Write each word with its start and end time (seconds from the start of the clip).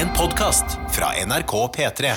En 0.00 0.08
podkast 0.16 0.64
fra 0.90 1.06
NRK 1.26 1.52
P3. 1.76 2.12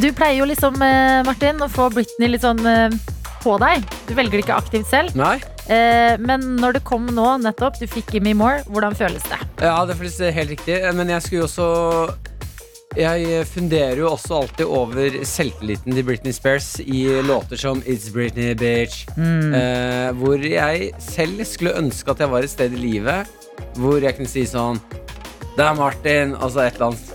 Du 0.00 0.12
pleier 0.12 0.38
jo 0.38 0.46
liksom, 0.48 0.76
eh, 0.82 1.22
Martin, 1.26 1.62
å 1.64 1.68
få 1.70 1.88
Britney 1.94 2.28
litt 2.30 2.44
sånn 2.44 2.60
eh, 2.66 2.94
på 3.42 3.56
deg. 3.62 3.82
Du 4.08 4.14
velger 4.14 4.38
det 4.38 4.44
ikke 4.44 4.58
aktivt 4.58 4.90
selv. 4.90 5.16
Nei? 5.18 5.38
Eh, 5.66 6.18
Men 6.20 6.56
når 6.60 6.78
det 6.78 6.84
kom 6.84 7.06
nå, 7.06 7.26
nettopp, 7.42 7.80
du 7.80 7.86
fikk 7.90 8.14
Gimme 8.14 8.34
More, 8.38 8.62
hvordan 8.68 8.94
føles 8.94 9.24
det? 9.30 9.40
Ja, 9.64 9.78
det 9.88 9.96
føles 9.98 10.18
helt 10.18 10.54
riktig. 10.56 10.78
Men 10.94 11.08
jeg 11.08 11.22
skulle 11.22 11.44
jo 11.44 11.48
også 11.48 12.14
Jeg 12.94 13.46
funderer 13.50 13.98
jo 13.98 14.10
også 14.12 14.36
alltid 14.38 14.66
over 14.70 15.16
selvtilliten 15.26 15.96
til 15.96 16.04
Britney 16.06 16.30
Spears 16.30 16.76
i 16.78 17.08
låter 17.26 17.58
som 17.58 17.80
It's 17.82 18.12
Britney 18.14 18.54
Bitch. 18.54 19.08
Eh, 19.18 20.12
hvor 20.14 20.38
jeg 20.38 20.92
selv 21.02 21.42
skulle 21.44 21.74
ønske 21.74 22.14
at 22.14 22.22
jeg 22.22 22.30
var 22.30 22.46
et 22.46 22.52
sted 22.52 22.70
i 22.70 22.78
livet 22.78 23.26
hvor 23.78 23.98
jeg 24.02 24.16
kunne 24.16 24.30
si 24.30 24.44
sånn 24.46 24.78
Det 25.56 25.62
er 25.64 25.74
Martin, 25.78 26.34
altså 26.42 26.64
et 26.64 26.74
eller 26.78 26.86
annet. 26.92 27.10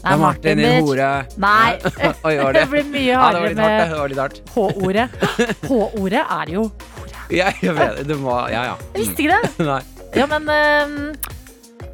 Det 0.00 0.12
er 0.12 0.20
Martin, 0.20 0.60
din 0.62 0.84
hore. 0.86 1.08
Nei. 1.36 1.76
Oi, 2.26 2.34
Det 2.36 2.52
det? 2.56 2.64
blir 2.72 2.86
mye 2.92 3.06
Ja, 3.10 3.20
hardere 3.26 3.50
ja, 3.50 3.56
med. 3.60 4.40
H-ordet. 4.54 5.08
H-ordet 5.68 6.22
er 6.24 6.52
jo 6.54 6.66
hore. 6.70 7.22
Ja, 7.34 7.50
jeg 7.60 7.74
vet 7.76 8.04
det. 8.08 8.16
Må 8.22 8.36
Ja, 8.52 8.62
ja. 8.70 8.76
Jeg 8.94 9.02
visste 9.02 9.24
ikke 9.26 9.40
det. 9.42 9.66
Nei. 9.66 9.80
Ja, 10.16 10.26
men 10.30 10.48
eh, 10.48 11.32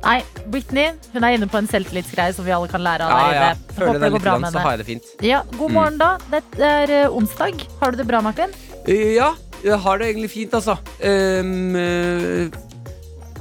Nei, 0.02 0.16
Britney 0.50 0.92
hun 1.14 1.24
er 1.26 1.36
inne 1.36 1.46
på 1.50 1.58
en 1.60 1.68
selvtillitsgreie 1.70 2.34
som 2.36 2.46
vi 2.46 2.50
alle 2.54 2.68
kan 2.70 2.82
lære 2.82 3.06
av 3.06 3.12
Ja, 3.14 3.28
der 3.30 3.38
ja. 3.38 3.74
Føler 3.76 3.92
Håper 3.94 4.02
det 4.04 4.10
går 4.16 4.24
bra 4.26 4.34
med 4.42 4.52
så 4.54 4.62
henne. 4.66 4.98
Ja, 5.26 5.40
god 5.58 5.74
morgen, 5.74 5.98
da. 6.02 6.12
Det 6.30 6.42
er 6.68 6.94
eh, 7.04 7.16
onsdag. 7.16 7.62
Har 7.80 7.94
du 7.94 7.98
det 8.02 8.06
bra, 8.10 8.20
Martin? 8.22 8.54
Ja, 8.90 9.32
jeg 9.62 9.78
har 9.78 9.98
det 10.02 10.08
egentlig 10.10 10.30
fint, 10.34 10.54
altså. 10.58 10.74
Um, 11.02 12.50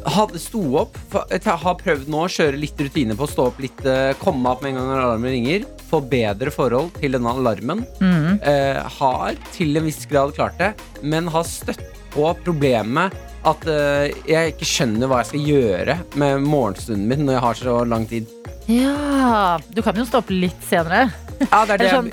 hadde 0.05 0.39
sto 0.41 0.61
opp 0.81 0.97
Jeg 1.29 1.43
har 1.45 1.75
prøvd 1.77 2.07
nå 2.09 2.23
å 2.25 2.29
kjøre 2.31 2.57
litt 2.59 2.79
rutine 2.81 3.15
på 3.17 3.27
å 3.27 3.29
stå 3.29 3.45
opp 3.51 3.59
litt, 3.61 3.81
eh, 3.85 4.13
komme 4.21 4.49
opp 4.49 4.61
med 4.63 4.71
en 4.73 4.79
gang 4.81 4.87
når 4.91 5.01
alarmen 5.05 5.31
ringer. 5.35 5.65
Få 5.91 5.99
bedre 6.09 6.51
forhold 6.51 6.93
til 6.99 7.11
denne 7.17 7.29
alarmen. 7.35 7.83
Eh, 8.01 8.79
har 8.99 9.35
til 9.53 9.77
en 9.77 9.85
viss 9.85 10.05
grad 10.09 10.33
klart 10.37 10.57
det, 10.57 10.73
men 11.03 11.27
har 11.27 11.43
støtt 11.43 11.83
på 12.11 12.25
problemet 12.43 13.13
at 13.47 13.65
eh, 13.67 14.11
jeg 14.27 14.53
ikke 14.55 14.67
skjønner 14.67 15.07
hva 15.07 15.21
jeg 15.21 15.29
skal 15.31 15.47
gjøre 15.53 15.95
med 16.19 16.43
morgenstunden 16.43 17.07
min 17.07 17.25
når 17.25 17.33
jeg 17.37 17.45
har 17.45 17.61
så 17.61 17.77
lang 17.87 18.05
tid. 18.09 18.27
Ja 18.69 19.57
Du 19.73 19.81
kan 19.81 19.95
jo 19.97 20.05
stå 20.05 20.21
opp 20.21 20.29
litt 20.33 20.61
senere. 20.67 21.07
Ja, 21.41 21.63
det 21.65 21.73
er 21.73 21.77
det, 21.81 21.91
sånn- 21.91 22.11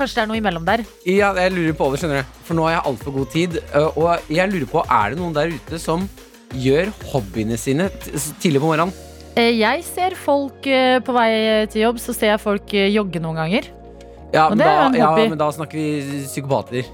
Kanskje 0.00 0.14
det 0.16 0.22
er 0.22 0.28
noe 0.30 0.38
imellom 0.40 0.64
der. 0.64 0.82
Ja, 1.04 1.34
jeg 1.36 1.52
lurer 1.52 1.74
på 1.76 1.90
det, 1.92 1.98
skjønner 2.00 2.22
du. 2.22 2.36
For 2.46 2.56
nå 2.56 2.62
har 2.64 2.72
jeg 2.78 2.84
altfor 2.88 3.12
god 3.18 3.30
tid. 3.34 3.58
øh, 3.76 3.98
Og 4.00 4.30
jeg 4.32 4.48
lurer 4.48 4.70
på, 4.70 4.84
er 4.88 5.10
det 5.12 5.18
noen 5.20 5.34
der 5.36 5.52
ute 5.52 5.78
som 5.82 6.06
gjør 6.56 6.90
hobbyene 7.12 7.58
sine 7.60 7.88
tidlig 8.42 8.60
på 8.62 8.70
morgenen? 8.70 8.94
Eh, 9.38 9.52
Jeg 9.60 9.84
ser 9.86 10.16
folk 10.18 10.66
eh, 10.66 10.98
på 11.06 11.14
vei 11.14 11.66
til 11.70 11.84
jobb, 11.86 12.00
så 12.02 12.14
ser 12.16 12.34
jeg 12.34 12.42
folk 12.42 12.74
eh, 12.74 12.88
jogge 12.90 13.22
noen 13.22 13.38
ganger. 13.38 13.68
Ja, 14.34 14.48
men 14.50 14.58
da, 14.58 14.72
ja, 14.94 15.10
men 15.16 15.38
da 15.38 15.50
snakker 15.54 15.78
vi 15.78 16.24
psykopater. 16.26 16.86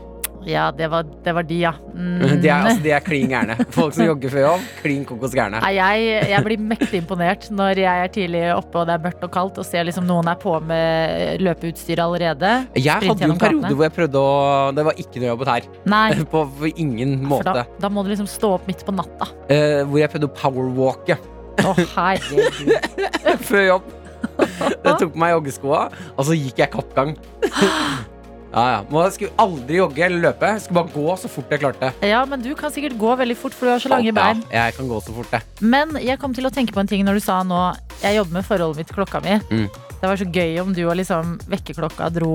Ja, 0.47 0.69
det 0.71 0.87
var, 0.93 1.07
det 1.25 1.33
var 1.35 1.47
de, 1.47 1.57
ja. 1.65 1.73
Mm. 1.97 2.21
De 2.43 2.49
er, 2.49 2.55
altså, 2.69 2.83
de 2.85 2.93
er 2.95 3.03
klin 3.05 3.31
gærne. 3.33 3.57
Folk 3.75 3.95
som 3.97 4.07
jogger 4.07 4.31
før 4.31 4.43
jobb, 4.45 4.67
klin 4.83 5.05
kokos 5.09 5.35
gærne. 5.35 5.61
Jeg, 5.75 6.07
jeg 6.31 6.45
blir 6.47 6.63
mektig 6.73 7.01
imponert 7.03 7.49
når 7.51 7.81
jeg 7.83 8.05
er 8.05 8.13
tidlig 8.15 8.43
oppe 8.55 8.83
og 8.83 8.89
det 8.89 8.95
er 8.97 9.05
mørkt 9.09 9.25
og 9.27 9.33
kaldt, 9.35 9.61
og 9.63 9.67
ser 9.67 9.87
liksom 9.89 10.07
noen 10.09 10.31
er 10.31 10.39
på 10.41 10.55
med 10.69 11.43
løpeutstyr 11.43 12.03
allerede. 12.05 12.53
Jeg 12.79 12.95
hadde 12.95 13.27
jo 13.27 13.35
en 13.35 13.41
periode 13.43 13.73
hvor 13.75 13.87
jeg 13.89 13.97
prøvde 13.97 14.23
å 14.23 14.35
Det 14.77 14.85
var 14.87 15.01
ikke 15.03 15.23
noe 15.23 15.31
jobbet 15.33 15.53
her. 15.55 15.69
Nei, 15.91 16.07
På 16.33 16.45
på 16.47 16.71
ingen 16.77 17.17
måte. 17.27 17.53
da, 17.55 17.65
da 17.81 17.91
må 17.93 18.05
du 18.05 18.11
liksom 18.13 18.29
stå 18.31 18.55
opp 18.59 18.67
midt 18.71 18.85
på 18.87 18.95
natta. 18.95 19.29
Eh, 19.53 19.83
hvor 19.87 20.01
jeg 20.01 20.13
prøvde 20.13 20.29
å 20.31 20.35
powerwalke 20.37 21.17
Å, 21.65 21.73
herregud. 21.97 22.75
før 23.49 23.65
jobb. 23.73 23.95
Det 24.37 24.93
tok 25.01 25.15
på 25.15 25.21
meg 25.21 25.33
joggeskoa, 25.37 25.87
og 26.17 26.29
så 26.29 26.37
gikk 26.37 26.61
jeg 26.63 26.73
kappgang. 26.75 27.17
Ja, 28.57 28.65
ja. 28.73 28.77
Men 28.89 29.03
jeg 29.05 29.13
skulle 29.19 29.35
aldri 29.43 29.77
jogge 29.77 30.05
eller 30.07 30.23
løpe. 30.31 30.49
Jeg 30.55 30.63
skulle 30.65 30.81
bare 30.81 30.93
gå 30.95 31.17
så 31.21 31.29
fort 31.29 31.51
jeg 31.53 31.61
klarte. 31.61 31.91
Ja, 32.09 32.23
men 32.29 32.41
du 32.41 32.55
kan 32.57 32.73
sikkert 32.73 32.97
gå 32.97 33.11
veldig 33.21 33.37
fort, 33.37 33.57
for 33.57 33.69
du 33.69 33.73
har 33.75 33.83
så 33.85 33.91
lange 33.93 34.15
bein. 34.17 34.41
Ja, 34.49 34.65
jeg 34.71 34.79
kan 34.79 34.89
gå 34.89 35.01
så 35.05 35.13
fort, 35.13 35.35
jeg. 35.35 35.45
Men 35.61 35.93
jeg 36.01 36.17
kom 36.23 36.33
til 36.37 36.49
å 36.49 36.53
tenke 36.55 36.73
på 36.73 36.81
en 36.81 36.89
ting 36.89 37.05
når 37.05 37.21
du 37.21 37.25
sa 37.25 37.43
nå 37.45 37.59
Jeg 38.01 38.17
jobber 38.17 38.39
med 38.39 38.49
forholdet 38.49 38.81
mitt, 38.81 38.95
klokka 38.97 39.21
mi. 39.25 39.37
Mm. 39.51 39.69
Det 40.01 40.09
var 40.09 40.21
så 40.21 40.29
gøy 40.39 40.57
om 40.63 40.73
du 40.77 40.83
og 40.87 40.97
liksom 40.97 41.37
vekkerklokka 41.53 42.09
dro 42.17 42.33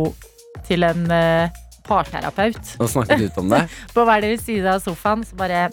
til 0.68 0.86
en 0.86 1.08
uh, 1.10 1.62
parterapeut 1.88 2.76
Og 2.78 2.90
snakket 2.92 3.26
ut 3.26 3.42
om 3.42 3.54
det. 3.56 3.64
på 3.96 4.06
hver 4.06 4.22
deres 4.22 4.46
side 4.46 4.78
av 4.78 4.86
sofaen. 4.86 5.26
Så 5.26 5.38
bare 5.40 5.70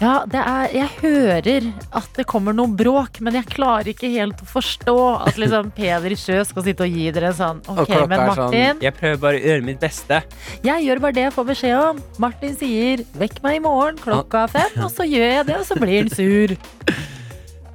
Ja, 0.00 0.22
det 0.32 0.40
er 0.40 0.72
Jeg 0.72 0.88
hører 1.02 1.66
at 1.92 2.08
det 2.16 2.24
kommer 2.30 2.54
noe 2.56 2.72
bråk, 2.72 3.18
men 3.20 3.36
jeg 3.36 3.48
klarer 3.52 3.90
ikke 3.92 4.08
helt 4.14 4.40
å 4.40 4.48
forstå 4.48 4.94
at 5.26 5.36
liksom 5.40 5.68
Peder 5.76 6.14
Sjø 6.16 6.38
skal 6.48 6.64
sitte 6.66 6.86
og 6.86 6.96
gi 6.96 7.10
dere 7.12 7.32
en 7.34 7.36
sånn 7.36 7.60
Ok, 7.68 7.92
men 8.08 8.16
Martin 8.16 8.32
sånn 8.32 8.44
Martin, 8.46 8.82
Jeg 8.86 8.96
prøver 8.96 9.20
bare 9.26 9.40
å 9.40 9.44
gjøre 9.50 9.66
mitt 9.68 9.80
beste. 9.82 10.22
jeg 10.64 10.86
gjør 10.86 11.02
bare 11.04 11.16
det 11.18 11.26
jeg 11.28 11.36
får 11.36 11.48
beskjed 11.52 11.78
om. 11.90 12.02
Martin 12.22 12.56
sier 12.56 13.04
'vekk 13.20 13.42
meg 13.44 13.60
i 13.60 13.62
morgen 13.64 14.00
klokka 14.00 14.46
fem', 14.48 14.80
og 14.84 14.90
så 14.94 15.04
gjør 15.04 15.30
jeg 15.36 15.46
det, 15.52 15.56
og 15.60 15.66
så 15.68 15.76
blir 15.80 15.98
han 16.00 16.10
sur. 16.16 16.56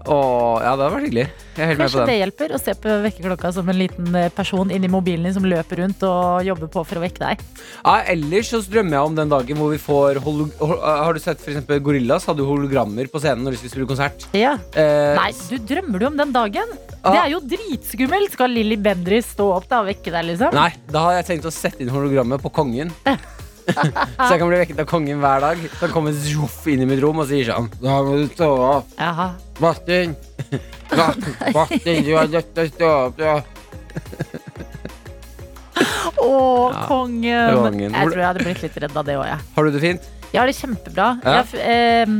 Åh, 0.05 0.61
ja, 0.61 0.75
det 0.77 0.83
hadde 0.85 0.93
vært 0.93 1.05
hyggelig. 1.07 1.25
Jeg 1.55 1.63
er 1.63 1.69
helt 1.71 1.79
med 1.79 1.85
på 1.85 1.85
Kanskje 1.85 2.01
det 2.05 2.11
den. 2.11 2.19
hjelper 2.21 2.51
å 2.53 2.59
se 2.61 2.73
på 2.83 2.95
vekkerklokka 3.05 3.51
som 3.55 3.69
en 3.71 3.77
liten 3.79 4.16
eh, 4.19 4.27
person 4.35 4.71
inni 4.75 4.89
mobilen 4.91 5.23
din 5.25 5.33
som 5.38 5.45
løper 5.47 5.79
rundt 5.81 6.03
og 6.05 6.43
jobber 6.45 6.69
på 6.73 6.83
for 6.85 6.99
å 6.99 7.03
vekke 7.05 7.21
deg. 7.23 7.43
Ja, 7.85 7.95
ellers 8.13 8.51
så 8.53 8.59
drømmer 8.66 8.97
jeg 8.99 9.09
om 9.09 9.16
den 9.17 9.31
dagen 9.33 9.57
hvor 9.61 9.71
vi 9.73 9.79
får 9.81 10.19
holo 10.25 10.49
hol- 10.59 10.81
Har 10.83 11.16
du 11.16 11.21
sett 11.23 11.39
for 11.41 11.53
eksempel 11.53 11.79
Gorillas 11.85 12.27
hadde 12.29 12.43
jo 12.43 12.49
hologrammer 12.51 13.07
på 13.09 13.21
scenen 13.23 13.45
når 13.47 13.55
de 13.55 13.61
skulle 13.63 13.73
spille 13.77 13.89
konsert? 13.93 14.27
Ja. 14.35 14.55
Eh, 14.77 15.16
Nei, 15.17 15.31
du 15.49 15.57
drømmer 15.73 16.03
du 16.03 16.09
om 16.11 16.17
den 16.22 16.35
dagen? 16.35 16.75
Ah. 17.01 17.11
Det 17.13 17.22
er 17.23 17.31
jo 17.35 17.41
dritskummelt! 17.55 18.33
Skal 18.35 18.51
Lilly 18.51 18.75
Bendriss 18.81 19.31
stå 19.35 19.47
opp 19.57 19.69
da 19.72 19.81
og 19.83 19.89
vekke 19.89 20.11
deg, 20.11 20.25
liksom? 20.33 20.53
Nei, 20.57 20.72
da 20.91 21.07
har 21.07 21.19
jeg 21.22 21.29
tenkt 21.33 21.49
å 21.49 21.53
sette 21.53 21.81
inn 21.85 21.93
hologrammet 21.93 22.41
på 22.45 22.51
kongen. 22.53 22.91
så 23.66 24.30
jeg 24.30 24.40
kan 24.42 24.48
bli 24.52 24.59
vekket 24.62 24.80
av 24.84 24.88
kongen 24.90 25.20
hver 25.24 25.42
dag. 25.42 25.64
Så 25.74 25.81
han 25.88 25.94
kommer 25.96 26.14
zjoff 26.14 26.62
inn 26.72 26.84
i 26.86 26.88
mitt 26.90 27.02
rom 27.03 27.20
og 27.24 27.28
sier 27.30 27.48
sånn 27.50 27.70
Da 27.81 27.98
må 28.06 28.18
du 28.22 28.28
stå 28.30 28.50
opp. 28.70 28.92
Jaha. 29.00 29.30
Martin! 29.64 30.16
Martin, 31.56 32.03
du 32.08 32.12
er 32.20 32.28
nødt 32.30 32.52
til 32.53 32.64
å 32.66 32.72
stå 32.74 32.92
opp. 33.08 33.22
Ja. 33.24 33.38
Å, 36.16 36.30
Ja, 36.72 36.86
kongen! 36.88 37.58
kongen. 37.59 37.92
Jeg 37.92 38.09
tror 38.12 38.20
jeg 38.22 38.28
hadde 38.30 38.44
blitt 38.46 38.62
litt 38.64 38.78
redd 38.86 38.96
av 38.98 39.06
det 39.08 39.16
òg, 39.20 39.26
jeg. 39.30 39.40
Har 39.56 39.68
du 39.68 39.74
det 39.76 39.82
fint? 39.84 40.09
Jeg 40.32 40.40
har 40.42 40.50
det 40.50 40.56
kjempebra. 40.58 41.08
Ja. 41.24 41.34
Jeg, 41.42 41.62
ehm, 41.72 42.20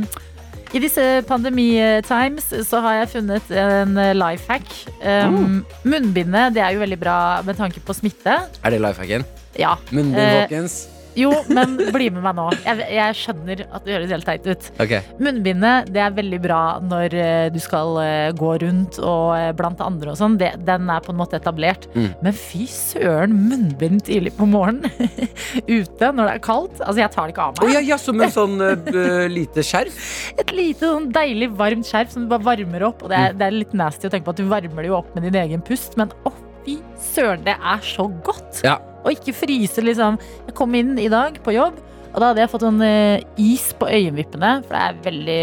I 0.76 0.80
disse 0.82 1.04
pandemi-times 1.28 2.50
så 2.68 2.80
har 2.84 2.98
jeg 3.00 3.10
funnet 3.14 3.50
en 3.56 3.94
life 4.18 4.50
hack. 4.50 4.66
Um, 5.00 5.62
Munnbindet 5.88 6.56
det 6.56 6.62
er 6.64 6.74
jo 6.76 6.82
veldig 6.82 6.98
bra 7.00 7.16
med 7.46 7.56
tanke 7.60 7.80
på 7.86 7.96
smitte. 7.96 8.36
Er 8.64 8.74
det 8.74 8.80
life 8.84 9.00
hacken? 9.02 9.24
Ja. 9.56 9.76
Munnbind, 9.90 10.20
Eh, 10.20 10.42
folkens. 10.42 10.76
Jo, 11.16 11.30
men 11.48 11.76
bli 11.94 12.08
med 12.12 12.22
meg 12.24 12.36
nå. 12.36 12.46
Jeg, 12.66 12.86
jeg 12.96 13.16
skjønner 13.20 13.62
at 13.70 13.86
det 13.86 13.94
høres 13.96 14.12
helt 14.12 14.26
teit 14.28 14.46
ut. 14.50 14.66
Ok. 14.84 14.92
Munnbindet 15.22 15.88
det 15.94 16.02
er 16.04 16.14
veldig 16.16 16.40
bra 16.44 16.60
når 16.84 17.16
eh, 17.16 17.46
du 17.54 17.58
skal 17.62 17.96
eh, 18.02 18.30
gå 18.36 18.50
rundt 18.62 18.98
og 19.00 19.30
eh, 19.38 19.50
blant 19.56 19.80
andre 19.84 20.12
og 20.12 20.18
sånn. 20.20 20.36
Den 20.40 20.90
er 20.92 21.04
på 21.06 21.14
en 21.14 21.20
måte 21.20 21.38
etablert. 21.40 21.88
Mm. 21.96 22.10
Men 22.26 22.36
fy 22.36 22.66
søren, 22.70 23.36
munnbind 23.48 24.04
tidlig 24.08 24.34
på 24.36 24.48
morgenen 24.50 24.92
ute 25.78 26.12
når 26.12 26.22
det 26.30 26.34
er 26.36 26.42
kaldt. 26.44 26.80
Altså, 26.82 27.00
jeg 27.02 27.12
tar 27.16 27.28
det 27.30 27.36
ikke 27.36 27.46
av 27.48 27.56
meg. 27.56 27.64
meg. 27.66 27.74
ja, 27.78 27.84
ja, 27.94 28.00
som 28.00 28.20
en 28.20 28.34
sånn 28.34 28.56
uh, 28.60 29.26
lite 29.32 29.64
skjerf? 29.66 30.00
Et 30.42 30.52
lite 30.56 30.90
sånn 30.90 31.08
deilig 31.14 31.50
varmt 31.58 31.88
skjerf 31.88 32.12
som 32.12 32.26
du 32.26 32.32
bare 32.34 32.44
varmer 32.52 32.84
opp. 32.90 33.04
Og 33.06 33.12
det 33.12 33.16
er, 33.20 33.32
Mm. 33.32 33.38
det 33.40 33.46
er 33.46 33.54
litt 33.56 33.72
nasty 33.76 34.06
å 34.06 34.10
tenke 34.12 34.28
på 34.28 34.34
at 34.36 34.40
du 34.42 34.46
varmer 34.50 34.84
det 34.84 34.90
jo 34.90 34.98
opp 35.00 35.08
med 35.16 35.24
din 35.26 35.36
egen 35.40 35.62
pust, 35.66 35.96
men 35.98 36.12
å 36.28 36.30
fy 36.66 36.76
søren, 37.00 37.42
det 37.46 37.54
er 37.58 37.80
så 37.84 38.06
godt. 38.26 38.60
Ja. 38.66 38.76
Og 39.06 39.14
ikke 39.14 39.34
fryse, 39.36 39.84
liksom. 39.84 40.18
Jeg 40.48 40.56
kom 40.58 40.74
inn 40.78 40.96
i 40.98 41.08
dag 41.12 41.38
på 41.44 41.54
jobb. 41.54 41.78
Og 42.12 42.20
da 42.22 42.30
hadde 42.30 42.44
jeg 42.44 42.52
fått 42.52 42.64
sånn 42.64 42.84
eh, 42.84 43.24
is 43.40 43.66
på 43.76 43.88
øyenvippene, 43.92 44.52
for 44.64 44.72
det 44.72 44.84
er 44.84 45.00
veldig, 45.04 45.40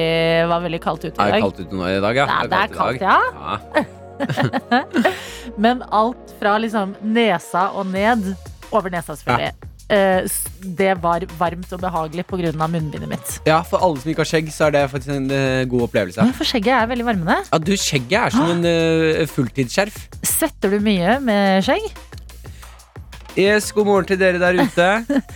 var 0.49 0.63
veldig 0.63 0.79
kaldt 0.81 1.03
ute 1.05 1.11
i 1.11 1.19
Er 1.21 1.27
det 1.29 1.35
dag. 1.35 1.43
kaldt 1.45 1.59
ute 1.61 1.77
nå 1.77 1.89
i 1.89 1.99
dag, 2.01 2.17
ja? 2.17 2.25
Ja, 2.31 2.39
det 2.49 2.61
er 2.63 2.73
kaldt, 2.73 3.03
ja. 3.03 3.19
ja. 3.77 5.03
Men 5.63 5.83
alt 5.93 6.33
fra 6.39 6.55
liksom 6.61 6.95
nesa 7.05 7.67
og 7.77 7.93
ned, 7.93 8.33
over 8.73 8.89
nesa 8.93 9.13
selvfølgelig, 9.19 9.53
Ja 9.53 9.69
det 9.93 10.93
var 11.03 11.25
varmt 11.37 11.71
og 11.75 11.81
behagelig 11.81 12.25
pga. 12.25 12.51
munnbindet 12.67 13.09
mitt. 13.09 13.41
Ja, 13.45 13.61
for 13.61 13.83
alle 13.83 13.99
som 13.99 14.09
ikke 14.09 14.23
har 14.23 14.29
skjegg, 14.29 14.51
så 14.51 14.67
er 14.67 14.71
det 14.71 14.89
faktisk 14.89 15.11
en 15.13 15.29
eh, 15.31 15.65
god 15.65 15.87
opplevelse. 15.89 16.21
Ja, 16.23 16.31
for 16.31 16.45
skjegget 16.47 16.73
er 16.73 16.87
veldig 16.87 17.05
varmende. 17.05 17.37
Ja, 17.51 17.57
du, 17.57 17.73
skjegget 17.77 18.19
er 18.19 18.29
som 18.33 18.49
en 18.49 18.65
uh, 18.65 19.27
fulltidsskjerf. 19.27 20.07
Svetter 20.35 20.73
du 20.73 20.79
mye 20.83 21.19
med 21.23 21.63
skjegg? 21.67 21.91
Yes, 23.33 23.71
god 23.73 23.87
morgen 23.89 24.05
til 24.05 24.19
dere 24.21 24.37
der 24.41 24.59
ute. 24.61 24.87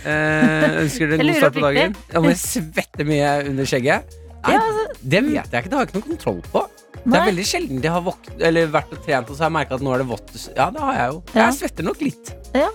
Eh, 0.06 0.76
ønsker 0.84 1.10
dere 1.10 1.18
en 1.18 1.24
god 1.26 1.38
start 1.40 1.56
på 1.56 1.64
dagen. 1.66 1.96
Ja, 2.14 2.20
jeg 2.28 2.38
svetter 2.38 3.08
mye 3.08 3.30
under 3.50 3.66
skjegget. 3.68 4.18
Nei, 4.38 4.52
Ja, 4.54 4.60
altså- 4.60 4.98
det 5.02 5.22
vet 5.24 5.34
jeg 5.34 5.64
ikke. 5.64 5.70
Det 5.70 5.72
har 5.72 5.80
jeg 5.84 5.88
ikke 5.88 5.98
noen 5.98 6.10
kontroll 6.12 6.42
på. 6.52 6.62
Det 7.08 7.14
er 7.18 7.26
veldig 7.26 7.44
sjelden 7.46 7.82
jeg 7.82 7.90
har 7.92 8.02
våkt, 8.02 8.30
eller 8.40 8.66
vært 8.68 8.92
og 8.92 9.02
trent, 9.04 9.30
og 9.30 9.36
så 9.36 9.38
har 9.42 9.50
jeg 9.50 9.56
merka 9.58 9.74
at 9.74 9.80
nå 9.82 9.94
er 9.94 9.98
det 9.98 10.06
vått. 10.06 10.48
Ja, 10.56 10.70
det 10.70 10.80
har 10.80 10.94
jeg 10.94 11.10
jo. 11.12 11.22
Ja. 11.34 11.46
Jeg 11.46 11.54
svetter 11.58 11.82
nok 11.84 12.00
litt. 12.00 12.24
Det, 12.52 12.68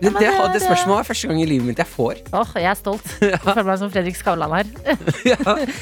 det, 0.00 0.12
det 0.18 0.28
er- 0.28 0.52
det 0.54 0.62
spørsmålet 0.62 1.00
er 1.00 1.08
første 1.10 1.28
gang 1.28 1.40
i 1.42 1.46
livet 1.46 1.66
mitt 1.66 1.76
jeg 1.78 1.86
får. 1.86 2.14
Åh, 2.32 2.52
jeg 2.54 2.70
er 2.70 2.74
stolt. 2.78 3.04
Jeg 3.20 3.40
føler 3.40 3.64
meg 3.64 3.78
som 3.78 3.90
Fredrik 3.90 4.16
Skavlan 4.16 4.54
her. 4.54 4.64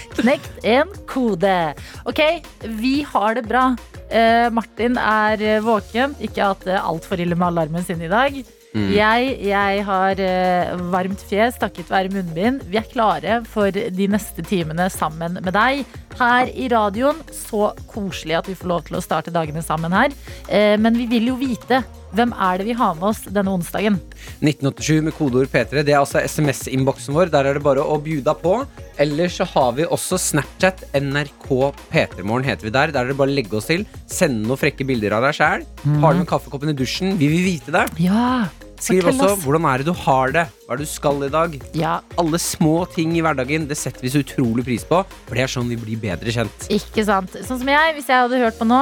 Knekt 0.18 0.64
en 0.64 0.88
kode. 1.06 1.74
Ok, 2.06 2.20
vi 2.64 3.02
har 3.02 3.34
det 3.34 3.46
bra. 3.46 3.76
Eh, 4.08 4.48
Martin 4.54 4.96
er 5.00 5.42
eh, 5.44 5.64
våken. 5.64 6.16
Ikke 6.24 6.52
hatt 6.52 6.64
det 6.68 6.78
altfor 6.80 7.20
ille 7.20 7.36
med 7.38 7.50
alarmen 7.50 7.84
sin 7.84 8.02
i 8.04 8.10
dag. 8.10 8.38
Mm. 8.76 8.88
Jeg, 8.92 9.28
jeg 9.48 9.84
har 9.86 10.20
eh, 10.20 10.72
varmt 10.92 11.22
fjes 11.24 11.56
takket 11.60 11.88
være 11.90 12.12
munnbind. 12.12 12.66
Vi 12.68 12.76
er 12.80 12.88
klare 12.88 13.38
for 13.48 13.72
de 13.72 14.08
neste 14.12 14.44
timene 14.44 14.90
sammen 14.92 15.38
med 15.40 15.54
deg 15.56 15.86
her 16.18 16.52
i 16.52 16.68
radioen. 16.72 17.22
Så 17.32 17.72
koselig 17.88 18.36
at 18.40 18.50
vi 18.50 18.56
får 18.58 18.72
lov 18.72 18.84
til 18.88 18.98
å 18.98 19.04
starte 19.04 19.34
dagene 19.34 19.64
sammen 19.64 19.96
her. 19.96 20.12
Eh, 20.48 20.76
men 20.80 20.98
vi 21.00 21.08
vil 21.10 21.32
jo 21.32 21.38
vite 21.40 21.82
hvem 22.14 22.32
er 22.32 22.58
det 22.60 22.66
vi 22.70 22.76
har 22.78 22.94
med 22.96 23.08
oss 23.10 23.22
denne 23.28 23.52
onsdagen. 23.52 23.98
1987 24.40 25.02
med 25.08 25.14
kodeord 25.16 25.50
P3. 25.52 25.82
Det 25.84 25.92
er 25.94 26.00
altså 26.00 26.22
SMS-innboksen 26.24 27.16
vår. 27.16 27.30
Der 27.34 27.48
er 27.50 27.58
det 27.58 27.64
bare 27.66 27.84
å 27.84 27.98
bjuda 28.02 28.34
på. 28.38 28.54
Eller 28.98 29.28
så 29.32 29.44
har 29.48 29.72
vi 29.76 29.84
også 29.86 30.18
Snapchat. 30.18 30.86
NRK 30.96 31.48
P3morgen 31.92 32.46
heter 32.48 32.68
vi 32.68 32.74
der. 32.74 32.94
Der 32.94 33.04
er 33.04 33.12
det 33.12 33.18
bare 33.18 33.32
å 33.32 33.36
legge 33.38 33.58
oss 33.60 33.68
til. 33.70 33.84
Sende 34.10 34.46
noen 34.48 34.60
frekke 34.60 34.86
bilder 34.88 35.18
av 35.18 35.26
deg 35.28 35.36
sjæl. 35.38 35.66
Har 36.02 36.16
du 36.16 36.22
med 36.24 36.30
kaffekoppen 36.30 36.72
i 36.72 36.78
dusjen? 36.78 37.16
Vi 37.20 37.28
vil 37.34 37.44
vite 37.46 37.74
det. 37.74 37.84
Ja, 38.02 38.46
Skriv 38.78 39.08
også 39.10 39.32
oss. 39.32 39.40
hvordan 39.42 39.64
er 39.66 39.82
det 39.82 39.88
du 39.88 39.96
har 40.04 40.30
det. 40.30 40.44
Hva 40.64 40.76
er 40.76 40.78
det 40.78 40.84
du 40.86 40.90
skal 40.92 41.24
i 41.26 41.30
dag? 41.34 41.56
Ja, 41.74 41.96
Alle 42.16 42.38
små 42.38 42.84
ting 42.94 43.16
i 43.18 43.22
hverdagen 43.26 43.64
Det 43.66 43.74
setter 43.76 44.04
vi 44.06 44.12
så 44.14 44.22
utrolig 44.22 44.62
pris 44.68 44.84
på. 44.86 45.00
For 45.26 45.34
det 45.34 45.42
er 45.48 45.50
sånn 45.50 45.66
vi 45.68 45.76
blir 45.80 45.98
bedre 45.98 46.30
kjent. 46.30 46.68
Ikke 46.70 47.02
sant. 47.04 47.34
Sånn 47.42 47.58
som 47.58 47.66
jeg, 47.74 47.96
hvis 47.98 48.06
jeg 48.06 48.22
hadde 48.22 48.38
hørt 48.38 48.58
på 48.60 48.68
nå 48.70 48.78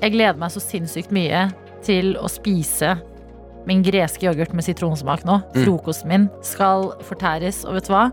Jeg 0.00 0.14
gleder 0.14 0.38
meg 0.38 0.54
så 0.54 0.62
sinnssykt 0.62 1.10
mye 1.12 1.48
til 1.86 2.14
å 2.20 2.28
spise 2.30 2.96
min 3.68 3.82
greske 3.84 4.24
yoghurt 4.24 4.54
med 4.56 4.64
sitronsmak 4.64 5.24
nå. 5.28 5.40
Mm. 5.54 5.64
Frokosten 5.64 6.10
min 6.10 6.28
skal 6.46 6.90
fortæres. 7.06 7.62
Og 7.68 7.76
vet 7.76 7.88
du 7.88 7.94
hva? 7.94 8.06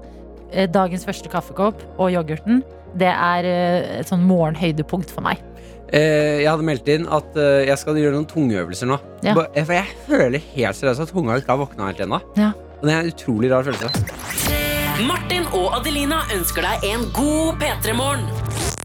Eh, 0.51 0.67
Dagens 0.71 1.05
første 1.07 1.31
kaffekopp 1.31 1.83
og 1.97 2.11
yoghurten, 2.13 2.63
det 2.97 3.11
er 3.11 3.47
eh, 3.47 3.93
et 4.01 4.09
sånn 4.11 4.25
morgenhøydepunkt 4.27 5.11
for 5.13 5.25
meg. 5.25 5.41
Eh, 5.87 6.43
jeg 6.43 6.49
hadde 6.49 6.67
meldt 6.67 6.89
inn 6.91 7.07
at 7.07 7.37
eh, 7.39 7.65
jeg 7.69 7.79
skal 7.79 7.99
gjøre 7.99 8.17
noen 8.17 8.27
tungeøvelser 8.27 8.89
nå. 8.91 8.99
Ja. 9.23 9.35
For 9.37 9.75
jeg 9.75 9.87
føler 10.07 10.43
helt 10.53 10.79
seriøst 10.79 11.05
at 11.05 11.13
tunga 11.15 11.39
ikke 11.39 11.53
har 11.53 11.61
våkna 11.63 11.91
helt 11.91 12.03
ennå. 12.03 12.19
Ja. 12.39 12.51
Og 12.77 12.89
det 12.89 12.93
er 12.93 13.05
en 13.05 13.13
utrolig 13.13 13.51
rar 13.53 13.67
følelse. 13.67 14.57
Martin 15.07 15.47
og 15.53 15.77
Adelina 15.77 16.23
ønsker 16.35 16.65
deg 16.65 16.89
en 16.91 17.07
god 17.15 17.61
P3-morgen. 17.61 18.76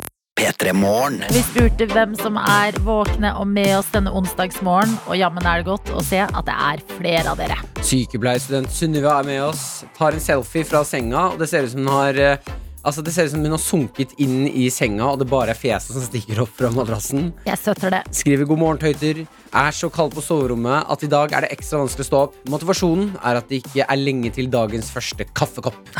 P3 0.43 0.73
Morgen. 0.75 1.21
Vi 1.31 1.39
spurte 1.44 1.87
hvem 1.93 2.17
som 2.19 2.35
er 2.41 2.75
våkne 2.83 3.31
og 3.39 3.47
med 3.47 3.77
oss 3.77 3.93
denne 3.94 4.11
onsdagsmorgen, 4.19 4.97
og 5.06 5.15
jammen 5.15 5.44
er 5.47 5.61
det 5.61 5.69
godt 5.69 5.93
å 5.94 6.03
se 6.03 6.19
at 6.25 6.49
det 6.49 6.55
er 6.67 6.81
flere 6.97 7.31
av 7.31 7.39
dere. 7.39 7.59
Sykepleierstudent 7.87 8.73
Sunniva 8.75 9.21
er 9.21 9.29
med 9.29 9.39
oss. 9.44 9.85
Tar 9.94 10.17
en 10.17 10.25
selfie 10.25 10.67
fra 10.67 10.81
senga, 10.89 11.29
og 11.31 11.39
det 11.39 11.47
ser 11.47 11.69
ut 11.69 11.75
som 11.77 11.85
hun 11.85 11.93
har 11.94 12.19
eh, 12.19 12.50
Altså 12.83 12.99
Det 13.06 13.12
ser 13.15 13.29
ut 13.29 13.31
som 13.31 13.44
hun 13.44 13.55
har 13.55 13.61
sunket 13.62 14.17
inn 14.19 14.49
i 14.50 14.65
senga, 14.75 15.12
og 15.12 15.21
det 15.21 15.29
bare 15.31 15.53
er 15.55 15.59
fjeset 15.61 15.94
som 15.94 16.03
stikker 16.03 16.41
opp 16.43 16.50
fra 16.59 16.73
madrassen. 16.75 17.29
Jeg 17.47 17.61
støtter 17.61 17.95
det. 17.95 18.00
Skriver 18.19 18.49
god 18.50 18.59
morgen, 18.59 18.81
tøyter. 18.83 19.21
Er 19.55 19.77
så 19.79 19.87
kald 19.95 20.17
på 20.17 20.25
soverommet 20.27 20.91
at 20.91 21.05
i 21.06 21.11
dag 21.12 21.31
er 21.31 21.47
det 21.47 21.53
ekstra 21.55 21.85
vanskelig 21.85 22.09
å 22.09 22.09
stå 22.09 22.25
opp. 22.25 22.41
Motivasjonen 22.50 23.12
er 23.23 23.38
at 23.38 23.47
det 23.47 23.62
ikke 23.62 23.87
er 23.87 24.03
lenge 24.03 24.35
til 24.35 24.50
dagens 24.50 24.91
første 24.91 25.29
kaffekopp. 25.31 25.95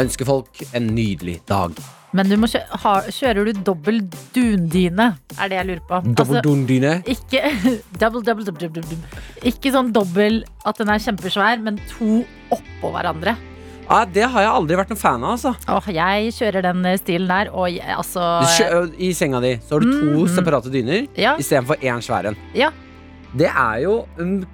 Ønsker 0.00 0.32
folk 0.32 0.64
en 0.72 0.88
nydelig 0.96 1.42
dag. 1.52 1.76
Men 2.14 2.30
du 2.30 2.36
kjø 2.46 2.60
ha, 2.84 2.92
kjører 3.10 3.48
du 3.50 3.62
dobbel 3.66 3.96
dundyne? 4.34 5.08
Er 5.34 5.50
det 5.50 5.56
jeg 5.58 5.66
lurer 5.72 5.80
på. 5.88 5.98
Altså, 6.14 6.42
dundyne? 6.44 6.92
Ikke 7.10 7.40
double, 8.00 8.22
double, 8.22 8.44
double, 8.46 8.68
double, 8.68 8.84
double. 8.86 9.24
Ikke 9.50 9.72
sånn 9.74 9.90
dobbel 9.94 10.44
at 10.64 10.78
den 10.78 10.92
er 10.94 11.02
kjempesvær, 11.02 11.58
men 11.64 11.80
to 11.96 12.20
oppå 12.54 12.92
hverandre. 12.94 13.34
Ja, 13.84 14.04
det 14.08 14.24
har 14.32 14.46
jeg 14.46 14.52
aldri 14.54 14.78
vært 14.78 14.94
noen 14.94 15.00
fan 15.00 15.24
av. 15.26 15.34
altså 15.34 15.52
Åh, 15.68 15.88
jeg 15.92 16.30
kjører 16.38 16.64
den 16.64 16.86
eh, 16.88 16.96
stilen 17.02 17.28
der, 17.28 17.50
og 17.52 17.66
jeg, 17.68 17.84
altså 17.98 18.22
I 18.96 19.10
senga 19.12 19.42
di 19.44 19.50
så 19.60 19.76
har 19.76 19.84
du 19.84 19.90
to 19.90 20.14
mm, 20.22 20.30
separate 20.38 20.72
dyner 20.72 21.04
Ja. 21.20 21.34
istedenfor 21.40 21.82
én 21.84 22.00
svær 22.04 22.30
en. 22.30 22.38
Ja. 22.56 22.70
Det 23.34 23.48
er 23.50 23.78
jo 23.82 23.94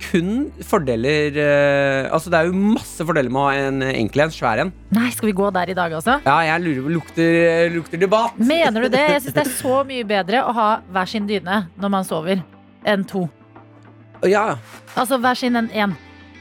kun 0.00 0.28
fordeler 0.64 1.36
eh, 1.36 2.06
Altså 2.08 2.30
det 2.32 2.38
er 2.38 2.48
jo 2.48 2.56
masse 2.76 3.04
fordeler 3.04 3.28
med 3.32 3.40
å 3.40 3.48
ha 3.50 3.66
en 3.68 3.82
enkel 3.90 4.24
en, 4.24 4.32
svær 4.32 4.62
en. 4.62 4.70
Nei, 4.96 5.10
skal 5.12 5.28
vi 5.28 5.34
gå 5.36 5.50
der 5.52 5.72
i 5.72 5.76
dag, 5.76 5.92
altså? 5.98 6.16
Ja, 6.24 6.38
jeg 6.48 6.64
lurer 6.64 6.86
på 6.86 6.94
lukter, 6.94 7.68
lukter 7.74 8.00
debatt. 8.00 8.38
Mener 8.40 8.86
du 8.86 8.88
det? 8.88 9.04
Jeg 9.16 9.26
syns 9.26 9.36
det 9.36 9.44
er 9.44 9.52
så 9.64 9.82
mye 9.88 10.06
bedre 10.08 10.44
å 10.48 10.54
ha 10.56 10.70
hver 10.88 11.12
sin 11.12 11.28
dyne 11.28 11.66
når 11.76 11.92
man 11.92 12.08
sover, 12.08 12.40
enn 12.88 13.04
to. 13.08 13.26
Ja, 14.24 14.56
Altså 14.96 15.20
hver 15.20 15.36
sin 15.38 15.60
enn 15.60 15.68
én. 15.76 15.96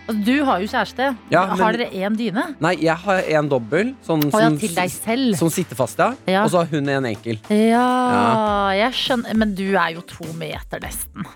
Altså, 0.10 0.24
du 0.26 0.44
har 0.44 0.62
jo 0.64 0.68
kjæreste. 0.68 1.08
Ja, 1.30 1.46
men- 1.46 1.60
Har 1.60 1.74
dere 1.78 1.90
én 1.94 2.16
dyne? 2.18 2.56
Nei, 2.60 2.74
jeg 2.82 2.96
har 2.98 3.20
en 3.38 3.50
dobbel, 3.50 3.92
sånn 4.02 4.24
oh, 4.26 4.40
ja, 4.42 4.48
som, 4.48 4.58
til 4.58 4.74
deg 4.74 4.90
selv. 4.90 5.36
som 5.38 5.50
sitter 5.54 5.78
fast, 5.78 6.00
ja. 6.02 6.16
Ja. 6.26 6.44
Og 6.44 6.50
så 6.50 6.64
har 6.64 6.66
hun 6.72 6.90
en 6.90 7.06
enkel. 7.06 7.38
Ja, 7.54 8.72
jeg 8.74 8.94
skjønner. 8.98 9.38
Men 9.38 9.54
du 9.54 9.68
er 9.78 9.94
jo 9.94 10.02
to 10.02 10.26
meter, 10.34 10.82
nesten. 10.82 11.28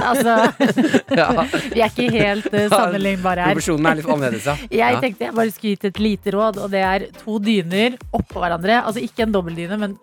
Altså, 0.00 0.38
vi 1.74 1.82
er 1.84 1.90
ikke 1.92 2.08
helt 2.14 2.48
uh, 2.54 2.64
sammenlignbare 2.72 3.44
her. 3.50 3.52
Proporsjonene 3.52 3.92
er 3.92 4.00
litt 4.00 4.10
annerledes, 4.16 4.48
ja. 4.48 4.56
Jeg 4.86 5.00
tenkte 5.04 5.28
jeg 5.28 5.36
bare 5.36 5.52
skulle 5.52 5.76
gitt 5.76 5.84
et 5.90 6.00
lite 6.00 6.32
råd, 6.32 6.62
og 6.64 6.72
det 6.72 6.82
er 6.88 7.06
to 7.20 7.36
dyner 7.42 7.98
oppå 8.16 8.40
hverandre. 8.40 8.80
Altså 8.86 9.04
ikke 9.04 9.26
en 9.26 9.36
dobbeltdyne, 9.36 9.76
men 9.78 9.98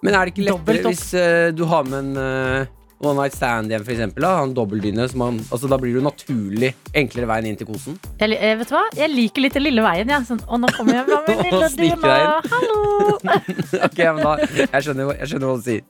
Men 0.00 0.14
er 0.16 0.24
det 0.24 0.32
ikke 0.32 0.48
lettere 0.48 0.88
hvis 0.88 1.10
uh, 1.12 1.52
du 1.52 1.66
har 1.68 1.84
med 1.84 1.98
en 1.98 2.16
eh, 2.16 2.70
one 3.00 3.16
night 3.16 3.34
stand 3.34 3.72
igjen? 3.72 4.12
Da, 4.16 4.32
en 4.42 4.52
dobbeltdyne, 4.54 5.06
altså, 5.08 5.68
da 5.70 5.78
blir 5.80 5.94
det 5.94 6.00
jo 6.00 6.04
naturlig 6.04 6.70
enklere 6.96 7.28
veien 7.30 7.50
inn 7.50 7.58
til 7.58 7.68
kosen. 7.70 7.96
jeg, 8.20 8.36
eh, 8.36 8.56
vet 8.60 8.68
du 8.68 8.74
hva? 8.76 8.84
Jeg 8.96 9.12
liker 9.12 9.44
litt 9.44 9.56
den 9.56 9.64
lille 9.64 9.84
veien. 9.84 10.12
Jeg. 10.12 10.26
Sånn, 10.28 10.42
og 10.46 10.60
nå 10.62 10.70
kommer 10.76 11.00
jeg 11.00 11.06
med 11.08 11.28
min 11.30 11.42
lille 11.48 11.70
dyne. 11.76 12.14
Hallo! 12.52 12.78
ok, 13.88 13.98
men 13.98 14.22
da, 14.22 14.36
jeg 14.60 14.86
skjønner, 14.86 15.12
jeg 15.16 15.32
skjønner 15.32 15.50
hva 15.50 15.58
du 15.58 15.66
sier. 15.66 15.84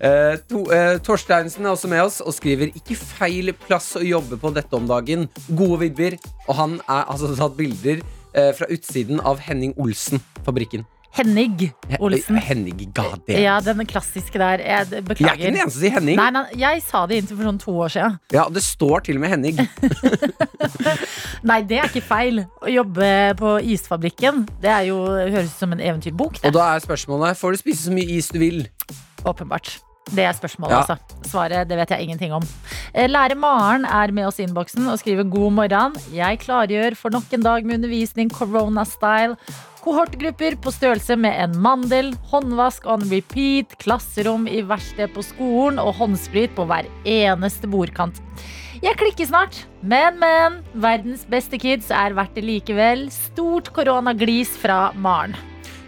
Uh, 0.00 0.34
to, 0.50 0.64
uh, 0.74 0.94
Torsteinsen 1.06 1.66
er 1.66 1.74
også 1.74 1.90
med 1.92 2.04
oss 2.04 2.20
og 2.24 2.34
skriver 2.36 2.74
ikke 2.74 2.98
feil 2.98 3.54
plass 3.66 3.92
å 4.00 4.04
jobbe 4.04 4.40
på 4.40 4.54
dette 4.56 4.78
om 4.78 4.88
dagen. 4.90 5.28
Gode 5.50 5.84
vibber. 5.86 6.18
Og 6.48 6.56
han 6.58 6.80
er 6.86 7.04
altså 7.06 7.30
tatt 7.38 7.58
bilder 7.58 8.02
uh, 8.02 8.50
fra 8.56 8.70
utsiden 8.72 9.22
av 9.22 9.42
Henning 9.46 9.76
Olsen-fabrikken. 9.78 10.86
Henning 11.12 11.72
Olsen. 11.98 12.36
Henning, 12.38 12.84
damn. 12.94 13.20
Ja, 13.26 13.56
den 13.64 13.82
klassiske 13.90 14.38
der. 14.38 14.62
Jeg 14.62 14.86
Jeg 14.90 15.00
er 15.02 15.34
ikke 15.34 15.36
den 15.42 15.56
eneste 15.58 15.72
som 15.74 15.80
sier 15.82 15.94
Henning. 15.96 16.16
Nei, 16.20 16.28
nei, 16.36 16.44
jeg 16.60 16.82
sa 16.86 17.02
det 17.10 17.18
inntil 17.18 17.36
for 17.40 17.48
sånn 17.50 17.58
to 17.60 17.74
år 17.82 17.90
siden. 17.96 18.18
Ja, 18.32 18.44
Det 18.48 18.62
står 18.62 19.02
til 19.08 19.18
og 19.18 19.24
med 19.24 19.30
Henning. 19.34 19.58
Nei, 21.50 21.60
det 21.66 21.78
er 21.80 21.88
ikke 21.90 22.04
feil. 22.04 22.42
Å 22.62 22.70
jobbe 22.70 23.10
på 23.40 23.56
isfabrikken, 23.74 24.44
det 24.62 24.70
er 24.70 24.88
jo, 24.90 24.98
høres 25.18 25.50
ut 25.54 25.60
som 25.64 25.72
en 25.74 25.80
eventyrbok. 25.82 26.40
Og 26.44 26.52
da 26.56 26.74
er 26.76 26.82
spørsmålet 26.84 27.38
Får 27.40 27.56
du 27.56 27.62
spise 27.62 27.86
så 27.88 27.94
mye 27.94 28.18
is 28.18 28.28
du 28.30 28.38
vil. 28.42 28.66
Åpenbart. 29.26 29.78
Det 30.10 30.24
er 30.26 30.32
spørsmålet, 30.34 30.72
Ja. 30.74 30.80
altså. 30.82 30.96
Svaret 31.28 31.68
det 31.68 31.76
vet 31.78 31.90
jeg 31.94 32.02
ingenting 32.08 32.32
om. 32.34 32.42
Eh, 32.94 33.06
Lærer 33.06 33.36
Maren 33.38 33.84
er 33.84 34.10
med 34.12 34.26
oss 34.26 34.40
i 34.40 34.46
innboksen 34.46 34.88
og 34.90 34.98
skriver 34.98 35.28
god 35.30 35.52
morgen. 35.52 35.94
Jeg 36.12 36.40
klargjør 36.40 36.96
for 36.96 37.10
nok 37.14 37.30
en 37.32 37.42
dag 37.42 37.64
med 37.64 37.76
undervisning 37.78 38.30
corona-style. 38.30 39.36
Kohortgrupper 39.80 40.58
på 40.60 40.72
størrelse 40.74 41.14
med 41.16 41.38
en 41.40 41.54
mandel, 41.64 42.10
håndvask 42.28 42.84
on 42.90 43.00
repeat, 43.08 43.78
klasserom 43.80 44.44
i 44.44 44.60
verksted 44.68 45.14
på 45.14 45.24
skolen 45.24 45.80
og 45.80 45.94
håndsprit 45.96 46.52
på 46.56 46.66
hver 46.68 46.88
eneste 47.08 47.70
bordkant. 47.70 48.20
Jeg 48.84 48.96
klikker 49.00 49.28
snart, 49.28 49.62
men, 49.80 50.18
men. 50.20 50.58
Verdens 50.80 51.24
beste 51.28 51.56
kids 51.60 51.88
er 51.92 52.12
verdt 52.16 52.36
det 52.36 52.44
likevel. 52.44 53.06
Stort 53.12 53.72
koronaglis 53.76 54.52
fra 54.60 54.90
Maren. 55.00 55.36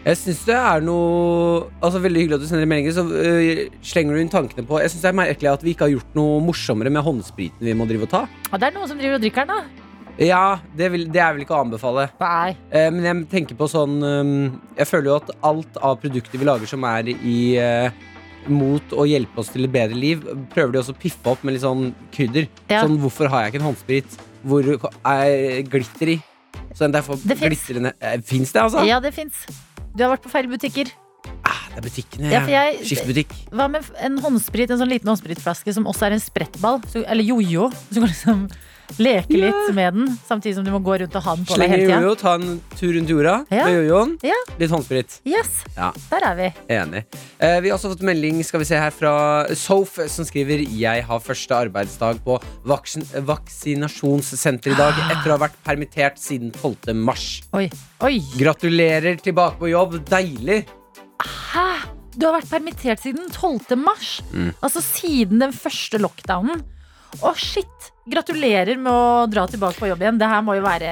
Jeg 0.02 0.18
syns 0.18 0.40
det 0.48 0.56
er 0.58 0.80
noe 0.82 1.68
Altså 1.78 2.00
Veldig 2.02 2.24
hyggelig 2.24 2.34
at 2.40 2.42
du 2.42 2.48
sender 2.48 2.66
meldinger. 2.66 2.96
Så 2.96 3.04
uh, 3.06 3.78
slenger 3.86 4.16
du 4.16 4.24
inn 4.24 4.32
tankene 4.32 4.64
på 4.66 4.80
Jeg 4.82 4.90
syns 4.90 5.04
det 5.04 5.12
er 5.12 5.20
merkelig 5.20 5.52
at 5.52 5.62
vi 5.62 5.76
ikke 5.76 5.86
har 5.86 5.94
gjort 5.94 6.18
noe 6.18 6.40
morsommere 6.48 6.90
med 6.92 7.04
håndspriten 7.06 7.68
vi 7.68 7.76
må 7.76 7.86
drive 7.86 8.08
og 8.08 8.12
ta. 8.16 8.26
Og 8.50 8.58
det 8.58 8.68
er 8.68 8.76
noen 8.76 8.90
som 8.90 9.00
driver 9.00 9.20
og 9.20 9.24
drikker 9.24 9.46
den, 9.46 9.62
da. 9.62 9.81
Ja, 10.20 10.58
det, 10.76 10.90
vil, 10.92 11.06
det 11.12 11.20
er 11.24 11.32
vel 11.34 11.44
ikke 11.46 11.56
å 11.56 11.62
anbefale. 11.64 12.08
Nei. 12.20 12.52
Eh, 12.70 12.88
men 12.92 13.04
jeg 13.06 13.28
tenker 13.32 13.56
på 13.56 13.64
sånn 13.70 13.94
øhm, 14.04 14.32
Jeg 14.76 14.86
føler 14.90 15.08
jo 15.08 15.14
at 15.16 15.30
alt 15.48 15.78
av 15.80 15.96
produkter 16.02 16.38
vi 16.38 16.44
lager 16.48 16.68
som 16.68 16.84
er 16.84 17.08
i 17.14 17.36
eh, 17.56 17.90
mot 18.52 18.92
å 18.98 19.06
hjelpe 19.06 19.38
oss 19.38 19.52
til 19.54 19.64
et 19.68 19.72
bedre 19.72 19.94
liv, 19.96 20.24
prøver 20.52 20.72
de 20.74 20.80
også 20.82 20.94
å 20.96 20.98
piffe 20.98 21.30
opp 21.30 21.44
med 21.46 21.54
litt 21.54 21.62
sånn 21.64 21.92
krydder. 22.14 22.48
Ja. 22.68 22.82
Sånn 22.82 22.98
hvorfor 23.00 23.30
har 23.30 23.44
jeg 23.44 23.52
ikke 23.54 23.60
en 23.62 23.68
håndsprit 23.70 24.16
hvor 24.42 24.66
er 24.66 25.62
glitter 25.70 26.16
i? 26.16 26.18
Sånn, 26.74 26.92
derfor 26.92 27.20
Det 27.22 27.36
glitrende 27.38 27.92
eh, 28.00 28.18
Fins 28.26 28.50
det, 28.52 28.64
altså? 28.64 28.82
Ja, 28.88 28.98
det 29.00 29.12
fins. 29.14 29.44
Du 29.94 30.02
har 30.04 30.12
vært 30.16 30.24
på 30.26 30.32
feil 30.32 30.48
butikker. 30.50 30.90
Ah, 31.46 31.62
det 31.72 31.78
er 31.78 31.86
butikkene. 31.86 32.30
Ja, 32.32 32.40
jeg- 32.50 32.82
Skiftbutikk. 32.88 33.32
Hva 33.54 33.68
med 33.70 33.86
en 34.02 34.18
håndsprit, 34.24 34.70
en 34.72 34.80
sånn 34.80 34.90
liten 34.90 35.08
håndspritflaske 35.12 35.74
som 35.76 35.86
også 35.86 36.08
er 36.08 36.16
en 36.16 36.22
sprettball? 36.24 36.80
Så, 36.90 37.04
eller 37.06 37.24
jojo. 37.24 37.70
Så 37.92 38.00
kan 38.00 38.08
liksom 38.10 38.44
Leke 38.98 39.30
litt 39.38 39.74
med 39.74 39.94
den, 39.94 40.18
samtidig 40.28 40.54
som 40.56 40.64
du 40.64 40.70
må 40.74 40.80
gå 40.84 40.98
rundt 41.00 41.14
og 41.16 41.22
ha 41.22 41.34
den 41.36 41.44
på 41.46 41.54
deg 41.56 41.62
Slenge 41.62 41.78
hele 41.78 42.00
tida. 42.00 42.14
ta 42.20 42.34
en 42.34 42.60
tur 42.76 42.92
rundt 42.92 43.08
jorda 43.08 43.46
Ja. 43.50 43.64
med 43.64 43.74
jojoen. 43.78 44.18
Ja. 44.22 44.34
Litt 44.58 44.70
håndsprit. 44.70 45.20
Yes, 45.24 45.64
Ja. 45.76 45.92
der 46.10 46.24
er 46.30 46.34
vi. 46.36 46.48
Enig. 46.68 47.04
Eh, 47.40 47.60
vi 47.60 47.68
har 47.70 47.78
også 47.78 47.90
fått 47.94 48.02
melding 48.02 48.42
skal 48.44 48.60
vi 48.60 48.64
se 48.64 48.76
her 48.76 48.90
fra 48.90 49.46
Sof, 49.54 49.98
som 50.08 50.24
skriver 50.24 50.66
Jeg 50.68 51.04
har 51.04 51.18
første 51.20 51.50
arbeidsdag 51.54 52.20
på 52.24 52.40
vaksin 52.64 53.02
vaksinasjonssenter 53.24 54.72
i 54.72 54.76
dag 54.78 54.94
etter 55.10 55.30
å 55.32 55.36
ha 55.38 55.48
vært 55.48 55.56
permittert 55.64 56.18
siden 56.18 56.52
12. 56.52 56.94
mars. 56.94 57.42
Oi. 57.54 57.70
Oi. 58.02 58.18
Gratulerer 58.38 59.16
tilbake 59.22 59.58
på 59.58 59.70
jobb. 59.70 59.98
Deilig. 60.08 60.66
Hæ? 61.22 61.88
Du 62.18 62.26
har 62.26 62.40
vært 62.40 62.50
permittert 62.50 63.00
siden 63.00 63.30
12. 63.32 63.76
mars? 63.80 64.20
Mm. 64.34 64.52
Altså 64.62 64.82
siden 64.84 65.38
den 65.40 65.52
første 65.52 65.98
lockdownen? 66.02 66.62
Å, 67.20 67.34
shit! 67.36 67.90
Gratulerer 68.08 68.78
med 68.80 68.90
å 68.92 69.26
dra 69.30 69.44
tilbake 69.46 69.78
på 69.78 69.90
jobb 69.92 70.00
igjen. 70.02 70.18
Det 70.18 70.26
her 70.30 70.42
må 70.42 70.56
jo 70.58 70.64
være 70.64 70.90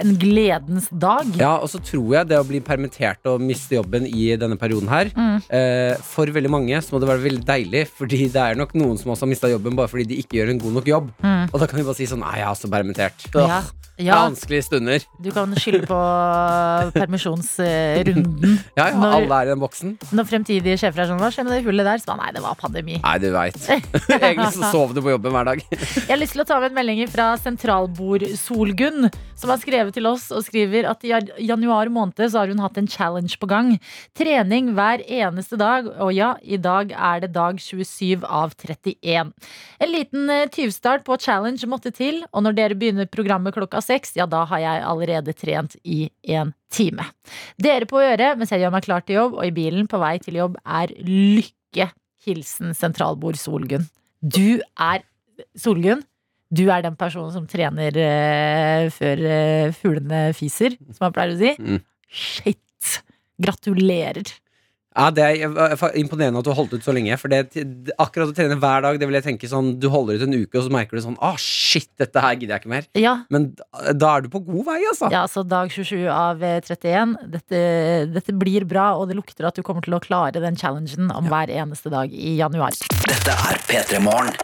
en 0.00 0.12
gledens 0.20 0.86
dag. 0.92 1.26
Ja, 1.40 1.54
og 1.62 1.68
så 1.72 1.80
tror 1.82 2.12
jeg 2.14 2.28
det 2.30 2.36
å 2.38 2.44
bli 2.46 2.60
permittert 2.64 3.24
og 3.30 3.40
miste 3.42 3.74
jobben 3.78 4.04
i 4.06 4.28
denne 4.38 4.56
perioden 4.60 4.88
her 4.92 5.10
Mm. 5.16 5.40
eh, 5.50 5.96
For 6.04 6.26
veldig 6.26 6.50
mange 6.52 6.76
så 6.82 6.92
må 6.94 7.00
det 7.00 7.08
være 7.08 7.24
veldig 7.24 7.44
deilig, 7.48 7.86
fordi 7.88 8.28
det 8.32 8.36
er 8.40 8.54
nok 8.60 8.72
noen 8.74 8.98
som 9.00 9.10
også 9.12 9.26
har 9.26 9.32
mista 9.32 9.48
jobben 9.50 9.74
bare 9.76 9.88
fordi 9.88 10.06
de 10.12 10.20
ikke 10.22 10.38
gjør 10.38 10.50
en 10.54 10.58
god 10.62 10.72
nok 10.78 10.86
jobb. 10.92 11.10
Mm. 11.22 11.48
Og 11.52 11.60
da 11.60 11.66
kan 11.66 11.78
de 11.80 11.84
bare 11.88 11.98
si 11.98 12.06
sånn 12.06 12.20
Nei, 12.20 12.36
jeg 12.38 12.46
er 12.46 12.52
også 12.54 12.70
permittert. 12.70 13.26
Ja, 13.34 13.62
ja, 14.00 14.16
Vanskelige 14.26 14.64
stunder. 14.66 15.04
du 15.20 15.30
kan 15.34 15.52
skylde 15.60 15.86
på 15.88 15.98
permisjonsrunden. 16.96 18.58
Ja, 18.76 18.88
ja, 18.88 18.94
Når- 18.96 19.14
alle 19.18 19.38
er 19.40 19.46
i 19.48 19.50
den 19.52 19.60
boksen. 19.62 19.94
Når 20.16 20.28
fremtidige 20.30 20.76
sjefer 20.80 21.04
er 21.04 21.10
sånn, 21.10 21.20
hva 21.20 21.30
skjer 21.32 21.46
med 21.46 21.54
det 21.56 21.64
hullet 21.66 21.86
der? 21.86 21.98
Så 22.02 22.16
nei, 22.18 22.30
det 22.36 22.42
var 22.44 22.54
pandemi. 22.60 22.98
Nei, 23.02 23.16
du 23.22 23.28
veit. 23.34 23.58
Egentlig 24.10 24.52
så 24.56 24.70
sov 24.72 24.94
du 24.96 25.02
på 25.04 25.12
jobben 25.14 25.34
hver 25.34 25.50
dag. 25.52 25.64
Jeg 25.70 26.08
har 26.10 26.20
lyst 26.20 26.36
til 26.36 26.44
å 26.44 26.48
ta 26.48 26.60
med 26.62 26.72
en 26.72 26.78
melding 26.80 27.02
fra 27.10 27.32
sentralbord 27.40 28.24
Solgunn, 28.40 29.10
som 29.40 29.52
har 29.52 29.60
skrevet 29.62 29.94
til 29.96 30.06
oss 30.10 30.28
og 30.36 30.44
skriver 30.44 30.88
at 30.90 31.04
i 31.06 31.12
januar 31.46 31.88
måned 31.92 32.20
så 32.28 32.42
har 32.42 32.50
hun 32.52 32.60
hatt 32.60 32.76
en 32.80 32.88
challenge 32.90 33.38
på 33.40 33.48
gang. 33.50 33.74
Trening 34.18 34.72
hver 34.76 35.00
eneste 35.06 35.56
dag, 35.60 35.88
og 36.00 36.12
ja, 36.16 36.34
i 36.44 36.58
dag 36.60 36.92
er 36.92 37.22
det 37.24 37.32
dag 37.36 37.60
27 37.60 38.24
av 38.26 38.52
31. 38.58 39.32
En 39.80 39.90
liten 39.92 40.28
eh, 40.32 40.46
tyvstart 40.52 41.04
på 41.06 41.16
challenge 41.20 41.64
måtte 41.70 41.92
til, 41.96 42.22
og 42.34 42.44
når 42.44 42.56
dere 42.58 42.76
begynner 42.78 43.08
programmet 43.10 43.54
klokka 43.56 43.80
seks, 43.90 44.14
ja, 44.18 44.26
da 44.30 44.44
har 44.48 44.62
jeg 44.62 44.84
allerede 44.86 45.34
trent 45.36 45.76
i 45.84 46.04
en 46.36 46.54
time. 46.72 47.06
Dere 47.60 47.88
på 47.90 48.00
øret 48.02 48.38
mens 48.38 48.52
jeg 48.54 48.64
gjør 48.64 48.74
meg 48.74 48.86
klar 48.86 49.04
til 49.04 49.18
jobb, 49.20 49.38
og 49.38 49.46
i 49.46 49.54
bilen 49.54 49.90
på 49.90 50.00
vei 50.02 50.16
til 50.22 50.40
jobb 50.40 50.60
er 50.64 50.94
lykke. 50.98 51.90
Hilsen 52.20 52.74
sentralbord 52.76 53.38
Solgunn. 53.40 53.86
Du 54.20 54.60
er 54.60 55.04
Solgunn, 55.56 56.02
du 56.50 56.66
er 56.68 56.82
den 56.84 56.98
personen 56.98 57.30
som 57.32 57.46
trener 57.48 57.94
uh, 57.94 58.90
før 58.92 59.22
uh, 59.22 59.76
fuglene 59.76 60.22
fiser, 60.36 60.74
som 60.90 61.06
man 61.06 61.14
pleier 61.16 61.36
å 61.36 61.40
si. 61.40 61.54
Mm. 61.62 61.80
Shit! 62.10 62.96
Gratulerer. 63.40 64.34
Ja, 64.90 65.10
Det 65.14 65.22
er 65.22 65.44
eh, 65.46 65.82
imponerende 66.00 66.40
at 66.40 66.46
du 66.46 66.50
har 66.50 66.58
holdt 66.58 66.74
ut 66.74 66.82
så 66.86 66.94
lenge. 66.94 67.14
For 67.20 67.30
det, 67.30 67.52
akkurat 68.00 68.32
å 68.32 68.34
trene 68.34 68.58
hver 68.58 68.82
dag, 68.82 68.98
det 68.98 69.06
vil 69.06 69.18
jeg 69.20 69.26
tenke 69.28 69.50
sånn 69.50 69.76
Du 69.80 69.86
holder 69.92 70.18
ut 70.18 70.24
en 70.26 70.34
uke, 70.34 70.58
og 70.58 70.66
så 70.66 70.72
merker 70.74 70.98
du 70.98 71.04
sånn 71.04 71.18
Å, 71.22 71.32
shit, 71.38 71.88
dette 72.00 72.22
her 72.22 72.34
gidder 72.34 72.56
jeg 72.56 72.64
ikke 72.64 72.72
mer. 72.74 72.88
Ja, 72.98 73.14
Men 73.30 73.52
da, 73.94 74.16
er 74.16 74.26
du 74.26 74.30
på 74.32 74.42
god 74.48 74.66
vei, 74.72 74.80
altså. 74.90 75.10
ja, 75.14 75.22
så 75.30 75.44
dag 75.46 75.70
27 75.70 76.08
av 76.10 76.42
eh, 76.42 76.58
31. 76.66 77.16
Dette, 77.30 77.62
dette 78.10 78.34
blir 78.36 78.66
bra, 78.68 78.90
og 78.98 79.08
det 79.10 79.18
lukter 79.18 79.46
at 79.46 79.58
du 79.58 79.62
kommer 79.66 79.86
til 79.86 79.94
å 79.96 80.02
klare 80.02 80.42
den 80.42 80.58
challengen 80.58 81.12
om 81.14 81.30
hver 81.30 81.52
eneste 81.54 81.92
dag 81.92 82.10
i 82.10 82.34
januar. 82.40 82.74
Dette 83.06 83.38
er 83.50 83.62
P3 83.70 84.02
Morgen. 84.02 84.34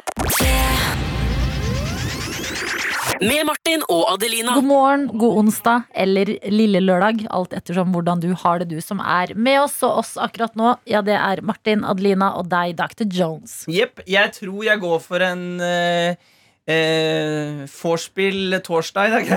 Med 3.21 3.47
Martin 3.49 3.83
og 3.89 4.03
Adelina. 4.13 4.55
God 4.59 4.67
morgen, 4.69 5.05
god 5.19 5.39
onsdag 5.41 5.87
eller 5.97 6.31
lille 6.53 6.83
lørdag. 6.85 7.25
Alt 7.33 7.55
ettersom 7.57 7.95
hvordan 7.95 8.21
du 8.21 8.29
har 8.37 8.61
det, 8.61 8.69
du 8.75 8.83
som 8.85 9.01
er 9.01 9.33
med 9.35 9.61
oss. 9.63 9.79
Og 9.87 10.03
oss 10.03 10.15
akkurat 10.21 10.57
nå, 10.59 10.75
ja, 10.91 11.01
det 11.07 11.17
er 11.17 11.41
Martin, 11.47 11.85
Adelina 11.89 12.35
og 12.37 12.51
deg, 12.53 12.77
Dr. 12.77 13.07
Jones. 13.09 13.63
Jepp. 13.73 14.03
Jeg 14.09 14.35
tror 14.37 14.67
jeg 14.67 14.83
går 14.83 15.01
for 15.05 15.25
en 15.25 15.47
uh, 15.63 16.13
uh, 16.69 17.65
vorspiel 17.79 18.59
torsdag 18.67 19.09
i 19.09 19.15
dag. 19.17 19.33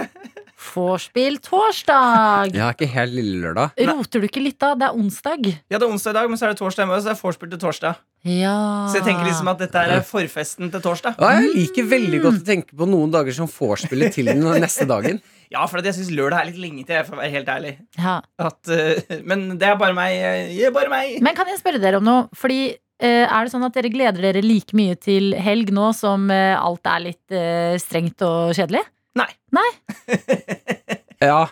Vorspiel 0.60 1.38
torsdag! 1.40 2.52
Ja, 2.58 2.70
ikke 2.74 2.88
helt 2.92 3.14
lille 3.16 3.40
lørdag. 3.46 3.72
Roter 3.88 4.20
du 4.22 4.28
ikke 4.28 4.42
litt 4.44 4.58
da? 4.60 4.74
Det 4.76 4.90
er 4.90 4.98
onsdag. 5.00 5.48
Ja, 5.72 5.78
det 5.80 5.86
er 5.86 5.90
onsdag 5.94 6.12
i 6.12 6.18
dag, 6.20 6.28
men 6.30 6.40
så 6.40 6.50
er 6.50 6.54
det 6.54 6.60
torsdag 6.60 6.84
i 6.84 6.90
morgen, 6.90 7.04
så 7.06 7.14
er 7.14 7.16
det 7.16 7.24
vorspiel 7.24 7.52
til 7.54 7.62
torsdag. 7.64 8.02
Ja. 8.28 8.56
Så 8.92 9.00
jeg 9.00 9.06
tenker 9.08 9.24
liksom 9.30 9.48
at 9.54 9.62
dette 9.64 9.84
er 9.88 10.04
forfesten 10.04 10.68
til 10.74 10.84
torsdag. 10.84 11.16
Ja, 11.24 11.30
jeg 11.40 11.54
liker 11.56 11.88
veldig 11.94 12.20
godt 12.26 12.42
å 12.42 12.48
tenke 12.52 12.76
på 12.76 12.88
noen 12.92 13.14
dager 13.14 13.36
som 13.38 13.48
vorspielet 13.48 14.18
til 14.20 14.32
den 14.34 14.44
neste 14.64 14.88
dagen. 14.90 15.22
Ja, 15.50 15.64
for 15.66 15.82
jeg 15.82 15.96
syns 15.98 16.12
lørdag 16.14 16.44
er 16.44 16.48
litt 16.52 16.60
lenge 16.62 16.84
til, 16.86 17.00
for 17.08 17.18
å 17.18 17.24
være 17.24 17.32
helt 17.34 17.48
ærlig. 17.50 17.72
ja. 17.98 18.20
At, 18.38 18.60
uh, 18.70 19.16
men 19.26 19.48
det 19.58 19.66
er 19.66 19.80
bare 19.80 19.96
meg. 19.98 20.12
eh, 20.22 20.60
er 20.68 20.76
bare 20.76 20.92
meg. 20.94 21.16
Men 21.26 21.34
kan 21.34 21.50
jeg 21.50 21.58
spørre 21.58 21.80
dere 21.82 21.98
om 21.98 22.06
noe? 22.06 22.28
Fordi 22.38 22.60
eh, 22.70 23.24
er 23.26 23.48
det 23.48 23.50
sånn 23.56 23.66
at 23.66 23.74
dere 23.74 23.90
gleder 23.90 24.22
dere 24.28 24.44
like 24.46 24.78
mye 24.78 24.94
til 25.02 25.32
helg 25.42 25.72
nå 25.74 25.88
som 25.98 26.30
eh, 26.30 26.54
alt 26.54 26.86
er 26.94 27.02
litt 27.08 27.34
eh, 27.34 27.74
strengt 27.82 28.22
og 28.28 28.54
kjedelig? 28.60 28.84
Nei. 29.20 29.30
Nei? 29.56 29.70
Ja, 31.20 31.50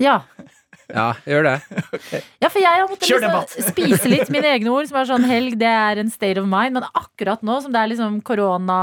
Ja. 0.00 0.14
ja, 0.88 1.08
gjør 1.28 1.44
det. 1.44 1.56
Ja, 2.42 2.48
for 2.48 2.58
jeg 2.62 2.70
har 2.80 2.86
måttet 2.88 3.10
liksom 3.10 3.66
spise 3.68 4.08
litt 4.08 4.30
mine 4.32 4.48
egne 4.56 4.72
ord, 4.72 4.88
som 4.88 4.96
er 5.02 5.08
sånn 5.10 5.26
helg, 5.28 5.58
det 5.60 5.68
er 5.68 6.00
en 6.00 6.08
state 6.12 6.40
of 6.40 6.48
mind. 6.48 6.78
Men 6.78 6.86
akkurat 6.96 7.42
nå 7.44 7.58
som 7.60 7.74
det 7.74 7.82
er 7.82 7.90
liksom 7.92 8.16
korona, 8.26 8.78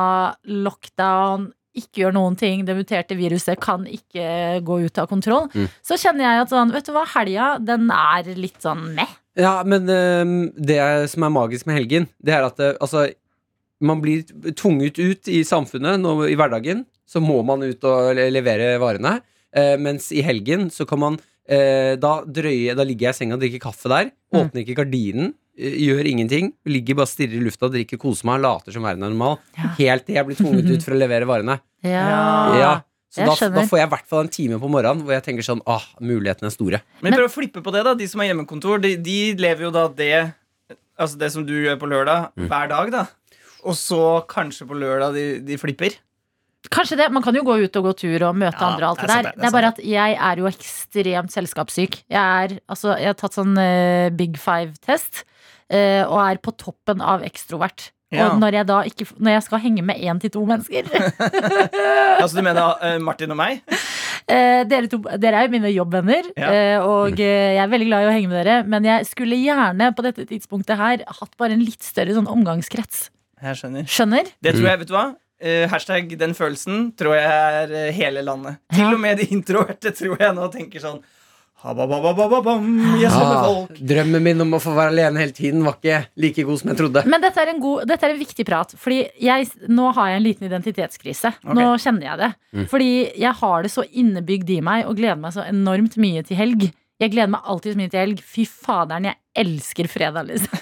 lockdown, 0.46 1.50
ikke 1.78 2.04
gjør 2.04 2.14
noen 2.16 2.38
ting, 2.38 2.64
det 2.66 2.74
muterte 2.78 3.18
viruset 3.18 3.60
kan 3.62 3.84
ikke 3.90 4.62
gå 4.66 4.80
ut 4.88 4.98
av 5.02 5.10
kontroll, 5.12 5.46
Mm. 5.54 5.68
så 5.86 5.98
kjenner 6.02 6.26
jeg 6.26 6.42
at 6.46 6.50
sånn, 6.54 6.72
vet 6.74 6.86
du 6.88 6.94
hva, 6.96 7.04
helga, 7.16 7.50
den 7.62 7.90
er 7.94 8.30
litt 8.38 8.62
sånn 8.66 8.94
meh. 8.98 9.12
Ja, 9.38 9.60
men 9.64 9.86
det 9.86 10.80
som 11.12 11.22
er 11.28 11.30
magisk 11.34 11.68
med 11.70 11.78
helgen, 11.78 12.08
det 12.18 12.34
er 12.34 12.48
at 12.48 12.58
det, 12.58 12.72
altså, 12.82 13.04
man 13.82 14.02
blir 14.02 14.24
tvunget 14.58 14.98
ut 15.00 15.28
i 15.30 15.44
samfunnet 15.46 16.00
nå, 16.02 16.16
i 16.30 16.36
hverdagen. 16.40 16.86
Så 17.08 17.22
må 17.24 17.40
man 17.46 17.62
ut 17.64 17.84
og 17.88 18.16
levere 18.18 18.78
varene. 18.82 19.22
Eh, 19.56 19.78
mens 19.80 20.10
i 20.12 20.22
helgen 20.26 20.68
så 20.74 20.86
kan 20.90 21.00
man 21.00 21.16
eh, 21.48 21.96
da 21.96 22.18
drøye 22.28 22.74
Da 22.76 22.84
ligger 22.84 23.08
jeg 23.08 23.16
i 23.16 23.18
senga 23.22 23.38
og 23.38 23.42
drikker 23.46 23.62
kaffe 23.64 23.88
der. 23.92 24.10
Mm. 24.34 24.40
Åpner 24.42 24.64
ikke 24.66 24.76
gardinen. 24.82 25.30
eh, 25.58 25.78
Gjør 25.86 26.10
ingenting. 26.10 26.52
Ligger 26.68 26.98
bare 27.00 27.08
stirrer 27.08 27.38
i 27.40 27.46
lufta, 27.46 27.70
drikker, 27.72 27.98
koser 28.02 28.28
meg, 28.28 28.42
later 28.44 28.76
som 28.76 28.84
verden 28.84 29.04
er 29.08 29.14
normal. 29.14 29.38
Ja. 29.58 29.72
Helt 29.80 30.06
til 30.06 30.16
jeg 30.20 30.26
blir 30.28 30.36
tvunget 30.42 30.68
ut 30.74 30.84
for 30.84 30.98
å 30.98 31.00
levere 31.00 31.30
varene. 31.30 31.60
Ja. 31.86 32.04
Ja, 32.60 32.74
så 33.14 33.24
da, 33.24 33.36
da 33.56 33.64
får 33.70 33.80
jeg 33.80 33.88
i 33.88 33.92
hvert 33.94 34.10
fall 34.12 34.26
en 34.26 34.34
time 34.34 34.58
på 34.60 34.68
morgenen 34.70 35.06
hvor 35.06 35.16
jeg 35.16 35.24
tenker 35.30 35.46
sånn 35.48 35.62
Åh, 35.66 35.86
mulighetene 36.04 36.50
er 36.52 36.54
store. 36.54 36.82
Men 37.00 37.12
Men- 37.14 37.20
prøv 37.22 37.30
å 37.30 37.34
flippe 37.38 37.64
på 37.64 37.72
det, 37.72 37.86
da. 37.88 37.94
De 37.96 38.08
som 38.12 38.20
har 38.20 38.28
hjemmekontor, 38.34 38.82
de, 38.84 38.96
de 38.98 39.18
lever 39.40 39.70
jo 39.70 39.72
da 39.72 39.88
det 39.88 40.34
Altså 41.00 41.18
det 41.22 41.32
som 41.32 41.44
du 41.46 41.54
gjør 41.54 41.78
på 41.80 41.88
lørdag, 41.88 42.32
Mm. 42.36 42.48
hver 42.50 42.68
dag, 42.70 42.92
da. 42.92 43.06
Og 43.68 43.76
så 43.76 44.02
kanskje 44.32 44.68
på 44.70 44.78
lørdag 44.80 45.16
de, 45.18 45.26
de 45.44 45.58
flipper. 45.60 45.98
Kanskje 46.74 46.98
det. 47.00 47.10
Man 47.16 47.24
kan 47.24 47.36
jo 47.38 47.44
gå 47.48 47.58
ut 47.64 47.76
og 47.80 47.86
gå 47.90 47.94
tur 48.02 48.24
og 48.28 48.36
møte 48.40 48.58
Ja, 48.60 48.72
andre 48.74 48.88
og 48.90 48.96
alt 48.98 49.04
det 49.04 49.08
det 49.08 49.14
er 49.14 49.22
der. 49.22 49.28
det, 49.28 49.36
det 49.36 49.42
Det 49.44 49.48
er 49.50 49.56
bare 49.56 49.72
at 49.74 49.82
jeg 49.88 50.16
er 50.30 50.42
jo 50.42 50.48
ekstremt 50.50 51.32
selskapssyk. 51.36 52.00
Jeg, 52.12 52.18
er, 52.48 52.58
altså, 52.68 52.96
jeg 53.00 53.12
har 53.12 53.20
tatt 53.20 53.38
sånn 53.38 53.54
uh, 53.60 54.08
Big 54.18 54.36
Five-test 54.42 55.22
uh, 55.72 56.04
og 56.10 56.18
er 56.26 56.42
på 56.44 56.56
toppen 56.60 57.04
av 57.04 57.24
ekstrovert. 57.28 57.92
Ja. 58.12 58.30
Og 58.32 58.40
når 58.40 58.56
jeg 58.56 58.68
da 58.70 58.76
ikke 58.88 59.04
Når 59.20 59.34
jeg 59.34 59.44
skal 59.44 59.60
henge 59.60 59.82
med 59.84 59.98
én 60.00 60.16
til 60.24 60.32
to 60.32 60.46
mennesker 60.48 60.86
Altså 62.24 62.38
du 62.38 62.46
mener 62.46 62.78
uh, 62.80 62.94
Martin 63.04 63.34
og 63.34 63.40
meg? 63.40 63.60
eh, 64.32 64.62
dere, 64.64 64.88
to, 64.92 65.02
dere 65.20 65.42
er 65.42 65.48
jo 65.50 65.52
mine 65.58 65.72
jobbvenner, 65.74 66.30
Ja. 66.40 66.48
eh, 66.56 66.78
og 66.88 67.20
eh, 67.20 67.58
jeg 67.58 67.62
er 67.66 67.72
veldig 67.74 67.88
glad 67.90 68.06
i 68.06 68.08
å 68.08 68.14
henge 68.16 68.32
med 68.32 68.40
dere. 68.42 68.56
Men 68.68 68.88
jeg 68.88 69.10
skulle 69.12 69.36
gjerne 69.40 69.92
på 69.96 70.06
dette 70.08 70.24
tidspunktet 70.30 70.80
her 70.80 71.04
hatt 71.20 71.36
bare 71.40 71.56
en 71.58 71.64
litt 71.68 71.84
større 71.84 72.16
sånn 72.16 72.32
omgangskrets. 72.32 73.10
Jeg 73.44 73.60
skjønner. 73.60 73.88
Skjønner? 73.92 74.32
Det 74.42 74.56
tror 74.58 74.70
jeg, 74.72 74.82
vet 74.82 74.90
du 74.90 74.96
hva? 74.98 75.08
Uh, 75.38 75.68
hashtag 75.70 76.16
den 76.18 76.34
følelsen 76.34 76.88
tror 76.98 77.14
jeg 77.14 77.28
er 77.30 77.74
uh, 77.76 77.92
hele 77.94 78.24
landet. 78.26 78.58
Til 78.74 78.96
og 78.96 79.00
med 79.04 79.22
de 79.22 79.28
introverte 79.36 79.94
tror 79.94 80.18
jeg 80.18 80.34
nå 80.34 80.50
tenker 80.54 80.82
sånn 80.82 81.04
jeg 83.02 83.10
Ah, 83.10 83.46
folk. 83.48 83.80
drømmen 83.82 84.22
min 84.22 84.42
om 84.44 84.54
å 84.54 84.60
få 84.62 84.76
være 84.78 84.92
alene 84.94 85.24
hele 85.24 85.34
tiden 85.34 85.64
var 85.66 85.80
ikke 85.80 86.04
like 86.22 86.44
god 86.46 86.62
som 86.62 86.70
jeg 86.70 86.78
trodde. 86.78 87.04
Men 87.10 87.24
dette 87.24 87.42
er 87.42 87.50
en, 87.50 87.62
god, 87.64 87.88
dette 87.90 88.06
er 88.06 88.14
en 88.14 88.20
viktig 88.22 88.46
prat. 88.46 88.76
Fordi 88.78 89.00
jeg, 89.26 89.48
nå 89.66 89.88
har 89.98 90.12
jeg 90.12 90.20
en 90.20 90.28
liten 90.28 90.48
identitetskrise. 90.52 91.34
Nå 91.50 91.66
kjenner 91.82 92.12
jeg 92.12 92.22
det. 92.22 92.30
Mm. 92.54 92.68
Fordi 92.70 92.92
jeg 93.24 93.34
har 93.42 93.66
det 93.66 93.74
så 93.74 93.88
innebygd 93.90 94.54
i 94.54 94.60
meg 94.70 94.86
og 94.86 95.00
gleder 95.02 95.18
meg 95.24 95.34
så 95.34 95.48
enormt 95.50 95.98
mye 95.98 96.22
til 96.30 96.38
helg. 96.38 96.70
Jeg 97.02 97.14
gleder 97.14 97.34
meg 97.34 97.50
alltid 97.50 97.74
så 97.74 97.82
mye 97.82 97.94
til 97.94 98.04
helg. 98.04 98.22
Fy 98.38 98.46
faderen, 98.50 99.10
jeg 99.10 99.18
elsker 99.42 99.90
fredag, 99.90 100.30
liksom. 100.30 100.62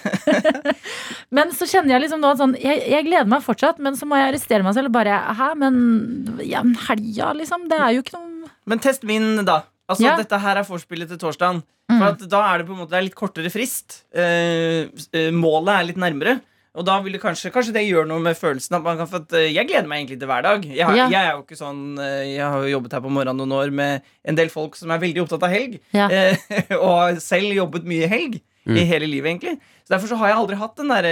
men 1.34 1.50
så 1.56 1.66
kjenner 1.66 1.96
jeg 1.96 2.04
liksom 2.06 2.20
nå 2.22 2.30
at 2.34 2.38
sånn 2.40 2.54
jeg, 2.60 2.82
jeg 2.92 3.06
gleder 3.08 3.26
meg 3.30 3.42
fortsatt, 3.42 3.78
men 3.82 3.96
så 3.98 4.06
må 4.06 4.18
jeg 4.20 4.30
arrestere 4.32 4.62
meg 4.66 4.74
selv 4.76 4.92
og 4.92 4.96
bare 4.98 5.16
Hæ, 5.38 5.48
men 5.58 5.78
ja, 6.46 6.62
helga, 6.88 7.32
liksom? 7.34 7.66
Det 7.70 7.78
er 7.82 7.96
jo 7.96 8.04
ikke 8.04 8.18
noe 8.18 8.50
Men 8.66 8.82
test 8.82 9.02
min, 9.06 9.32
da. 9.46 9.62
Altså, 9.88 10.04
Ja. 10.06 10.16
Dette 10.18 10.38
her 10.42 10.58
er 10.58 10.66
vorspielet 10.66 11.08
til 11.12 11.18
torsdagen. 11.22 11.62
Mm. 11.90 11.98
For 12.00 12.06
at 12.08 12.22
da 12.30 12.40
er 12.50 12.58
det 12.58 12.66
på 12.66 12.74
en 12.74 12.80
måte 12.82 12.96
det 12.96 13.04
litt 13.06 13.14
kortere 13.18 13.50
frist. 13.54 14.00
Eh, 14.10 14.88
eh, 15.14 15.30
målet 15.30 15.74
er 15.76 15.84
litt 15.92 16.00
nærmere. 16.02 16.40
Og 16.76 16.84
da 16.84 16.98
vil 17.00 17.14
det 17.14 17.22
kanskje, 17.22 17.52
kanskje 17.54 17.72
det 17.72 17.84
gjør 17.86 18.04
noe 18.10 18.20
med 18.20 18.36
følelsen 18.36 18.74
at 18.76 18.82
man 18.84 18.98
kan 18.98 19.08
for 19.08 19.22
at 19.22 19.32
eh, 19.38 19.46
Jeg 19.54 19.68
gleder 19.70 19.86
meg 19.88 20.02
egentlig 20.02 20.18
til 20.20 20.28
hver 20.28 20.42
dag. 20.44 20.66
Jeg, 20.66 20.84
har, 20.84 20.96
Ja. 20.98 21.06
jeg 21.08 21.22
er 21.22 21.32
jo 21.38 21.44
ikke 21.46 21.56
sånn 21.60 21.84
eh, 22.02 22.34
Jeg 22.34 22.42
har 22.44 22.58
jo 22.66 22.74
jobbet 22.74 22.92
her 22.98 23.04
på 23.06 23.12
morgenen 23.14 23.38
noen 23.40 23.54
år 23.56 23.70
med 23.72 24.02
en 24.26 24.34
del 24.36 24.50
folk 24.52 24.76
som 24.76 24.90
er 24.92 25.00
veldig 25.00 25.22
opptatt 25.24 25.46
av 25.46 25.54
helg. 25.54 25.78
Ja. 25.96 26.10
Eh, 26.10 26.36
og 26.82 26.90
har 26.90 27.22
selv 27.24 27.54
jobbet 27.56 27.86
mye 27.88 28.10
helg. 28.10 28.40
Mm. 28.66 28.76
I 28.80 28.84
hele 28.88 29.06
livet, 29.06 29.30
egentlig. 29.30 29.56
Så 29.86 29.94
Derfor 29.94 30.10
så 30.10 30.16
har 30.18 30.32
jeg 30.32 30.36
aldri 30.40 30.56
hatt 30.58 30.80
den 30.80 30.88
derre 30.90 31.10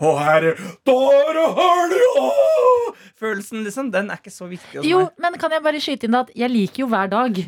Å, 0.00 0.12
herre, 0.24 0.52
der 0.88 1.40
har 1.58 1.90
du! 1.90 2.94
Følelsen, 3.20 3.60
liksom. 3.66 3.90
Den 3.92 4.08
er 4.10 4.20
ikke 4.20 4.32
så 4.32 4.46
viktig. 4.48 4.80
Jo, 4.88 5.02
meg. 5.04 5.18
men 5.20 5.36
kan 5.40 5.52
jeg 5.52 5.62
bare 5.64 5.80
skyte 5.84 6.08
inn 6.08 6.16
at 6.16 6.30
jeg 6.34 6.48
liker 6.50 6.84
jo 6.84 6.88
hver 6.92 7.10
dag. 7.12 7.40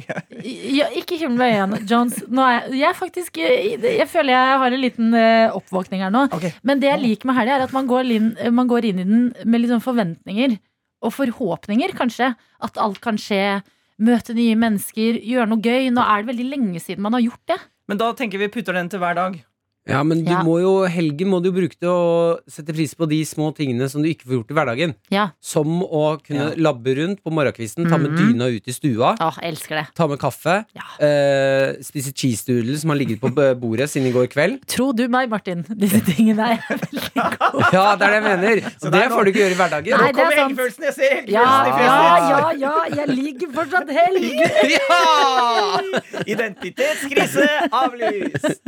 Ja, 0.77 0.91
ikke 0.95 1.17
himmel 1.19 1.41
med 1.41 1.55
øynene, 1.55 1.79
Jones. 1.89 2.19
Nå 2.29 2.43
er 2.45 2.53
jeg, 2.55 2.77
jeg 2.83 2.97
faktisk 2.99 3.39
Jeg 3.41 4.07
føler 4.11 4.35
jeg 4.35 4.59
har 4.63 4.75
en 4.77 4.83
liten 4.83 5.17
eh, 5.17 5.55
oppvåkning 5.57 6.05
her 6.05 6.13
nå. 6.13 6.27
Okay. 6.37 6.53
Men 6.67 6.83
det 6.83 6.91
jeg 6.91 7.03
liker 7.03 7.31
med 7.31 7.39
helga, 7.39 7.57
er 7.57 7.65
at 7.67 7.75
man 7.75 7.89
går, 7.89 8.11
inn, 8.19 8.29
man 8.55 8.69
går 8.71 8.91
inn 8.91 9.01
i 9.01 9.07
den 9.09 9.25
med 9.45 9.63
litt 9.63 9.73
sånn 9.73 9.85
forventninger. 9.85 10.59
Og 11.07 11.15
forhåpninger, 11.17 11.97
kanskje. 11.97 12.35
At 12.63 12.79
alt 12.83 13.01
kan 13.05 13.19
skje. 13.21 13.63
Møte 14.07 14.37
nye 14.37 14.59
mennesker, 14.61 15.17
gjøre 15.25 15.49
noe 15.49 15.65
gøy. 15.65 15.89
Nå 15.95 16.05
er 16.05 16.21
det 16.23 16.31
veldig 16.35 16.49
lenge 16.53 16.85
siden 16.85 17.05
man 17.07 17.17
har 17.17 17.25
gjort 17.25 17.55
det. 17.55 17.59
Men 17.87 17.99
da 17.99 18.13
tenker 18.19 18.39
vi 18.43 18.51
putter 18.51 18.75
den 18.75 18.91
til 18.91 19.03
hver 19.03 19.15
dag. 19.15 19.39
Ja, 19.87 20.03
men 20.03 20.25
du 20.25 20.31
Ja. 20.33 20.43
må 20.43 20.57
jo, 20.61 20.83
helgen 20.91 21.29
må 21.31 21.39
du 21.41 21.51
jo 21.51 21.55
bruke 21.55 21.77
til 21.79 21.89
å 21.89 22.39
sette 22.51 22.75
pris 22.75 22.93
på 22.99 23.07
de 23.09 23.21
små 23.25 23.53
tingene 23.55 23.89
som 23.89 24.03
du 24.03 24.09
ikke 24.09 24.27
får 24.27 24.35
gjort 24.41 24.51
i 24.51 24.55
hverdagen. 24.59 24.95
Ja. 25.15 25.29
Som 25.41 25.81
å 25.83 26.19
kunne 26.27 26.51
Ja. 26.51 26.55
labbe 26.59 26.91
rundt 26.97 27.23
på 27.23 27.31
morgenkvisten, 27.31 27.89
ta 27.89 27.97
med 27.97 28.11
Mhm. 28.11 28.17
dyna 28.35 28.49
ut 28.51 28.67
i 28.67 28.73
stua, 28.73 29.15
Åh, 29.21 29.39
elsker 29.43 29.77
det. 29.79 29.87
ta 29.95 30.07
med 30.09 30.19
kaffe, 30.19 30.65
Ja. 30.75 30.83
eh, 30.99 31.77
spise 31.83 32.13
cheese 32.13 32.45
doodle 32.47 32.77
som 32.77 32.91
har 32.91 32.97
ligget 32.99 33.21
på 33.21 33.31
bordet 33.61 33.87
siden 33.89 34.09
i 34.09 34.13
går 34.13 34.27
kveld. 34.27 34.67
Tro 34.67 34.93
du 34.93 35.07
meg, 35.09 35.29
Martin. 35.31 35.63
Disse 35.63 36.01
tingene 36.03 36.41
er 36.41 36.59
veldig 36.69 37.39
gode. 37.39 37.73
Ja, 37.73 37.95
det 37.95 38.03
er 38.09 38.11
det 38.11 38.23
jeg 38.23 38.23
mener! 38.25 38.71
Så 38.83 38.91
det 38.91 38.93
det 38.93 39.03
er 39.05 39.09
får 39.11 39.25
du 39.25 39.31
ikke 39.31 39.43
gjøre 39.45 39.55
i 39.55 39.61
hverdagen. 39.63 39.91
Nei, 40.01 40.11
Nå 40.11 40.17
det 40.17 40.19
er 40.19 40.35
kommer 40.35 40.57
sant. 40.57 40.79
Jeg 40.83 40.95
ser 40.95 41.11
helgefølelsen 41.15 41.29
Ja, 41.31 41.63
i 41.63 41.69
ja, 41.69 41.77
fjeset 41.79 42.29
ja, 42.29 42.51
ja, 42.59 43.05
jeg 43.05 43.09
liker 43.15 43.49
fortsatt 43.55 43.89
helg! 43.95 44.25
Ja! 44.77 45.81
Identitetskrise 46.27 47.47
avlyst! 47.71 48.63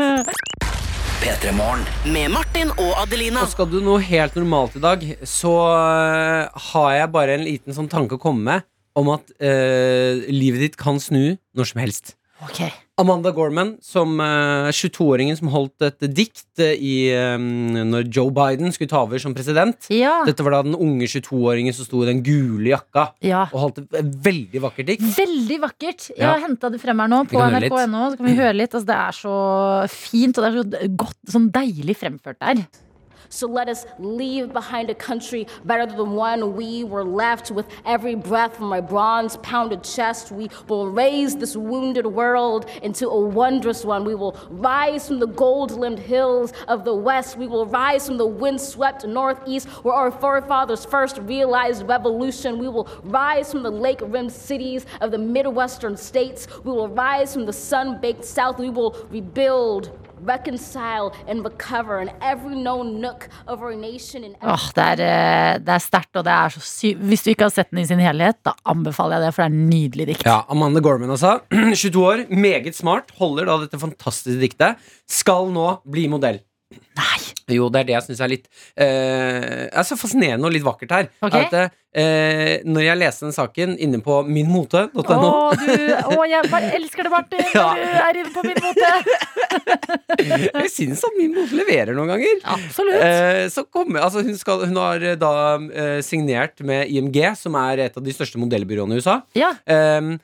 P3 1.18 1.50
Morgen. 1.56 1.80
Med 2.06 2.30
Martin 2.30 2.68
og 2.78 2.92
Adelina. 3.02 3.42
Og 3.42 3.50
skal 3.50 3.66
du 3.70 3.80
noe 3.82 3.98
helt 4.06 4.36
normalt 4.38 4.76
i 4.78 4.82
dag, 4.82 5.00
så 5.26 5.50
øh, 5.66 6.60
har 6.70 6.90
jeg 6.94 7.10
bare 7.14 7.34
en 7.34 7.42
liten 7.42 7.74
sånn 7.74 7.88
tanke 7.90 8.14
å 8.14 8.22
komme 8.22 8.44
med 8.46 8.66
om 8.98 9.10
at 9.16 9.32
øh, 9.42 10.22
livet 10.30 10.62
ditt 10.62 10.78
kan 10.78 11.00
snu 11.02 11.34
når 11.58 11.70
som 11.72 11.82
helst. 11.82 12.14
Ok, 12.46 12.62
Amanda 12.98 13.30
Gorman, 13.30 13.76
som 13.84 14.16
øh, 14.20 14.68
22-åringen 14.74 15.36
som 15.38 15.50
holdt 15.52 15.84
et 15.86 16.06
dikt 16.16 16.62
øh, 16.64 16.72
i, 16.74 16.94
øh, 17.14 17.38
når 17.38 18.08
Joe 18.10 18.32
Biden 18.34 18.72
skulle 18.74 18.90
ta 18.90 18.98
over 19.04 19.20
som 19.22 19.34
president. 19.38 19.86
Ja, 19.94 20.16
Dette 20.26 20.42
var 20.46 20.56
da 20.56 20.62
den 20.66 20.74
unge 20.74 21.06
22-åringen 21.06 21.76
som 21.76 21.86
sto 21.86 22.02
i 22.02 22.08
den 22.10 22.24
gule 22.26 22.72
jakka 22.72 23.06
ja. 23.22 23.44
og 23.52 23.60
holdt 23.68 23.78
et 23.84 24.10
veldig 24.26 24.62
vakkert 24.66 24.90
dikt. 24.90 25.06
Veldig 25.18 25.60
vakkert. 25.68 26.08
Jeg 26.10 26.18
Ja. 26.24 26.32
har 26.34 26.42
henta 26.48 26.72
det 26.74 26.80
frem 26.82 26.98
her 27.04 27.08
nå 27.14 27.22
på 27.30 27.38
nrk.no. 27.38 28.10
Så 28.10 28.16
kan 28.18 28.26
vi 28.26 28.34
høre 28.40 28.56
litt. 28.58 28.74
Altså, 28.74 28.86
det 28.90 28.98
er 28.98 29.16
så 29.22 29.36
fint, 29.94 30.38
og 30.38 30.44
det 30.44 30.50
er 30.50 30.58
så 30.58 30.92
godt, 31.04 31.18
sånn 31.30 31.48
deilig 31.54 31.96
fremført 32.02 32.40
der. 32.42 32.66
So 33.30 33.46
let 33.46 33.68
us 33.68 33.84
leave 33.98 34.52
behind 34.52 34.88
a 34.88 34.94
country 34.94 35.46
better 35.64 35.84
than 35.84 35.96
the 35.96 36.04
one 36.04 36.56
we 36.56 36.82
were 36.84 37.04
left 37.04 37.50
with 37.50 37.66
every 37.84 38.14
breath 38.14 38.56
from 38.56 38.66
my 38.66 38.80
bronze 38.80 39.36
pounded 39.38 39.84
chest. 39.84 40.32
We 40.32 40.48
will 40.66 40.88
raise 40.88 41.36
this 41.36 41.54
wounded 41.54 42.06
world 42.06 42.68
into 42.82 43.08
a 43.08 43.20
wondrous 43.20 43.84
one. 43.84 44.04
We 44.04 44.14
will 44.14 44.36
rise 44.50 45.08
from 45.08 45.18
the 45.18 45.26
gold 45.26 45.72
limbed 45.72 45.98
hills 45.98 46.52
of 46.68 46.84
the 46.84 46.94
west. 46.94 47.36
We 47.36 47.46
will 47.46 47.66
rise 47.66 48.06
from 48.06 48.16
the 48.16 48.26
windswept 48.26 49.06
northeast 49.06 49.68
where 49.84 49.94
our 49.94 50.10
forefathers 50.10 50.86
first 50.86 51.18
realized 51.18 51.86
revolution. 51.86 52.58
We 52.58 52.68
will 52.68 52.88
rise 53.04 53.52
from 53.52 53.62
the 53.62 53.70
lake 53.70 54.00
rimmed 54.02 54.32
cities 54.32 54.86
of 55.02 55.10
the 55.10 55.18
midwestern 55.18 55.96
states. 55.96 56.48
We 56.64 56.72
will 56.72 56.88
rise 56.88 57.34
from 57.34 57.44
the 57.44 57.52
sun 57.52 58.00
baked 58.00 58.24
south. 58.24 58.58
We 58.58 58.70
will 58.70 59.06
rebuild. 59.10 60.07
Reconcile 60.24 61.12
and 61.28 61.44
recover 61.44 62.00
in 62.02 62.10
every 62.22 62.56
known 62.56 63.00
nook 63.00 63.28
of 63.46 63.62
our 63.62 63.74
nation. 63.76 64.24
And 64.24 64.34
Åh, 64.42 64.68
det 64.74 64.84
er, 64.84 65.04
eh, 65.04 65.58
det 65.62 65.74
er 65.74 65.84
sterkt, 65.84 66.16
og 66.16 66.24
det 66.26 66.34
er 66.34 66.54
så 66.56 66.62
sy 66.64 66.94
Hvis 66.98 67.24
du 67.24 67.30
ikke 67.32 67.48
har 67.48 67.54
sett 67.54 67.70
den 67.70 67.82
i 67.82 67.86
sin 67.86 68.02
helhet, 68.02 68.40
da 68.46 68.54
anbefaler 68.68 69.18
jeg 69.18 69.28
det, 69.28 69.34
for 69.34 69.42
det 69.44 69.48
er 69.48 69.54
en 69.54 69.70
nydelig 69.70 70.08
dikt. 70.12 70.26
Ja, 70.26 70.42
Amanda 70.48 70.80
Gorman, 70.80 71.10
altså. 71.14 71.38
22 71.78 72.04
år, 72.04 72.26
meget 72.30 72.74
smart, 72.76 73.12
holder 73.18 73.48
da 73.48 73.58
dette 73.64 73.80
fantastiske 73.80 74.40
diktet. 74.40 74.90
Skal 75.08 75.52
nå 75.54 75.70
bli 75.88 76.08
modell. 76.10 76.42
Nei! 76.68 77.18
Jo, 77.56 77.70
det 77.72 77.80
er 77.80 77.86
det 77.88 77.94
jeg 77.94 78.04
syns 78.04 78.18
er 78.20 78.28
litt 78.28 78.48
eh, 78.76 79.68
er 79.72 79.84
så 79.86 79.96
fascinerende 79.96 80.44
og 80.44 80.52
litt 80.52 80.66
vakkert 80.66 80.90
her. 80.92 81.06
Ok. 81.24 81.36
Er 81.38 81.46
At, 81.46 81.76
eh, 81.96 82.50
når 82.68 82.84
jeg 82.84 83.00
leste 83.00 83.24
den 83.24 83.32
saken 83.32 83.72
inne 83.80 84.02
på 84.04 84.18
minmote.no 84.28 85.30
Å, 85.30 85.46
du, 85.56 85.72
å, 86.12 86.26
jeg 86.28 86.50
bare 86.52 86.72
elsker 86.76 87.08
det, 87.08 87.12
Martin! 87.14 87.40
Ja. 87.56 87.70
Du 87.72 87.96
er 88.02 88.20
inne 88.20 88.34
på 88.34 88.44
min 88.44 88.60
mote! 88.66 88.92
Jeg 90.18 90.70
syns 90.72 91.00
at 91.06 91.14
min 91.16 91.32
mote 91.32 91.56
leverer 91.56 91.96
noen 91.96 92.10
ganger. 92.10 92.40
Absolutt. 92.52 93.00
Eh, 93.00 93.44
så 93.52 93.64
kommer, 93.64 94.02
altså 94.04 94.22
hun, 94.26 94.36
skal, 94.36 94.64
hun 94.68 94.76
har 94.80 95.04
eh, 95.04 95.16
da 95.20 95.32
eh, 95.56 95.98
signert 96.04 96.60
med 96.66 96.90
IMG, 96.92 97.20
som 97.38 97.56
er 97.60 97.86
et 97.86 97.96
av 97.96 98.04
de 98.04 98.14
største 98.14 98.40
modellbyråene 98.42 98.98
i 98.98 99.00
USA. 99.00 99.20
Ja. 99.38 99.54
Um, 99.64 100.16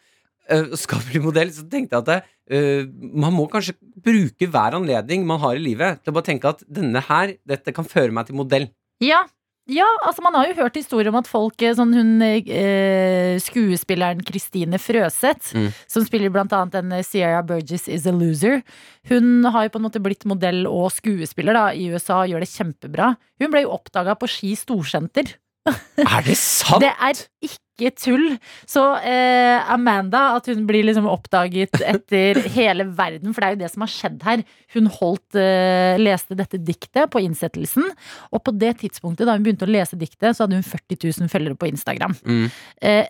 skal 0.76 1.00
bli 1.10 1.20
modell, 1.24 1.50
så 1.54 1.64
tenkte 1.70 1.96
jeg 1.96 2.04
at 2.04 2.26
uh, 2.52 2.90
man 3.16 3.32
må 3.36 3.46
kanskje 3.52 3.76
bruke 4.04 4.48
hver 4.52 4.76
anledning 4.80 5.24
man 5.26 5.40
har 5.40 5.56
i 5.56 5.62
livet, 5.64 6.02
til 6.04 6.12
å 6.12 6.18
bare 6.18 6.28
tenke 6.32 6.50
at 6.52 6.60
denne 6.68 7.00
her, 7.08 7.36
dette 7.48 7.72
kan 7.72 7.84
føre 7.88 8.12
meg 8.12 8.28
til 8.28 8.36
modell. 8.42 8.68
Ja. 9.04 9.24
Ja, 9.64 9.86
altså 10.04 10.20
Man 10.20 10.34
har 10.36 10.50
jo 10.50 10.58
hørt 10.58 10.74
historier 10.76 11.08
om 11.08 11.16
at 11.16 11.24
folk 11.24 11.62
eh, 11.64 11.72
sånn 11.72 11.94
hun 11.96 12.20
eh, 12.20 13.38
Skuespilleren 13.40 14.20
Kristine 14.20 14.76
Frøseth, 14.76 15.54
Mm. 15.56 15.70
som 15.88 16.04
spiller 16.04 16.28
blant 16.34 16.52
annet 16.52 16.74
den 16.76 16.92
eh, 16.92 17.00
Sierra 17.06 17.40
Burgess 17.40 17.88
Is 17.88 18.04
a 18.04 18.12
Loser, 18.12 18.60
hun 19.08 19.40
har 19.48 19.64
jo 19.64 19.72
på 19.72 19.80
en 19.80 19.86
måte 19.86 20.02
blitt 20.04 20.26
modell 20.28 20.66
og 20.68 20.90
skuespiller 20.92 21.56
da 21.56 21.64
i 21.72 21.88
USA 21.88 22.20
og 22.26 22.34
gjør 22.34 22.44
det 22.44 22.50
kjempebra. 22.52 23.14
Hun 23.40 23.54
ble 23.56 23.64
jo 23.64 23.72
oppdaga 23.78 24.18
på 24.20 24.28
Ski 24.28 24.52
storsenter. 24.60 25.32
Er 25.64 26.20
det 26.28 26.36
sant?! 26.44 26.84
Det 26.84 26.92
er 26.92 27.24
ikke 27.48 27.63
tull. 27.78 28.36
Så 28.70 28.82
eh, 29.02 29.72
Amanda, 29.72 30.36
at 30.36 30.46
hun 30.50 30.66
blir 30.68 30.86
liksom 30.86 31.08
oppdaget 31.10 31.80
etter 31.82 32.40
hele 32.58 32.86
verden, 32.94 33.34
for 33.34 33.42
det 33.42 33.48
er 33.48 33.56
jo 33.56 33.62
det 33.64 33.72
som 33.72 33.86
har 33.86 33.92
skjedd 33.94 34.22
her. 34.26 34.44
Hun 34.76 34.90
holdt, 35.00 35.40
eh, 35.40 35.96
leste 36.00 36.38
dette 36.38 36.60
diktet 36.62 37.10
på 37.12 37.22
innsettelsen, 37.24 37.90
og 38.30 38.44
på 38.44 38.54
det 38.58 38.76
tidspunktet 38.84 39.28
da 39.28 39.36
hun 39.36 39.44
begynte 39.46 39.68
å 39.68 39.74
lese 39.74 39.98
diktet, 40.00 40.34
så 40.34 40.44
hadde 40.44 40.60
hun 40.60 40.66
40 40.66 41.02
000 41.24 41.32
følgere 41.32 41.58
på 41.58 41.70
Instagram. 41.72 42.16
Mm. 42.24 42.46
Eh, 42.82 43.04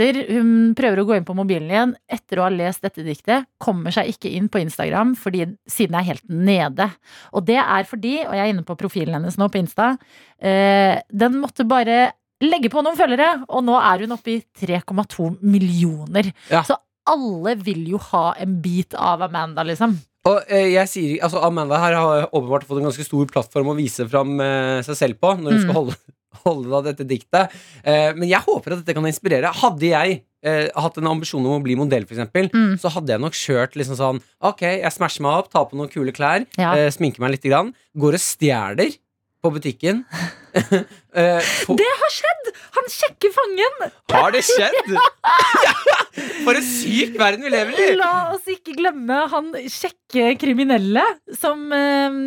etter 0.00 0.22
hun 0.30 0.70
prøver 0.78 1.02
å 1.02 1.06
gå 1.08 1.16
inn 1.18 1.26
på 1.26 1.34
mobilen 1.36 1.70
igjen, 1.70 1.94
etter 2.08 2.40
å 2.40 2.46
ha 2.46 2.52
lest 2.54 2.84
dette 2.86 3.02
diktet, 3.04 3.48
kommer 3.60 3.92
seg 3.92 4.12
ikke 4.12 4.30
inn 4.32 4.46
på 4.48 4.62
Instagram 4.62 5.16
fordi 5.18 5.44
siden 5.68 5.98
er 5.98 6.06
helt 6.06 6.24
nede. 6.30 6.86
Og 7.34 7.44
det 7.48 7.58
er 7.60 7.88
fordi, 7.88 8.20
og 8.24 8.32
jeg 8.36 8.44
er 8.46 8.54
inne 8.54 8.64
på 8.66 8.78
profilen 8.80 9.18
hennes 9.18 9.36
nå 9.40 9.50
på 9.50 9.60
Insta, 9.60 9.92
eh, 10.38 11.02
den 11.10 11.36
måtte 11.42 11.68
bare 11.68 12.12
legge 12.40 12.70
på 12.72 12.82
noen 12.84 12.96
følgere, 12.98 13.44
og 13.48 13.64
nå 13.66 13.74
er 13.80 14.04
hun 14.06 14.14
oppe 14.16 14.36
i 14.36 14.38
3,2 14.62 15.30
millioner. 15.42 16.30
Ja. 16.50 16.62
Så 16.66 16.76
alle 17.10 17.56
vil 17.60 17.86
jo 17.94 17.98
ha 18.10 18.30
en 18.40 18.60
bit 18.62 18.94
av 18.94 19.22
Amanda, 19.26 19.64
liksom. 19.66 19.96
Og 20.28 20.42
eh, 20.52 20.66
jeg 20.74 20.88
sier, 20.92 21.12
altså 21.24 21.40
Amanda 21.46 21.78
her 21.80 21.94
har 21.96 22.26
åpenbart 22.28 22.66
fått 22.68 22.82
en 22.82 22.88
ganske 22.90 23.04
stor 23.06 23.28
plattform 23.32 23.70
å 23.72 23.76
vise 23.78 24.04
fram 24.10 24.34
eh, 24.44 24.80
seg 24.84 24.98
selv 24.98 25.20
på 25.22 25.34
når 25.40 25.54
hun 25.54 25.60
Mm. 25.60 25.62
skal 25.64 25.78
holde, 25.78 25.96
holde 26.44 26.68
da 26.74 26.80
dette 26.90 27.06
diktet. 27.08 27.54
Eh, 27.84 28.10
men 28.16 28.28
jeg 28.28 28.44
håper 28.44 28.74
at 28.76 28.82
dette 28.82 28.94
kan 28.98 29.08
inspirere. 29.08 29.48
Hadde 29.62 29.88
jeg 29.88 30.18
eh, 30.44 30.68
hatt 30.76 31.00
en 31.00 31.08
ambisjon 31.08 31.44
om 31.48 31.56
å 31.56 31.64
bli 31.64 31.74
modell, 31.80 32.04
eksempel, 32.04 32.50
Mm. 32.52 32.76
så 32.80 32.92
hadde 32.92 33.12
jeg 33.16 33.20
nok 33.24 33.32
kjørt 33.36 33.74
liksom 33.80 33.96
sånn 33.96 34.20
Ok, 34.44 34.60
jeg 34.68 34.92
smasher 34.92 35.24
meg 35.24 35.40
opp, 35.40 35.50
tar 35.52 35.64
på 35.72 35.76
noen 35.80 35.88
kule 35.92 36.12
klær, 36.12 36.44
Ja. 36.60 36.74
eh, 36.76 36.90
sminker 36.92 37.20
meg 37.24 37.32
litt, 37.38 37.48
grann, 37.48 37.72
går 37.96 38.16
og 38.20 38.20
stjeler 38.24 38.92
på 39.40 39.50
butikken. 39.54 40.02
eh, 40.54 41.40
på, 41.64 41.76
Det 41.78 41.86
har 42.02 42.12
skjedd! 42.12 42.50
Han 42.76 42.88
sjekker 42.92 43.32
fangen! 43.34 43.78
har 44.12 44.34
det 44.34 44.42
skjedd?! 44.46 44.90
For 46.44 46.56
en 46.58 46.66
syk 46.66 47.16
verden 47.20 47.46
vi 47.46 47.52
lever 47.52 47.78
i! 47.80 47.88
La 47.98 48.10
oss 48.34 48.48
ikke 48.50 48.74
glemme 48.76 49.22
han 49.32 49.50
kjekke 49.56 50.34
kriminelle 50.40 51.04
som 51.38 51.66
eh, 51.76 52.20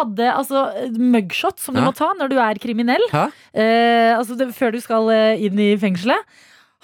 hadde 0.00 0.28
altså 0.34 0.66
mugshot 0.98 1.60
som 1.62 1.76
du 1.76 1.80
Ja. 1.80 1.88
må 1.88 1.94
ta 1.96 2.10
når 2.18 2.32
du 2.32 2.38
er 2.42 2.60
kriminell. 2.60 3.04
Hæ? 3.12 3.26
Eh, 3.54 4.12
altså 4.18 4.36
det, 4.36 4.50
før 4.56 4.74
du 4.76 4.80
skal 4.84 5.08
eh, 5.14 5.44
inn 5.48 5.60
i 5.60 5.72
fengselet. 5.80 6.26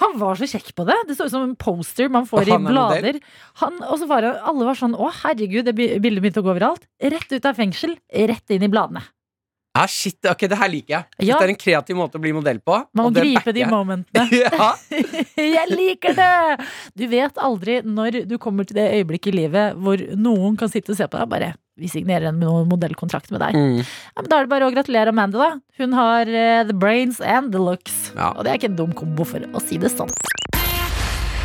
Han 0.01 0.19
var 0.21 0.37
så 0.37 0.45
kjekk 0.45 0.75
på 0.77 0.85
det. 0.85 0.97
Det 1.09 1.17
så 1.17 1.25
ut 1.25 1.33
som 1.33 1.45
en 1.47 1.57
poster 1.57 2.11
man 2.13 2.27
får 2.29 2.51
i 2.51 2.53
er 2.53 2.65
blader. 2.65 3.19
Han, 3.63 3.79
og 3.81 3.97
så 4.01 4.09
var 4.09 4.25
det, 4.25 4.35
alle 4.45 4.67
var 4.69 4.77
sånn 4.77 4.97
Å, 4.97 5.09
herregud, 5.23 5.65
det 5.65 5.73
bildet 5.77 6.21
begynte 6.21 6.43
å 6.43 6.45
gå 6.45 6.53
overalt. 6.53 6.85
Rett 7.01 7.33
ut 7.33 7.49
av 7.49 7.57
fengsel, 7.57 7.97
rett 8.13 8.53
inn 8.53 8.67
i 8.67 8.73
bladene. 8.73 9.07
Ja, 9.77 9.85
shit, 9.91 10.19
ok, 10.25 10.47
Det 10.49 10.59
her 10.59 10.73
liker 10.73 10.95
jeg. 10.95 11.05
Ja. 11.29 11.37
Det 11.37 11.49
er 11.49 11.53
en 11.53 11.61
kreativ 11.61 11.99
måte 11.99 12.17
å 12.17 12.23
bli 12.23 12.33
modell 12.37 12.63
på. 12.65 12.79
Man 12.97 13.11
må 13.11 13.13
gripe 13.17 13.53
de 13.53 13.67
momentene. 13.69 14.27
ja. 14.47 14.73
Jeg 15.57 15.69
liker 15.73 16.17
det! 16.17 16.67
Du 16.97 17.05
vet 17.13 17.39
aldri 17.45 17.83
når 17.85 18.23
du 18.31 18.37
kommer 18.43 18.67
til 18.69 18.79
det 18.81 18.89
øyeblikket 18.97 19.35
i 19.35 19.37
livet 19.43 19.77
hvor 19.77 20.01
noen 20.17 20.57
kan 20.59 20.73
sitte 20.73 20.95
og 20.95 21.01
se 21.01 21.09
på 21.09 21.19
deg 21.19 21.29
og 21.29 21.33
bare 21.37 21.55
vi 21.77 21.91
signerer 21.93 22.31
en 22.31 22.41
modellkontrakt 22.71 23.29
med 23.35 23.43
deg. 23.45 23.57
Mm. 23.57 23.83
Ja, 23.85 24.23
men 24.23 24.31
da 24.33 24.39
er 24.39 24.47
det 24.47 24.53
bare 24.55 24.69
å 24.71 24.73
gratulere 24.73 25.13
Amanda, 25.13 25.37
da. 25.43 25.51
Hun 25.77 25.93
har 25.93 26.31
uh, 26.31 26.63
the 26.65 26.73
brains 26.73 27.21
and 27.21 27.53
the 27.53 27.61
looks. 27.61 28.15
Og 28.17 28.47
det 28.47 28.55
er 28.55 28.63
ikke 28.63 28.73
en 28.73 28.81
dum 28.81 28.97
kombo, 28.97 29.29
for 29.29 29.45
å 29.53 29.61
si 29.61 29.77
det 29.83 29.93
sånn. 29.93 30.13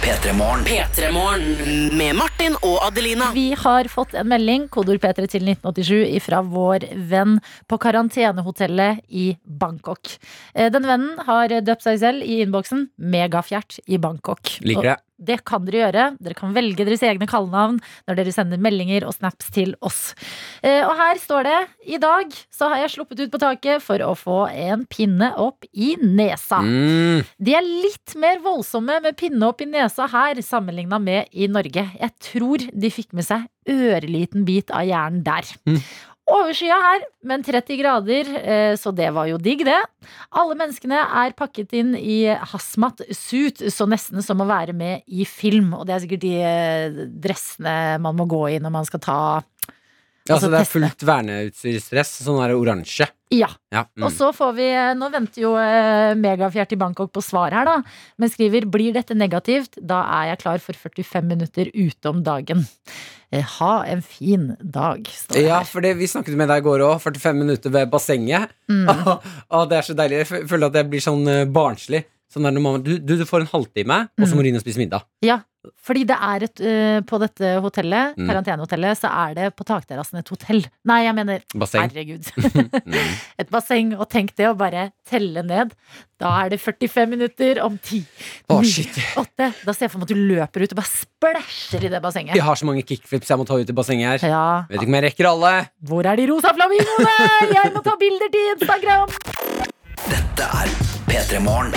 P3 0.01 0.33
Morgen. 0.33 0.63
P3morgen 0.65 1.93
med 1.97 2.15
Martin 2.17 2.55
og 2.65 2.79
Adelina. 2.87 3.27
Vi 3.35 3.51
har 3.57 3.85
fått 3.91 4.15
en 4.17 4.29
melding, 4.31 4.65
kodord 4.73 4.97
P3 5.03 5.27
til 5.29 5.45
1987, 5.45 6.17
fra 6.25 6.39
vår 6.41 6.87
venn 7.11 7.37
på 7.69 7.77
karantenehotellet 7.81 9.03
i 9.09 9.27
Bangkok. 9.45 10.15
Eh, 10.55 10.71
Den 10.73 10.87
vennen 10.89 11.21
har 11.27 11.53
døpt 11.61 11.85
seg 11.85 12.01
selv 12.01 12.25
i 12.25 12.41
innboksen 12.41 12.87
Megafjert 12.97 13.77
i 13.85 14.01
Bangkok. 14.01 14.57
Liker 14.65 14.89
det. 14.93 14.97
Det 15.21 15.39
kan 15.47 15.65
dere 15.67 15.83
gjøre. 15.85 16.05
Dere 16.21 16.37
kan 16.37 16.53
velge 16.55 16.85
deres 16.87 17.03
egne 17.05 17.27
kallenavn 17.29 17.77
når 18.09 18.17
dere 18.19 18.33
sender 18.35 18.61
meldinger 18.61 19.05
og 19.07 19.15
snaps 19.15 19.51
til 19.53 19.75
oss. 19.85 20.15
Eh, 20.63 20.81
Og 20.81 20.95
her 20.97 21.21
står 21.21 21.47
det 21.47 21.59
I 21.95 21.99
dag 22.01 22.33
så 22.51 22.71
har 22.71 22.83
jeg 22.83 22.95
sluppet 22.95 23.23
ut 23.23 23.31
på 23.33 23.41
taket 23.41 23.83
for 23.85 24.01
å 24.05 24.11
få 24.17 24.39
en 24.49 24.85
pinne 24.89 25.31
opp 25.39 25.65
i 25.73 25.93
nesa. 26.01 26.61
Mm. 26.65 27.23
De 27.39 27.55
er 27.57 27.65
litt 27.67 28.15
mer 28.19 28.41
voldsomme 28.43 28.99
med 29.03 29.17
pinne 29.19 29.47
opp 29.47 29.61
i 29.61 29.69
nesa 29.69 30.09
her 30.11 30.41
sammenligna 30.45 30.99
med 31.01 31.29
i 31.31 31.47
Norge. 31.51 31.87
Jeg 31.99 32.15
tror 32.31 32.65
de 32.71 32.91
fikk 32.93 33.13
med 33.17 33.27
seg 33.27 33.47
ørliten 33.69 34.45
bit 34.47 34.71
av 34.73 34.87
hjernen 34.89 35.21
der. 35.25 35.45
Mm. 35.69 35.77
Overskya 36.31 36.77
her, 36.79 37.03
men 37.27 37.43
30 37.43 37.77
grader, 37.81 38.29
eh, 38.39 38.73
så 38.79 38.93
det 38.95 39.09
var 39.15 39.27
jo 39.27 39.39
digg, 39.41 39.65
det. 39.67 39.79
Alle 40.31 40.55
menneskene 40.55 41.01
er 41.23 41.35
pakket 41.37 41.73
inn 41.75 41.91
i 41.97 42.23
hasmat 42.53 43.03
suit, 43.11 43.59
så 43.73 43.87
nesten 43.89 44.23
som 44.23 44.39
å 44.39 44.47
være 44.47 44.75
med 44.77 45.03
i 45.11 45.27
film. 45.27 45.73
Og 45.75 45.87
det 45.87 45.95
er 45.95 46.03
sikkert 46.05 46.23
de 46.23 46.35
eh, 46.39 47.01
dressene 47.25 47.75
man 48.03 48.15
må 48.17 48.29
gå 48.31 48.45
i 48.53 48.61
når 48.63 48.75
man 48.79 48.87
skal 48.87 49.03
ta 49.03 49.19
Ja, 50.27 50.35
Altså, 50.35 50.47
så 50.47 50.51
det 50.53 50.59
er 50.61 50.69
fullt 50.69 51.03
verneutstyrsdress. 51.07 52.11
Sånn 52.25 52.37
der 52.41 52.53
oransje. 52.53 53.07
Ja. 53.33 53.47
Ja. 53.73 53.85
Mm. 53.95 54.05
Og 54.05 54.11
så 54.13 54.29
får 54.35 54.51
vi 54.57 54.67
Nå 54.99 55.07
venter 55.13 55.43
jo 55.45 55.53
eh, 55.57 56.11
Megafjert 56.19 56.75
i 56.75 56.79
Bangkok 56.79 57.13
på 57.15 57.23
svar 57.23 57.55
her, 57.55 57.65
da. 57.65 57.77
Men 58.19 58.31
skriver 58.31 58.67
blir 58.69 58.93
dette 58.93 59.15
negativt, 59.17 59.79
da 59.79 60.03
er 60.19 60.33
jeg 60.33 60.41
klar 60.43 60.61
for 60.63 60.77
45 60.77 61.27
minutter 61.31 61.71
ute 61.73 62.11
om 62.11 62.21
dagen. 62.27 62.65
Eh, 63.31 63.45
ha 63.57 63.73
en 63.87 64.03
fin 64.03 64.49
dag, 64.59 65.07
står 65.07 65.39
det 65.39 65.45
Ja, 65.47 65.61
for 65.65 65.81
det, 65.85 65.95
vi 65.97 66.09
snakket 66.11 66.35
med 66.37 66.51
deg 66.51 66.61
i 66.61 66.67
går 66.67 66.83
òg. 66.85 66.97
45 67.01 67.41
minutter 67.41 67.73
ved 67.73 67.89
bassenget. 67.93 68.51
Mm. 68.69 68.89
og 68.91 69.63
det 69.71 69.79
er 69.79 69.87
så 69.87 69.97
deilig. 69.97 70.25
Jeg 70.25 70.49
føler 70.51 70.67
at 70.67 70.81
jeg 70.81 70.91
blir 70.91 71.05
sånn 71.07 71.23
eh, 71.31 71.45
barnslig. 71.49 72.05
Sånn 72.31 72.47
der 72.47 72.55
du, 72.79 72.97
du, 73.03 73.15
du 73.19 73.25
får 73.27 73.43
en 73.43 73.49
halvtime, 73.51 74.01
og 74.15 74.27
så 74.29 74.35
må 74.37 74.43
du 74.45 74.47
inn 74.51 74.55
og 74.59 74.63
spise 74.63 74.79
middag. 74.79 75.03
Ja, 75.25 75.41
fordi 75.85 76.05
det 76.09 76.15
er 76.17 76.43
et 76.47 76.61
uh, 76.65 77.01
På 77.05 77.19
dette 77.21 77.49
hotellet, 77.61 78.15
Mm. 78.17 78.25
karantenehotellet, 78.29 78.97
så 78.97 79.11
er 79.13 79.35
det 79.37 79.49
på 79.55 79.65
takterrassen 79.67 80.17
et 80.17 80.29
hotell. 80.33 80.63
Nei, 80.89 81.03
jeg 81.05 81.13
mener 81.17 81.43
Basseng. 81.53 81.85
Herregud. 81.91 82.31
Mm. 82.81 82.95
et 83.39 83.49
basseng. 83.51 83.91
Og 83.99 84.07
tenk 84.09 84.31
det 84.39 84.47
å 84.49 84.55
bare 84.57 84.87
telle 85.07 85.43
ned. 85.45 85.73
Da 86.21 86.31
er 86.45 86.49
det 86.53 86.59
45 86.63 87.09
minutter 87.11 87.59
om 87.63 87.75
10, 87.77 88.01
Å, 88.49 88.57
9, 88.61 88.71
shit. 88.71 88.97
8. 89.21 89.51
Da 89.67 89.73
ser 89.75 89.85
jeg 89.87 89.93
for 89.93 90.01
meg 90.01 90.09
at 90.09 90.13
du 90.15 90.23
løper 90.33 90.65
ut 90.65 90.73
og 90.75 90.79
bare 90.81 90.91
splæsjer 90.91 91.85
i 91.87 91.91
det 91.93 92.01
bassenget. 92.03 92.35
Jeg 92.39 92.45
har 92.47 92.57
så 92.59 92.67
mange 92.69 92.83
kickflips 92.87 93.29
jeg 93.31 93.41
må 93.41 93.45
ta 93.49 93.59
ut 93.61 93.69
i 93.69 93.77
bassenget 93.77 94.23
her. 94.23 94.31
Ja. 94.33 94.45
Vet 94.71 94.81
ikke 94.81 94.91
om 94.95 94.97
jeg 94.99 95.05
rekker 95.09 95.29
alle. 95.33 95.53
Hvor 95.91 96.09
er 96.09 96.17
de 96.21 96.29
rosa 96.31 96.55
flamingoene? 96.57 97.29
Jeg 97.53 97.75
må 97.77 97.83
ta 97.85 97.95
bilder 98.01 98.33
til 98.33 98.49
Instagram! 98.55 99.13
Dette 100.09 100.49
er 100.63 100.90
P3 101.11 101.39
Morgen. 101.43 101.73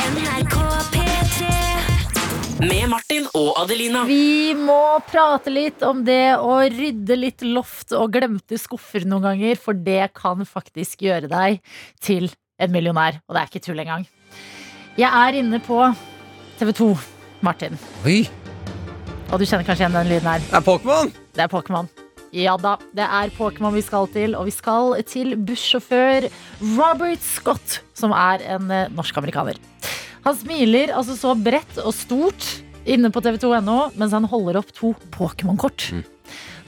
Med 2.60 2.84
Martin 2.88 3.24
og 3.34 3.56
Adelina. 3.58 4.04
Vi 4.06 4.54
må 4.54 4.76
prate 5.08 5.50
litt 5.50 5.82
om 5.82 6.04
det 6.06 6.36
å 6.38 6.60
rydde 6.70 7.16
litt 7.18 7.42
loft 7.42 7.90
og 7.98 8.12
glemte 8.14 8.54
skuffer 8.62 9.02
noen 9.10 9.26
ganger, 9.26 9.58
for 9.58 9.74
det 9.74 10.12
kan 10.14 10.46
faktisk 10.46 11.02
gjøre 11.08 11.26
deg 11.32 11.58
til 11.98 12.30
en 12.62 12.70
millionær. 12.76 13.18
Og 13.26 13.34
det 13.34 13.42
er 13.42 13.50
ikke 13.50 13.64
tull 13.66 13.82
engang. 13.82 14.06
Jeg 14.94 15.10
er 15.10 15.40
inne 15.42 15.58
på 15.66 15.80
TV 16.60 16.70
2, 16.84 16.88
Martin. 17.42 17.74
Oi, 18.06 18.20
Og 19.32 19.40
du 19.42 19.48
kjenner 19.50 19.66
kanskje 19.66 19.82
igjen 19.88 19.98
den 19.98 20.14
lyden 20.14 20.30
her. 20.30 20.46
det 20.46 20.60
er 20.62 20.66
Pokémon! 20.70 21.10
Det 21.34 21.42
er 21.42 21.50
Pokémon. 21.50 21.90
Ja 22.34 22.56
da, 22.58 22.74
det 22.90 23.04
er 23.06 23.30
Pokémon 23.36 23.76
vi 23.76 23.82
skal 23.84 24.08
til, 24.10 24.32
og 24.34 24.48
vi 24.48 24.52
skal 24.54 24.96
til 25.06 25.36
bussjåfør 25.38 26.26
Robert 26.74 27.22
Scott, 27.22 27.76
som 27.94 28.10
er 28.10 28.42
en 28.56 28.72
eh, 28.74 28.90
norsk-amerikaner. 28.90 29.60
Han 30.24 30.38
smiler 30.40 30.90
altså 30.96 31.14
så 31.14 31.36
bredt 31.38 31.78
og 31.84 31.94
stort 31.94 32.48
inne 32.90 33.12
på 33.14 33.22
tv2.no 33.22 33.76
mens 33.94 34.16
han 34.16 34.26
holder 34.26 34.58
opp 34.58 34.74
to 34.74 34.90
Pokémon-kort. 35.14 35.86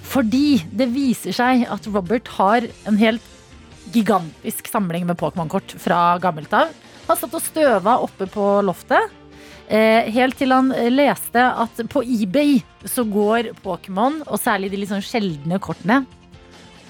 Fordi 0.07 0.61
det 0.71 0.87
viser 0.95 1.35
seg 1.35 1.67
at 1.67 1.91
Robert 1.91 2.31
har 2.37 2.69
en 2.87 3.01
helt 3.01 3.25
gigantisk 3.91 4.71
samling 4.71 5.09
med 5.09 5.19
Pokémon-kort 5.19 5.75
fra 5.83 6.21
gammelt 6.23 6.55
av. 6.55 6.71
Han 7.09 7.19
satt 7.19 7.35
og 7.35 7.43
støva 7.43 7.99
oppe 8.07 8.31
på 8.31 8.47
loftet. 8.63 9.11
Eh, 9.67 10.07
helt 10.15 10.37
til 10.39 10.55
han 10.55 10.71
eh, 10.71 10.91
leste 10.95 11.43
at 11.43 11.81
på 11.91 12.03
eBay 12.07 12.61
så 12.87 13.03
går 13.03 13.51
Pokémon, 13.65 14.21
og 14.31 14.39
særlig 14.39 14.71
de 14.71 14.79
litt 14.79 14.93
sånn 14.93 15.03
sjeldne 15.03 15.59
kortene, 15.63 16.05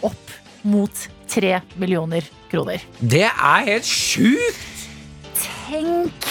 opp 0.05 0.35
mot 0.67 1.07
tre 1.31 1.61
millioner 1.81 2.27
kroner. 2.53 2.85
Det 3.01 3.25
er 3.31 3.65
helt 3.71 3.89
sjukt! 3.89 4.85
Tenk! 5.41 6.31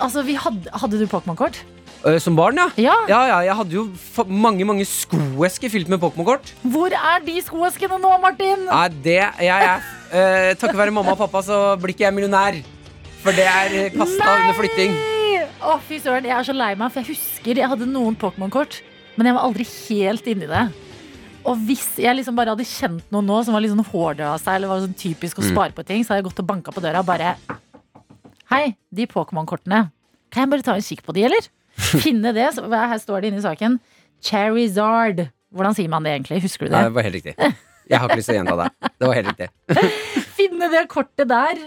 Altså, 0.00 0.22
vi 0.24 0.38
hadde, 0.38 0.70
hadde 0.70 1.00
du 1.00 1.06
Pokémon-kort? 1.10 1.58
Eh, 2.06 2.16
Som 2.22 2.38
barn, 2.38 2.56
ja. 2.56 2.70
Ja. 2.80 2.96
Ja, 3.10 3.20
ja, 3.28 3.40
Jeg 3.50 3.56
hadde 3.58 3.74
jo 3.76 3.84
mange 4.30 4.64
mange 4.64 4.86
skoesker 4.88 5.72
fylt 5.74 5.90
med 5.90 6.00
Pokémon-kort. 6.00 6.54
Hvor 6.62 6.94
er 6.94 7.24
de 7.26 7.34
skoeskene 7.44 7.98
nå, 8.00 8.14
Martin? 8.22 8.68
Nei, 8.70 8.88
det 9.04 9.20
jeg 9.42 9.50
er 9.50 9.82
uh, 10.14 10.50
Takket 10.54 10.78
være 10.78 10.94
mamma 10.94 11.18
og 11.18 11.20
pappa 11.26 11.42
så 11.44 11.62
blir 11.82 11.98
ikke 11.98 12.06
jeg 12.06 12.16
millionær. 12.16 12.62
For 13.20 13.36
det 13.36 13.44
er 13.44 13.90
kasta 13.92 14.36
under 14.38 14.56
flytting. 14.56 14.94
Å, 15.64 15.74
fy 15.86 15.98
søren, 16.02 16.26
jeg 16.28 16.34
er 16.36 16.46
så 16.46 16.54
lei 16.56 16.72
meg, 16.78 16.92
for 16.92 17.02
jeg 17.02 17.14
husker 17.14 17.58
jeg 17.60 17.68
hadde 17.70 17.86
noen 17.88 18.16
Pokémon-kort, 18.20 18.80
men 19.16 19.28
jeg 19.28 19.36
var 19.36 19.46
aldri 19.46 19.66
helt 19.68 20.26
inni 20.30 20.48
det. 20.50 20.64
Og 21.48 21.56
hvis 21.68 21.86
jeg 22.02 22.16
liksom 22.18 22.36
bare 22.36 22.52
hadde 22.52 22.66
kjent 22.68 23.06
noen 23.14 23.28
nå 23.30 23.38
som 23.46 23.54
var 23.56 23.62
litt 23.64 23.72
sånn 23.72 23.86
hårdere 23.92 24.34
av 24.34 24.40
seg, 24.42 24.58
eller 24.58 24.68
var 24.72 24.82
sånn 24.84 24.96
typisk 25.00 25.40
å 25.40 25.44
Mm. 25.46 25.50
spare 25.54 25.72
på 25.76 25.84
ting, 25.88 26.02
så 26.04 26.12
hadde 26.12 26.20
jeg 26.22 26.28
gått 26.30 26.42
og 26.44 26.46
banka 26.50 26.72
på 26.74 26.82
døra 26.84 27.00
og 27.00 27.06
bare 27.08 27.36
Hei, 28.50 28.74
de 28.92 29.06
Pokémon-kortene. 29.06 29.90
Kan 30.30 30.42
jeg 30.42 30.50
bare 30.50 30.62
ta 30.66 30.74
en 30.74 30.82
kikk 30.82 31.04
på 31.06 31.14
de, 31.14 31.24
eller? 31.24 31.44
Finne 32.02 32.32
det. 32.34 32.48
Så, 32.54 32.64
her 32.68 32.98
står 32.98 33.20
det 33.22 33.30
inne 33.30 33.38
i 33.38 33.44
saken. 33.46 33.78
Charizard. 34.20 35.28
Hvordan 35.54 35.74
sier 35.78 35.88
man 35.88 36.02
det 36.02 36.12
egentlig? 36.16 36.42
Husker 36.42 36.66
du 36.66 36.72
det? 36.72 36.76
Nei, 36.76 36.88
det 36.88 36.94
var 36.96 37.06
helt 37.06 37.14
riktig. 37.14 37.34
Jeg 37.90 37.98
har 37.98 38.08
ikke 38.08 38.18
lyst 38.20 38.28
til 38.30 38.34
å 38.36 38.38
gjenta 38.40 38.56
det. 38.58 38.90
Det 38.98 39.06
var 39.08 39.14
helt 39.18 39.30
riktig. 39.30 39.48
Finne 40.38 40.68
det 40.74 40.82
kortet 40.90 41.30
der. 41.30 41.62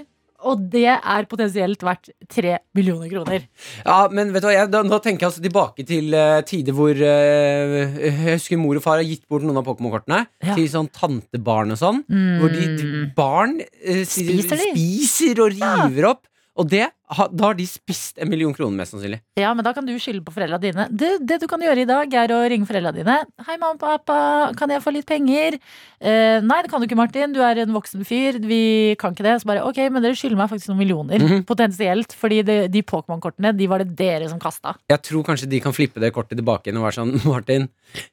Og 0.49 0.63
det 0.73 0.85
er 0.91 1.27
potensielt 1.31 1.83
verdt 1.85 2.11
tre 2.31 2.57
millioner 2.75 3.09
kroner. 3.11 3.45
Ja, 3.85 3.97
men 4.11 4.33
vet 4.33 4.43
du 4.43 4.49
hva, 4.49 4.55
jeg, 4.57 4.71
da, 4.73 4.81
Nå 4.87 4.99
tenker 5.03 5.25
jeg 5.25 5.31
altså 5.31 5.43
tilbake 5.45 5.85
til 5.87 6.11
uh, 6.17 6.41
tider 6.47 6.75
hvor 6.77 6.91
uh, 6.97 7.77
Jeg 8.03 8.13
husker 8.33 8.59
mor 8.61 8.79
og 8.79 8.83
far 8.85 8.99
har 8.99 9.07
gitt 9.07 9.23
bort 9.31 9.45
noen 9.45 9.61
av 9.61 9.67
Pokémon-kortene 9.67 10.23
Ja. 10.43 10.57
til 10.57 10.67
sånn 10.71 10.89
tantebarn 10.93 11.73
og 11.75 11.79
sånn. 11.79 12.03
Hvor 12.41 12.51
de, 12.53 12.67
de 12.79 13.05
barn 13.15 13.57
uh, 13.63 14.03
Spiser 14.03 14.59
spiser 14.69 15.43
og 15.45 15.55
river 15.55 16.11
opp. 16.13 16.23
Og 16.53 16.67
det, 16.69 16.85
da 17.09 17.45
har 17.47 17.55
de 17.57 17.65
spist 17.65 18.19
en 18.21 18.29
million 18.29 18.53
kroner, 18.53 18.75
mest 18.77 18.93
sannsynlig. 18.93 19.17
Ja, 19.39 19.55
men 19.57 19.65
da 19.65 19.71
kan 19.73 19.87
du 19.87 19.93
skylde 19.97 20.21
på 20.25 20.35
foreldra 20.35 20.59
dine. 20.61 20.85
Det, 20.93 21.15
det 21.25 21.39
du 21.41 21.47
kan 21.49 21.61
gjøre 21.65 21.81
i 21.81 21.87
dag, 21.89 22.13
er 22.13 22.33
å 22.35 22.43
ringe 22.51 22.69
foreldra 22.69 22.91
dine. 22.93 23.15
'Hei, 23.41 23.57
mamma 23.57 23.73
og 23.73 23.81
pappa, 23.81 24.17
kan 24.59 24.69
jeg 24.69 24.83
få 24.85 24.93
litt 24.93 25.09
penger?' 25.09 25.57
Eh, 26.03 26.41
'Nei, 26.45 26.61
det 26.61 26.69
kan 26.69 26.81
du 26.81 26.85
ikke, 26.85 26.99
Martin. 26.99 27.33
Du 27.33 27.41
er 27.41 27.63
en 27.63 27.73
voksen 27.73 28.05
fyr. 28.05 28.37
Vi 28.37 28.95
kan 29.01 29.17
ikke 29.17 29.25
det.' 29.25 29.41
Så 29.41 29.49
bare 29.49 29.65
'Ok, 29.65 29.81
men 29.89 30.05
dere 30.05 30.13
skylder 30.13 30.37
meg 30.37 30.51
faktisk 30.53 30.69
noen 30.69 30.81
millioner.' 30.83 31.25
Mhm. 31.25 31.45
Potensielt. 31.49 32.13
Fordi 32.13 32.43
det, 32.45 32.71
de 32.71 32.83
Pokémon-kortene, 32.83 33.57
de 33.57 33.67
var 33.67 33.79
det 33.81 33.95
dere 33.97 34.29
som 34.29 34.39
kasta. 34.39 34.75
Jeg 34.89 35.01
tror 35.01 35.23
kanskje 35.25 35.49
de 35.49 35.59
kan 35.59 35.73
flippe 35.73 35.99
det 35.99 36.13
kortet 36.13 36.37
tilbake 36.37 36.69
igjen 36.69 36.77
og 36.77 36.85
være 36.85 37.01
sånn 37.01 37.17
Martin, 37.33 37.69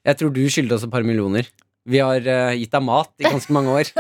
jeg 0.07 0.17
tror 0.17 0.33
du 0.33 0.49
skylder 0.49 0.77
oss 0.77 0.85
et 0.85 0.91
par 0.91 1.05
millioner. 1.05 1.45
Vi 1.89 2.01
har 2.03 2.27
uh, 2.27 2.53
gitt 2.59 2.75
deg 2.75 2.85
mat 2.85 3.11
i 3.23 3.25
ganske 3.25 3.55
mange 3.57 3.73
år. 3.73 3.91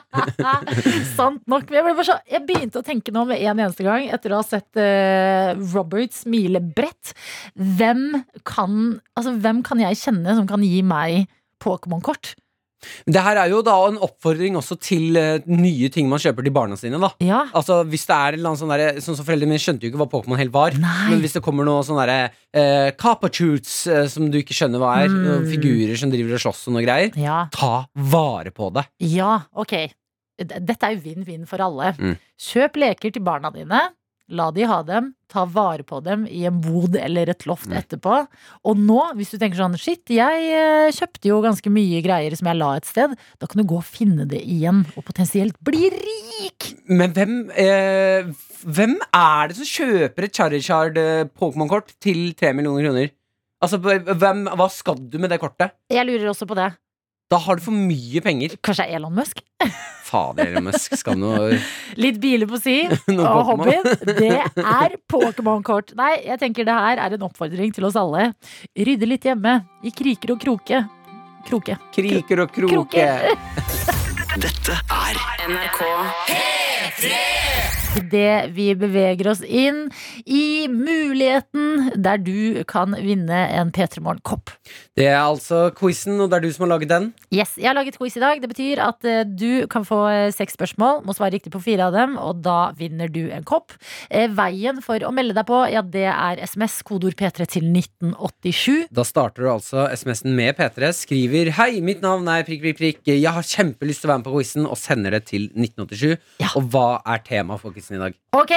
Sant 1.18 1.42
nok. 1.50 1.72
Jeg, 1.74 1.96
så, 2.06 2.20
jeg 2.30 2.44
begynte 2.46 2.82
å 2.82 2.86
tenke 2.86 3.14
nå 3.14 3.24
med 3.28 3.42
en 3.42 3.58
eneste 3.64 3.86
gang, 3.86 4.06
etter 4.14 4.34
å 4.34 4.42
ha 4.42 4.46
sett 4.46 4.78
uh, 4.78 5.56
Robert 5.74 6.14
smile 6.14 6.62
bredt. 6.62 7.14
Hvem 7.58 8.04
altså, 8.14 9.34
hvem 9.42 9.64
kan 9.66 9.82
jeg 9.82 9.98
kjenne 10.04 10.38
som 10.38 10.46
kan 10.50 10.62
gi 10.66 10.84
meg 10.86 11.26
Pokémon-kort? 11.60 12.36
Det 13.06 13.20
her 13.22 13.36
er 13.36 13.50
jo 13.52 13.60
da 13.62 13.74
en 13.88 13.98
oppfordring 13.98 14.56
også 14.56 14.78
til 14.80 15.16
eh, 15.20 15.40
nye 15.46 15.88
ting 15.92 16.08
man 16.08 16.18
kjøper 16.22 16.44
til 16.46 16.52
barna 16.56 16.76
sine. 16.80 16.98
da 17.00 17.10
Ja. 17.20 17.42
Altså 17.54 17.84
Hvis 17.86 18.06
det 18.06 18.16
er 18.16 18.32
en 18.32 18.38
eller 18.38 18.50
annen 18.50 18.60
sånn 18.62 18.72
derre 18.72 19.00
Sånn 19.04 19.16
som 19.18 19.24
Foreldrene 19.26 19.52
mine 19.52 19.60
skjønte 19.62 19.84
jo 19.84 19.90
ikke 19.92 20.00
hva 20.00 20.08
Pokémon 20.10 20.38
helt 20.40 20.52
var. 20.54 20.72
Nei. 20.80 21.10
Men 21.10 21.20
hvis 21.20 21.34
det 21.36 21.42
kommer 21.44 21.64
noe 21.68 21.82
sånn 21.84 22.00
derre 22.00 22.30
eh, 22.54 22.90
eh, 22.90 24.06
som 24.08 24.30
du 24.30 24.38
ikke 24.40 24.56
skjønner 24.56 24.78
hva 24.80 24.94
er, 25.04 25.08
Mm. 25.10 25.22
noen 25.26 25.46
figurer 25.50 25.96
som 25.98 26.10
driver 26.10 26.34
og 26.34 26.40
slåss 26.40 26.66
og 26.68 26.74
noe 26.74 26.82
greier, 26.84 27.12
Ja. 27.16 27.48
ta 27.52 27.86
vare 27.94 28.50
på 28.50 28.72
det. 28.72 28.86
Ja, 29.00 29.42
ok. 29.54 29.90
D- 30.40 30.58
Dette 30.64 30.82
er 30.86 30.94
jo 30.96 31.00
vinn-vinn 31.04 31.46
for 31.46 31.60
alle. 31.60 31.92
Mm. 31.98 32.16
Kjøp 32.40 32.76
leker 32.80 33.12
til 33.12 33.22
barna 33.22 33.50
dine. 33.52 33.90
La 34.30 34.48
de 34.54 34.62
ha 34.68 34.78
dem, 34.86 35.10
ta 35.30 35.42
vare 35.50 35.82
på 35.86 35.98
dem 36.06 36.22
i 36.30 36.44
en 36.46 36.60
bod 36.62 36.94
eller 36.98 37.32
et 37.32 37.46
loft 37.50 37.70
etterpå. 37.74 38.20
Og 38.70 38.78
nå, 38.78 38.98
hvis 39.18 39.32
du 39.34 39.38
tenker 39.40 39.58
sånn 39.58 39.74
shit, 39.80 40.04
jeg 40.14 40.44
eh, 40.54 40.90
kjøpte 40.94 41.30
jo 41.32 41.40
ganske 41.42 41.72
mye 41.72 41.98
greier 42.04 42.36
som 42.38 42.50
jeg 42.50 42.60
la 42.60 42.70
et 42.78 42.86
sted, 42.86 43.16
da 43.42 43.50
kan 43.50 43.62
du 43.62 43.66
gå 43.66 43.80
og 43.80 43.86
finne 43.86 44.28
det 44.30 44.42
igjen, 44.42 44.84
og 44.94 45.06
potensielt 45.08 45.58
bli 45.66 45.90
rik! 45.94 46.70
Men 46.86 47.14
hvem, 47.16 47.34
eh, 47.58 48.30
hvem 48.62 48.98
er 49.08 49.50
det 49.50 49.58
som 49.58 49.70
kjøper 49.72 50.28
et 50.28 50.38
Charizard 50.38 51.00
eh, 51.00 51.24
Pokémon-kort 51.26 51.96
til 52.02 52.30
3 52.38 52.54
millioner 52.54 52.86
kroner? 52.86 53.16
Altså, 53.60 53.76
hvem, 53.82 54.46
Hva 54.56 54.70
skal 54.72 55.02
du 55.10 55.18
med 55.20 55.34
det 55.34 55.40
kortet? 55.42 55.74
Jeg 55.92 56.06
lurer 56.08 56.30
også 56.30 56.46
på 56.48 56.56
det. 56.56 56.70
Da 57.30 57.38
har 57.38 57.60
du 57.60 57.62
for 57.62 57.70
mye 57.76 58.20
penger. 58.24 58.56
Kanskje 58.58 58.88
det 58.88 58.90
er 58.90 58.98
Elon 58.98 59.14
Musk? 59.14 59.38
Fader, 60.10 60.48
Elon 60.50 60.64
Musk 60.66 60.96
skal 60.98 61.14
nå 61.20 61.30
Litt 62.00 62.18
biler 62.22 62.48
på 62.50 62.58
si, 62.58 62.80
og 62.90 62.96
Pokémon. 63.06 63.44
hobbyen, 63.52 63.84
det 64.18 64.32
er 64.58 64.96
Pokémon-kort. 65.10 65.94
Nei, 66.00 66.16
jeg 66.26 66.40
tenker 66.42 66.66
det 66.66 66.74
her 66.74 67.04
er 67.04 67.14
en 67.14 67.26
oppfordring 67.28 67.70
til 67.76 67.86
oss 67.86 67.98
alle. 68.00 68.32
Rydde 68.74 69.06
litt 69.06 69.30
hjemme, 69.30 69.60
i 69.86 69.94
kriker 69.94 70.34
og 70.34 70.42
kroke. 70.42 70.82
Kroke. 71.46 71.78
Kriker 71.94 72.42
og 72.42 72.50
kroke. 72.52 72.74
Kroke. 72.74 73.06
Dette 74.42 74.74
er 74.90 75.22
NRK 75.46 75.80
Det 77.90 78.52
vi 78.54 78.68
beveger 78.78 79.26
oss 79.32 79.40
inn 79.42 79.88
i 80.22 80.68
muligheten 80.70 81.90
der 81.98 82.20
du 82.22 82.62
kan 82.70 82.94
vinne 82.94 83.40
en 83.50 83.72
P3 83.74 83.98
Morgen-kopp. 84.04 84.52
Det 84.94 85.08
er 85.08 85.18
altså 85.18 85.72
quizen, 85.74 86.20
og 86.22 86.30
det 86.30 86.38
er 86.38 86.44
du 86.44 86.54
som 86.54 86.66
har 86.66 86.76
laget 86.76 86.90
den. 86.92 87.08
Yes, 87.34 87.56
Jeg 87.58 87.70
har 87.70 87.74
laget 87.74 87.98
quiz 87.98 88.14
i 88.14 88.22
dag. 88.22 88.38
Det 88.42 88.50
betyr 88.52 88.82
at 88.84 89.06
eh, 89.08 89.24
du 89.26 89.66
kan 89.70 89.86
få 89.86 90.04
eh, 90.06 90.30
seks 90.34 90.54
spørsmål, 90.54 91.02
må 91.06 91.16
svare 91.16 91.34
riktig 91.34 91.50
på 91.54 91.62
fire 91.64 91.88
av 91.88 91.96
dem, 91.96 92.14
og 92.20 92.44
da 92.44 92.70
vinner 92.78 93.10
du 93.10 93.24
en 93.34 93.46
kopp. 93.46 93.74
Eh, 94.10 94.28
veien 94.30 94.78
for 94.84 95.02
å 95.02 95.10
melde 95.14 95.34
deg 95.34 95.48
på, 95.50 95.58
ja, 95.72 95.82
det 95.82 96.06
er 96.12 96.42
SMS, 96.46 96.80
kodeord 96.86 97.18
P3 97.18 97.48
til 97.56 97.66
1987. 97.74 98.86
Da 98.94 99.06
starter 99.08 99.46
du 99.46 99.50
altså 99.56 99.88
SMS-en 99.90 100.36
med 100.38 100.54
P3, 100.60 100.92
skriver 100.94 101.50
'Hei, 101.56 101.80
mitt 101.82 102.06
navn 102.06 102.28
er 102.30 102.46
prikk, 102.46 102.62
prikk, 102.68 102.78
prikk. 102.78 103.02
Jeg 103.10 103.34
har 103.34 103.42
kjempelyst 103.42 104.04
til 104.04 104.10
å 104.10 104.14
være 104.14 104.22
med 104.22 104.30
på 104.30 104.36
quizen', 104.38 104.70
og 104.70 104.78
sender 104.78 105.18
det 105.18 105.24
til 105.32 105.50
1987. 105.58 106.18
Ja. 106.38 106.54
Og 106.54 106.70
hva 106.70 107.02
er 107.02 107.24
temaet 107.26 107.62
for 107.62 107.74
quizen 107.80 107.98
i 107.98 108.04
dag? 108.04 108.20
Ok, 108.36 108.54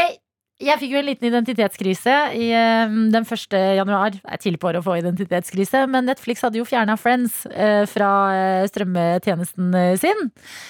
jeg 0.64 0.80
fikk 0.80 0.94
jo 0.94 1.00
en 1.00 1.08
liten 1.08 1.28
identitetskrise 1.28 2.14
i 2.38 2.48
eh, 2.54 2.94
den 3.14 3.26
1. 3.26 3.56
januar. 3.80 4.14
Det 4.16 4.22
er 4.24 4.42
tidlig 4.42 4.62
på 4.62 4.70
året 4.70 4.84
å 4.84 4.86
få 4.86 5.00
identitetskrise, 5.00 5.84
men 5.92 6.08
Netflix 6.08 6.44
hadde 6.46 6.60
jo 6.60 6.68
fjerna 6.68 6.96
Friends 7.00 7.42
uh, 7.50 7.84
fra 7.90 8.12
eh, 8.38 8.66
strømmetjenesten 8.70 9.74
eh, 9.80 9.96
sin. 10.00 10.28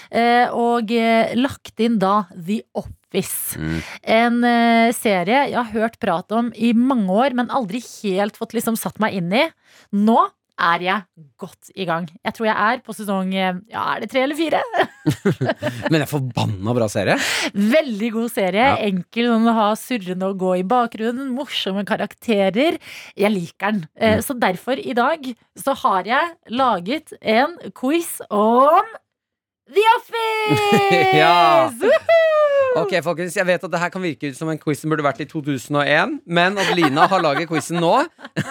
Uh, 0.08 0.48
og 0.56 0.94
uh, 0.96 1.34
lagt 1.38 1.84
inn 1.84 2.00
da 2.02 2.24
The 2.34 2.62
Office. 2.80 3.60
Mm. 3.60 3.82
En 4.16 4.40
serie 4.98 5.44
jeg 5.52 5.54
har 5.54 5.70
hørt 5.76 6.00
prat 6.02 6.32
om 6.34 6.48
i 6.58 6.72
mange 6.74 7.14
år, 7.14 7.36
men 7.38 7.52
aldri 7.54 7.84
helt 8.02 8.40
fått 8.40 8.56
liksom 8.58 8.80
satt 8.80 8.98
meg 9.04 9.20
inn 9.20 9.30
i. 9.38 9.44
Nå 9.94 10.18
er 10.62 10.84
jeg 10.86 11.26
godt 11.42 11.72
i 11.76 11.86
gang. 11.90 12.06
Jeg 12.24 12.36
tror 12.38 12.46
jeg 12.46 12.56
er 12.56 12.82
på 12.86 12.94
sesong 12.96 13.32
eh, 13.34 13.56
Ja, 13.72 13.86
er 13.96 14.04
det 14.04 14.10
tre 14.12 14.22
eller 14.24 14.38
fire? 14.38 14.60
Men 15.90 15.98
det 15.98 16.02
er 16.04 16.12
forbanna 16.12 16.76
bra 16.78 16.88
serie. 16.92 17.16
Veldig 17.54 18.12
god 18.14 18.30
serie. 18.36 18.68
Ja. 18.70 18.78
Enkel 18.86 19.30
sånn, 19.32 19.48
å 19.50 19.56
ha 19.58 19.68
surrende 19.80 20.30
å 20.30 20.38
gå 20.38 20.54
i 20.62 20.66
bakgrunnen. 20.68 21.32
Morsomme 21.36 21.84
karakterer. 21.90 22.78
Jeg 23.20 23.34
liker 23.34 23.72
den. 23.80 23.86
Eh, 23.98 24.14
Mm. 24.14 24.22
Så 24.22 24.36
derfor, 24.38 24.78
i 24.78 24.94
dag, 24.94 25.26
så 25.58 25.74
har 25.82 26.06
jeg 26.06 26.36
laget 26.54 27.16
en 27.20 27.56
quiz 27.76 28.20
om 28.30 28.86
The 29.72 29.84
Office! 29.98 31.00
Ja. 31.14 31.72
Ok, 32.76 32.96
folkens, 33.06 33.36
Jeg 33.38 33.46
vet 33.46 33.64
at 33.64 33.72
det 33.72 33.80
her 33.80 33.92
kan 33.94 34.02
virke 34.02 34.32
ut 34.32 34.38
som 34.38 34.50
en 34.50 34.58
quiz 34.60 34.82
som 34.82 34.90
burde 34.92 35.06
vært 35.06 35.22
i 35.22 35.28
2001, 35.30 36.16
men 36.26 36.58
Adelina 36.60 37.06
har 37.08 37.22
laget 37.22 37.48
quizen 37.48 37.78
nå. 37.80 37.92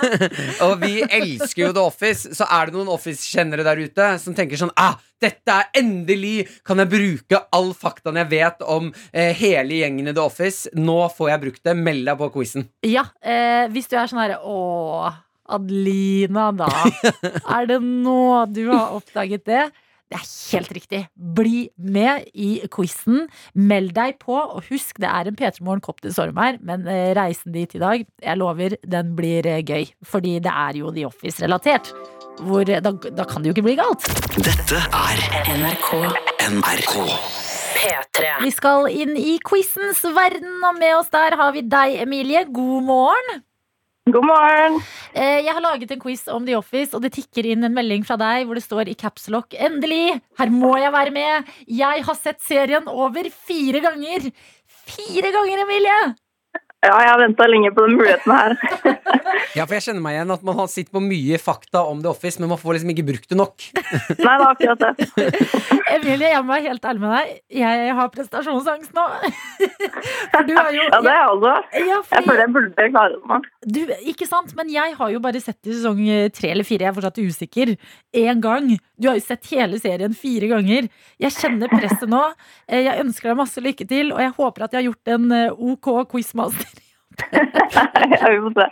og 0.66 0.74
vi 0.80 1.02
elsker 1.02 1.64
jo 1.66 1.72
The 1.74 1.82
Office, 1.84 2.30
så 2.38 2.46
er 2.46 2.70
det 2.70 2.76
noen 2.78 2.92
Office-kjennere 2.94 3.66
der 3.66 3.82
ute 3.82 4.06
som 4.22 4.36
tenker 4.38 4.60
sånn 4.60 4.72
ah, 4.78 4.94
dette 5.22 5.54
er 5.54 5.82
endelig 5.82 6.46
kan 6.66 6.80
jeg 6.82 6.92
bruke 6.94 7.42
all 7.54 7.74
faktaen 7.76 8.22
jeg 8.22 8.30
vet 8.32 8.64
om 8.64 8.88
eh, 9.10 9.34
hele 9.38 9.82
gjengen 9.82 10.08
i 10.10 10.14
The 10.14 10.24
Office. 10.24 10.70
Nå 10.78 10.96
får 11.12 11.34
jeg 11.34 11.44
brukt 11.44 11.62
det. 11.66 11.76
Meld 11.78 12.08
deg 12.08 12.18
på 12.22 12.30
quizen. 12.38 12.70
Ja, 12.86 13.08
eh, 13.20 13.66
hvis 13.74 13.90
du 13.90 13.98
er 13.98 14.10
sånn 14.10 14.22
herre 14.22 14.40
Å, 14.42 15.12
Adelina, 15.58 16.50
da. 16.56 16.70
er 17.58 17.70
det 17.70 17.82
nå 17.84 18.20
du 18.54 18.64
har 18.72 18.94
oppdaget 18.96 19.46
det? 19.50 19.64
Det 20.12 20.18
er 20.18 20.28
helt 20.52 20.72
riktig. 20.76 20.98
Bli 21.16 21.58
med 21.80 22.26
i 22.36 22.50
quizen. 22.72 23.26
Meld 23.56 23.94
deg 23.96 24.18
på, 24.20 24.36
og 24.36 24.66
husk 24.68 25.00
det 25.00 25.08
er 25.08 25.30
en 25.30 25.38
P3 25.38 25.64
Morgen 25.64 25.80
kopp 25.84 26.02
til 26.04 26.12
storm 26.12 26.36
her, 26.42 26.58
men 26.60 26.84
eh, 26.90 27.14
reisen 27.16 27.54
dit 27.54 27.72
i 27.78 27.80
dag, 27.80 28.04
jeg 28.04 28.40
lover, 28.40 28.76
den 28.84 29.14
blir 29.16 29.48
eh, 29.48 29.62
gøy. 29.64 29.88
Fordi 30.04 30.36
det 30.44 30.52
er 30.52 30.82
jo 30.82 30.92
The 30.92 31.06
Office-relatert. 31.08 31.94
Hvor, 32.42 32.66
eh, 32.68 32.82
da, 32.84 32.92
da 32.92 33.24
kan 33.28 33.40
det 33.40 33.52
jo 33.52 33.56
ikke 33.56 33.68
bli 33.70 33.78
galt. 33.80 34.04
Dette 34.36 34.82
er 34.84 35.24
NRK 35.56 35.88
NRK. 36.50 36.98
P3. 37.78 38.34
Vi 38.42 38.50
skal 38.52 38.90
inn 38.92 39.16
i 39.16 39.38
quizens 39.46 40.02
verden, 40.12 40.58
og 40.60 40.76
med 40.76 40.98
oss 40.98 41.08
der 41.14 41.38
har 41.40 41.56
vi 41.56 41.64
deg, 41.64 42.02
Emilie. 42.04 42.44
God 42.52 42.84
morgen. 42.90 43.42
God 44.10 44.24
morgen. 44.26 44.80
Eh, 45.14 45.44
Jeg 45.46 45.52
har 45.54 45.62
laget 45.62 45.92
en 45.94 46.00
quiz 46.02 46.24
om 46.28 46.42
The 46.46 46.56
Office, 46.58 46.90
og 46.96 47.04
det 47.04 47.12
tikker 47.14 47.46
inn 47.52 47.62
en 47.62 47.74
melding 47.76 48.02
fra 48.06 48.16
deg 48.18 48.48
hvor 48.48 48.58
det 48.58 48.64
står 48.64 48.88
i 48.90 48.96
capslock 48.98 49.54
Endelig! 49.54 50.16
Her 50.40 50.50
må 50.50 50.72
jeg 50.80 50.90
være 50.90 51.12
med! 51.14 51.52
Jeg 51.70 52.02
har 52.08 52.18
sett 52.18 52.42
serien 52.42 52.88
over 52.90 53.28
fire 53.30 53.78
ganger! 53.84 54.26
Fire 54.90 55.30
ganger, 55.36 55.62
Emilie! 55.62 56.00
Ja, 56.82 56.96
jeg 56.98 57.12
har 57.12 57.20
venta 57.22 57.46
lenge 57.46 57.70
på 57.76 57.84
den 57.86 57.94
muligheten 58.00 58.32
her. 58.34 58.56
Ja, 59.52 59.66
for 59.68 59.76
jeg 59.76 59.84
kjenner 59.84 60.00
meg 60.02 60.14
igjen 60.16 60.30
at 60.32 60.42
man 60.48 60.56
har 60.56 60.68
sitter 60.72 60.94
på 60.96 61.00
mye 61.04 61.36
fakta 61.38 61.82
om 61.86 61.98
The 62.02 62.08
Office, 62.10 62.40
men 62.40 62.48
man 62.50 62.58
får 62.58 62.78
liksom 62.78 62.90
ikke 62.94 63.04
brukt 63.12 63.28
det 63.30 63.36
nok. 63.38 63.64
Nei, 63.76 64.16
det 64.18 64.26
er 64.26 64.44
akkurat 64.48 64.82
det. 64.82 65.08
Emilie, 65.94 66.30
jeg 66.32 66.42
må 66.42 66.54
være 66.56 66.70
helt 66.72 66.86
ærlig 66.88 67.02
med 67.04 67.12
deg. 67.18 67.34
Jeg 67.60 67.94
har 68.00 68.10
prestasjonsangst 68.16 68.96
nå. 68.96 69.04
For 70.32 70.48
du 70.48 70.54
har 70.56 70.70
jo 70.74 70.86
Ja, 70.88 71.00
det 71.04 71.12
har 71.12 71.20
jeg 71.20 71.34
også. 71.36 71.52
ja, 71.84 71.98
Jeg 72.16 72.24
føler 72.26 72.42
jeg 72.46 72.54
burde 72.56 72.88
klare 72.96 73.12
det 73.14 73.20
nå. 73.30 73.40
Du, 73.66 73.80
Ikke 74.10 74.26
sant? 74.26 74.54
Men 74.58 74.68
jeg 74.72 74.94
har 74.98 75.10
jo 75.12 75.20
bare 75.22 75.40
sett 75.40 75.58
i 75.68 75.74
sesong 75.76 76.00
eh, 76.08 76.28
tre 76.34 76.50
eller 76.50 76.66
fire. 76.66 76.82
Jeg 76.86 76.90
er 76.90 76.96
fortsatt 76.96 77.20
usikker. 77.22 77.74
Én 78.18 78.40
gang. 78.42 78.70
Du 78.98 79.08
har 79.08 79.18
jo 79.18 79.24
sett 79.24 79.46
hele 79.52 79.78
serien 79.82 80.14
fire 80.18 80.48
ganger. 80.50 80.88
Jeg 81.22 81.36
kjenner 81.36 81.70
presset 81.72 82.08
nå. 82.10 82.22
Eh, 82.68 82.82
Jeg 82.88 83.04
ønsker 83.04 83.30
deg 83.32 83.38
masse 83.42 83.62
lykke 83.62 83.86
til, 83.88 84.12
og 84.12 84.20
jeg 84.24 84.34
håper 84.38 84.64
at 84.66 84.72
jeg 84.74 84.82
har 84.82 84.88
gjort 84.90 85.14
en 85.14 85.32
eh, 85.32 85.52
OK 85.52 85.92
quizmaster. 86.10 86.80
Vi 87.22 88.40
får 88.40 88.54
se. 88.56 88.66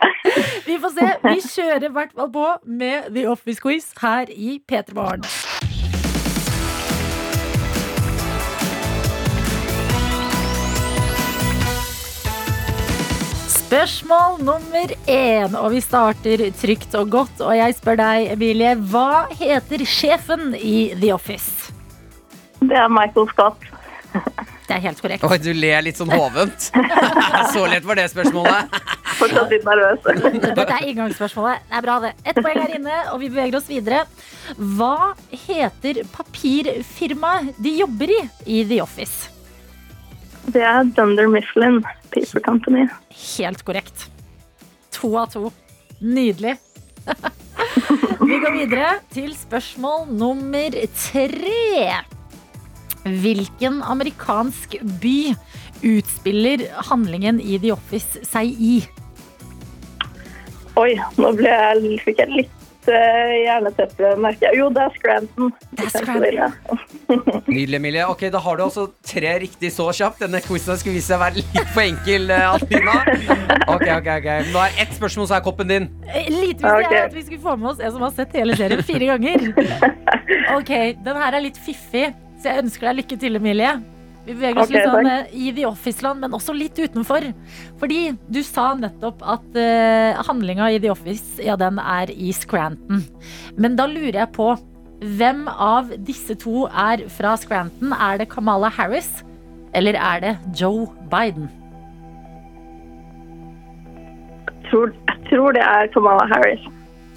Vi 0.65 0.77
får 0.81 0.95
se. 0.95 1.09
Vi 1.27 1.35
kjører 1.45 1.85
i 1.87 1.93
hvert 1.93 2.15
fall 2.17 2.31
på 2.33 2.47
med 2.65 3.11
The 3.15 3.27
Office 3.29 3.61
Quiz 3.61 3.91
her 4.01 4.31
i 4.33 4.57
P3 4.67 4.97
Morgen. 4.97 5.70
Spørsmål 13.71 14.41
nummer 14.43 14.89
én, 15.07 15.53
og 15.55 15.69
vi 15.71 15.79
starter 15.79 16.41
trygt 16.59 16.91
og 16.99 17.05
godt. 17.13 17.37
Og 17.39 17.53
jeg 17.55 17.77
spør 17.77 18.01
deg, 18.01 18.25
Emilie, 18.33 18.73
hva 18.91 19.29
heter 19.31 19.85
sjefen 19.87 20.51
i 20.59 20.89
The 20.99 21.13
Office? 21.15 21.71
Det 22.59 22.75
er 22.75 22.91
Michael 22.91 23.31
Scott. 23.31 23.63
Det 24.11 24.75
er 24.75 24.83
helt 24.89 24.99
korrekt. 24.99 25.23
Oi, 25.23 25.39
du 25.39 25.53
ler 25.55 25.87
litt 25.87 26.03
sånn 26.03 26.11
hovent. 26.11 26.67
Så 27.55 27.63
lett 27.71 27.87
var 27.87 28.01
det 28.01 28.09
spørsmålet. 28.11 28.75
Fortsatt 29.21 29.55
litt 29.55 29.63
nervøs. 29.63 30.03
Dette 30.51 30.67
er 30.67 30.91
inngangsspørsmålet. 30.91 31.63
Det 31.71 31.79
er 31.79 31.87
bra, 31.87 31.99
det. 32.03 32.15
Ett 32.27 32.43
poeng 32.43 32.59
her 32.65 32.75
inne, 32.75 33.01
og 33.15 33.23
vi 33.23 33.31
beveger 33.31 33.61
oss 33.63 33.71
videre. 33.71 34.03
Hva 34.59 35.13
heter 35.47 36.03
papirfirmaet 36.11 37.55
de 37.55 37.79
jobber 37.85 38.19
i 38.19 38.25
i 38.51 38.65
The 38.67 38.83
Office? 38.83 39.31
Det 40.49 40.63
er 40.65 40.87
Dunder 40.97 41.29
Mifflin 41.29 41.81
Paper 42.11 42.41
Company. 42.45 42.87
Helt 43.37 43.61
korrekt. 43.67 44.07
To 44.97 45.13
av 45.21 45.29
to. 45.33 45.51
Nydelig. 46.01 46.57
Vi 48.21 48.39
går 48.41 48.53
videre 48.55 48.89
til 49.13 49.35
spørsmål 49.37 50.07
nummer 50.09 50.75
tre. 50.97 52.01
Hvilken 53.01 53.81
amerikansk 53.81 54.77
by 55.01 55.33
utspiller 55.81 56.65
handlingen 56.89 57.41
i 57.41 57.57
The 57.61 57.73
Office 57.73 58.25
seg 58.29 58.53
i? 58.61 58.75
Oi, 60.79 60.95
nå 61.17 61.31
jeg, 61.41 62.01
fikk 62.05 62.21
jeg 62.21 62.35
litt 62.41 62.60
uh, 62.89 63.33
hjerneteppe, 63.35 64.13
merker 64.21 64.47
jeg. 64.47 64.59
Jo, 64.61 64.69
det 64.73 64.85
er 64.85 64.95
Scranton. 64.97 65.51
Det 65.77 65.87
er 65.87 65.93
Scranton. 65.95 66.81
Nydelig, 67.47 67.77
Emilie. 67.81 68.07
Ok, 68.09 68.25
Da 68.33 68.41
har 68.41 68.57
du 68.57 68.65
altså 68.65 68.87
tre 69.05 69.35
riktig 69.43 69.73
så 69.75 69.89
kjapt. 69.95 70.21
Denne 70.23 70.41
quizen 70.45 70.79
skulle 70.79 70.97
vise 70.97 71.11
seg 71.11 71.19
å 71.19 71.23
være 71.25 71.41
litt 71.41 71.73
for 71.75 71.83
enkel, 71.85 72.31
Altina. 72.31 72.97
Ok, 73.67 73.85
ok, 73.99 74.09
ok. 74.17 74.29
Nå 74.51 74.65
er 74.65 74.81
ett 74.85 74.95
spørsmål, 74.97 75.29
så 75.29 75.37
er 75.37 75.45
koppen 75.45 75.71
din. 75.71 75.89
Eh, 76.07 76.29
Lite 76.31 76.61
visste 76.61 76.75
okay. 76.77 76.97
jeg 76.97 77.09
at 77.09 77.15
vi 77.17 77.25
skulle 77.27 77.43
få 77.43 77.57
med 77.59 77.73
oss 77.73 77.81
en 77.83 77.95
som 77.95 78.05
har 78.07 78.15
sett 78.17 78.35
hele 78.39 78.57
serien 78.59 78.83
fire 78.87 79.13
ganger. 79.13 79.47
Ok, 80.51 80.69
den 81.03 81.17
her 81.19 81.35
er 81.35 81.43
litt 81.43 81.57
fiffig, 81.59 82.09
så 82.39 82.51
jeg 82.51 82.65
ønsker 82.65 82.89
deg 82.89 83.01
lykke 83.01 83.17
til, 83.19 83.37
Emilie. 83.39 83.71
Vi 84.25 84.33
beveger 84.35 84.59
oss 84.61 84.69
okay, 84.69 84.77
litt 84.77 84.89
sånn 84.91 85.07
takk. 85.07 85.29
eh, 85.31 85.37
i 85.47 85.51
The 85.57 85.63
Office-land, 85.65 86.19
men 86.21 86.35
også 86.37 86.53
litt 86.53 86.77
utenfor. 86.77 87.23
Fordi 87.81 88.01
du 88.29 88.41
sa 88.45 88.67
nettopp 88.77 89.23
at 89.25 89.47
uh, 89.57 90.21
handlinga 90.27 90.67
i 90.75 90.77
The 90.83 90.91
Office, 90.93 91.39
ja, 91.41 91.55
den 91.57 91.79
er 91.81 92.11
i 92.13 92.29
Scranton. 92.37 93.01
Men 93.57 93.75
da 93.79 93.87
lurer 93.89 94.19
jeg 94.21 94.31
på 94.37 94.51
hvem 95.17 95.47
av 95.49 95.89
disse 96.05 96.35
to 96.37 96.67
er 96.69 97.07
fra 97.09 97.33
Scranton? 97.41 97.95
Er 97.97 98.21
det 98.21 98.29
Kamala 98.29 98.69
Harris, 98.69 99.09
eller 99.73 99.97
er 99.97 100.21
det 100.21 100.35
Joe 100.61 100.85
Biden? 101.09 101.49
Jeg 104.45 104.69
tror, 104.69 104.93
jeg 105.09 105.17
tror 105.31 105.51
det 105.57 105.65
er 105.65 105.89
Kamala 105.97 106.27
Harris. 106.31 106.61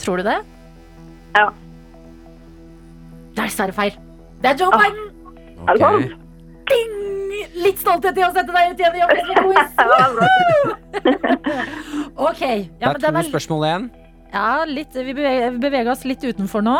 Tror 0.02 0.16
du 0.16 0.24
det? 0.26 0.38
Ja. 1.36 1.48
Det 3.34 3.42
er 3.44 3.48
dessverre 3.48 3.74
feil. 3.76 3.96
Det 4.42 4.54
er 4.54 4.60
Joe 4.64 4.72
Ah. 4.72 4.80
Biden! 4.80 5.10
Sant? 5.78 6.20
Ding! 6.70 6.92
Litt 7.64 7.79
stolthet 7.83 8.18
i 8.18 8.24
å 8.27 8.33
sette 8.35 8.53
deg 8.55 8.72
ut 8.72 8.83
igjen 8.83 8.98
i 8.98 9.05
Office 9.07 9.27
med 9.29 9.37
quiz. 9.44 9.68
Det 9.79 9.85
er. 9.94 11.72
Ok, 12.14 12.42
ja, 12.81 12.92
det 12.94 13.09
er 13.09 13.16
to 13.16 13.24
spørsmål 13.31 13.66
igjen. 13.68 13.88
Ja, 14.35 14.64
litt, 14.66 14.94
vi 14.94 15.14
beveger, 15.14 15.59
beveger 15.62 15.90
oss 15.92 16.05
litt 16.09 16.22
utenfor 16.24 16.64
nå. 16.64 16.77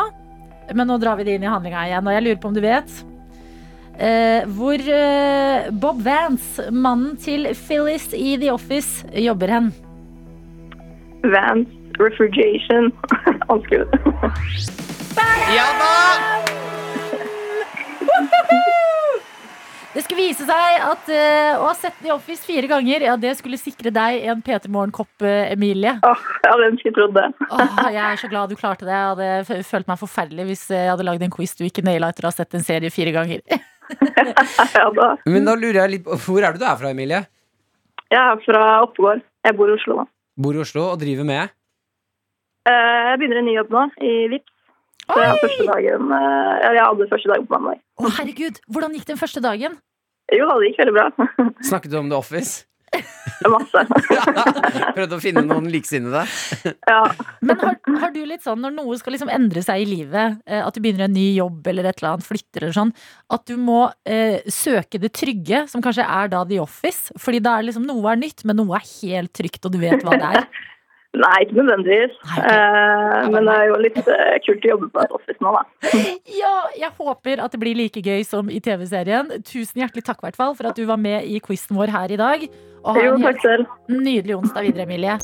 Men 0.75 0.88
nå 0.88 0.97
drar 1.03 1.18
vi 1.20 1.27
det 1.29 1.37
inn 1.38 1.44
i 1.44 1.51
handlinga 1.51 1.88
igjen, 1.88 2.07
og 2.09 2.14
jeg 2.16 2.25
lurer 2.25 2.40
på 2.40 2.51
om 2.51 2.57
du 2.57 2.62
vet 2.64 2.92
eh, 3.99 4.42
hvor 4.57 4.75
eh, 4.75 5.70
Bob 5.70 6.03
Vance, 6.03 6.70
mannen 6.70 7.16
til 7.20 7.47
Phyllis 7.66 8.09
i 8.16 8.37
The 8.40 8.53
Office, 8.55 9.05
jobber 9.14 9.49
hen. 9.49 9.73
Vance 11.25 11.70
Refrigeration. 12.01 12.92
Vanskelig. 13.49 13.87
Ja 15.55 15.68
da! 15.79 15.92
Det 19.94 20.02
skulle 20.02 20.24
vise 20.24 20.42
seg 20.48 20.80
at 20.83 21.11
uh, 21.11 21.61
å 21.62 21.68
ha 21.68 21.74
sett 21.78 21.94
The 22.02 22.11
Office 22.14 22.42
fire 22.42 22.66
ganger, 22.70 23.04
ja, 23.07 23.12
det 23.20 23.37
skulle 23.38 23.59
sikre 23.61 23.92
deg 23.94 24.24
en 24.30 24.40
P3 24.42 24.70
Morgen-kopp, 24.74 25.12
eh, 25.22 25.52
Emilie. 25.52 25.92
Åh, 26.02 26.24
jeg 26.42 26.50
hadde 26.50 26.70
ønsket 26.72 26.96
trodd 26.96 27.14
det. 27.14 27.28
Åh, 27.46 27.76
jeg 27.94 28.02
er 28.02 28.18
så 28.18 28.30
glad 28.33 28.50
du 28.50 28.57
klarte 28.59 28.88
det. 28.88 28.96
Jeg 28.96 29.12
hadde 29.12 29.61
følt 29.68 29.92
meg 29.92 30.00
forferdelig 30.00 30.48
hvis 30.48 30.64
jeg 30.74 30.90
hadde 30.90 31.07
lagd 31.07 31.22
en 31.22 31.35
quiz 31.35 31.54
du 31.54 31.62
ikke 31.68 31.85
naila 31.87 32.11
etter 32.11 32.26
å 32.26 32.33
ha 32.33 32.35
sett 32.35 32.59
en 32.59 32.66
serie 32.66 32.90
fire 32.94 33.14
ganger. 33.14 33.44
Ja, 34.74 34.88
da. 34.96 35.09
Men 35.28 35.44
da 35.46 35.54
lurer 35.59 35.83
jeg 35.83 35.92
litt 35.92 36.04
på 36.07 36.16
Hvor 36.24 36.40
er 36.40 36.54
det 36.54 36.62
du 36.62 36.66
er 36.66 36.78
fra, 36.80 36.90
Emilie? 36.94 37.20
Jeg 38.11 38.20
er 38.20 38.40
fra 38.46 38.62
Oppegård. 38.85 39.20
Jeg 39.44 39.57
bor 39.59 39.70
i 39.70 39.74
Oslo 39.76 39.98
nå. 40.00 40.07
Bor 40.40 40.57
i 40.57 40.62
Oslo 40.64 40.88
og 40.94 40.98
driver 41.02 41.28
med 41.28 41.52
Uh, 42.64 43.11
Jeg 43.11 43.18
begynner 43.20 43.42
en 43.42 43.44
ny 43.44 43.54
jobb 43.59 43.74
nå, 43.74 43.80
i 44.00 44.11
Vips. 44.33 44.54
Så 45.05 45.21
jeg, 45.21 45.31
har 45.31 45.40
første 45.43 45.67
dagen, 45.69 46.12
eh, 46.17 46.53
jeg 46.64 46.85
hadde 46.85 47.09
første 47.11 47.33
dagen 47.33 47.49
på 47.49 47.59
mandag. 47.59 47.81
Å, 48.01 48.12
herregud, 48.19 48.61
hvordan 48.73 48.95
gikk 48.97 49.09
den 49.11 49.21
første 49.21 49.43
dagen? 49.45 49.81
Jo, 50.33 50.47
det 50.59 50.71
gikk 50.71 50.85
veldig 50.85 50.95
bra. 50.97 51.09
Snakket 51.71 51.93
du 51.93 51.99
om 52.01 52.09
The 52.12 52.21
Office? 52.21 52.64
Masse. 53.51 53.81
Prøvde 54.97 55.17
å 55.17 55.23
finne 55.23 55.43
noen 55.47 55.69
liksinnede? 55.73 56.25
Ja. 56.85 57.01
Men 57.45 57.59
har, 57.61 57.77
har 58.01 58.12
du 58.14 58.21
litt 58.29 58.45
sånn 58.45 58.61
når 58.62 58.75
noe 58.77 58.97
skal 59.01 59.14
liksom 59.17 59.31
endre 59.33 59.62
seg 59.64 59.83
i 59.83 59.88
livet, 59.88 60.38
eh, 60.47 60.61
at 60.62 60.77
du 60.77 60.81
begynner 60.85 61.09
en 61.09 61.17
ny 61.17 61.27
jobb 61.35 61.67
eller 61.71 61.88
et 61.88 61.99
eller 61.99 62.14
annet, 62.14 62.27
flytter 62.27 62.67
eller 62.67 62.77
sånn, 62.77 62.93
at 63.35 63.45
du 63.49 63.57
må 63.61 63.81
eh, 64.09 64.45
søke 64.53 65.01
det 65.03 65.11
trygge, 65.17 65.64
som 65.71 65.83
kanskje 65.85 66.07
er 66.07 66.31
da 66.33 66.45
The 66.49 66.61
Office? 66.62 67.14
Fordi 67.21 67.43
da 67.45 67.57
er 67.59 67.69
liksom 67.69 67.88
noe 67.88 68.12
er 68.12 68.21
nytt, 68.21 68.45
men 68.49 68.61
noe 68.61 68.79
er 68.79 68.87
helt 69.03 69.35
trygt, 69.37 69.64
og 69.64 69.75
du 69.75 69.81
vet 69.83 70.05
hva 70.05 70.17
det 70.21 70.31
er. 70.40 70.49
Nei, 71.14 71.37
ikke 71.44 71.55
nødvendigvis. 71.61 72.14
Nei. 72.27 72.40
Eh, 72.50 73.29
men 73.31 73.46
det 73.46 73.55
er 73.55 73.68
jo 73.70 73.77
litt 73.85 73.98
eh, 74.03 74.35
kult 74.46 74.64
å 74.66 74.70
jobbe 74.72 74.88
på 74.96 75.03
et 75.05 75.12
office 75.14 75.38
nå, 75.44 75.53
da. 75.55 75.62
Ja, 76.42 76.55
jeg 76.81 76.90
håper 76.98 77.42
at 77.44 77.55
det 77.55 77.61
blir 77.62 77.79
like 77.79 78.03
gøy 78.03 78.24
som 78.27 78.50
i 78.50 78.59
TV-serien. 78.64 79.31
Tusen 79.46 79.85
hjertelig 79.85 80.05
takk 80.09 80.24
hvertfall, 80.27 80.57
for 80.59 80.70
at 80.72 80.79
du 80.81 80.85
var 80.90 80.98
med 80.98 81.22
i 81.31 81.38
quizen 81.44 81.79
vår 81.79 81.92
her 81.94 82.14
i 82.16 82.20
dag. 82.20 82.46
Og 82.85 82.98
ha 82.98 83.05
Jo, 83.07 83.14
en 83.14 83.22
takk 83.22 83.38
helt 83.38 83.46
selv. 83.46 83.77
nydelig 83.94 84.37
onsdag 84.40 84.66
videre, 84.66 84.88
Emilie. 84.88 85.18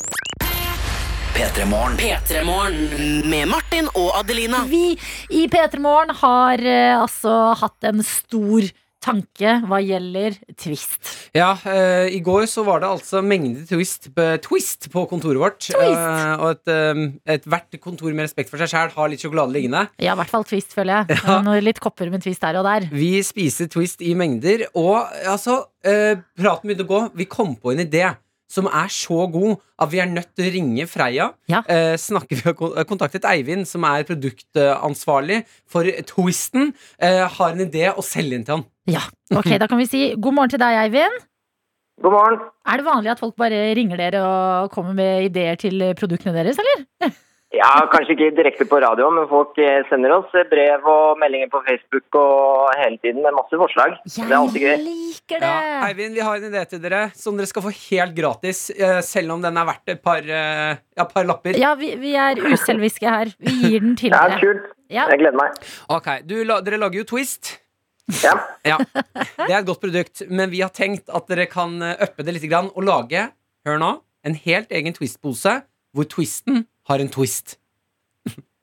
P3 1.34 1.66
Morgen. 1.70 1.96
P3 2.00 2.44
Morgen 2.44 3.28
med 3.30 3.48
Martin 3.48 3.86
og 3.96 4.10
Adelina. 4.18 4.62
Vi 4.68 4.92
i 5.34 5.46
P3 5.50 5.80
Morgen 5.82 6.14
har 6.22 6.60
eh, 6.62 6.94
altså 7.00 7.34
hatt 7.60 7.86
en 7.90 8.02
stor 8.06 8.66
tanke 9.00 9.56
hva 9.66 9.80
gjelder 9.82 10.36
twist. 10.60 10.98
Ja, 11.36 11.52
uh, 11.64 12.06
i 12.10 12.20
går 12.24 12.46
så 12.50 12.64
var 12.66 12.82
det 12.82 12.90
altså 12.90 13.22
mengde 13.24 13.64
twist, 13.68 14.10
twist 14.44 14.90
på 14.92 15.04
kontoret 15.10 15.40
vårt. 15.40 15.60
Twist. 15.64 15.80
Eh, 15.80 16.32
og 16.40 16.54
et, 16.54 16.70
eh, 16.72 17.02
et 17.36 17.46
hvert 17.48 17.78
kontor 17.82 18.12
med 18.12 18.26
respekt 18.26 18.50
for 18.52 18.60
seg 18.60 18.70
sjæl 18.72 18.94
har 18.94 19.10
litt 19.10 19.22
sjokolade 19.22 19.54
liggende. 19.54 19.86
Ja, 20.02 20.14
i 20.14 20.20
hvert 20.20 20.32
fall 20.32 20.46
twist, 20.48 20.74
føler 20.76 21.02
jeg. 21.02 21.20
Noe 21.46 21.60
litt 21.64 21.80
kopper 21.82 22.10
med 22.12 22.24
twist 22.24 22.44
her 22.46 22.58
og 22.60 22.66
der. 22.68 22.88
Vi 22.92 23.12
spiser 23.26 23.70
twist 23.72 24.04
i 24.04 24.14
mengder, 24.18 24.66
og 24.78 25.06
altså 25.24 25.62
uh, 25.86 26.14
Praten 26.40 26.70
begynte 26.70 26.86
å 26.86 26.90
gå. 26.90 27.04
Vi 27.20 27.28
kom 27.30 27.54
på 27.60 27.74
en 27.74 27.84
idé 27.86 28.08
som 28.50 28.66
er 28.66 28.90
så 28.92 29.24
god 29.30 29.60
at 29.80 29.92
vi 29.92 30.00
er 30.02 30.10
nødt 30.10 30.32
til 30.34 30.48
å 30.48 30.52
ringe 30.56 30.86
Freia. 30.90 31.30
Ja. 31.50 31.62
Eh, 31.70 31.94
snakke, 32.00 32.36
vi 32.38 32.44
har 32.44 32.84
kontaktet 32.88 33.26
Eivind, 33.30 33.68
som 33.70 33.86
er 33.88 34.06
produktansvarlig 34.08 35.40
for 35.70 35.86
Twisten. 36.10 36.72
Eh, 36.98 37.22
har 37.38 37.54
en 37.54 37.64
idé 37.66 37.88
å 37.94 38.04
selge 38.04 38.38
inn 38.38 38.46
til 38.46 38.58
han. 38.58 38.68
Ja, 38.90 39.06
ok, 39.30 39.54
Da 39.60 39.68
kan 39.70 39.78
vi 39.78 39.86
si 39.86 40.04
god 40.16 40.34
morgen 40.36 40.50
til 40.56 40.62
deg, 40.62 40.82
Eivind. 40.84 41.26
God 42.02 42.16
morgen. 42.16 42.44
Er 42.66 42.80
det 42.80 42.86
vanlig 42.86 43.10
at 43.12 43.20
folk 43.20 43.36
bare 43.36 43.74
ringer 43.76 44.00
dere 44.00 44.22
og 44.24 44.70
kommer 44.72 44.96
med 44.96 45.28
ideer 45.28 45.58
til 45.60 45.82
produktene 45.98 46.32
deres, 46.36 46.58
eller? 46.58 47.12
Ja, 47.50 47.70
Kanskje 47.90 48.14
ikke 48.14 48.28
direkte 48.36 48.64
på 48.70 48.78
radio, 48.78 49.08
men 49.10 49.24
folk 49.26 49.56
eh, 49.58 49.80
sender 49.88 50.12
oss 50.20 50.34
eh, 50.38 50.44
brev 50.46 50.84
og 50.86 51.16
meldinger 51.18 51.48
på 51.50 51.58
Facebook 51.66 52.14
og 52.20 52.68
hele 52.78 52.94
tiden 53.02 53.24
med 53.24 53.34
masse 53.34 53.58
forslag. 53.58 53.96
Det 54.06 54.22
er 54.22 54.34
alltid 54.36 54.62
Jeg 54.62 54.78
gøy. 54.78 54.84
liker 54.84 55.42
det! 55.42 55.48
Ja, 55.50 55.80
Eivind, 55.88 56.14
vi 56.14 56.22
har 56.22 56.38
en 56.38 56.46
idé 56.46 56.62
til 56.70 56.82
dere 56.84 57.00
som 57.18 57.40
dere 57.40 57.50
skal 57.50 57.64
få 57.64 57.72
helt 57.74 58.14
gratis, 58.14 58.60
eh, 58.76 59.00
selv 59.02 59.34
om 59.34 59.42
den 59.42 59.58
er 59.58 59.66
verdt 59.66 59.90
et 59.96 60.02
par, 60.04 60.22
ja, 60.30 61.08
par 61.10 61.26
lapper. 61.26 61.58
Ja, 61.58 61.72
vi, 61.80 61.90
vi 61.98 62.14
er 62.14 62.38
uselviske 62.38 63.10
her. 63.16 63.34
Vi 63.42 63.56
gir 63.64 63.82
den 63.82 63.98
til 63.98 64.14
dere. 64.14 64.30
Ja, 64.30 64.38
er 64.38 64.44
kult. 64.46 64.70
Ja. 64.90 65.08
Jeg 65.10 65.22
gleder 65.24 65.38
meg. 65.42 65.58
Ok, 65.90 66.08
du, 66.30 66.36
Dere 66.46 66.78
lager 66.78 67.02
jo 67.02 67.08
Twist. 67.16 67.56
Ja. 68.22 68.36
Ja, 68.66 68.78
Det 68.94 69.50
er 69.50 69.58
et 69.60 69.66
godt 69.66 69.82
produkt, 69.82 70.22
men 70.30 70.50
vi 70.54 70.62
har 70.62 70.70
tenkt 70.74 71.10
at 71.14 71.26
dere 71.30 71.50
kan 71.50 71.76
uppe 71.82 72.26
det 72.26 72.38
litt 72.38 72.46
og 72.54 72.82
lage 72.86 73.26
hør 73.66 73.78
nå, 73.82 73.90
en 74.26 74.38
helt 74.46 74.70
egen 74.70 74.94
Twist-pose 74.94 75.60
hvor 75.94 76.06
twisten 76.10 76.64
har 76.90 77.00
en 77.02 77.08
twist. 77.12 77.56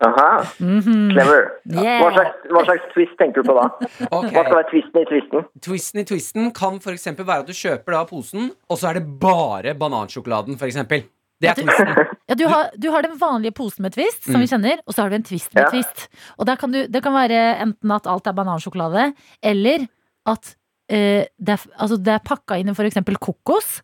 Aha, 0.06 0.46
Mhm. 0.62 1.10
clever. 1.12 1.40
Yeah. 1.66 2.04
Hva 2.04 2.12
slags, 2.14 2.44
hva 2.54 2.62
slags 2.68 2.84
twist 2.94 3.16
tenker 3.18 3.42
du 3.42 3.48
på 3.50 3.56
da? 3.58 3.64
Okay. 4.14 4.30
Hva 4.36 4.44
skal 4.46 4.58
være 4.60 4.70
twisten 4.70 5.02
i 5.02 5.06
twisten? 5.10 5.46
Twisten 5.66 6.02
i 6.02 6.06
twisten 6.06 6.52
kan 6.54 6.78
eksempel 6.94 7.26
være 7.26 7.42
at 7.42 7.50
du 7.50 7.56
kjøper 7.58 7.96
da 7.96 8.04
posen, 8.06 8.52
og 8.70 8.78
så 8.78 8.92
er 8.92 9.00
det 9.00 9.08
bare 9.24 9.74
banansjokoladen, 9.80 10.60
eksempel. 10.70 11.02
Det 11.42 11.50
er 11.50 11.58
twisten. 11.58 12.14
Ja, 12.30 12.36
du 12.36 12.44
har, 12.52 12.70
du 12.78 12.90
har 12.92 13.02
den 13.08 13.18
vanlige 13.18 13.56
posen 13.58 13.82
med 13.88 13.94
twist, 13.96 14.22
som 14.28 14.36
Mm. 14.36 14.42
vi 14.44 14.48
kjenner, 14.52 14.80
og 14.86 14.94
så 14.94 15.02
har 15.02 15.10
du 15.10 15.16
en 15.16 15.24
twist 15.24 15.54
med 15.56 15.64
Ja. 15.64 15.70
twist. 15.72 16.08
Og 16.38 16.46
der 16.46 16.56
kan 16.62 16.72
du, 16.72 16.86
det 16.88 17.02
kan 17.04 17.14
være 17.16 17.42
enten 17.66 17.92
at 17.96 18.06
alt 18.08 18.28
er 18.28 18.34
banansjokolade, 18.38 19.14
eller 19.42 19.88
at 20.28 20.56
uh, 20.92 21.24
det, 21.40 21.54
er, 21.56 21.64
altså 21.80 21.98
det 21.98 22.14
er 22.14 22.20
pakka 22.26 22.58
inn 22.60 22.70
i 22.70 22.74
eksempel 22.86 23.18
kokos, 23.18 23.82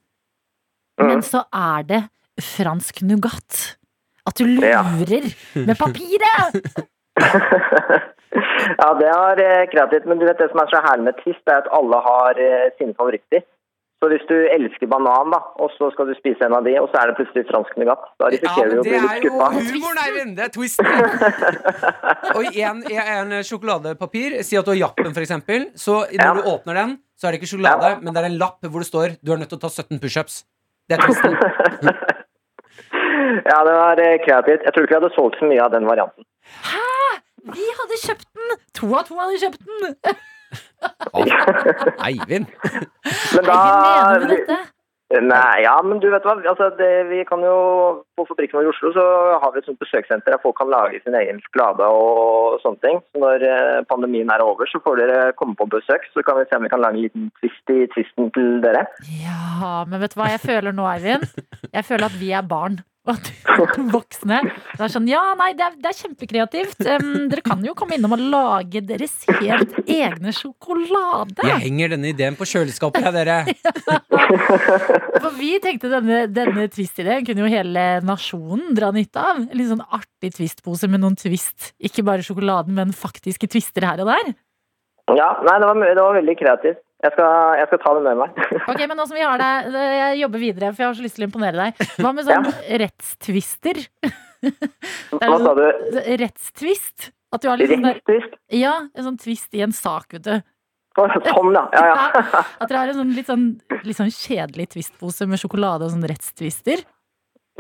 men 1.00 1.18
Mm. 1.18 1.24
så 1.26 1.46
er 1.52 1.84
det 1.90 2.04
fransk 2.40 3.02
nougat. 3.02 3.78
At 4.28 4.36
du 4.40 4.46
Ja. 4.48 4.82
lurer 5.00 5.26
med 5.68 5.78
papiret! 5.78 6.54
ja, 8.82 8.90
det 9.00 9.10
er 9.10 9.42
eh, 9.44 9.66
kreativt. 9.72 10.06
Men 10.10 10.20
du 10.22 10.26
vet 10.26 10.40
det 10.40 10.50
som 10.52 10.62
er 10.64 10.70
så 10.72 10.80
herlig 10.86 11.06
med 11.10 11.18
twist, 11.24 11.44
er 11.48 11.60
at 11.64 11.68
alle 11.76 12.00
har 12.06 12.40
eh, 12.40 12.70
sine 12.80 12.96
favoritter. 12.98 13.44
Så 14.04 14.10
hvis 14.12 14.24
du 14.28 14.36
elsker 14.52 14.88
banan, 14.92 15.30
da, 15.32 15.38
og 15.64 15.70
så 15.78 15.88
skal 15.94 16.10
du 16.10 16.14
spise 16.18 16.44
en 16.44 16.52
av 16.58 16.66
de, 16.66 16.74
og 16.82 16.90
så 16.92 16.98
er 17.00 17.08
det 17.08 17.16
plutselig 17.22 17.46
fransk 17.48 17.78
nougat, 17.80 18.02
da 18.20 18.28
Ja, 18.34 18.40
du 18.68 18.82
å 18.82 18.84
bli 18.84 18.98
men 19.00 19.06
skuffa. 19.22 19.46
det 19.48 19.62
er 19.62 19.70
jo 19.70 19.76
humoren, 19.78 20.02
Eivind! 20.04 20.34
Det 20.36 20.44
er 20.44 20.52
twisten. 20.52 20.86
Og 22.36 22.44
i 22.52 22.66
en, 22.68 22.82
en 22.92 23.32
sjokoladepapir, 23.48 24.36
si 24.44 24.60
at 24.60 24.68
du 24.68 24.74
har 24.74 24.80
Jappen, 24.82 25.14
eksempel, 25.24 25.70
så 25.80 26.02
når 26.12 26.20
Ja. 26.20 26.34
du 26.36 26.42
åpner 26.52 26.74
den, 26.82 26.98
så 27.16 27.28
er 27.28 27.32
det 27.32 27.40
ikke 27.40 27.54
sjokolade, 27.54 27.94
Ja. 27.94 28.00
men 28.04 28.12
det 28.14 28.24
er 28.26 28.28
en 28.34 28.38
lapp 28.44 28.60
hvor 28.68 28.84
det 28.84 28.90
står 28.92 29.16
du 29.24 29.32
er 29.32 29.38
nødt 29.40 29.50
til 29.56 29.62
å 29.62 29.64
ta 29.64 29.72
17 29.72 30.00
pushups. 30.04 30.44
Det 30.90 31.00
er 31.00 31.08
twisten. 31.08 31.40
Ja, 33.52 33.60
det 33.68 33.76
var 33.78 34.02
eh, 34.04 34.20
kreativt. 34.26 34.66
Jeg 34.66 34.74
tror 34.74 34.86
ikke 34.86 34.96
vi 34.96 35.00
hadde 35.02 35.16
solgt 35.16 35.40
så 35.40 35.50
mye 35.50 35.64
av 35.64 35.74
den 35.76 35.90
varianten. 35.90 36.28
Hæ?! 36.70 36.92
Vi 37.54 37.66
hadde 37.80 38.04
kjøpt 38.06 38.30
den! 38.38 38.54
To 38.80 38.94
av 39.00 39.10
to 39.10 39.20
hadde 39.20 39.42
kjøpt 39.42 39.62
den! 39.68 40.22
Eivind. 42.08 42.48
Men 43.34 43.50
da 43.50 43.58
Eivind, 43.58 44.14
mener 44.14 44.24
du 44.24 44.36
dette? 44.36 44.62
Nei, 45.14 45.62
ja, 45.62 45.74
men 45.86 46.00
du 46.02 46.08
vet 46.10 46.24
hva. 46.26 46.34
Altså, 46.50 46.72
det, 46.80 46.90
vi 47.12 47.20
kan 47.28 47.44
jo, 47.46 47.58
På 48.18 48.26
fabrikken 48.26 48.58
vår 48.58 48.66
i 48.66 48.70
Oslo 48.72 48.90
så 48.96 49.04
har 49.44 49.52
vi 49.54 49.62
et 49.62 49.68
sånt 49.68 49.82
besøkssenter 49.82 50.34
der 50.34 50.42
folk 50.42 50.58
kan 50.58 50.72
lage 50.74 51.02
sin 51.04 51.18
egen 51.18 51.42
sjokolade 51.44 51.86
og 51.86 52.64
sånne 52.64 52.82
ting. 52.86 53.02
Så 53.14 53.22
når 53.22 53.46
eh, 53.46 53.84
pandemien 53.90 54.32
er 54.34 54.42
over, 54.46 54.70
så 54.70 54.82
får 54.86 55.04
dere 55.04 55.20
komme 55.38 55.58
på 55.60 55.70
besøk. 55.70 56.08
Så 56.16 56.26
kan 56.26 56.40
vi 56.40 56.48
se 56.48 56.58
om 56.58 56.66
vi 56.66 56.72
kan 56.74 56.82
lage 56.82 56.98
en 56.98 57.06
liten 57.06 57.30
twist 57.42 57.76
i 57.76 57.84
twisten 57.94 58.32
til 58.34 58.58
dere. 58.66 58.88
Ja, 59.22 59.84
men 59.90 60.02
vet 60.02 60.16
du 60.16 60.22
hva 60.22 60.32
jeg 60.34 60.42
føler 60.48 60.74
nå, 60.74 60.88
Eivind? 60.96 61.30
Jeg 61.70 61.86
føler 61.86 62.10
at 62.10 62.18
vi 62.18 62.34
er 62.34 62.50
barn. 62.56 62.82
Og 63.04 63.18
at 63.18 63.26
voksne 63.96 64.38
det 64.48 64.86
er 64.86 64.92
sånn, 64.92 65.08
ja, 65.12 65.22
nei, 65.36 65.50
det 65.58 65.66
er, 65.66 65.74
det 65.80 65.90
er 65.90 65.98
kjempekreativt. 65.98 66.86
Um, 66.88 67.26
dere 67.32 67.44
kan 67.46 67.64
jo 67.66 67.74
komme 67.78 67.98
innom 67.98 68.16
og 68.16 68.22
lage 68.32 68.80
deres 68.88 69.18
helt 69.28 69.76
egne 69.84 70.32
sjokolade. 70.36 71.44
Jeg 71.44 71.66
henger 71.66 71.94
denne 71.94 72.14
ideen 72.14 72.38
på 72.40 72.48
kjøleskapet, 72.48 73.04
jeg, 73.04 73.14
dere. 73.18 73.42
For 75.24 75.36
vi 75.36 75.52
tenkte 75.64 75.92
denne, 75.92 76.24
denne 76.32 76.70
twist-ideen 76.72 77.28
kunne 77.28 77.44
jo 77.44 77.52
hele 77.52 77.86
nasjonen 78.08 78.72
dra 78.78 78.94
nytte 78.96 79.20
av. 79.20 79.44
En 79.44 79.60
litt 79.60 79.72
sånn 79.74 79.84
artig 79.84 80.34
twist-pose 80.40 80.88
med 80.92 81.04
noen 81.04 81.20
twist. 81.20 81.74
Ikke 81.84 82.06
bare 82.08 82.24
sjokoladen, 82.26 82.76
men 82.80 82.96
faktiske 82.96 83.52
twister 83.52 83.86
her 83.88 84.04
og 84.06 84.14
der. 84.14 84.34
Ja, 85.12 85.34
nei, 85.44 85.60
det 85.60 85.68
var, 85.68 85.84
det 85.84 86.00
var 86.00 86.20
veldig 86.22 86.40
kreativt. 86.40 86.84
Jeg 87.04 87.12
skal, 87.18 87.58
jeg 87.60 87.68
skal 87.68 87.80
ta 87.84 87.94
det 87.98 88.04
med 88.06 88.20
meg. 88.22 88.38
Ok, 88.72 88.82
men 88.88 88.96
nå 88.96 89.06
som 89.10 89.18
vi 89.18 89.26
har 89.26 89.42
deg, 89.42 89.74
jeg 89.76 90.22
jobber 90.22 90.40
videre, 90.44 90.70
for 90.72 90.84
jeg 90.86 90.88
har 90.90 90.96
så 91.00 91.04
lyst 91.04 91.18
til 91.20 91.26
å 91.26 91.28
imponere 91.28 91.58
deg. 91.60 91.84
Hva 92.00 92.14
med 92.16 92.24
sånn 92.30 92.48
ja. 92.48 92.54
Det 94.44 95.20
er 95.20 95.30
Hva 95.32 95.38
sa 95.44 95.52
du? 95.58 95.66
sånn 95.98 96.18
Rettstvist? 96.24 97.12
At 97.34 97.44
du 97.44 97.50
har 97.50 97.58
litt 97.60 97.72
sånn 97.74 97.84
der, 97.86 98.00
Rettstvist? 98.00 98.34
ja, 98.56 98.74
en 98.94 99.08
sånn 99.10 99.20
twist 99.20 99.56
i 99.58 99.64
en 99.66 99.76
sak, 99.76 100.16
vet 100.16 100.26
du. 100.28 100.36
Sånn, 100.94 101.54
ja. 101.58 101.64
ja, 101.74 101.86
ja. 101.90 102.42
At 102.62 102.70
dere 102.70 102.84
har 102.84 102.92
en 102.94 103.00
sånn 103.02 103.14
litt 103.18 103.28
sånn, 103.28 103.46
litt 103.84 103.98
sånn 103.98 104.12
kjedelig 104.14 104.68
twistpose 104.76 105.26
med 105.28 105.42
sjokolade 105.42 105.88
og 105.88 105.92
sånn 105.96 106.06
rettstvister? 106.08 106.84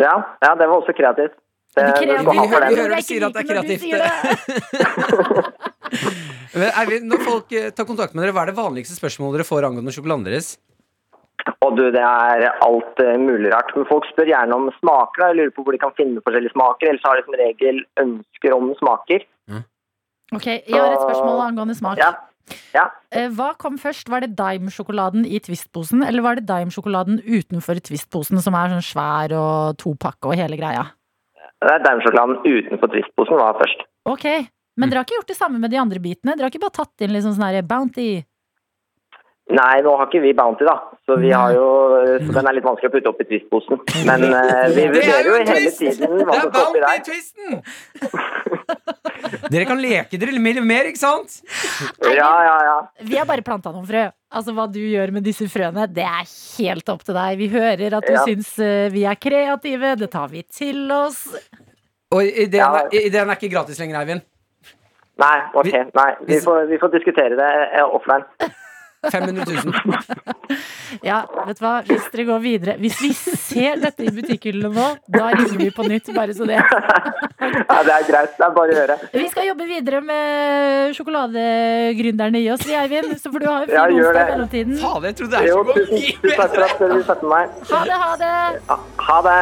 Ja, 0.01 0.13
ja, 0.43 0.51
det 0.59 0.67
var 0.69 0.79
også 0.83 0.93
kreativt. 0.97 1.35
Det, 1.73 1.81
Det 1.81 1.85
det 1.87 1.93
kreative 2.05 2.21
skal 2.21 2.33
vi 2.69 2.75
hører 2.77 2.93
du 2.93 3.01
sier 3.01 3.23
at 3.25 3.33
det 3.33 3.41
er 3.41 3.49
kreativt. 3.49 3.85
Eivind, 6.53 7.07
når 7.09 7.23
folk 7.25 7.53
eh, 7.57 7.71
tar 7.75 7.87
kontakt 7.89 8.13
med 8.13 8.25
dere, 8.25 8.33
hva 8.35 8.43
er 8.45 8.51
det 8.51 8.59
vanligste 8.59 8.97
spørsmålet 8.97 9.39
dere 9.39 9.47
får 9.49 9.67
angående 9.69 9.93
sjokoladen 9.95 10.25
deres? 10.27 10.53
Og 11.65 11.73
du, 11.75 11.83
det 11.91 12.03
er 12.03 12.45
alt 12.63 12.99
eh, 13.03 13.15
mulig 13.19 13.49
rart. 13.53 13.71
Men 13.75 13.87
folk 13.89 14.05
spør 14.11 14.29
gjerne 14.31 14.55
om 14.55 14.69
smaker. 14.79 15.23
da. 15.23 15.31
Jeg 15.31 15.39
lurer 15.41 15.55
på 15.55 15.65
hvor 15.65 15.75
de 15.75 15.81
kan 15.81 15.95
finne 15.97 16.21
forskjellige 16.23 16.53
smaker. 16.55 16.91
Ellers 16.91 17.07
har 17.07 17.19
de 17.19 17.25
som 17.25 17.39
regel 17.41 17.81
ønsker 18.03 18.55
om 18.55 18.69
smaker. 18.79 19.25
Ok, 20.33 20.45
jeg 20.49 20.73
har 20.79 20.93
et 20.95 21.01
spørsmål 21.03 21.41
angående 21.49 21.75
smak. 21.77 21.99
Ja. 22.01 22.13
Ja. 22.75 22.87
Eh, 23.13 23.29
Hva 23.31 23.53
kom 23.59 23.77
først? 23.79 24.09
Var 24.11 24.25
det 24.25 24.33
Dime-sjokoladen 24.39 25.27
i 25.29 25.39
Twist-posen, 25.43 26.01
eller 26.03 26.25
var 26.25 26.39
det 26.39 26.47
Dime-sjokoladen 26.49 27.21
utenfor 27.23 27.79
Twist-posen, 27.85 28.41
som 28.43 28.57
er 28.57 28.73
sånn 28.73 28.83
svær 28.83 29.35
og 29.37 29.77
topakke 29.79 30.31
og 30.31 30.35
hele 30.39 30.57
greia? 30.59 30.87
Det 31.63 31.71
er 31.71 31.83
Daimsjokoladen 31.85 32.41
utenfor 32.43 32.91
Twist-posen 32.91 33.39
var 33.39 33.55
først. 33.61 33.85
Ok, 34.11 34.25
men 34.77 34.89
dere 34.89 35.01
har 35.01 35.05
ikke 35.07 35.19
gjort 35.19 35.31
det 35.33 35.37
samme 35.39 35.59
med 35.61 35.71
de 35.73 35.77
andre 35.81 35.99
bitene? 36.03 36.35
Dere 36.35 36.47
har 36.47 36.53
ikke 36.53 36.63
bare 36.65 36.79
tatt 36.81 37.03
inn 37.05 37.13
litt 37.13 37.25
sånn 37.25 37.41
her 37.43 37.61
Bounty? 37.67 38.11
Nei, 39.53 39.81
nå 39.83 39.91
har 39.99 40.07
ikke 40.07 40.21
vi 40.23 40.31
Bounty, 40.33 40.63
da. 40.65 40.77
Så, 41.03 41.17
vi 41.19 41.33
har 41.35 41.51
jo, 41.51 41.65
så 42.23 42.31
den 42.31 42.47
er 42.47 42.55
litt 42.55 42.63
vanskelig 42.63 42.89
å 42.89 42.93
putte 42.93 43.11
opp 43.11 43.19
i 43.21 43.25
Twist-posen. 43.27 43.81
Men 44.07 44.23
uh, 44.31 44.39
vi 44.75 44.85
er 44.85 44.93
vurderer 44.95 45.27
jo 45.27 45.33
hele 45.41 45.71
tiden 45.75 46.15
Det 46.15 46.25
hva 46.29 46.37
er 46.37 46.45
som 46.45 46.53
står 46.53 46.63
oppi 46.63 46.79
der. 46.79 46.87
Bounty-twisten! 46.87 47.49
Dere 49.53 49.65
kan 49.67 49.79
leke 49.81 50.17
dere 50.19 50.39
mer 50.41 50.59
mer, 50.65 50.87
ikke 50.89 50.99
sant? 51.01 51.35
Ja, 52.05 52.31
ja, 52.45 52.55
ja. 52.67 52.75
Vi 53.05 53.17
har 53.17 53.27
bare 53.29 53.43
planta 53.45 53.71
noen 53.73 53.85
frø. 53.87 54.03
Altså 54.33 54.53
Hva 54.55 54.65
du 54.71 54.79
gjør 54.81 55.13
med 55.15 55.25
disse 55.25 55.47
frøene, 55.51 55.85
det 55.91 56.05
er 56.05 56.25
helt 56.57 56.89
opp 56.93 57.03
til 57.05 57.17
deg. 57.17 57.37
Vi 57.41 57.47
hører 57.53 57.97
at 57.99 58.07
du 58.07 58.13
Ja. 58.15 58.23
syns 58.27 58.51
eh, 58.63 58.89
vi 58.93 59.05
er 59.09 59.15
kreative, 59.19 59.95
det 59.99 60.09
tar 60.13 60.29
vi 60.31 60.43
til 60.49 60.85
oss. 60.91 61.23
Og 62.13 62.21
ideen 62.23 62.61
Ja. 62.61 62.85
er, 62.85 62.89
ideen 63.09 63.29
er 63.29 63.35
ikke 63.39 63.51
gratis 63.53 63.79
lenger, 63.81 63.99
Eivind. 64.01 64.21
Nei, 65.21 65.37
ok. 65.53 65.71
Nei, 65.93 66.09
vi 66.27 66.39
får, 66.41 66.65
vi 66.71 66.77
får 66.81 66.89
diskutere 66.97 67.37
det 67.37 67.51
eh, 67.77 67.95
offline. 67.95 68.25
500 69.11 69.43
000. 69.65 69.73
Ja, 71.03 71.23
vet 71.47 71.57
du 71.57 71.63
hva, 71.65 71.81
Hvis 71.83 72.05
dere 72.13 72.23
går 72.27 72.39
videre 72.43 72.73
Hvis 72.79 72.99
vi 73.01 73.09
ser 73.17 73.79
dette 73.81 74.05
i 74.05 74.11
butikkhyllene 74.13 74.69
nå, 74.71 74.85
da 75.11 75.25
ringer 75.33 75.57
vi 75.59 75.67
på 75.75 75.83
nytt. 75.89 76.07
Bare 76.15 76.35
så 76.37 76.45
det. 76.47 76.59
Ja, 77.43 77.79
det 77.83 77.91
er 77.91 78.05
greit. 78.07 78.37
Det 78.37 78.45
er 78.45 78.53
bare 78.55 78.71
å 78.71 78.77
gjøre. 78.77 78.95
Vi 79.11 79.25
skal 79.33 79.47
jobbe 79.49 79.65
videre 79.67 79.99
med 80.05 80.93
sjokoladegründerne 80.95 82.39
i 82.39 82.47
oss, 82.53 82.63
vi, 82.67 82.77
Eivind. 82.79 83.11
Så 83.19 83.33
får 83.33 83.43
du 83.43 83.47
ha 83.49 83.57
en 83.63 83.67
fin 83.67 83.75
Ja, 83.75 83.83
gjør 83.91 84.07
onsdag 84.07 84.13
i 84.13 84.23
det. 84.23 84.25
mellomtiden. 84.31 84.77
Fader, 84.79 85.07
jeg 85.09 85.15
trodde 85.19 85.35
det 85.35 85.43
Jo, 85.49 85.57
her 85.59 85.63
skulle 85.67 85.87
tusen, 85.91 86.23
gå 86.23 86.37
takk 86.39 86.55
for 86.55 86.63
at 86.63 86.79
dere 86.85 87.03
satte 87.11 87.33
meg. 87.35 87.43
Ha 87.73 87.83
det, 87.89 87.99
ha 88.05 88.11
det! 88.23 88.33
Ja, 88.71 88.75
ha 89.09 89.17
det. 89.27 89.37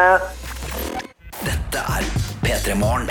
Dette 1.46 1.80
er 2.00 2.12
P3 2.42 2.80
Morgen. 2.82 3.06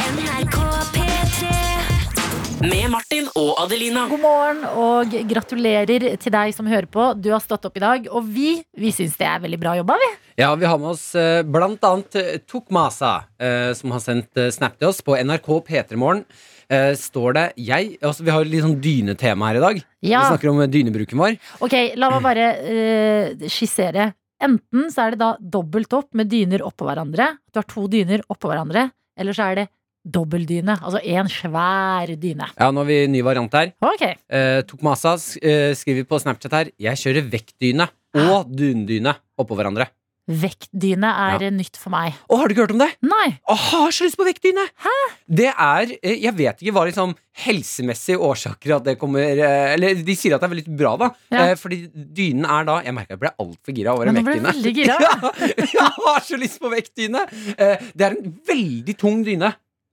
Med 2.61 2.91
Martin 2.93 3.25
og 3.41 3.55
Adelina. 3.63 4.03
God 4.11 4.21
morgen 4.21 4.59
og 4.77 5.15
gratulerer 5.31 6.19
til 6.21 6.33
deg 6.35 6.53
som 6.53 6.67
hører 6.69 6.89
på. 6.93 7.07
Du 7.17 7.31
har 7.33 7.41
stått 7.41 7.65
opp 7.65 7.79
i 7.79 7.83
dag, 7.83 8.09
og 8.13 8.27
vi, 8.29 8.59
vi 8.77 8.91
syns 8.93 9.17
det 9.17 9.25
er 9.25 9.41
veldig 9.41 9.59
bra 9.63 9.73
jobba, 9.79 9.97
vi. 10.03 10.09
Ja, 10.43 10.51
vi 10.61 10.69
har 10.69 10.77
med 10.81 10.91
oss 10.93 11.07
eh, 11.17 11.41
blant 11.41 11.81
annet 11.89 12.19
eh, 12.21 12.37
Tokmasa, 12.45 13.15
eh, 13.41 13.71
som 13.79 13.95
har 13.97 14.05
sendt 14.05 14.43
snap 14.53 14.77
til 14.77 14.91
oss 14.91 15.01
på 15.07 15.17
NRK 15.17 15.49
P3morgen. 15.71 16.23
Eh, 16.69 16.93
står 17.01 17.39
det 17.39 17.47
jeg, 17.65 17.97
altså 18.05 18.29
Vi 18.29 18.35
har 18.37 18.53
litt 18.53 18.67
sånn 18.67 18.79
dynetema 18.85 19.49
her 19.49 19.63
i 19.63 19.65
dag. 19.65 19.83
Ja. 20.05 20.21
Vi 20.21 20.35
snakker 20.35 20.53
om 20.53 20.63
dynebruken 20.69 21.25
vår. 21.25 21.41
Ok, 21.65 21.81
la 21.97 22.13
meg 22.13 22.29
bare 22.29 22.53
uh, 22.61 23.49
skissere. 23.49 24.13
Enten 24.41 24.93
så 24.93 25.07
er 25.07 25.17
det 25.17 25.25
da 25.25 25.35
dobbelt 25.41 25.97
opp 25.97 26.13
med 26.17 26.29
dyner 26.29 26.69
oppå 26.69 26.85
hverandre. 26.89 27.33
Du 27.49 27.65
har 27.65 27.73
to 27.73 27.89
dyner 27.89 28.21
oppå 28.29 28.53
hverandre. 28.53 28.91
Eller 29.21 29.37
så 29.37 29.49
er 29.49 29.63
det 29.63 29.71
dobbeltdyne. 30.05 30.79
Altså 30.81 31.03
én 31.05 31.29
svær 31.31 32.13
dyne. 32.21 32.51
Ja, 32.57 32.71
nå 32.73 32.83
har 32.85 32.91
vi 32.91 33.01
ny 33.13 33.23
variant 33.27 33.53
her. 33.57 33.73
Okay. 33.93 34.17
Eh, 34.31 34.61
Tokmasa 34.69 35.17
eh, 35.43 35.71
skriver 35.79 36.07
på 36.09 36.21
Snapchat 36.23 36.57
her 36.57 36.71
Jeg 36.81 37.01
kjører 37.03 37.31
vektdyne 37.33 37.89
og 38.21 38.51
dundyne 38.57 39.15
oppå 39.41 39.57
hverandre. 39.59 39.91
Vektdyne 40.31 41.09
er 41.11 41.43
nytt 41.51 41.79
for 41.81 41.91
meg. 41.91 42.15
Å, 42.31 42.37
har 42.39 42.47
du 42.47 42.53
ikke 42.55 42.63
hørt 42.63 42.75
om 42.77 42.83
det? 42.85 42.91
Nei. 43.03 43.33
Å, 43.51 43.55
har 43.57 43.95
så 43.95 44.07
lyst 44.07 44.19
på 44.21 44.27
vektdyne! 44.29 44.63
Hæ? 44.85 44.93
Det 45.27 45.49
er 45.51 45.95
eh, 45.97 46.21
Jeg 46.23 46.35
vet 46.39 46.61
ikke 46.63 46.75
hva 46.77 46.85
liksom 46.87 47.15
helsemessige 47.41 48.21
årsaker 48.23 48.77
at 48.77 48.87
det 48.87 48.95
kommer 49.01 49.25
eh, 49.27 49.73
Eller 49.75 49.99
de 50.07 50.15
sier 50.19 50.37
at 50.37 50.45
det 50.45 50.51
er 50.51 50.53
veldig 50.55 50.77
bra, 50.79 50.93
da. 51.01 51.09
Ja. 51.35 51.49
Eh, 51.49 51.55
Fordi 51.59 51.81
dynen 51.91 52.47
er 52.47 52.69
da 52.69 52.77
Jeg 52.85 52.95
merka 52.95 53.17
jeg 53.17 53.23
ble 53.25 53.33
altfor 53.43 53.75
gira 53.81 53.97
over 53.97 54.11
Ja, 54.11 54.15
en 54.15 54.31
vektdyne. 54.31 54.77
ja, 54.95 55.33
jeg 55.65 55.91
har 55.99 56.23
så 56.29 56.39
lyst 56.39 56.63
på 56.63 56.71
vektdyne! 56.77 57.25
Eh, 57.57 57.91
Det 57.91 58.07
er 58.07 58.15
en 58.21 58.31
veldig 58.53 58.97
tung 59.01 59.25
dyne. 59.27 59.51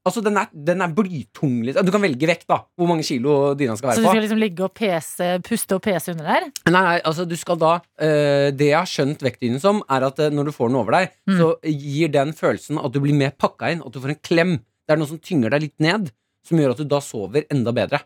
Altså, 0.07 0.23
den 0.25 0.37
er, 0.39 0.47
den 0.71 0.81
er 0.85 0.93
blytung. 0.95 1.57
Liksom. 1.67 1.85
Du 1.87 1.91
kan 1.93 2.03
velge 2.03 2.29
vekt, 2.29 2.45
da. 2.49 2.61
Hvor 2.79 2.89
mange 2.89 3.03
kilo 3.07 3.53
dyna 3.59 3.75
skal 3.77 3.91
være 3.91 3.97
på. 3.97 4.01
Så 4.01 4.07
du 4.07 4.11
skal 4.15 4.23
liksom 4.25 4.41
ligge 4.41 4.65
og 4.65 4.73
pese, 4.77 5.29
puste 5.45 5.77
og 5.77 5.83
pese 5.85 6.13
under 6.15 6.29
der? 6.31 6.47
Nei, 6.71 6.73
nei, 6.81 6.97
altså 7.05 7.25
du 7.27 7.35
skal 7.39 7.59
da 7.61 7.73
eh, 7.99 8.49
Det 8.55 8.71
jeg 8.71 8.77
har 8.79 8.89
skjønt 8.89 9.21
vektdynen 9.27 9.61
som, 9.63 9.83
er 9.91 10.07
at 10.07 10.19
eh, 10.23 10.31
når 10.33 10.49
du 10.49 10.55
får 10.55 10.71
den 10.71 10.79
over 10.81 10.97
deg, 11.01 11.13
Mm. 11.27 11.37
så 11.41 11.47
gir 11.67 12.11
den 12.13 12.31
følelsen 12.33 12.77
at 12.79 12.93
du 12.95 13.01
blir 13.03 13.13
mer 13.17 13.33
pakka 13.35 13.69
inn, 13.73 13.81
at 13.83 13.91
du 13.93 13.99
får 13.99 14.13
en 14.15 14.21
klem. 14.23 14.53
Det 14.87 14.95
er 14.95 14.99
noe 15.01 15.09
som 15.09 15.19
tynger 15.19 15.51
deg 15.51 15.65
litt 15.67 15.79
ned, 15.83 16.11
som 16.47 16.57
gjør 16.61 16.71
at 16.71 16.79
du 16.79 16.85
da 16.87 17.01
sover 17.03 17.43
enda 17.51 17.73
bedre. 17.75 17.99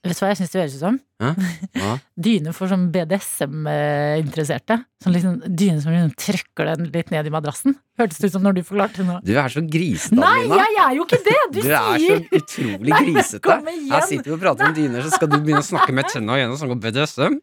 Vet 0.00 0.16
du 0.16 0.22
hva 0.24 0.30
jeg 0.30 0.38
syns 0.40 0.52
det 0.54 0.60
høres 0.62 0.74
ut 0.78 0.80
som? 0.80 0.94
Hæ? 1.20 1.30
Dyne 2.24 2.52
for 2.56 2.70
sånn 2.70 2.86
BDSM-interesserte. 2.94 4.78
Sånn 5.04 5.12
liksom 5.12 5.34
dyne 5.44 5.80
som 5.82 5.92
liksom 5.92 6.14
trykker 6.16 6.70
den 6.70 6.86
litt 6.94 7.10
ned 7.12 7.28
i 7.28 7.32
madrassen. 7.32 7.74
Hørtes 8.00 8.16
det 8.20 8.30
ut 8.30 8.34
som 8.38 8.44
når 8.46 8.56
du 8.56 8.62
forklarte 8.64 9.02
det 9.02 9.06
nå? 9.10 9.18
Du 9.24 9.32
er 9.36 9.52
så 9.52 9.60
grisete, 9.64 10.16
Nei, 10.16 10.30
Adelina. 10.46 10.56
jeg 10.64 10.80
er 10.86 10.96
jo 10.96 11.04
ikke 11.04 11.20
det! 11.26 11.36
Du, 11.52 11.60
Du 11.60 11.68
er 11.68 12.00
så 12.00 12.16
utrolig 12.40 12.92
Nei, 12.94 13.02
grisete. 13.10 13.56
igjen. 13.60 13.92
Her 13.92 14.06
sitter 14.08 14.28
vi 14.30 14.34
og 14.38 14.42
prater 14.46 14.70
om 14.70 14.76
dyner, 14.80 15.04
så 15.04 15.12
skal 15.18 15.28
du 15.32 15.36
begynne 15.36 15.60
å 15.60 15.68
snakke 15.68 15.96
med 16.00 16.08
tenna 16.14 16.38
igjen 16.40 16.54
og 16.56 16.60
snakke 16.62 16.76
om 16.78 16.82
BDSM? 16.86 17.36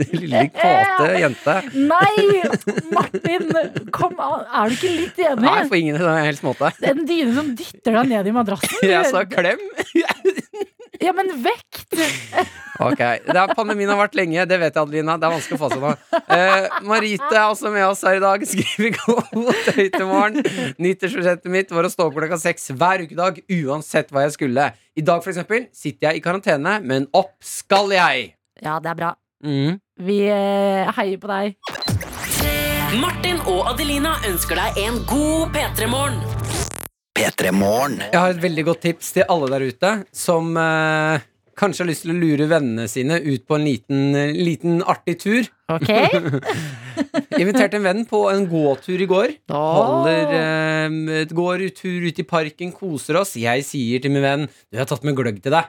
Lille 0.20 0.46
kåte 0.54 1.10
jente. 1.20 1.56
Nei! 1.76 2.42
Martin, 2.96 3.48
kom 3.94 4.16
an! 4.22 4.46
Er 4.48 4.72
du 4.72 4.78
ikke 4.78 4.92
litt 4.96 5.22
enig? 5.24 5.44
Nei, 5.46 5.62
på 5.70 5.80
ingen 5.80 6.00
helst 6.00 6.44
måte. 6.46 6.72
En 6.86 7.04
dyne 7.08 7.34
som 7.36 7.54
dytter 7.56 7.98
deg 8.00 8.12
ned 8.14 8.30
i 8.30 8.34
madrassen? 8.36 8.80
Jeg 8.86 9.10
sa 9.12 9.24
klem. 9.28 9.62
Ja, 11.00 11.14
men 11.16 11.30
vekt! 11.40 11.94
Ok, 12.80 13.00
det 13.00 13.36
er 13.36 13.52
Pandemien 13.56 13.88
har 13.88 13.96
vært 14.02 14.18
lenge, 14.18 14.42
det 14.48 14.58
vet 14.60 14.74
jeg, 14.74 14.82
Adelina. 14.82 15.14
Det 15.16 15.28
er 15.28 15.32
vanskelig 15.32 15.56
å 15.56 15.60
få 15.62 15.70
seg 15.72 15.80
nå. 15.80 15.92
Eh, 16.36 16.66
Marite 16.84 17.30
er 17.30 17.46
også 17.46 17.72
med 17.72 17.86
oss 17.86 18.02
her 18.04 18.18
i 18.18 18.20
dag. 18.20 18.44
Skriver 18.50 18.98
god 18.98 20.04
morgen. 20.10 20.44
Nyttårsforsettet 20.76 21.48
mitt 21.52 21.72
var 21.72 21.88
å 21.88 21.92
stå 21.92 22.10
opp 22.10 22.18
klokka 22.18 22.36
seks 22.42 22.68
hver 22.76 23.06
ukedag, 23.06 23.40
uansett 23.62 24.12
hva 24.12 24.26
jeg 24.26 24.36
skulle. 24.36 24.68
I 24.92 25.06
dag, 25.06 25.24
for 25.24 25.32
eksempel, 25.32 25.70
sitter 25.72 26.10
jeg 26.10 26.20
i 26.20 26.24
karantene, 26.24 26.76
men 26.84 27.08
opp 27.16 27.32
skal 27.44 27.96
jeg. 27.96 28.34
Ja, 28.60 28.76
det 28.84 28.92
er 28.92 29.00
bra. 29.00 29.14
Mm. 29.40 29.80
Vi 30.00 30.22
eh, 30.32 30.88
heier 30.96 31.18
på 31.20 31.28
deg. 31.28 31.56
Martin 33.00 33.40
og 33.50 33.66
Adelina 33.74 34.14
ønsker 34.30 34.56
deg 34.56 34.78
en 34.86 35.02
god 35.10 35.52
P3-morgen. 35.54 36.22
P3 37.20 37.50
Morgen. 37.52 37.98
Jeg 38.06 38.16
har 38.16 38.32
et 38.32 38.40
veldig 38.40 38.64
godt 38.70 38.80
tips 38.86 39.10
til 39.12 39.26
alle 39.28 39.50
der 39.52 39.64
ute 39.68 39.90
som 40.16 40.54
eh, 40.56 41.20
kanskje 41.60 41.82
har 41.84 41.90
lyst 41.90 42.06
til 42.06 42.14
å 42.14 42.16
lure 42.16 42.46
vennene 42.48 42.86
sine 42.88 43.18
ut 43.20 43.44
på 43.44 43.58
en 43.58 43.66
liten, 43.66 44.16
liten 44.38 44.78
artig 44.88 45.18
tur. 45.20 45.50
Ok? 45.68 45.90
Inviterte 47.40 47.76
en 47.76 47.84
venn 47.84 48.06
på 48.08 48.22
en 48.30 48.46
gåtur 48.48 49.04
i 49.04 49.10
går. 49.10 49.34
Åh. 49.52 49.68
Holder 49.76 50.32
eh, 50.38 51.26
Går 51.28 51.66
tur 51.76 52.08
ut 52.08 52.22
i 52.24 52.26
parken, 52.30 52.72
koser 52.72 53.20
oss. 53.20 53.36
Jeg 53.36 53.68
sier 53.68 54.00
til 54.00 54.16
min 54.16 54.24
venn 54.24 54.48
Du, 54.48 54.78
jeg 54.78 54.82
har 54.86 54.88
tatt 54.88 55.04
med 55.04 55.18
gløgg 55.18 55.42
til 55.44 55.58
deg. 55.58 55.68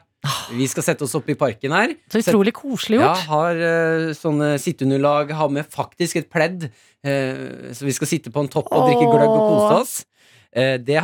Vi 0.53 0.67
skal 0.69 0.85
sette 0.85 1.05
oss 1.07 1.15
opp 1.17 1.29
i 1.33 1.35
parken 1.37 1.73
her. 1.73 1.95
Så 2.11 2.21
utrolig 2.21 2.53
koselig 2.53 2.99
Ja, 2.99 3.09
gjort. 3.15 3.27
har 3.31 3.61
uh, 3.61 4.11
sånne 4.17 4.53
sitteunderlag, 4.61 5.33
har 5.33 5.49
med 5.53 5.69
faktisk 5.71 6.21
et 6.21 6.29
pledd. 6.29 6.67
Uh, 7.01 7.71
så 7.73 7.87
vi 7.87 7.95
skal 7.97 8.09
sitte 8.11 8.33
på 8.33 8.43
en 8.43 8.51
topp 8.51 8.69
og 8.69 8.89
drikke 8.89 9.07
gløgg 9.09 9.31
og 9.31 9.43
kose 9.47 9.79
oss. 9.79 9.95
Eh, 10.51 10.75
det, 10.83 10.97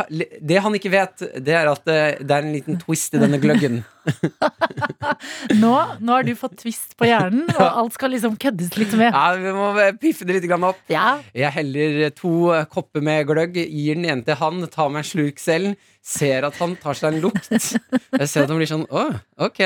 det 0.43 0.57
han 0.59 0.75
ikke 0.75 0.89
vet, 0.91 1.21
det 1.39 1.53
er 1.55 1.69
at 1.71 1.87
eh, 1.87 2.17
det 2.19 2.33
er 2.35 2.43
en 2.43 2.51
liten 2.51 2.79
twist 2.81 3.13
i 3.15 3.21
denne 3.21 3.39
gløggen. 3.39 3.79
Nå, 5.61 5.71
nå 5.99 6.13
har 6.13 6.23
du 6.27 6.33
fått 6.39 6.57
twist 6.61 6.93
på 6.99 7.07
hjernen, 7.07 7.45
og 7.53 7.63
alt 7.81 7.95
skal 7.95 8.11
liksom 8.11 8.35
køddes 8.39 8.75
litt 8.79 8.95
med. 8.99 9.11
Ja, 9.11 9.35
Vi 9.39 9.53
må 9.55 9.69
piffe 10.01 10.27
det 10.27 10.37
litt 10.37 10.51
opp. 10.57 10.81
Ja, 10.91 11.19
Jeg 11.35 11.53
heller 11.55 12.09
to 12.15 12.33
kopper 12.71 13.03
med 13.03 13.27
gløgg, 13.29 13.55
gir 13.55 13.99
den 13.99 14.07
ene 14.07 14.27
til 14.27 14.39
han, 14.39 14.63
tar 14.71 14.91
meg 14.91 15.05
en 15.05 15.11
slurk 15.11 15.39
selv. 15.43 15.77
Ser 16.07 16.47
at 16.47 16.59
han 16.59 16.75
tar 16.79 16.95
seg 16.95 17.15
en 17.15 17.23
lukt. 17.27 17.47
Jeg 17.51 18.27
ser 18.27 18.45
at 18.45 18.51
han 18.51 18.59
blir 18.59 18.69
sånn 18.69 18.87
Å, 18.87 19.07
ok. 19.47 19.63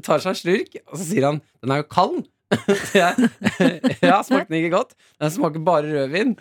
Tar 0.00 0.22
seg 0.24 0.32
en 0.32 0.40
slurk, 0.40 0.78
og 0.88 0.96
så 0.96 1.04
sier 1.04 1.28
han 1.28 1.42
Den 1.60 1.72
er 1.74 1.82
jo 1.82 1.88
kald. 1.92 2.22
Så 2.52 2.98
jeg, 3.02 3.30
ja, 4.02 4.18
smakte 4.22 4.48
den 4.48 4.58
ikke 4.60 4.74
godt? 4.76 4.96
Den 5.20 5.30
smaker 5.30 5.64
bare 5.64 5.88
rødvin. 5.88 6.36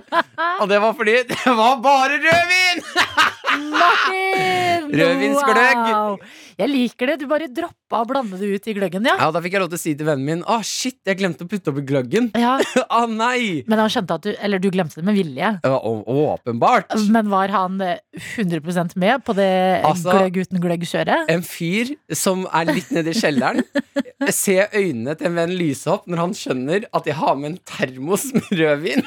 Og 0.60 0.68
det 0.68 0.80
var 0.82 0.92
fordi 0.92 1.16
det 1.28 1.46
var 1.46 1.80
bare 1.82 2.18
rødvin! 2.18 2.84
Martin! 3.74 4.90
Rødvinsgløgg. 4.94 5.78
Wow. 5.90 6.18
Jeg 6.58 6.70
liker 6.70 7.10
det. 7.10 7.14
Du 7.18 7.26
bare 7.30 7.48
droppa 7.50 8.02
å 8.02 8.06
blande 8.06 8.36
det 8.38 8.46
ut 8.54 8.66
i 8.70 8.74
gløggen, 8.76 9.06
ja. 9.08 9.14
Ja, 9.18 9.30
Da 9.34 9.40
fikk 9.42 9.56
jeg 9.56 9.62
lov 9.64 9.70
til 9.72 9.78
å 9.78 9.82
si 9.82 9.94
til 9.98 10.06
vennen 10.06 10.26
min 10.28 10.42
Å, 10.46 10.60
shit, 10.66 10.98
jeg 11.08 11.18
glemte 11.18 11.46
å 11.46 11.50
putte 11.50 11.72
oppi 11.72 11.82
gløggen. 11.88 12.28
ja. 12.38 12.52
Å 13.00 13.00
nei! 13.10 13.64
Men 13.70 13.80
han 13.82 13.90
skjønte 13.90 14.18
at 14.20 14.26
du 14.28 14.30
Eller 14.38 14.62
du 14.62 14.68
glemte 14.74 15.00
det 15.00 15.06
med 15.08 15.18
vilje. 15.18 15.50
Ja, 15.64 15.78
åpenbart. 15.82 16.94
Men 17.10 17.30
var 17.32 17.50
han 17.54 17.80
eh, 17.82 17.98
100% 18.36 18.94
med 19.02 19.24
på 19.26 19.34
det 19.38 19.48
Altså- 19.82 20.14
gløgg 20.14 20.38
uten 20.44 20.62
gløgg-kjøret? 20.62 21.26
En 21.34 21.42
fyr 21.46 21.94
som 22.14 22.46
er 22.54 22.70
litt 22.70 22.92
nede 22.94 23.10
i 23.14 23.18
kjelleren. 23.18 23.64
Se 24.34 24.60
øynene 24.70 25.16
til 25.18 25.30
en 25.32 25.38
venn 25.40 25.56
lyse 25.58 25.90
opp 25.90 26.06
når 26.10 26.22
han 26.22 26.36
skjønner 26.38 26.86
at 26.94 27.08
jeg 27.10 27.18
har 27.18 27.34
med 27.40 27.50
en 27.54 27.58
termos 27.66 28.28
med 28.36 28.46
rødvin 28.60 29.02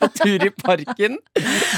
på 0.00 0.10
tur 0.18 0.46
i 0.46 0.52
parken. 0.54 1.18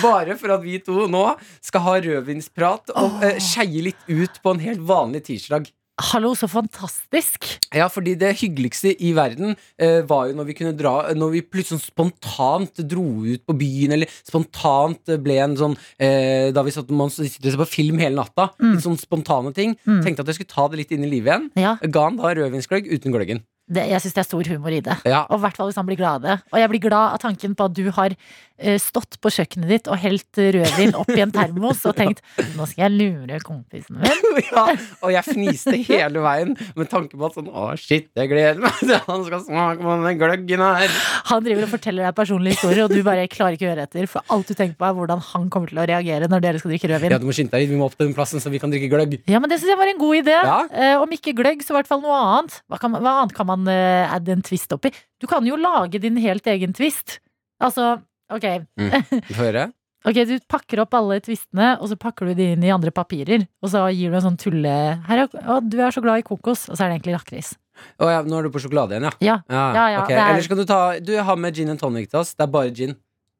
Bare 0.02 0.36
for 0.40 0.56
at 0.56 0.64
vi 0.64 0.78
to 0.84 1.06
nå 1.10 1.24
skal 1.64 1.86
ha 1.86 1.96
rødvinsprat 2.04 2.94
og 2.96 3.18
uh, 3.22 3.32
skeie 3.42 3.88
litt 3.90 4.06
ut 4.08 4.40
på 4.42 4.54
en 4.54 4.62
helt 4.62 4.86
vanlig 4.86 5.26
tirsdag. 5.30 5.72
Hallo, 5.96 6.34
så 6.36 6.44
fantastisk! 6.44 7.46
Ja, 7.72 7.86
fordi 7.88 8.12
det 8.20 8.34
hyggeligste 8.42 8.90
i 9.00 9.14
verden 9.16 9.54
eh, 9.80 10.02
var 10.04 10.26
jo 10.28 10.36
når 10.36 10.48
vi 10.50 10.56
kunne 10.58 10.74
dra 10.76 10.92
Når 11.16 11.30
vi 11.32 11.40
plutselig 11.40 11.78
sånn 11.78 11.86
spontant 11.86 12.82
dro 12.84 13.06
ut 13.24 13.40
på 13.48 13.56
byen, 13.56 13.94
eller 13.96 14.12
spontant 14.20 15.14
ble 15.24 15.38
en 15.40 15.56
sånn 15.56 15.78
eh, 15.96 16.52
Da 16.52 16.66
vi 16.66 16.74
satt 16.76 16.92
man 16.92 17.08
sitter 17.14 17.56
på 17.56 17.68
film 17.70 18.04
hele 18.04 18.18
natta. 18.18 18.50
Litt 18.60 18.84
sånn 18.84 19.00
spontane 19.00 19.54
ting. 19.56 19.72
Mm. 19.88 20.02
Tenkte 20.04 20.26
at 20.26 20.34
jeg 20.34 20.42
skulle 20.42 20.52
ta 20.52 20.68
det 20.68 20.82
litt 20.82 20.92
inn 20.92 21.08
i 21.08 21.12
livet 21.16 21.32
igjen. 21.32 21.48
Ja, 21.64 21.78
Ga 21.80 22.08
han 22.10 22.20
da 22.20 22.36
rødvinsgløgg 22.36 22.92
uten 22.92 23.16
gløggen. 23.16 23.46
Det, 23.66 23.82
jeg 23.90 24.02
syns 24.04 24.14
det 24.14 24.22
er 24.22 24.28
stor 24.28 24.48
humor 24.52 24.74
i 24.74 24.82
det. 24.84 24.94
Ja. 25.08 25.24
Og 25.26 25.40
i 25.40 25.42
hvert 25.42 25.56
fall 25.58 25.70
hvis 25.70 25.78
han 25.80 25.86
blir 25.88 25.98
glad 25.98 26.20
av 26.20 26.26
det. 26.26 26.34
Og 26.54 26.60
jeg 26.60 26.70
blir 26.70 26.82
glad 26.84 27.16
av 27.16 27.22
tanken 27.22 27.56
på 27.58 27.66
at 27.66 27.74
du 27.74 27.88
har 27.96 28.12
eh, 28.14 28.76
stått 28.78 29.18
på 29.18 29.32
kjøkkenet 29.34 29.72
ditt 29.72 29.90
og 29.90 29.98
helt 29.98 30.38
rødvin 30.38 30.94
opp 30.98 31.10
i 31.10 31.22
en 31.24 31.32
termos 31.34 31.82
og 31.88 31.96
tenkt 31.98 32.22
nå 32.56 32.66
skal 32.70 32.86
jeg 32.86 32.94
lure 32.94 33.40
kompisen 33.42 33.98
min. 33.98 34.28
ja, 34.52 34.64
og 35.00 35.10
jeg 35.10 35.26
fniste 35.26 35.74
hele 35.88 36.22
veien 36.22 36.54
med 36.78 36.90
tanke 36.92 37.18
på 37.18 37.26
at 37.26 37.38
sånn 37.40 37.50
Å, 37.50 37.72
shit, 37.80 38.06
jeg 38.14 38.30
gleder 38.30 38.62
meg 38.62 38.78
til 38.78 38.94
han 39.06 39.26
skal 39.26 39.42
smake 39.48 39.82
på 39.82 39.96
den 40.04 40.20
gløggen 40.20 40.62
her. 40.62 40.96
Han 41.32 41.44
driver 41.46 41.66
og 41.66 41.72
forteller 41.74 42.06
deg 42.06 42.16
personlige 42.18 42.58
historier, 42.58 42.84
og 42.86 42.94
du 42.94 43.02
bare 43.06 43.26
klarer 43.32 43.58
ikke 43.58 43.66
å 43.66 43.72
høre 43.72 43.86
etter. 43.86 44.06
For 44.10 44.34
alt 44.34 44.50
du 44.50 44.54
tenker 44.54 44.76
på, 44.78 44.86
er 44.86 44.96
hvordan 44.96 45.22
han 45.32 45.50
kommer 45.52 45.72
til 45.72 45.80
å 45.82 45.86
reagere 45.88 46.30
når 46.30 46.44
dere 46.44 46.62
skal 46.62 46.74
drikke 46.74 46.90
rødvin. 46.92 47.14
Ja, 47.16 47.20
du 47.22 47.26
må 47.26 47.34
skynde 47.36 47.54
deg 47.56 47.64
litt, 47.64 47.72
vi 47.72 47.80
må 47.80 47.88
opp 47.88 47.96
til 47.96 48.06
den 48.06 48.16
plassen 48.16 48.42
så 48.42 48.52
vi 48.52 48.60
kan 48.62 48.72
drikke 48.72 48.90
gløgg. 48.92 49.18
Ja, 49.30 49.40
men 49.42 49.50
det 49.50 49.58
syns 49.60 49.72
jeg 49.72 49.80
var 49.80 49.90
en 49.90 50.00
god 50.00 50.20
idé. 50.20 50.36
Ja. 50.36 50.58
Eh, 50.70 50.94
om 51.00 51.16
ikke 51.16 51.34
gløgg, 51.38 51.64
så 51.64 51.74
i 51.74 51.78
hvert 51.80 51.90
fall 51.90 52.02
noe 52.04 52.18
annet. 52.20 52.60
Hva, 52.70 52.80
kan, 52.82 52.98
hva 53.00 53.18
annet 53.22 53.36
kan 53.36 53.48
man 53.48 53.55
eh, 53.64 54.12
adde 54.12 54.34
en 54.36 54.42
twist 54.44 54.72
oppi? 54.76 54.90
Du 55.22 55.26
kan 55.30 55.46
jo 55.48 55.56
lage 55.56 55.96
din 56.02 56.18
helt 56.20 56.44
egen 56.52 56.76
twist. 56.76 57.16
Altså, 57.64 57.94
ok. 58.28 58.44
Få 59.32 59.40
høre. 59.40 59.70
Ok, 60.06 60.20
Du 60.28 60.36
pakker 60.46 60.84
opp 60.84 60.92
alle 60.94 61.16
twistene, 61.24 61.72
og 61.80 61.88
så 61.90 61.96
pakker 61.98 62.28
du 62.28 62.34
de 62.38 62.50
inn 62.54 62.62
i 62.62 62.70
andre 62.70 62.92
papirer. 62.94 63.46
Og 63.64 63.72
så 63.72 63.80
gir 63.96 64.12
du 64.12 64.18
en 64.20 64.22
sånn 64.28 64.36
tulle 64.38 64.74
Her 65.08 65.24
er, 65.24 65.32
å, 65.50 65.56
Du 65.64 65.80
er 65.82 65.90
så 65.90 66.02
glad 66.04 66.20
i 66.20 66.26
kokos, 66.28 66.68
og 66.70 66.76
så 66.76 66.84
er 66.84 66.92
det 66.92 66.98
egentlig 67.00 67.16
lakris. 67.16 67.54
Å 68.00 68.06
ja, 68.12 68.20
nå 68.24 68.38
er 68.38 68.46
du 68.46 68.52
på 68.54 68.60
sjokolade 68.62 68.94
igjen, 68.94 69.08
ja. 69.08 69.16
Ja. 69.24 69.34
Ja, 69.50 69.64
Ja, 69.74 69.88
ja, 69.96 70.04
ok. 70.04 70.12
er- 70.14 70.30
Ellers 70.36 70.46
kan 70.52 70.60
du 70.60 70.64
ta 70.68 70.78
Du 71.02 71.10
har 71.18 71.36
med 71.36 71.54
gin 71.58 71.68
and 71.74 71.80
tonic 71.82 72.08
til 72.12 72.20
oss. 72.22 72.34
Det 72.36 72.46
er 72.46 72.52
bare 72.54 72.70
gin. 72.70 72.94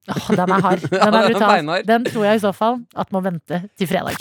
Åh, 0.09 0.29
den 0.39 0.51
er 0.57 0.61
hard. 0.63 0.85
Den 0.91 1.15
er 1.15 1.31
brutal. 1.33 1.83
Den 1.87 2.05
tror 2.11 2.25
jeg 2.29 2.37
i 2.39 2.45
så 2.45 2.53
fall 2.55 2.81
at 2.95 3.11
må 3.15 3.23
vente 3.25 3.63
til 3.79 3.87
fredag. 3.91 4.15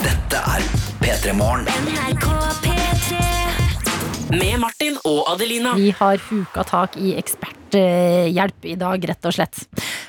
Dette 0.00 0.42
er 0.56 0.66
P3 1.00 1.32
Morgen. 1.36 2.69
Med 4.30 4.60
Martin 4.62 4.94
og 5.08 5.24
Adelina. 5.32 5.72
Vi 5.74 5.90
har 5.98 6.20
huka 6.28 6.62
tak 6.66 6.96
i 7.00 7.16
eksperthjelp 7.18 8.68
i 8.70 8.76
dag, 8.78 9.06
rett 9.10 9.26
og 9.26 9.34
slett. 9.34 9.62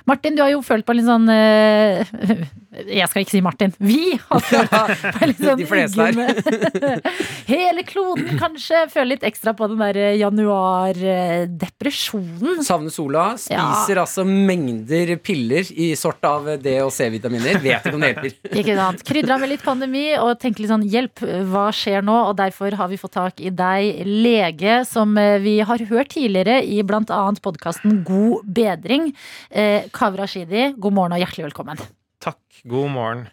Martin, 0.10 0.36
du 0.38 0.44
har 0.44 0.52
jo 0.54 0.62
følt 0.66 0.86
på 0.86 0.94
en 0.94 1.00
litt 1.00 1.10
sånn 1.10 1.30
eh, 1.34 2.44
Jeg 2.72 3.04
skal 3.12 3.26
ikke 3.26 3.34
si 3.34 3.42
Martin. 3.44 3.74
Vi 3.84 4.14
har 4.16 4.40
følt 4.48 4.72
på 4.72 5.26
litt 5.28 5.42
sånn 5.44 5.60
De 5.60 5.66
fleste 5.68 6.00
her. 6.08 6.40
Hele 7.52 7.84
kloden 7.88 8.38
kanskje 8.40 8.86
føler 8.94 9.10
litt 9.18 9.26
ekstra 9.28 9.52
på 9.58 9.68
den 9.68 9.80
der 9.82 9.98
januar-depresjonen. 10.22 12.62
Savner 12.64 12.92
sola. 12.96 13.26
Spiser 13.42 13.98
altså 14.00 14.24
mengder 14.28 15.18
piller 15.20 15.66
i 15.76 15.96
sort 16.00 16.24
av 16.28 16.48
D- 16.64 16.82
og 16.86 16.92
C-vitaminer. 16.96 17.60
Vet 17.60 17.84
ikke 17.84 17.96
om 17.98 18.02
det 18.06 18.10
hjelper. 18.14 18.32
Ikke 18.64 18.76
sant? 18.80 19.04
Krydra 19.12 19.36
med 19.42 19.50
litt 19.52 19.66
pandemi 19.68 20.06
og 20.16 20.40
tenker 20.40 20.64
litt 20.64 20.72
sånn 20.72 20.88
hjelp, 20.88 21.20
hva 21.52 21.68
skjer 21.76 22.00
nå? 22.08 22.16
Og 22.32 22.36
derfor 22.40 22.72
har 22.80 22.88
vi 22.92 23.02
fått 23.02 23.16
tak 23.20 23.36
i 23.44 23.52
deg, 23.52 24.06
lege, 24.08 24.86
som 24.88 25.12
eh, 25.20 25.44
vi 25.44 25.60
har 25.60 25.80
hørt 25.92 26.16
tidligere 26.16 26.64
i 26.64 26.80
annet 26.82 27.42
podkasten 27.44 28.04
God 28.08 28.46
bedring. 28.48 29.12
Kavra 29.96 30.28
Shidi, 30.30 30.74
god 30.80 30.94
morgen 30.96 31.14
og 31.18 31.22
hjertelig 31.24 31.46
velkommen. 31.50 31.78
Takk. 32.22 32.42
God 32.70 32.92
morgen. 32.94 33.30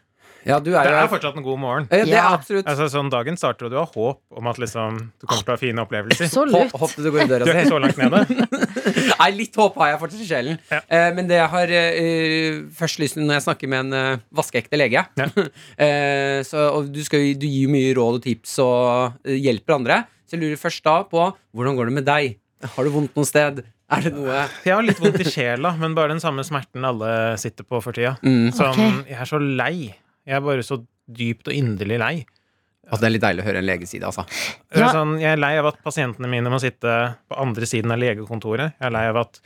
Ja, 0.49 0.57
du 0.63 0.71
Det 0.71 0.81
er 0.81 0.95
er 0.95 1.09
fortsatt 1.11 1.37
en 1.37 1.45
god 1.45 1.59
morgen. 1.61 1.87
Ja, 1.93 2.05
det 2.07 2.15
er 2.17 2.27
absolutt. 2.31 2.67
Altså, 2.71 2.87
sånn 2.89 3.11
Dagen 3.13 3.37
starter, 3.37 3.67
og 3.67 3.73
du 3.75 3.77
har 3.77 3.89
håp 3.91 4.39
om 4.41 4.47
at 4.49 4.61
liksom, 4.63 5.01
du 5.21 5.27
kommer 5.27 5.45
til 5.45 5.53
å 5.53 5.57
ha 5.57 5.61
fine 5.61 5.83
opplevelser. 5.83 6.31
Håp 6.73 6.95
til 6.95 7.05
du 7.05 7.11
går 7.13 7.25
i 7.25 7.29
døra 7.29 7.45
Du 7.45 7.53
er 7.53 7.61
ikke 7.61 7.75
så 7.75 7.81
langt 7.83 8.01
nede. 8.01 8.23
Nei, 9.21 9.29
litt 9.37 9.59
håp 9.61 9.77
har 9.83 9.93
jeg 9.93 10.01
fortsatt 10.05 10.25
i 10.25 10.29
sjelen. 10.31 10.61
Ja. 10.73 10.81
Uh, 10.89 11.11
men 11.19 11.29
det 11.29 11.41
jeg 11.41 11.53
har 11.53 11.75
uh, 11.75 12.61
først 12.81 13.03
lyst 13.03 13.19
til 13.19 13.27
når 13.27 13.41
jeg 13.41 13.47
snakker 13.49 13.73
med 13.75 13.89
en 13.89 14.17
uh, 14.17 14.27
vaskeekte 14.41 14.81
lege 14.81 15.05
Ja. 15.19 15.29
eh, 15.85 16.41
så, 16.47 16.69
Og 16.79 16.89
du, 16.95 17.03
skal, 17.05 17.27
du 17.37 17.45
gir 17.49 17.67
jo 17.67 17.75
mye 17.75 17.93
råd 17.99 18.21
og 18.21 18.25
tips 18.25 18.57
og 18.65 19.29
hjelper 19.29 19.77
andre. 19.77 20.03
Så 20.25 20.39
jeg 20.39 20.47
lurer 20.47 20.61
først 20.61 20.85
da 20.87 21.01
på 21.09 21.29
hvordan 21.57 21.77
går 21.77 21.91
det 21.91 21.99
med 22.01 22.09
deg? 22.09 22.39
Har 22.65 22.87
du 22.87 22.95
vondt 22.95 23.15
noe 23.19 23.29
sted? 23.29 23.61
Er 23.89 24.05
det 24.05 24.13
noe 24.13 24.41
Jeg 24.67 24.75
har 24.75 24.85
litt 24.85 24.99
vondt 25.01 25.23
i 25.23 25.29
sjela, 25.31 25.71
men 25.81 25.95
bare 25.97 26.13
den 26.13 26.21
samme 26.21 26.45
smerten 26.45 26.85
alle 26.85 27.11
sitter 27.41 27.65
på 27.65 27.81
for 27.85 27.97
tida. 27.97 28.17
mm. 28.23 28.51
Som 28.57 28.75
okay. 28.75 28.99
Jeg 29.09 29.21
er 29.25 29.31
så 29.31 29.41
lei. 29.41 29.95
Jeg 30.29 30.37
er 30.37 30.45
bare 30.45 30.65
så 30.67 30.83
dypt 31.09 31.49
og 31.49 31.57
inderlig 31.57 31.99
lei. 32.03 32.15
At 32.89 33.01
det 33.01 33.09
er 33.09 33.13
litt 33.15 33.25
deilig 33.25 33.43
å 33.45 33.47
høre 33.49 33.61
en 33.61 33.69
lege 33.69 33.87
si 33.89 33.99
det, 34.01 34.09
altså. 34.09 34.25
Det 34.73 34.81
Ja. 34.81 34.89
er 34.89 34.95
Sånn, 34.97 35.15
jeg 35.21 35.33
er 35.33 35.41
lei 35.41 35.55
av 35.61 35.67
at 35.73 35.81
pasientene 35.85 36.29
mine 36.29 36.49
må 36.53 36.61
sitte 36.61 37.17
på 37.29 37.37
andre 37.41 37.67
siden 37.69 37.93
av 37.93 37.99
legekontoret. 38.01 38.75
Jeg 38.81 38.87
er 38.89 38.95
lei 38.95 39.07
av 39.09 39.17
at 39.25 39.41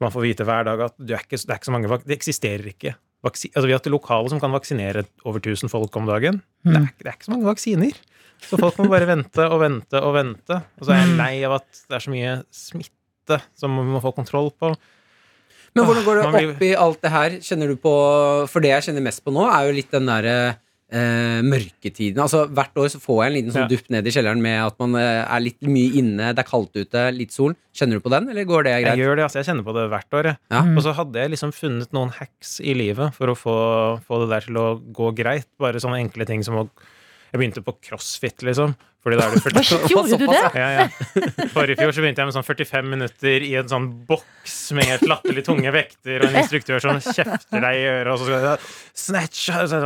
man 0.00 0.10
får 0.12 0.22
vite 0.24 0.44
hver 0.48 0.64
dag 0.64 0.80
at 0.80 0.94
det, 0.98 1.12
er 1.16 1.24
ikke, 1.24 1.40
det 1.40 1.52
er 1.52 1.60
ikke 1.60 1.68
så 1.70 1.74
mange 1.74 1.98
Det 2.04 2.16
eksisterer 2.18 2.68
ikke. 2.72 2.94
Vaksi, 3.24 3.48
altså, 3.54 3.66
vi 3.68 3.72
har 3.72 3.80
hatt 3.80 3.92
lokale 3.92 4.28
som 4.28 4.40
kan 4.40 4.52
vaksinere 4.52 5.04
over 5.24 5.40
1000 5.40 5.70
folk 5.72 5.94
om 5.96 6.04
dagen. 6.08 6.42
Det, 6.64 6.76
er, 6.76 6.88
det 7.00 7.06
er 7.08 7.16
ikke 7.16 7.28
så 7.30 7.32
mange 7.32 7.48
vaksiner. 7.48 7.94
Så 8.44 8.58
folk 8.60 8.76
må 8.80 8.88
bare 8.92 9.08
vente 9.08 9.46
og 9.48 9.60
vente 9.62 10.00
og 10.04 10.12
vente. 10.16 10.58
Og 10.80 10.84
så 10.84 10.92
er 10.92 11.00
jeg 11.06 11.16
lei 11.16 11.32
av 11.48 11.56
at 11.60 11.68
det 11.88 11.96
er 11.96 12.04
så 12.04 12.12
mye 12.12 12.34
smitte 12.52 12.92
som 13.58 13.76
vi 13.80 13.86
må 13.94 14.00
få 14.04 14.14
kontroll 14.16 14.50
på. 14.60 14.74
Men 15.74 15.84
hvordan 15.88 16.04
går 16.06 16.14
det 16.20 16.26
blir- 16.34 16.50
opp 16.54 16.62
i 16.62 16.74
alt 16.78 17.00
det 17.02 17.10
her? 17.10 17.30
Kjenner 17.42 17.66
du 17.72 17.76
på 17.82 17.94
For 18.48 18.60
det 18.62 18.70
jeg 18.70 18.82
kjenner 18.88 19.02
mest 19.02 19.24
på 19.24 19.32
nå, 19.34 19.42
er 19.50 19.66
jo 19.66 19.72
litt 19.74 19.90
den 19.90 20.06
derre 20.06 20.56
eh, 20.94 21.40
mørketiden. 21.42 22.20
Altså 22.22 22.44
Hvert 22.54 22.76
år 22.78 22.86
så 22.92 23.00
får 23.02 23.24
jeg 23.24 23.26
en 23.26 23.34
liten 23.34 23.52
sånn 23.56 23.64
Ja. 23.64 23.70
dupp 23.72 23.88
ned 23.90 24.06
i 24.06 24.10
kjelleren 24.14 24.40
med 24.40 24.60
at 24.66 24.78
man 24.78 24.94
eh, 24.94 25.24
er 25.26 25.40
litt 25.42 25.60
mye 25.66 25.90
inne, 25.98 26.28
det 26.36 26.38
er 26.44 26.50
kaldt 26.50 26.76
ute, 26.78 27.02
litt 27.16 27.32
sol. 27.34 27.56
Kjenner 27.74 27.98
du 27.98 28.00
på 28.06 28.10
den, 28.14 28.28
eller 28.30 28.44
går 28.46 28.62
det 28.68 28.76
greit? 28.84 28.94
Jeg 28.94 29.02
gjør 29.02 29.16
det, 29.16 29.24
altså. 29.26 29.40
Jeg 29.42 29.48
kjenner 29.50 29.64
på 29.66 29.74
det 29.74 29.90
hvert 29.90 30.10
år. 30.20 30.24
Jeg. 30.30 30.38
Ja. 30.52 30.62
Mm. 30.62 30.76
Og 30.78 30.82
så 30.84 30.94
hadde 30.94 31.14
jeg 31.24 31.30
liksom 31.34 31.52
funnet 31.52 31.90
noen 31.92 32.12
hacks 32.20 32.60
i 32.62 32.74
livet 32.78 33.14
for 33.18 33.26
å 33.26 33.34
få, 33.34 33.56
få 34.06 34.20
det 34.22 34.30
der 34.30 34.40
til 34.46 34.54
å 34.62 34.68
gå 34.78 35.10
greit. 35.16 35.46
Bare 35.58 35.82
sånne 35.82 35.98
enkle 36.04 36.24
ting 36.30 36.44
som 36.46 36.54
å 36.54 36.68
Jeg 37.34 37.40
begynte 37.40 37.64
på 37.66 37.72
crossfit, 37.82 38.44
liksom. 38.46 38.76
Fordi 39.04 39.16
da 39.18 39.24
er 39.26 39.34
du 39.34 39.42
40, 39.44 39.80
Hva 39.82 39.88
gjorde 39.90 40.18
du 40.20 40.28
det? 40.30 40.42
Ja, 40.56 40.68
ja. 40.78 40.84
Forrige 41.52 41.76
fjor 41.80 41.90
så 41.92 42.04
begynte 42.04 42.22
jeg 42.22 42.28
med 42.30 42.36
sånn 42.36 42.46
45 42.46 42.86
minutter 42.92 43.44
i 43.44 43.50
en 43.58 43.66
sånn 43.68 43.88
boks 44.08 44.54
med 44.78 44.86
helt 44.88 45.04
latterlig 45.10 45.44
tunge 45.44 45.72
vekter, 45.74 46.22
og 46.22 46.28
en 46.30 46.38
instruktør 46.40 46.80
som 46.80 47.00
kjefter 47.02 47.66
deg 47.66 47.80
i 47.80 47.84
øret, 47.90 48.12
og 48.14 48.22
så 48.22 48.28
skal 48.30 48.46
du 48.46 48.70
snatch 49.02 49.42
altså, 49.58 49.82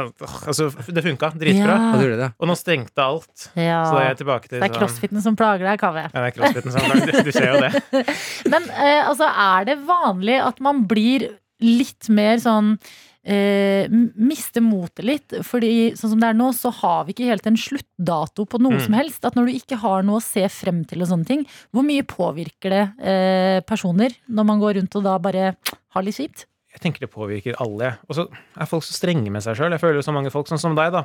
altså, 0.53 0.69
Det 0.93 1.07
funka 1.09 1.33
dritbra. 1.41 1.73
Ja. 1.73 1.81
Ja, 1.89 1.97
du 1.97 2.07
gjorde 2.07 2.21
det. 2.21 2.31
Og 2.37 2.53
nå 2.53 2.59
stengte 2.61 3.09
alt. 3.09 3.49
Ja. 3.57 3.81
Så 3.89 3.97
da 3.97 4.05
er 4.05 4.09
jeg 4.13 4.21
tilbake 4.23 4.53
til 4.53 4.59
Det 4.59 4.63
er 4.63 4.69
sånn 4.69 4.79
crossfiten 4.85 5.25
som 5.25 5.41
plager 5.41 5.67
deg, 5.73 5.83
Kaveh. 5.83 6.13
Ja, 6.13 6.21
det 6.21 6.31
er 6.31 6.39
crossfiten 6.39 6.77
som 6.77 6.87
plager 6.87 7.13
deg. 7.17 7.27
du 7.27 7.35
ser 7.35 7.51
jo 7.51 7.59
det. 7.65 8.07
Men 8.53 8.71
eh, 8.77 9.03
altså, 9.03 9.33
er 9.49 9.69
det 9.73 9.81
vanlig 9.89 10.39
at 10.45 10.63
man 10.69 10.85
blir 10.91 11.31
litt 11.65 12.07
mer 12.13 12.39
sånn 12.39 12.77
eh, 13.25 13.89
Miste 14.17 14.61
motet 14.65 15.05
litt. 15.05 15.35
Fordi 15.47 15.93
sånn 15.99 16.11
som 16.15 16.21
det 16.21 16.29
er 16.31 16.39
nå, 16.39 16.51
så 16.57 16.73
har 16.81 17.05
vi 17.07 17.13
ikke 17.15 17.29
helt 17.31 17.47
en 17.47 17.57
sluttdato 17.57 18.47
på 18.47 18.61
noe 18.61 18.77
Mm. 18.79 18.85
som 18.85 18.95
helst. 18.95 19.25
At 19.25 19.35
når 19.35 19.47
du 19.47 19.53
ikke 19.59 19.79
har 19.81 20.03
noe 20.03 20.19
å 20.21 20.23
se 20.25 20.45
frem 20.49 20.85
til 20.87 21.03
og 21.03 21.09
sånne 21.09 21.27
ting, 21.27 21.47
hvor 21.73 21.83
mye 21.85 22.03
påvirker 22.07 22.71
det 22.71 22.85
eh, 23.05 23.61
personer 23.67 24.15
når 24.29 24.45
man 24.45 24.61
går 24.61 24.75
rundt 24.81 24.97
og 24.97 25.05
da 25.05 25.19
bare 25.19 25.57
har 25.95 26.03
litt 26.03 26.17
kjipt? 26.17 26.47
Jeg 26.73 26.81
tenker 26.85 27.01
det 27.01 27.11
påvirker 27.11 27.57
alle. 27.61 27.97
Og 28.09 28.15
så 28.15 28.29
er 28.57 28.67
folk 28.67 28.85
så 28.85 28.93
strenge 28.95 29.31
med 29.33 29.43
seg 29.43 29.57
sjøl. 29.57 29.73
Jeg 29.73 29.81
føler 29.81 30.03
så 30.05 30.13
mange 30.15 30.31
folk, 30.31 30.47
sånn 30.47 30.61
som 30.61 30.77
deg, 30.77 30.93
da, 30.93 31.05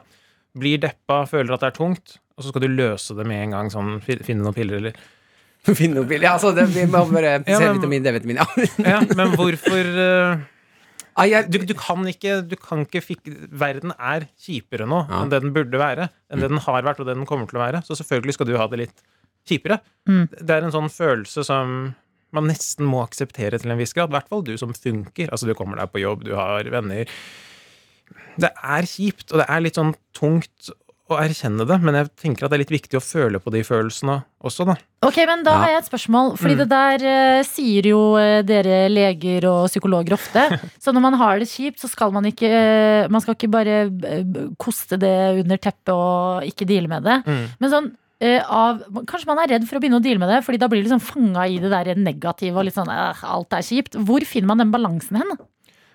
blir 0.55 0.77
deppa, 0.77 1.23
føler 1.25 1.53
at 1.55 1.61
det 1.63 1.71
er 1.71 1.77
tungt, 1.79 2.17
og 2.37 2.43
så 2.43 2.49
skal 2.51 2.61
du 2.61 2.67
løse 2.69 3.15
det 3.17 3.25
med 3.25 3.43
en 3.47 3.51
gang. 3.55 3.69
sånn, 3.73 3.95
Finne 4.03 4.43
noen 4.43 4.53
piller, 4.53 4.77
eller 4.77 4.93
Finne 5.63 5.95
noen 5.95 6.07
piller? 6.09 6.27
Ja, 6.27 6.33
altså, 6.35 6.51
det, 6.53 6.67
vi 6.75 6.83
må 6.85 6.99
bare 7.09 7.39
Ja, 7.47 7.59
men- 7.59 7.79
C-vitamin, 7.79 8.03
D-vitamin, 8.03 8.35
ja. 8.35 8.45
Ja, 8.83 8.99
men 9.15 9.31
hvorfor 9.39 9.79
eh, 9.79 10.43
Ah, 11.15 11.27
jeg, 11.29 11.49
du, 11.53 11.59
du 11.69 11.73
kan 11.77 12.01
ikke, 12.09 12.39
du 12.49 12.55
kan 12.57 12.85
ikke 12.87 13.01
fik 13.05 13.27
Verden 13.53 13.91
er 13.99 14.27
kjipere 14.41 14.87
nå 14.89 15.03
Ja. 15.09 15.19
enn 15.21 15.29
det 15.33 15.41
den 15.43 15.53
burde 15.53 15.77
være. 15.81 16.07
Enn 16.33 16.41
det 16.41 16.49
den 16.49 16.61
har 16.65 16.81
vært, 16.85 16.99
og 17.03 17.05
det 17.09 17.15
den 17.19 17.27
kommer 17.29 17.45
til 17.49 17.59
å 17.59 17.65
være. 17.65 17.83
Så 17.85 17.97
selvfølgelig 17.99 18.33
skal 18.39 18.49
du 18.49 18.55
ha 18.57 18.65
det 18.71 18.79
litt 18.85 19.03
kjipere. 19.49 19.77
Mm. 20.09 20.25
Det 20.39 20.49
er 20.55 20.65
en 20.65 20.73
sånn 20.73 20.89
følelse 20.89 21.43
som 21.45 21.93
man 22.33 22.47
nesten 22.49 22.87
må 22.89 23.03
akseptere 23.05 23.59
til 23.61 23.69
en 23.69 23.77
viss 23.77 23.93
grad. 23.93 24.09
I 24.09 24.15
hvert 24.17 24.29
fall 24.31 24.41
du 24.47 24.55
som 24.57 24.73
funker. 24.73 25.29
Altså, 25.29 25.45
du 25.45 25.53
kommer 25.53 25.77
deg 25.77 25.91
på 25.93 26.01
jobb, 26.01 26.23
du 26.25 26.33
har 26.39 26.65
venner. 26.73 27.05
Det 28.41 28.49
er 28.49 28.87
kjipt, 28.89 29.27
og 29.31 29.43
det 29.43 29.45
er 29.53 29.61
litt 29.61 29.77
sånn 29.77 29.93
tungt 30.17 30.71
å 31.11 31.17
erkjenne 31.19 31.65
det, 31.67 31.75
men 31.83 31.97
jeg 31.99 32.07
tenker 32.15 32.45
at 32.45 32.51
det 32.53 32.55
er 32.55 32.61
litt 32.63 32.71
viktig 32.71 32.95
å 32.95 33.03
føle 33.03 33.39
på 33.43 33.51
de 33.51 33.59
følelsene 33.67 34.21
også, 34.47 34.63
da. 34.69 34.75
Ok, 35.03 35.17
men 35.27 35.43
da 35.43 35.51
Ja. 35.51 35.57
har 35.59 35.67
jeg 35.73 35.81
et 35.83 35.89
spørsmål. 35.91 36.37
Fordi 36.39 36.55
Mm. 36.55 36.61
det 36.63 36.69
der 36.69 37.03
eh, 37.03 37.43
sier 37.43 37.83
jo 37.91 38.15
eh, 38.15 38.41
dere 38.41 38.87
leger 38.89 39.43
og 39.49 39.67
psykologer 39.67 40.13
ofte. 40.15 40.45
Så 40.79 40.93
når 40.95 41.01
man 41.01 41.13
har 41.19 41.39
det 41.39 41.49
kjipt, 41.51 41.79
så 41.83 41.89
skal 41.91 42.11
man 42.15 42.23
ikke 42.23 42.47
eh, 42.47 43.07
Man 43.09 43.19
skal 43.21 43.35
ikke 43.35 43.51
bare 43.51 43.91
eh, 43.91 44.23
koste 44.57 44.97
det 44.97 45.43
under 45.43 45.57
teppet 45.57 45.91
og 45.91 46.43
ikke 46.47 46.65
deale 46.65 46.87
med 46.87 47.03
det. 47.03 47.19
Mm. 47.27 47.45
Men 47.59 47.69
sånn 47.69 47.91
eh, 48.23 48.39
av, 48.47 48.79
Kanskje 49.05 49.27
man 49.27 49.39
er 49.43 49.51
redd 49.59 49.67
for 49.67 49.75
å 49.77 49.81
begynne 49.83 49.99
å 49.99 50.03
deale 50.03 50.19
med 50.23 50.29
det, 50.31 50.39
fordi 50.47 50.57
da 50.57 50.69
blir 50.71 50.81
du 50.81 50.87
liksom 50.87 51.03
fanga 51.03 51.43
i 51.51 51.59
det 51.59 51.69
der 51.69 51.95
negative 51.99 52.55
og 52.55 52.63
litt 52.63 52.75
sånn 52.79 52.87
eh, 52.89 53.25
alt 53.27 53.51
er 53.51 53.59
kjipt. 53.67 53.99
Hvor 53.99 54.23
finner 54.23 54.47
man 54.47 54.63
den 54.63 54.71
balansen 54.71 55.19
hen? 55.19 55.35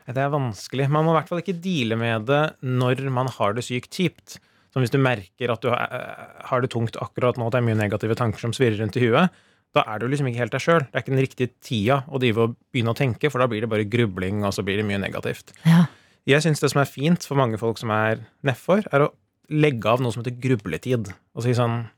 Det 0.09 0.21
er 0.21 0.29
vanskelig. 0.33 0.89
Man 0.93 1.05
må 1.05 1.13
i 1.17 1.19
hvert 1.21 1.29
fall 1.33 1.41
ikke 1.41 1.57
deale 1.61 1.97
med 1.97 2.27
det 2.29 2.43
når 2.65 3.09
man 3.13 3.27
har 3.29 3.57
det 3.57 3.65
sykt 3.65 3.91
kjipt. 3.97 4.39
Som 4.73 4.83
hvis 4.83 4.93
du 4.93 4.99
merker 4.99 5.51
at 5.53 5.61
du 5.65 5.71
har- 5.71 6.43
har 6.45 6.61
det 6.61 6.71
tungt 6.71 6.97
akkurat 7.01 7.37
nå, 7.37 7.47
at 7.47 7.53
det 7.53 7.59
er 7.63 7.67
mye 7.69 7.77
negative 7.79 8.15
tanker 8.15 8.39
som 8.39 8.53
svirrer 8.53 8.79
rundt 8.79 8.97
i 8.97 9.07
huet. 9.07 9.31
Da 9.75 9.83
er 9.87 9.99
du 9.99 10.09
liksom 10.09 10.27
ikke 10.29 10.39
helt 10.43 10.53
deg 10.53 10.61
sjøl. 10.61 10.81
Det 10.81 10.95
er 10.95 11.03
ikke 11.03 11.17
den 11.17 11.27
riktige 11.27 11.51
tida 11.61 12.05
å 12.09 12.19
drive 12.21 12.39
og 12.39 12.57
begynne 12.73 12.93
å 12.95 12.97
tenke, 12.97 13.31
for 13.31 13.39
da 13.39 13.47
blir 13.47 13.61
det 13.61 13.69
bare 13.69 13.85
grubling, 13.85 14.43
og 14.45 14.53
så 14.53 14.65
blir 14.65 14.77
det 14.77 14.87
mye 14.87 15.01
negativt. 15.01 15.53
Ja. 15.65 15.87
Jeg 16.27 16.43
syns 16.43 16.61
det 16.61 16.71
som 16.71 16.81
er 16.83 16.85
fint 16.87 17.25
for 17.25 17.37
mange 17.37 17.59
folk 17.59 17.79
som 17.79 17.91
er 17.91 18.19
nedfor, 18.45 18.85
er 18.93 19.01
å 19.07 19.13
legge 19.51 19.87
av 19.87 20.01
noe 20.01 20.13
som 20.13 20.23
heter 20.23 20.39
grubletid. 20.41 21.13
Og 21.35 21.43
si 21.43 21.51
sånn 21.57 21.89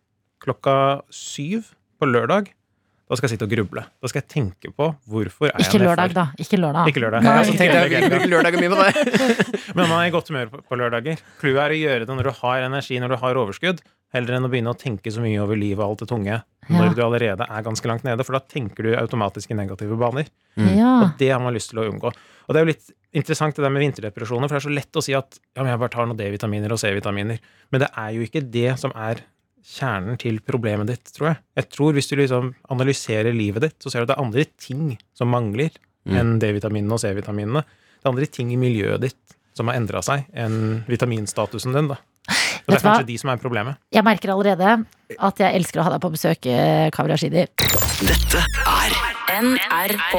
klokka 0.41 1.03
syv 1.11 1.73
på 2.01 2.07
lørdag, 2.11 2.49
da 3.11 3.17
skal 3.19 3.27
jeg 3.27 3.35
sitte 3.35 3.47
og 3.49 3.51
gruble. 3.53 3.83
Da 4.01 4.09
skal 4.11 4.23
jeg 4.23 4.29
tenke 4.31 4.71
på 4.71 4.87
hvorfor 5.11 5.51
er 5.51 5.57
Ikke 5.65 5.79
jeg 5.81 5.83
lørdag, 5.89 6.13
da. 6.15 6.27
Ikke 6.39 6.59
lørdag. 6.63 6.91
Ikke 6.93 7.03
lørdag. 7.03 7.25
Nei. 7.27 7.33
Jeg, 7.59 8.11
bruker 8.13 8.31
lørdagen 8.31 8.63
mye 8.63 8.71
på 8.71 8.85
det. 8.85 9.33
Men 9.77 9.89
man 9.91 9.97
er 9.99 10.05
i 10.07 10.13
godt 10.15 10.31
humør 10.31 10.53
på, 10.53 10.61
på 10.71 10.79
lørdager. 10.79 11.25
Clouet 11.43 11.59
er 11.65 11.75
å 11.75 11.81
gjøre 11.81 12.07
det 12.07 12.17
når 12.21 12.29
du 12.31 12.37
har 12.39 12.67
energi, 12.69 13.01
når 13.03 13.17
du 13.17 13.19
har 13.25 13.41
overskudd, 13.43 13.83
heller 14.15 14.37
enn 14.39 14.47
å 14.47 14.51
begynne 14.53 14.73
å 14.75 14.79
tenke 14.79 15.11
så 15.11 15.23
mye 15.23 15.43
over 15.43 15.59
livet 15.59 15.83
og 15.83 15.89
alt 15.93 16.05
det 16.05 16.09
tunge 16.11 16.39
når 16.71 16.87
Ja. 16.87 16.95
du 16.95 17.03
allerede 17.03 17.47
er 17.51 17.67
ganske 17.67 17.89
langt 17.91 18.05
nede, 18.07 18.23
for 18.27 18.37
da 18.37 18.41
tenker 18.47 18.87
du 18.87 18.93
automatisk 18.95 19.51
i 19.51 19.57
negative 19.59 19.97
baner. 19.99 20.29
Ja. 20.55 20.93
Og 21.03 21.19
det 21.19 21.33
har 21.35 21.43
man 21.43 21.55
lyst 21.57 21.73
til 21.73 21.83
å 21.83 21.89
unngå. 21.91 22.13
Og 22.15 22.55
det 22.55 22.61
er 22.61 22.67
jo 22.67 22.71
litt 22.71 22.93
interessant 23.19 23.59
det 23.59 23.65
der 23.67 23.73
med 23.75 23.83
vinterdepresjoner, 23.83 24.47
for 24.47 24.55
det 24.55 24.61
er 24.63 24.67
så 24.69 24.75
lett 24.77 24.99
å 24.99 25.03
si 25.03 25.17
at 25.19 25.39
ja, 25.41 25.65
men 25.65 25.73
jeg 25.73 25.81
bare 25.83 25.95
tar 25.97 26.07
noen 26.07 26.19
D-vitaminer 26.21 26.71
og 26.75 26.79
C-vitaminer. 26.79 27.43
Men 27.75 27.83
det 27.83 27.91
er 27.91 28.15
jo 28.15 28.23
ikke 28.27 28.45
det 28.55 28.77
som 28.79 28.95
er 28.95 29.25
kjernen 29.67 30.19
til 30.21 30.41
problemet 30.45 30.91
ditt, 30.91 31.13
tror 31.17 31.33
jeg. 31.33 31.41
Jeg 31.61 31.71
tror 31.75 31.97
hvis 31.97 32.11
du 32.11 32.17
liksom 32.19 32.53
analyserer 32.73 33.37
livet 33.37 33.67
ditt, 33.67 33.79
så 33.83 33.93
ser 33.93 34.03
du 34.03 34.09
at 34.09 34.13
det 34.13 34.19
er 34.19 34.25
andre 34.25 34.47
ting 34.61 34.85
som 35.17 35.33
mangler 35.33 35.75
enn 36.11 36.39
D-vitaminene 36.43 36.97
og 36.97 37.03
C-vitaminene. 37.03 37.63
Det 38.01 38.09
er 38.09 38.15
andre 38.15 38.31
ting 38.33 38.55
i 38.55 38.61
miljøet 38.61 39.05
ditt 39.05 39.37
som 39.57 39.69
har 39.69 39.77
endra 39.81 40.01
seg 40.05 40.25
enn 40.33 40.81
vitaminstatusen 40.89 41.77
din, 41.77 41.91
da. 41.93 42.01
Og 42.31 42.73
det 42.73 42.79
er 42.79 42.85
kanskje 42.85 43.09
de 43.09 43.19
som 43.21 43.33
er 43.33 43.41
problemet. 43.43 43.81
Jeg 43.95 44.07
merker 44.07 44.35
allerede 44.35 44.75
at 45.19 45.43
jeg 45.43 45.61
elsker 45.61 45.83
å 45.83 45.89
ha 45.89 45.95
deg 45.97 46.05
på 46.05 46.13
besøk, 46.15 46.47
eh, 46.47 46.91
Kaveh 46.95 47.17
Dette 47.21 48.45
er 48.45 49.20
NRK 49.31 50.15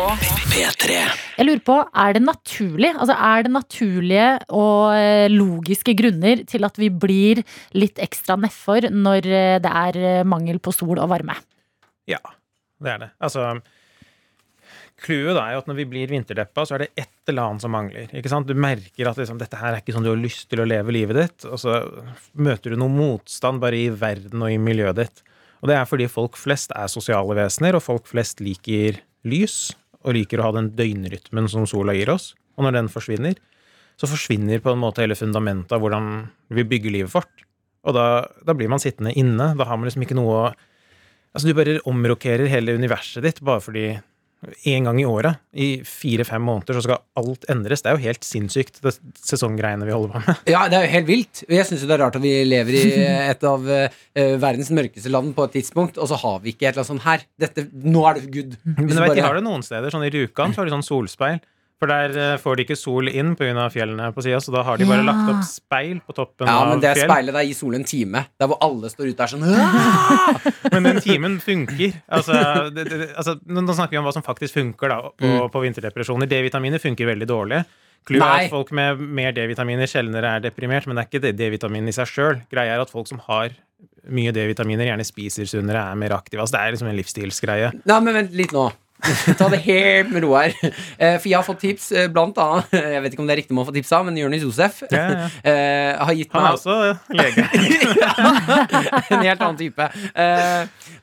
P3. 0.48 0.94
Jeg 1.36 1.44
lurer 1.44 1.62
på, 1.68 1.76
er 1.84 2.14
det 2.16 2.22
naturlig? 2.24 2.92
Altså 2.94 3.16
er 3.18 3.44
det 3.44 3.52
naturlige 3.52 4.28
og 4.56 4.94
eh, 4.96 5.28
logiske 5.32 5.96
grunner 6.00 6.46
til 6.48 6.64
at 6.64 6.80
vi 6.80 6.88
blir 6.88 7.42
litt 7.76 8.00
ekstra 8.00 8.38
nedfor 8.40 8.88
når 8.94 9.28
eh, 9.28 9.58
det 9.64 9.74
er 9.82 10.00
eh, 10.00 10.22
mangel 10.24 10.62
på 10.64 10.72
sol 10.76 11.02
og 11.02 11.10
varme? 11.12 11.36
Ja, 12.08 12.22
det 12.80 12.94
er 12.94 13.02
det. 13.04 13.10
Altså 13.20 13.50
Clouet 15.02 15.36
er 15.42 15.58
jo 15.58 15.64
at 15.64 15.68
når 15.68 15.80
vi 15.82 15.88
blir 15.92 16.14
vinterdeppa, 16.14 16.64
så 16.64 16.78
er 16.78 16.86
det 16.86 17.04
et 17.04 17.34
eller 17.34 17.50
annet 17.50 17.66
som 17.66 17.74
mangler. 17.74 18.14
Ikke 18.16 18.32
sant? 18.32 18.48
Du 18.48 18.56
merker 18.56 19.10
at 19.10 19.20
liksom, 19.20 19.42
dette 19.42 19.60
her 19.60 19.74
er 19.74 19.82
ikke 19.82 19.96
sånn 19.98 20.06
du 20.06 20.14
har 20.14 20.24
lyst 20.24 20.46
til 20.54 20.62
å 20.62 20.70
leve 20.70 20.94
livet 20.96 21.20
ditt, 21.20 21.50
og 21.50 21.60
så 21.60 21.82
møter 22.38 22.72
du 22.72 22.80
noe 22.80 22.94
motstand 22.94 23.60
bare 23.64 23.82
i 23.82 23.90
verden 23.92 24.46
og 24.46 24.54
i 24.54 24.62
miljøet 24.62 25.02
ditt. 25.02 25.24
Og 25.62 25.70
det 25.70 25.78
er 25.78 25.88
fordi 25.90 26.10
folk 26.10 26.40
flest 26.40 26.74
er 26.74 26.90
sosiale 26.90 27.38
vesener, 27.38 27.78
og 27.78 27.86
folk 27.86 28.10
flest 28.10 28.42
liker 28.42 28.98
lys, 29.30 29.76
og 30.02 30.16
liker 30.18 30.42
å 30.42 30.48
ha 30.48 30.56
den 30.58 30.72
døgnrytmen 30.78 31.50
som 31.52 31.68
sola 31.70 31.94
gir 31.94 32.10
oss. 32.14 32.32
Og 32.58 32.66
når 32.66 32.80
den 32.80 32.90
forsvinner, 32.92 33.38
så 34.02 34.10
forsvinner 34.10 34.64
på 34.64 34.74
en 34.74 34.82
måte 34.82 35.04
hele 35.04 35.18
fundamentet 35.18 35.76
av 35.76 35.84
hvordan 35.84 36.08
vi 36.50 36.66
bygger 36.66 36.96
livet 36.96 37.14
vårt. 37.14 37.46
Og 37.86 37.94
da, 37.98 38.06
da 38.46 38.56
blir 38.58 38.70
man 38.72 38.82
sittende 38.82 39.14
inne. 39.18 39.52
Da 39.58 39.68
har 39.70 39.78
man 39.78 39.88
liksom 39.90 40.06
ikke 40.08 40.18
noe 40.18 40.36
å 40.42 40.52
Altså, 41.32 41.48
du 41.48 41.56
bare 41.56 41.78
omrokerer 41.88 42.50
hele 42.52 42.74
universet 42.76 43.24
ditt 43.24 43.38
bare 43.48 43.62
fordi 43.64 43.86
en 44.42 44.88
gang 44.88 45.00
i 45.02 45.06
året, 45.06 45.38
i 45.54 45.68
fire-fem 45.86 46.42
måneder, 46.42 46.78
så 46.78 46.82
skal 46.88 47.02
alt 47.20 47.46
endres. 47.52 47.84
Det 47.84 47.92
er 47.92 47.98
jo 47.98 48.04
helt 48.08 48.26
sinnssykt, 48.26 48.80
det 48.82 48.96
sesonggreiene 49.22 49.86
vi 49.86 49.94
holder 49.94 50.16
på 50.16 50.22
med. 50.24 50.42
Ja, 50.50 50.64
det 50.72 50.80
er 50.80 50.88
jo 50.88 50.92
helt 50.96 51.10
vilt. 51.10 51.44
Jeg 51.46 51.68
syns 51.70 51.86
det 51.86 51.94
er 51.94 52.02
rart 52.02 52.18
at 52.18 52.26
vi 52.26 52.34
lever 52.48 52.78
i 52.80 52.84
et 53.06 53.46
av 53.48 53.70
eh, 53.70 54.02
verdens 54.42 54.74
mørkeste 54.74 55.14
land 55.14 55.36
på 55.38 55.46
et 55.46 55.58
tidspunkt, 55.60 56.02
og 56.02 56.10
så 56.10 56.18
har 56.24 56.42
vi 56.42 56.56
ikke 56.56 56.68
et 56.68 56.72
eller 56.72 56.82
annet 56.84 56.94
sånt 56.96 57.06
her. 57.06 57.26
Dette, 57.46 57.68
nå 57.86 58.06
er 58.10 58.18
det 58.18 58.34
good. 58.34 58.58
Men 58.66 58.90
du 58.90 58.98
vet, 58.98 59.16
de 59.20 59.26
har 59.28 59.38
det 59.38 59.46
noen 59.46 59.66
steder. 59.66 59.94
Sånn 59.94 60.08
I 60.10 60.14
Rjukan 60.14 60.56
så 60.56 60.64
har 60.64 60.72
de 60.72 60.74
sånn 60.74 60.90
solspeil. 60.90 61.42
For 61.82 61.90
der 61.90 62.14
eh, 62.14 62.36
får 62.38 62.60
de 62.60 62.64
ikke 62.68 62.76
sol 62.78 63.08
inn 63.10 63.32
pga. 63.36 63.64
fjellene 63.74 64.12
på 64.14 64.22
sida, 64.22 64.38
så 64.38 64.54
da 64.54 64.62
har 64.68 64.78
de 64.78 64.86
bare 64.86 65.02
Ja. 65.02 65.08
lagt 65.10 65.32
opp 65.34 65.44
speil 65.48 65.98
på 66.06 66.14
toppen 66.14 66.46
Ja, 66.46 66.60
men 66.70 66.80
det 66.84 66.92
fjell. 66.94 67.10
speilet 67.10 67.34
der 67.34 67.48
gir 67.48 67.58
solen 67.58 67.80
en 67.82 67.88
time. 67.90 68.22
Der 68.40 68.48
hvor 68.52 68.60
alle 68.62 68.92
står 68.94 69.10
ute 69.10 69.18
der 69.18 69.32
sånn 69.34 69.46
«Åh!» 69.50 70.52
Men 70.76 70.84
den 70.84 71.02
timen 71.02 71.40
funker. 71.42 71.96
Altså, 72.08 72.70
det, 72.70 72.86
det, 72.86 73.08
altså, 73.18 73.34
nå 73.50 73.66
snakker 73.74 73.96
vi 73.98 73.98
om 73.98 74.06
hva 74.06 74.14
som 74.14 74.22
faktisk 74.26 74.54
funker 74.60 74.94
da, 74.94 75.00
på, 75.18 75.32
på 75.52 75.64
vinterdepresjoner. 75.66 76.30
D-vitaminer 76.30 76.80
funker 76.80 77.10
veldig 77.10 77.28
dårlig. 77.28 77.64
Clouet 78.06 78.24
er 78.26 78.46
at 78.46 78.54
folk 78.54 78.72
med 78.78 79.02
mer 79.02 79.34
D-vitaminer 79.34 79.90
sjeldnere 79.90 80.38
er 80.38 80.46
deprimert, 80.46 80.86
men 80.90 80.98
det 80.98 81.04
er 81.04 81.10
ikke 81.10 81.34
D-vitamin 81.38 81.90
i 81.90 81.94
seg 81.98 82.10
sjøl. 82.10 82.40
Greia 82.54 82.78
er 82.78 82.82
at 82.86 82.90
folk 82.94 83.10
som 83.10 83.20
har 83.28 83.58
mye 84.10 84.32
D-vitaminer, 84.34 84.86
gjerne 84.90 85.06
spiser 85.06 85.50
sunnere, 85.50 85.82
er 85.92 85.98
mer 85.98 86.14
aktive. 86.18 86.42
Altså, 86.42 86.58
det 86.58 86.62
er 86.62 86.72
liksom 86.78 86.90
en 86.94 86.98
livsstilsgreie. 87.02 87.74
Nei, 87.90 88.00
men 88.06 88.18
vent 88.22 88.34
litt 88.38 88.54
nå. 88.54 88.70
Ta 89.40 89.48
det 89.50 89.60
helt 89.66 90.12
med 90.14 90.24
ro 90.26 90.34
her. 90.38 90.54
Eh, 90.62 91.16
For 91.18 91.28
jeg 91.30 91.38
har 91.38 91.46
fått 91.48 91.62
tips, 91.64 91.88
eh, 91.98 92.08
blant 92.14 92.38
annet 92.42 92.74
Jeg 92.96 93.02
vet 93.04 93.16
ikke 93.16 93.24
om 93.24 93.30
det 93.30 93.36
er 93.36 93.40
riktig 93.42 93.56
med 93.58 93.64
å 93.64 93.68
få 93.70 93.74
tips 93.76 93.92
av, 93.98 94.06
men 94.08 94.20
Jonis 94.20 94.44
Josef 94.46 94.84
Ja, 94.92 95.02
ja. 95.10 95.28
eh, 95.52 96.02
har 96.06 96.14
gitt 96.18 96.36
Han 96.36 96.46
er 96.46 96.58
også 96.60 96.76
lege. 97.18 97.46
en 99.10 99.26
helt 99.26 99.42
annen 99.42 99.60
type. 99.60 99.88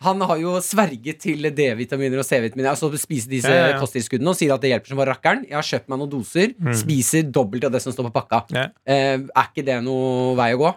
Han 0.07 0.25
har 0.31 0.41
jo 0.43 0.57
sverget 0.65 1.21
til 1.25 1.49
D-vitaminer 1.55 2.23
og 2.23 2.27
C-vitaminer. 2.29 2.71
Altså 2.73 2.91
spise 3.01 3.31
disse 3.31 3.51
Ja, 3.53 3.75
kosttilskuddene 3.83 4.33
og 4.33 4.39
sier 4.39 4.55
at 4.55 4.63
det 4.65 4.73
hjelper 4.73 4.93
som 4.95 5.01
bare 5.03 5.15
rakkeren. 5.17 5.45
Jeg 5.49 5.59
har 5.59 5.67
kjøpt 5.67 5.91
meg 5.91 6.03
noen 6.03 6.13
doser, 6.13 6.55
spiser 6.79 7.27
dobbelt 7.35 7.67
av 7.69 7.75
det 7.75 7.83
som 7.85 7.95
står 7.95 8.09
på 8.11 8.15
pakka. 8.21 8.45
Mm. 8.55 9.29
Er 9.35 9.49
ikke 9.51 9.67
det 9.67 9.81
noe 9.87 10.35
vei 10.39 10.53
å 10.57 10.63
gå? 10.63 10.75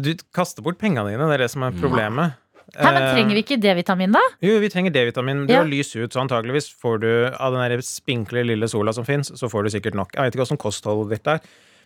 Du 0.00 0.14
kaster 0.34 0.64
bort 0.64 0.78
pengene 0.80 1.10
dine, 1.12 1.26
det 1.28 1.36
er 1.38 1.44
det 1.44 1.50
som 1.52 1.64
er 1.66 1.74
problemet. 1.76 2.36
Nei, 2.74 2.92
men 2.92 3.02
Eh, 3.02 3.12
Trenger 3.14 3.36
vi 3.36 3.42
ikke 3.44 3.60
D-vitamin, 3.60 4.12
da? 4.16 4.22
Jo, 4.42 4.58
vi 4.62 4.68
trenger 4.72 4.90
D-vitamin. 4.94 5.46
Det 5.46 5.54
Ja. 5.54 5.62
å 5.62 5.68
lyse 5.68 6.00
ut, 6.00 6.10
så 6.10 6.22
antageligvis 6.24 6.72
får 6.74 7.00
du 7.00 7.10
av 7.38 7.52
den 7.52 7.82
spinkle 7.82 8.44
lille 8.44 8.66
sola 8.68 8.92
som 8.92 9.04
fins, 9.04 9.30
så 9.30 9.50
får 9.50 9.64
du 9.64 9.70
sikkert 9.70 9.94
nok. 9.94 10.10
Jeg 10.14 10.22
vet 10.24 10.34
ikke 10.34 10.46
åssen 10.46 10.58
kostholdet 10.58 11.10
ditt 11.10 11.26
er. 11.26 11.40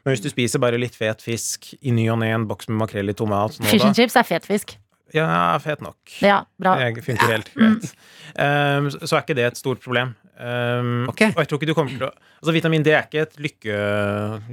Men 0.04 0.14
hvis 0.14 0.22
du 0.22 0.30
spiser 0.30 0.58
bare 0.58 0.78
litt 0.78 0.94
fet 0.94 1.20
fisk 1.20 1.74
i 1.82 1.90
ny 1.90 2.08
og 2.08 2.20
ne, 2.20 2.32
en 2.32 2.46
boks 2.46 2.68
med 2.68 2.78
makrell 2.78 3.10
i 3.10 3.12
tomat 3.12 3.58
nå 3.58 3.66
Fish 3.66 3.84
and 3.84 3.96
chips 3.98 4.16
er 4.16 4.22
fet 4.22 4.46
fisk. 4.46 4.76
Ja, 5.12 5.56
fet 5.58 5.80
nok. 5.80 5.96
Ja, 6.20 6.42
bra. 6.60 6.76
Det 6.76 7.02
funker 7.04 7.30
helt 7.32 7.52
greit. 7.54 7.92
Um, 8.36 8.90
så 8.92 9.16
er 9.16 9.22
ikke 9.24 9.36
det 9.38 9.46
et 9.46 9.56
stort 9.60 9.80
problem. 9.80 10.14
Um, 10.38 11.08
okay. 11.08 11.32
Og 11.32 11.40
jeg 11.42 11.48
tror 11.48 11.58
ikke 11.58 11.66
du 11.66 11.74
kommer 11.74 11.90
til 11.90 12.06
å 12.06 12.12
Altså 12.38 12.52
Vitamin 12.54 12.84
D 12.86 12.92
er 12.94 13.08
ikke 13.08 13.24
et 13.24 13.32
lykke 13.42 13.78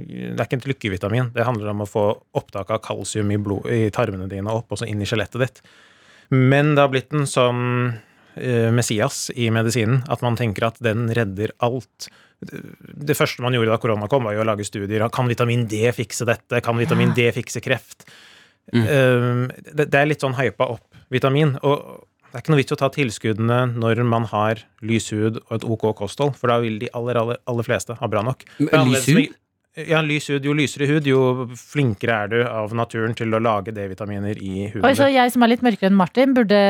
Det 0.02 0.40
er 0.40 0.48
ikke 0.48 0.58
et 0.58 0.64
lykkevitamin. 0.72 1.28
Det 1.36 1.44
handler 1.46 1.70
om 1.70 1.84
å 1.84 1.86
få 1.86 2.06
opptak 2.34 2.72
av 2.74 2.80
kalsium 2.82 3.30
i, 3.30 3.38
blod, 3.38 3.68
i 3.70 3.90
tarmene 3.94 4.26
dine 4.28 4.50
opp 4.50 4.72
og 4.74 4.80
så 4.80 4.88
inn 4.90 5.04
i 5.04 5.06
skjelettet 5.06 5.44
ditt. 5.44 5.60
Men 6.34 6.74
det 6.74 6.84
har 6.84 6.92
blitt 6.92 7.14
en 7.14 7.26
sånn 7.30 7.64
eh, 8.34 8.70
Messias 8.74 9.28
i 9.34 9.50
medisinen. 9.54 10.02
At 10.12 10.24
man 10.26 10.38
tenker 10.38 10.68
at 10.68 10.80
den 10.84 11.08
redder 11.14 11.54
alt. 11.64 12.08
Det 12.40 13.16
første 13.16 13.44
man 13.44 13.54
gjorde 13.56 13.72
da 13.72 13.80
korona 13.80 14.08
kom, 14.12 14.26
var 14.28 14.36
jo 14.36 14.42
å 14.44 14.48
lage 14.48 14.66
studier. 14.68 15.06
Kan 15.14 15.30
vitamin 15.30 15.66
D 15.70 15.84
fikse 15.96 16.28
dette? 16.28 16.60
Kan 16.64 16.78
vitamin 16.80 17.14
D 17.16 17.28
fikse 17.36 17.62
kreft? 17.64 18.08
Eh, 18.74 19.46
det, 19.72 19.86
det 19.86 19.94
er 19.94 20.10
litt 20.10 20.24
sånn 20.24 20.36
hypa 20.38 20.68
opp 20.76 21.02
vitamin. 21.14 21.54
Og 21.62 22.04
det 22.26 22.40
er 22.40 22.42
ikke 22.42 22.52
noe 22.52 22.60
vits 22.60 22.74
å 22.74 22.80
ta 22.80 22.88
tilskuddene 22.92 23.58
når 23.78 24.02
man 24.04 24.26
har 24.28 24.60
lys 24.84 25.06
hud 25.14 25.38
og 25.46 25.52
et 25.56 25.64
ok 25.64 25.86
kosthold, 25.96 26.34
for 26.36 26.52
da 26.52 26.58
vil 26.60 26.80
de 26.82 26.90
aller, 26.92 27.16
aller, 27.16 27.38
aller 27.48 27.64
fleste 27.64 27.96
ha 27.96 28.08
bra 28.12 28.20
nok. 28.26 28.42
Lys 28.60 29.06
hud? 29.08 29.36
Ja, 29.76 29.98
lys 30.00 30.30
hud. 30.32 30.46
Jo 30.48 30.54
lysere 30.56 30.86
hud, 30.88 31.04
jo 31.04 31.46
flinkere 31.60 32.14
er 32.24 32.30
du 32.32 32.36
av 32.48 32.72
naturen 32.76 33.12
til 33.16 33.34
å 33.36 33.40
lage 33.44 33.74
D-vitaminer 33.76 34.38
i 34.40 34.70
huden. 34.72 34.86
Oi, 34.88 34.92
så 34.96 35.10
jeg 35.12 35.32
som 35.34 35.44
er 35.44 35.52
litt 35.52 35.64
mørkere 35.66 35.90
enn 35.90 35.98
Martin, 35.98 36.32
burde 36.36 36.60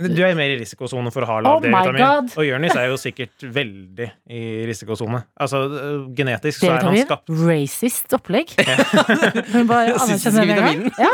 Du 0.00 0.22
er 0.24 0.32
mer 0.36 0.54
i 0.54 0.56
risikosone 0.60 1.12
for 1.12 1.26
å 1.26 1.28
ha 1.28 1.36
Oh 1.42 1.44
lav 1.44 1.66
my 1.66 1.82
D-vitamin. 1.82 2.30
Og 2.40 2.48
Jonis 2.48 2.76
er 2.76 2.88
jo 2.88 2.96
sikkert 3.00 3.44
veldig 3.58 4.08
i 4.32 4.40
risikosone. 4.68 5.20
Altså, 5.44 5.60
øh, 5.68 6.06
genetisk 6.16 6.64
så 6.64 6.72
er 6.78 6.88
han 6.88 6.96
skapt 7.02 7.34
Racist 7.42 8.16
opplegg. 8.16 8.56
Hun 9.52 9.68
bare 9.68 9.98
anerkjenner 10.00 10.48
det 10.48 10.56
med 10.56 10.72
en 10.72 10.88
gang. 10.88 10.88
Ja. 10.96 11.12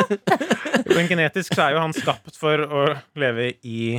Men 0.95 1.11
genetisk 1.11 1.59
så 1.59 1.67
er 1.67 1.77
jo 1.81 1.83
han 1.83 1.99
skapt 1.99 2.39
for 2.39 2.63
å 2.63 2.87
leve 3.19 3.51
i 3.67 3.99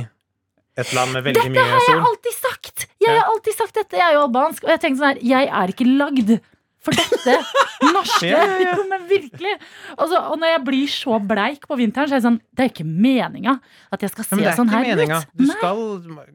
et 0.74 0.96
land 0.96 1.12
med 1.14 1.28
veldig 1.28 1.36
Dette 1.38 1.52
mye 1.52 1.68
har 1.68 1.84
jeg 1.84 1.92
sol. 1.92 2.08
alltid 2.08 2.40
sagt! 2.40 2.88
Jeg 3.04 3.12
har 3.20 3.28
alltid 3.30 3.60
sagt 3.60 3.76
dette. 3.76 4.00
Jeg 4.00 4.08
er 4.08 4.16
jo 4.16 4.24
albansk, 4.24 4.64
og 4.64 4.72
jeg 4.72 4.80
tenkte 4.82 5.02
sånn 5.04 5.12
her 5.12 5.20
Jeg 5.36 5.52
er 5.60 5.76
ikke 5.76 5.86
lagd 6.00 6.36
for 6.84 6.92
dette 6.96 7.34
norske. 7.94 8.28
Ja, 8.28 8.42
ja, 8.44 8.58
ja. 8.60 8.74
Men 8.92 9.06
virkelig. 9.08 9.54
Altså, 9.96 10.18
og 10.30 10.38
når 10.40 10.52
jeg 10.54 10.62
blir 10.66 10.90
så 10.92 11.18
bleik 11.24 11.64
på 11.70 11.78
vinteren, 11.80 12.08
så 12.10 12.16
er 12.16 12.20
det 12.20 12.26
sånn 12.28 12.38
Det 12.54 12.64
er 12.66 12.70
ikke 12.70 12.84
meninga 12.86 13.54
at 13.94 14.04
jeg 14.04 14.10
skal 14.12 14.24
se 14.24 14.30
Ja, 14.30 14.36
men 14.36 14.44
det 14.44 14.50
er 14.52 14.58
sånn 14.58 14.68
ikke 14.68 14.80
her 14.84 14.96
meninga. 14.96 15.18
ut. 15.18 15.26
Du 15.34 15.44
Nei. 15.48 15.56
skal, 15.56 15.80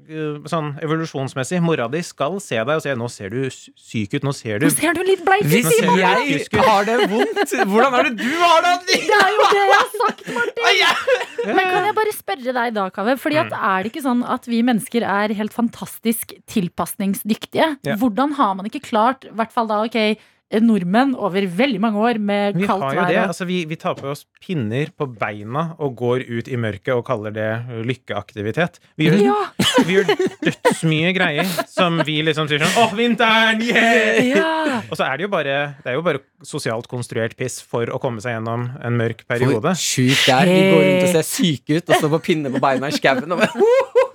øh, 0.10 0.40
sånn 0.52 0.70
evolusjonsmessig, 0.84 1.62
mora 1.64 1.88
di 1.94 2.02
skal 2.04 2.40
se 2.44 2.58
deg 2.60 2.76
og 2.76 2.82
si 2.84 2.90
'nå 2.90 3.10
ser 3.10 3.30
du 3.30 3.50
syk 3.50 4.18
ut', 4.18 4.24
nå 4.26 4.34
ser 4.34 4.60
du 4.60 4.66
Nå 4.68 4.72
ser 4.76 4.94
du 4.94 5.04
litt 5.04 5.24
bleik 5.26 5.46
ut, 5.46 5.50
Hvis 5.54 5.70
Simon! 5.80 5.98
jeg 6.00 6.64
har 6.66 6.84
det 6.86 6.98
vondt, 7.10 7.54
hvordan 7.70 7.94
er 8.00 8.04
det 8.10 8.16
du 8.18 8.32
har 8.42 8.62
det? 8.66 8.76
Det 8.90 9.20
er 9.22 9.32
jo 9.38 9.44
det 9.54 9.64
jeg 9.70 9.80
har 9.80 9.92
sagt, 10.02 10.28
Martin! 10.34 11.56
Men 11.56 11.66
kan 11.72 11.86
jeg 11.88 11.96
bare 11.96 12.14
spørre 12.14 12.54
deg 12.54 12.74
da, 12.74 12.90
Kave? 12.90 13.16
Fordi 13.18 13.38
at 13.40 13.50
Mm. 13.50 13.64
er 13.64 13.84
det 13.84 13.92
ikke 13.94 14.04
sånn 14.04 14.24
at 14.28 14.46
vi 14.46 14.62
mennesker 14.62 15.02
er 15.04 15.34
helt 15.34 15.54
fantastisk 15.54 16.34
tilpasningsdyktige? 16.48 17.78
Ja. 17.86 17.96
Hvordan 17.96 18.34
har 18.36 18.56
man 18.56 18.66
ikke 18.70 18.82
klart, 18.84 19.26
i 19.26 19.34
hvert 19.36 19.52
fall 19.52 19.68
da, 19.68 19.84
ok, 19.86 20.18
nordmenn 20.66 21.12
over 21.14 21.46
veldig 21.46 21.78
mange 21.84 22.00
år 22.02 22.18
med 22.18 22.56
Vi 22.58 22.66
kaldt 22.66 22.88
har 22.88 22.96
jo 22.98 23.04
det. 23.12 23.18
Altså, 23.22 23.46
vi, 23.46 23.60
vi 23.70 23.78
tar 23.78 23.94
på 24.00 24.08
oss 24.10 24.24
pinner 24.42 24.90
på 24.98 25.06
beina 25.20 25.76
og 25.78 25.94
går 26.00 26.24
ut 26.26 26.50
i 26.50 26.58
mørket 26.58 26.96
og 26.96 27.04
kaller 27.06 27.36
det 27.36 27.50
lykkeaktivitet. 27.86 28.80
Vi 28.98 29.10
gjør, 29.12 29.22
Ja, 29.28 29.38
vi 29.88 30.00
gjør 30.00 30.10
dødsmye 30.48 31.14
greier 31.14 31.46
som 31.70 32.02
vi 32.08 32.18
liksom 32.26 32.50
sier 32.50 32.64
sånn 32.66 32.82
Åh, 32.82 32.96
vinteren! 32.98 33.62
Yeah! 33.62 34.20
ja. 34.34 34.82
Og 34.90 34.98
så 34.98 35.06
er 35.06 35.20
det 35.20 35.28
jo 35.28 35.32
bare 35.34 35.58
Det 35.84 35.92
er 35.94 35.98
jo 36.00 36.04
bare 36.06 36.24
sosialt 36.48 36.88
konstruert 36.90 37.36
piss 37.38 37.60
for 37.62 37.92
å 37.94 38.00
komme 38.02 38.24
seg 38.24 38.38
gjennom 38.38 38.70
en 38.80 38.98
mørk 38.98 39.26
periode. 39.30 39.74
Sjukt 39.78 40.26
det 40.26 40.34
er. 40.34 40.50
Vi 40.50 40.62
går 40.72 40.84
rundt 40.88 41.06
og 41.10 41.14
ser 41.18 41.28
syke 41.28 41.78
ut 41.78 41.92
og 41.92 42.00
står 42.00 42.14
på 42.16 42.22
pinne 42.32 42.52
på 42.54 42.62
beina 42.64 42.90
i 42.90 42.96
skauen. 42.96 43.28
og 43.30 43.42
bare, 43.44 43.70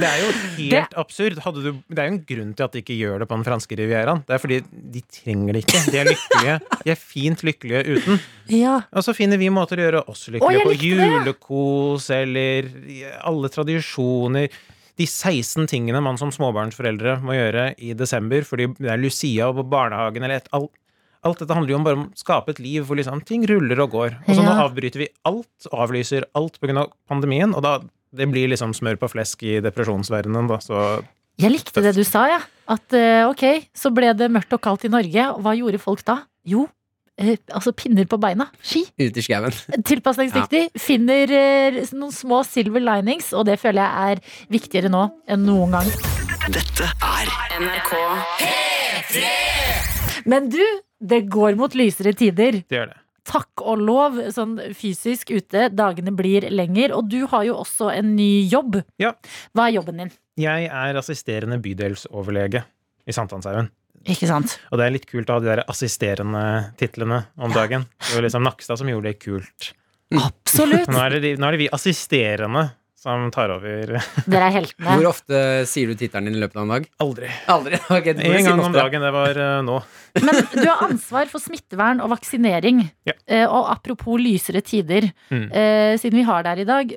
Det 0.00 0.08
er 0.08 0.20
jo 0.22 0.28
helt 0.60 0.94
absurd. 1.00 1.40
Hadde 1.44 1.64
du, 1.64 1.80
det 1.88 2.02
er 2.02 2.10
jo 2.10 2.14
en 2.14 2.20
grunn 2.28 2.52
til 2.58 2.66
at 2.66 2.76
de 2.76 2.82
ikke 2.84 2.96
gjør 2.98 3.22
det 3.22 3.28
på 3.30 3.38
den 3.38 3.46
franske 3.48 3.78
rivieraen. 3.80 4.22
Det 4.28 4.36
er 4.36 4.42
fordi 4.42 4.60
de 4.96 5.02
trenger 5.18 5.56
det 5.58 5.64
ikke. 5.64 5.82
De 5.92 6.00
er 6.02 6.10
lykkelige. 6.12 6.56
De 6.84 6.94
er 6.94 7.00
fint 7.00 7.44
lykkelige 7.46 7.82
uten. 7.96 8.22
ja. 8.52 8.76
Og 8.96 9.04
så 9.06 9.14
finner 9.16 9.40
vi 9.40 9.50
måter 9.52 9.80
å 9.82 9.86
gjøre 9.88 10.04
oss 10.12 10.26
lykkelige 10.32 10.64
på. 10.68 10.78
Julekos 10.86 12.08
eller 12.14 12.70
alle 13.26 13.50
tradisjoner. 13.52 14.48
De 14.96 15.04
16 15.04 15.66
tingene 15.68 16.00
man 16.00 16.16
som 16.16 16.30
småbarnsforeldre 16.32 17.18
må 17.24 17.34
gjøre 17.36 17.70
i 17.84 17.92
desember 17.98 18.46
fordi 18.48 18.70
det 18.78 18.88
er 18.94 19.00
Lucia 19.02 19.50
og 19.50 19.58
på 19.58 19.66
barnehagen 19.74 20.24
eller 20.24 20.40
et, 20.40 20.46
alt, 20.56 20.70
alt 21.26 21.42
dette 21.42 21.52
handler 21.52 21.74
jo 21.74 21.76
om 21.80 21.84
bare 21.84 21.98
om 21.98 22.06
å 22.06 22.16
skape 22.16 22.54
et 22.54 22.62
liv 22.64 22.86
hvor 22.88 22.96
liksom 22.96 23.20
ting 23.28 23.44
ruller 23.50 23.82
og 23.84 23.92
går. 23.92 24.16
Og 24.24 24.30
så 24.38 24.46
nå 24.46 24.54
avbryter 24.64 25.02
vi 25.04 25.10
alt, 25.28 25.68
avlyser 25.68 26.24
alt 26.38 26.56
pga. 26.62 26.86
pandemien, 27.10 27.52
og 27.52 27.60
da 27.66 27.74
det 28.16 28.26
blir 28.32 28.48
liksom 28.52 28.72
smør 28.76 28.98
på 29.00 29.10
flesk 29.12 29.44
i 29.46 29.58
depresjonsverdenen, 29.64 30.48
da, 30.50 30.58
så 30.62 30.86
Jeg 31.40 31.52
likte 31.52 31.82
det 31.84 31.92
du 31.96 32.02
sa, 32.06 32.26
ja. 32.32 32.40
At 32.72 32.96
eh, 32.96 33.22
ok, 33.28 33.68
så 33.76 33.92
ble 33.94 34.10
det 34.16 34.30
mørkt 34.32 34.54
og 34.56 34.62
kaldt 34.64 34.86
i 34.88 34.90
Norge. 34.90 35.28
Og 35.36 35.44
hva 35.44 35.52
gjorde 35.54 35.78
folk 35.82 36.00
da? 36.08 36.16
Jo, 36.48 36.64
eh, 37.20 37.36
altså 37.52 37.74
pinner 37.76 38.08
på 38.08 38.18
beina. 38.22 38.48
Ski. 38.64 38.86
Ute 38.98 39.20
i 39.20 39.24
skauen. 39.26 39.54
Tilpasningsdyktig. 39.90 40.64
Finner 40.80 41.30
eh, 41.36 41.80
noen 41.92 42.14
små 42.14 42.40
silver 42.48 42.82
linings, 42.82 43.32
og 43.36 43.46
det 43.50 43.60
føler 43.62 43.84
jeg 43.84 44.16
er 44.16 44.38
viktigere 44.56 44.90
nå 44.92 45.04
enn 45.28 45.44
noen 45.46 45.76
gang. 45.76 45.92
Dette 46.48 46.88
er 46.88 47.32
NRK 47.60 47.92
P3! 48.40 49.24
Men 50.26 50.48
du, 50.50 50.62
det 50.98 51.26
går 51.30 51.54
mot 51.58 51.74
lysere 51.78 52.16
tider. 52.18 52.62
det 52.66 52.80
gjør 52.80 52.90
det. 52.94 53.02
Takk 53.26 53.62
og 53.66 53.80
lov, 53.82 54.18
sånn 54.34 54.56
fysisk 54.78 55.32
ute. 55.34 55.66
Dagene 55.74 56.12
blir 56.14 56.46
lenger. 56.52 56.92
Og 56.94 57.08
du 57.10 57.24
har 57.32 57.42
jo 57.48 57.56
også 57.62 57.88
en 57.94 58.14
ny 58.16 58.46
jobb. 58.48 58.80
Ja. 59.02 59.12
Hva 59.56 59.66
er 59.68 59.76
jobben 59.80 59.98
din? 60.04 60.12
Jeg 60.38 60.68
er 60.70 60.98
assisterende 61.00 61.58
bydelsoverlege 61.64 62.62
i 63.08 63.14
Sankthanshaugen. 63.16 63.70
Ikke 64.06 64.28
sant? 64.30 64.58
Og 64.70 64.78
det 64.78 64.86
er 64.86 64.94
litt 64.94 65.08
kult 65.10 65.30
å 65.32 65.38
ha 65.38 65.42
de 65.42 65.48
der 65.50 65.64
assisterende 65.66 66.42
titlene 66.78 67.24
om 67.42 67.50
dagen. 67.54 67.88
Det 68.06 68.14
var 68.14 68.22
liksom 68.28 68.44
Nakstad 68.46 68.78
som 68.78 68.90
gjorde 68.92 69.10
det 69.10 69.18
kult. 69.24 69.72
Absolutt. 70.14 70.86
Nå 70.92 71.00
er 71.02 71.16
det, 71.16 71.22
de- 71.24 71.36
nå 71.42 71.48
er 71.48 71.56
det 71.56 71.64
vi 71.64 71.70
assisterende 71.74 72.68
som 73.06 73.28
tar 73.34 73.52
over. 73.54 73.92
Dere 74.32 74.48
er 74.50 74.54
heltene. 74.58 74.96
Hvor 74.98 75.08
ofte 75.12 75.38
sier 75.70 75.92
du 75.92 75.94
tittelen 75.98 76.26
din 76.28 76.36
i 76.38 76.42
løpet 76.42 76.58
av 76.58 76.64
en 76.66 76.72
dag? 76.74 76.88
Aldri. 77.04 77.30
Aldri. 77.52 77.78
Okay, 77.96 78.12
En 78.18 78.44
gang 78.48 78.60
om 78.66 78.74
dagen. 78.74 79.04
Det 79.06 79.12
var 79.14 79.38
uh, 79.38 79.60
nå. 79.64 79.76
Men 80.20 80.40
du 80.52 80.64
har 80.66 80.82
ansvar 80.88 81.28
for 81.30 81.40
smittevern 81.42 82.02
og 82.04 82.10
vaksinering. 82.12 82.82
Ja. 83.08 83.14
Uh, 83.30 83.44
og 83.46 83.70
apropos 83.76 84.18
lysere 84.20 84.60
tider, 84.66 85.08
Mm. 85.30 85.46
uh, 85.50 85.94
siden 85.98 86.18
vi 86.20 86.26
har 86.26 86.42
det 86.44 86.52
her 86.52 86.60
i 86.62 86.68
dag. 86.68 86.92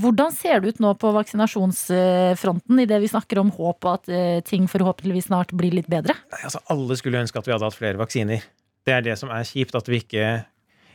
hvordan 0.00 0.32
ser 0.34 0.60
det 0.62 0.74
ut 0.74 0.80
nå 0.82 0.94
på 0.98 1.10
vaksinasjonsfronten 1.14 2.80
idet 2.82 3.00
vi 3.02 3.10
snakker 3.10 3.38
om 3.42 3.50
håp 3.54 3.84
og 3.84 3.92
at 3.98 4.44
ting 4.48 4.66
forhåpentligvis 4.70 5.28
snart 5.30 5.52
blir 5.56 5.74
litt 5.74 5.88
bedre? 5.90 6.16
Nei, 6.32 6.42
altså, 6.46 6.62
alle 6.72 6.96
skulle 6.98 7.20
ønske 7.22 7.38
at 7.40 7.46
vi 7.48 7.54
hadde 7.54 7.68
hatt 7.68 7.78
flere 7.78 8.00
vaksiner. 8.00 8.42
Det 8.84 8.92
er 8.92 9.04
det 9.06 9.16
som 9.20 9.30
er 9.32 9.46
kjipt. 9.48 9.74
At 9.78 9.88
vi 9.88 10.02
ikke 10.02 10.44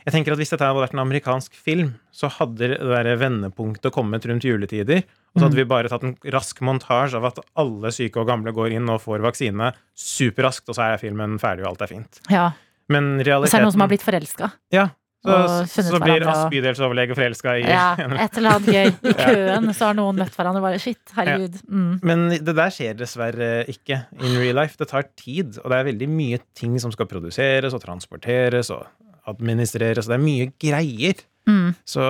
Jeg 0.06 0.14
tenker 0.14 0.34
at 0.34 0.40
Hvis 0.40 0.52
dette 0.52 0.64
hadde 0.66 0.80
vært 0.80 0.94
en 0.96 1.02
amerikansk 1.02 1.56
film, 1.56 1.94
så 2.14 2.30
hadde 2.32 2.72
det 2.72 2.78
der 2.80 3.10
vendepunktet 3.20 3.92
kommet 3.94 4.24
rundt 4.28 4.46
juletider. 4.46 5.04
Og 5.30 5.38
så 5.38 5.46
hadde 5.46 5.60
vi 5.60 5.66
bare 5.68 5.90
tatt 5.92 6.06
en 6.06 6.16
rask 6.34 6.62
montasje 6.66 7.18
av 7.20 7.28
at 7.28 7.42
alle 7.60 7.92
syke 7.94 8.22
og 8.22 8.30
gamle 8.30 8.54
går 8.56 8.74
inn 8.78 8.88
og 8.90 9.02
får 9.04 9.22
vaksine 9.22 9.70
superraskt, 9.94 10.66
og 10.70 10.78
så 10.78 10.88
er 10.88 11.02
filmen 11.02 11.36
ferdig, 11.42 11.66
og 11.66 11.74
alt 11.74 11.84
er 11.86 11.92
fint. 11.92 12.22
Ja. 12.32 12.48
Men 12.90 13.20
Og 13.20 13.46
så 13.46 13.60
er 13.60 13.60
det 13.60 13.68
noen 13.68 13.76
som 13.76 13.84
har 13.84 13.92
blitt 13.92 14.06
forelska. 14.06 14.50
Ja. 14.74 14.88
Så, 15.20 15.82
så 15.84 15.98
blir 16.00 16.22
Ass 16.24 16.46
bydelsoverlege 16.48 17.12
forelska 17.12 17.58
i 17.60 17.64
Ja, 17.68 17.92
et 18.24 18.38
eller 18.40 18.56
annet 18.56 18.70
gøy. 18.72 19.10
I 19.10 19.12
køen 19.26 19.68
så 19.76 19.90
har 19.90 19.98
noen 19.98 20.16
møtt 20.16 20.32
hverandre 20.32 20.62
og 20.62 20.64
bare 20.64 20.80
shit, 20.80 21.02
herregud. 21.12 21.58
Mm. 21.68 21.90
Men 22.08 22.24
det 22.40 22.54
der 22.56 22.72
skjer 22.72 22.96
dessverre 22.96 23.50
ikke 23.68 24.00
in 24.16 24.38
real 24.40 24.56
life. 24.62 24.80
Det 24.80 24.88
tar 24.88 25.10
tid, 25.20 25.60
og 25.60 25.68
det 25.68 25.76
er 25.76 25.90
veldig 25.90 26.08
mye 26.08 26.40
ting 26.56 26.78
som 26.80 26.94
skal 26.94 27.08
produseres 27.10 27.76
og 27.76 27.84
transporteres 27.84 28.72
og 28.72 28.88
administreres. 29.28 30.08
Det 30.08 30.16
er 30.16 30.22
mye 30.22 30.48
greier. 30.60 31.20
Mm. 31.48 31.72
Så 31.88 32.04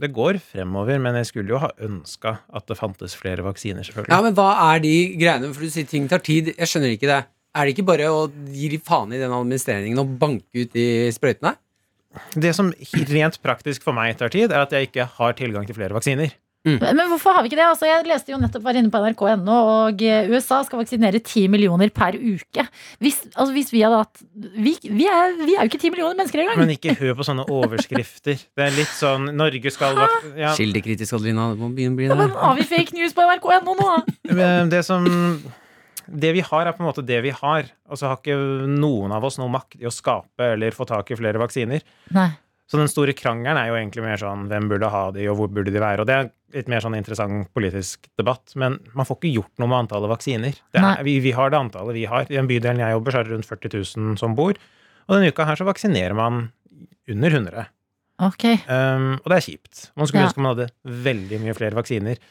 det 0.00 0.10
går 0.16 0.40
fremover, 0.42 0.98
men 1.02 1.18
jeg 1.20 1.28
skulle 1.28 1.54
jo 1.54 1.60
ha 1.62 1.70
ønska 1.84 2.38
at 2.56 2.66
det 2.70 2.78
fantes 2.78 3.14
flere 3.18 3.44
vaksiner, 3.46 3.84
selvfølgelig. 3.86 4.12
Ja, 4.12 4.22
men 4.24 4.36
hva 4.38 4.50
er 4.72 4.82
de 4.82 4.94
greiene? 5.20 5.52
For 5.54 5.66
du 5.66 5.72
sier 5.72 5.88
ting 5.88 6.08
tar 6.10 6.24
tid. 6.26 6.52
Jeg 6.56 6.70
skjønner 6.70 6.96
ikke 6.96 7.10
det. 7.10 7.22
Er 7.50 7.66
det 7.66 7.74
ikke 7.74 7.88
bare 7.88 8.10
å 8.14 8.28
gi 8.54 8.78
faen 8.86 9.12
i 9.14 9.20
den 9.20 9.34
administreringen 9.34 9.98
og 10.02 10.14
banke 10.20 10.64
ut 10.64 10.76
de 10.76 10.86
sprøytene? 11.14 11.56
Det 12.34 12.50
som 12.56 12.72
rent 13.12 13.38
praktisk 13.42 13.84
for 13.86 13.94
meg 13.94 14.16
tar 14.18 14.32
tid, 14.34 14.50
er 14.50 14.64
at 14.64 14.72
jeg 14.74 14.88
ikke 14.88 15.06
har 15.18 15.36
tilgang 15.38 15.66
til 15.66 15.76
flere 15.78 15.94
vaksiner. 15.94 16.32
Men 16.68 17.08
hvorfor 17.08 17.32
har 17.32 17.44
vi 17.44 17.48
ikke 17.48 17.56
det? 17.56 17.64
Altså, 17.70 17.86
jeg 17.88 18.04
leste 18.04 18.32
jo 18.34 18.38
nettopp 18.40 18.64
var 18.66 18.76
inne 18.76 18.92
på 18.92 19.00
nrk.no, 19.00 19.54
og 19.86 20.02
eh, 20.04 20.28
USA 20.28 20.58
skal 20.66 20.82
vaksinere 20.82 21.20
10 21.22 21.46
millioner 21.52 21.88
per 21.94 22.18
uke. 22.20 22.66
Hvis, 23.00 23.22
altså, 23.32 23.54
hvis 23.54 23.72
vi 23.72 23.80
hadde 23.80 24.02
hatt 24.02 24.20
vi, 24.36 24.74
vi, 24.84 25.06
er, 25.08 25.38
vi 25.40 25.54
er 25.56 25.64
jo 25.64 25.70
ikke 25.70 25.80
10 25.80 25.94
millioner 25.94 26.18
mennesker 26.18 26.42
engang! 26.44 26.60
Men 26.60 26.74
ikke 26.74 26.96
hør 27.00 27.16
på 27.16 27.26
sånne 27.30 27.46
overskrifter. 27.48 28.42
Det 28.44 28.66
er 28.66 28.76
litt 28.76 28.92
sånn 28.92 29.30
Norge 29.38 29.72
skal 29.72 30.02
ja, 30.36 30.52
Kildekritisk, 30.58 31.16
Adelina. 31.16 31.48
Det 31.54 31.62
må 31.62 31.70
begynne 31.76 31.96
å 31.96 32.02
bli 32.02 32.10
Ja, 32.10 32.18
men 32.18 32.36
har 32.36 32.60
vi 32.60 32.68
fake 32.68 32.96
news 32.98 33.16
på 33.16 33.24
nrk.no 33.24 33.78
nå? 33.80 33.88
Men 34.40 34.68
Det 34.72 34.82
som 34.86 35.08
Det 36.10 36.34
vi 36.36 36.44
har, 36.44 36.66
er 36.66 36.76
på 36.76 36.84
en 36.84 36.90
måte 36.90 37.06
det 37.06 37.22
vi 37.24 37.32
har. 37.40 37.72
Og 37.88 37.98
så 37.98 38.10
har 38.10 38.20
ikke 38.20 38.36
noen 38.68 39.16
av 39.16 39.24
oss 39.24 39.40
noe 39.40 39.48
makt 39.52 39.80
i 39.80 39.88
å 39.88 39.94
skape 39.94 40.52
eller 40.58 40.76
få 40.76 40.84
tak 40.90 41.08
i 41.08 41.18
flere 41.18 41.40
vaksiner. 41.40 41.84
Nei. 42.12 42.30
Så 42.70 42.78
den 42.78 42.86
store 42.90 43.12
krangelen 43.18 43.58
er 43.58 43.66
jo 43.72 43.74
egentlig 43.80 44.04
mer 44.04 44.20
sånn 44.20 44.44
hvem 44.50 44.68
burde 44.70 44.86
ha 44.92 45.00
de, 45.10 45.24
og 45.32 45.40
hvor 45.40 45.48
burde 45.50 45.72
de 45.74 45.80
være? 45.82 46.04
Og 46.04 46.06
det 46.06 46.14
er 46.14 46.28
litt 46.54 46.68
mer 46.70 46.82
sånn 46.84 46.94
interessant 46.94 47.48
politisk 47.56 48.06
debatt. 48.20 48.52
Men 48.54 48.76
man 48.94 49.08
får 49.08 49.18
ikke 49.18 49.32
gjort 49.40 49.58
noe 49.58 49.70
med 49.72 49.80
antallet 49.84 50.12
vaksiner. 50.12 50.54
Det 50.70 50.78
er, 50.82 51.02
vi, 51.06 51.16
vi 51.24 51.32
har 51.34 51.50
det 51.50 51.58
antallet 51.58 51.98
vi 51.98 52.04
har. 52.10 52.30
I 52.30 52.38
den 52.38 52.46
bydelen 52.50 52.78
jeg 52.84 52.94
jobber, 52.94 53.10
så 53.16 53.20
er 53.20 53.26
det 53.26 53.34
rundt 53.34 53.48
40 53.50 53.74
000 53.98 54.16
som 54.22 54.36
bor. 54.38 54.54
Og 55.08 55.16
denne 55.16 55.32
uka 55.34 55.48
her 55.50 55.58
så 55.58 55.66
vaksinerer 55.66 56.14
man 56.14 56.44
under 57.10 57.36
100. 57.40 57.66
Ok. 58.22 58.44
Um, 58.70 59.10
og 59.18 59.26
det 59.32 59.40
er 59.40 59.46
kjipt. 59.48 59.84
Man 59.98 60.06
skulle 60.06 60.22
Ja. 60.22 60.30
ønske 60.30 60.42
man 60.44 60.52
hadde 60.54 60.70
veldig 61.10 61.42
mye 61.42 61.54
flere 61.58 61.74
vaksiner. 61.74 62.22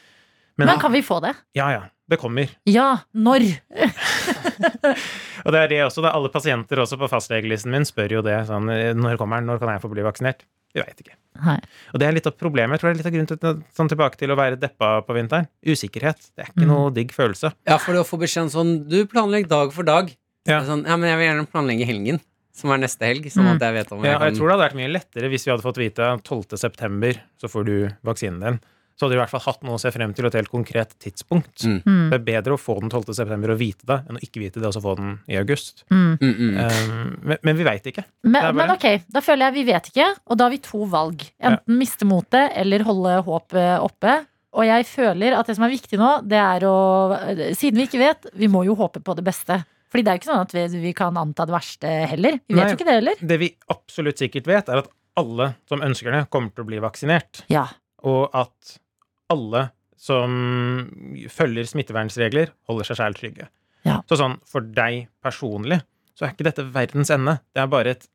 Men, 0.56 0.68
Men 0.72 0.78
kan 0.80 0.92
vi 0.96 1.02
få 1.04 1.20
det? 1.20 1.34
ja, 1.58 1.68
ja. 1.76 1.82
Det 2.10 2.16
kommer. 2.18 2.48
Ja. 2.66 3.04
Når? 3.14 3.44
Og 5.44 5.52
det 5.54 5.60
er 5.64 5.68
det 5.72 5.78
også, 5.86 6.02
det 6.04 6.10
er 6.10 6.16
alle 6.18 6.30
pasienter 6.32 6.82
også 6.82 6.98
på 7.00 7.08
fastlegelisten 7.10 7.72
min 7.72 7.86
spør 7.88 8.16
jo 8.18 8.22
det. 8.26 8.36
Sånn, 8.50 8.68
når 9.00 9.18
kommer 9.20 9.40
den? 9.40 9.48
Når 9.50 9.60
kan 9.62 9.72
jeg 9.74 9.82
få 9.84 9.90
bli 9.92 10.04
vaksinert? 10.06 10.44
Vi 10.74 10.82
veit 10.84 11.00
ikke. 11.02 11.16
Hei. 11.42 11.56
Og 11.94 11.98
det 12.02 12.06
er 12.06 12.14
litt 12.14 12.26
av 12.30 12.34
problemet. 12.38 12.76
Jeg 12.76 12.82
tror 12.82 12.90
det 12.90 12.94
er 12.94 12.98
litt 13.00 13.08
av 13.10 13.14
grunnen 13.16 13.30
til 13.30 13.62
sånn 13.74 13.88
tilbake 13.90 14.20
til 14.20 14.30
å 14.30 14.36
være 14.38 14.58
deppa 14.60 14.90
på 15.06 15.16
vinteren. 15.16 15.48
Usikkerhet. 15.66 16.28
Det 16.36 16.44
er 16.44 16.50
ikke 16.52 16.66
Mm. 16.66 16.70
noe 16.70 16.90
digg 16.94 17.10
følelse. 17.16 17.52
Ja, 17.66 17.78
for 17.78 17.94
å 17.98 18.04
få 18.06 18.18
beskjed 18.20 18.42
om 18.46 18.50
sånn 18.54 18.88
Du 18.88 19.04
planlegger 19.06 19.48
dag 19.48 19.72
for 19.72 19.82
dag. 19.82 20.12
Ja. 20.46 20.60
Sånn, 20.62 20.84
ja, 20.86 20.96
men 20.96 21.08
jeg 21.10 21.18
vil 21.18 21.26
gjerne 21.28 21.46
planlegge 21.50 21.86
helgen, 21.86 22.20
som 22.54 22.70
er 22.70 22.78
neste 22.78 23.02
helg, 23.08 23.26
sånn 23.32 23.44
Mm. 23.48 23.54
at 23.56 23.60
jeg 23.66 23.74
vet 23.74 23.92
om 23.92 24.02
jeg 24.04 24.12
ja, 24.12 24.18
jeg 24.18 24.20
kan 24.32 24.38
tror 24.38 24.48
det 24.48 24.54
hadde 24.58 24.68
vært 24.68 24.78
mye 24.80 24.92
lettere 24.94 25.28
hvis 25.30 25.44
vi 25.44 25.50
hadde 25.50 25.62
fått 25.66 25.76
vite 25.82 26.22
12. 26.22 26.56
september, 26.56 27.12
så 27.40 27.48
får 27.50 27.64
du 27.64 27.88
vaksinen 28.04 28.40
din. 28.40 28.60
Så 29.00 29.06
hadde 29.06 29.14
de 29.14 29.16
i 29.16 29.22
hvert 29.22 29.32
fall 29.32 29.40
hatt 29.46 29.62
noe 29.64 29.78
å 29.78 29.80
se 29.80 29.88
frem 29.94 30.10
til, 30.12 30.26
et 30.28 30.34
helt 30.36 30.50
konkret 30.52 30.90
tidspunkt. 31.00 31.62
Mm. 31.64 31.78
Mm. 31.88 32.02
Det 32.12 32.18
er 32.18 32.24
bedre 32.26 32.56
å 32.58 32.60
få 32.60 32.74
den 32.82 32.90
12. 32.92 33.14
september 33.16 33.54
og 33.54 33.60
vite 33.62 33.86
det, 33.88 33.96
enn 34.10 34.18
å 34.18 34.20
ikke 34.26 34.42
vite 34.42 34.60
det 34.60 34.68
og 34.68 34.74
så 34.76 34.82
få 34.84 34.92
den 34.98 35.14
i 35.24 35.38
august. 35.40 35.86
Mm. 35.88 36.18
mm, 36.20 36.34
mm. 36.36 36.58
Um, 36.60 37.14
men, 37.32 37.40
men 37.48 37.56
vi 37.56 37.64
veit 37.70 37.88
ikke. 37.88 38.04
Men, 38.28 38.36
bare- 38.36 38.58
men 38.60 38.74
ok, 38.74 38.86
da 39.08 39.22
føler 39.24 39.48
jeg 39.48 39.56
vi 39.56 39.64
vet 39.72 39.88
ikke, 39.94 40.10
og 40.28 40.36
da 40.36 40.44
har 40.50 40.52
vi 40.52 40.60
to 40.68 40.82
valg. 40.92 41.24
Enten 41.40 41.80
miste 41.80 42.04
motet 42.10 42.52
eller 42.60 42.84
holde 42.84 43.16
håpet 43.24 43.72
oppe. 43.88 44.18
Og 44.60 44.66
jeg 44.66 44.86
føler 44.90 45.38
at 45.38 45.46
det 45.48 45.54
som 45.56 45.64
er 45.64 45.72
viktig 45.72 45.98
nå, 46.00 46.10
det 46.26 46.38
er 46.42 46.64
å 46.66 46.76
Siden 47.56 47.78
vi 47.80 47.86
ikke 47.86 48.00
vet, 48.02 48.26
vi 48.36 48.48
må 48.50 48.64
jo 48.66 48.74
håpe 48.78 49.00
på 49.06 49.14
det 49.16 49.24
beste. 49.24 49.62
Fordi 49.90 50.04
det 50.04 50.10
er 50.12 50.16
jo 50.18 50.20
ikke 50.20 50.30
sånn 50.30 50.44
at 50.44 50.52
vi, 50.54 50.64
vi 50.84 50.92
kan 50.94 51.16
anta 51.18 51.46
det 51.48 51.54
verste 51.54 51.90
heller. 52.12 52.36
Vi 52.46 52.54
vet 52.58 52.62
Nei. 52.66 52.68
jo 52.74 52.76
ikke 52.78 52.88
det 52.90 52.96
heller. 53.00 53.22
Det 53.32 53.38
vi 53.40 53.48
absolutt 53.74 54.20
sikkert 54.22 54.50
vet, 54.50 54.68
er 54.70 54.82
at 54.84 54.90
alle 55.18 55.48
som 55.70 55.82
ønsker 55.82 56.14
det, 56.14 56.20
kommer 56.30 56.52
til 56.54 56.62
å 56.66 56.68
bli 56.68 56.78
vaksinert. 56.82 57.42
Ja. 57.50 57.64
Og 58.06 58.28
at 58.38 58.76
alle 59.32 59.68
som 60.00 60.32
følger 61.32 61.66
smittevernregler, 61.68 62.52
holder 62.70 62.88
seg 62.88 62.98
selv 63.00 63.18
trygge. 63.20 63.48
Ja. 63.86 63.98
Så 64.08 64.16
sånn, 64.20 64.38
for 64.48 64.64
deg 64.64 65.06
personlig, 65.24 65.80
så 66.16 66.26
er 66.26 66.34
ikke 66.34 66.46
dette 66.48 66.64
verdens 66.74 67.12
ende. 67.14 67.38
Det 67.54 67.62
er 67.62 67.68
bare, 67.72 67.94
et, 67.96 68.06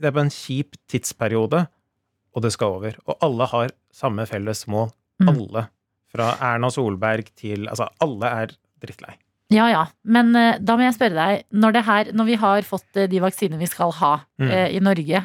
det 0.00 0.08
er 0.10 0.14
bare 0.16 0.26
en 0.28 0.32
kjip 0.34 0.76
tidsperiode, 0.90 1.64
og 2.34 2.44
det 2.44 2.52
skal 2.54 2.78
over. 2.78 2.96
Og 3.08 3.18
alle 3.24 3.48
har 3.52 3.74
samme 3.94 4.24
felles 4.28 4.64
mål. 4.70 4.90
Mm. 5.22 5.28
Alle. 5.30 5.66
Fra 6.14 6.32
Erna 6.42 6.68
Solberg 6.74 7.28
til 7.38 7.68
Altså, 7.70 7.86
alle 8.02 8.30
er 8.42 8.54
drittlei. 8.82 9.14
Ja 9.52 9.68
ja, 9.70 9.82
men 10.08 10.32
eh, 10.38 10.56
da 10.58 10.74
må 10.78 10.82
jeg 10.86 10.96
spørre 10.96 11.14
deg. 11.14 11.44
Når, 11.54 11.74
det 11.76 11.82
her, 11.86 12.08
når 12.16 12.26
vi 12.30 12.36
har 12.40 12.66
fått 12.66 12.98
eh, 12.98 13.06
de 13.12 13.20
vaksinene 13.22 13.60
vi 13.60 13.68
skal 13.70 13.92
ha 14.00 14.14
Mm. 14.40 14.48
eh, 14.50 14.68
i 14.74 14.80
Norge, 14.82 15.20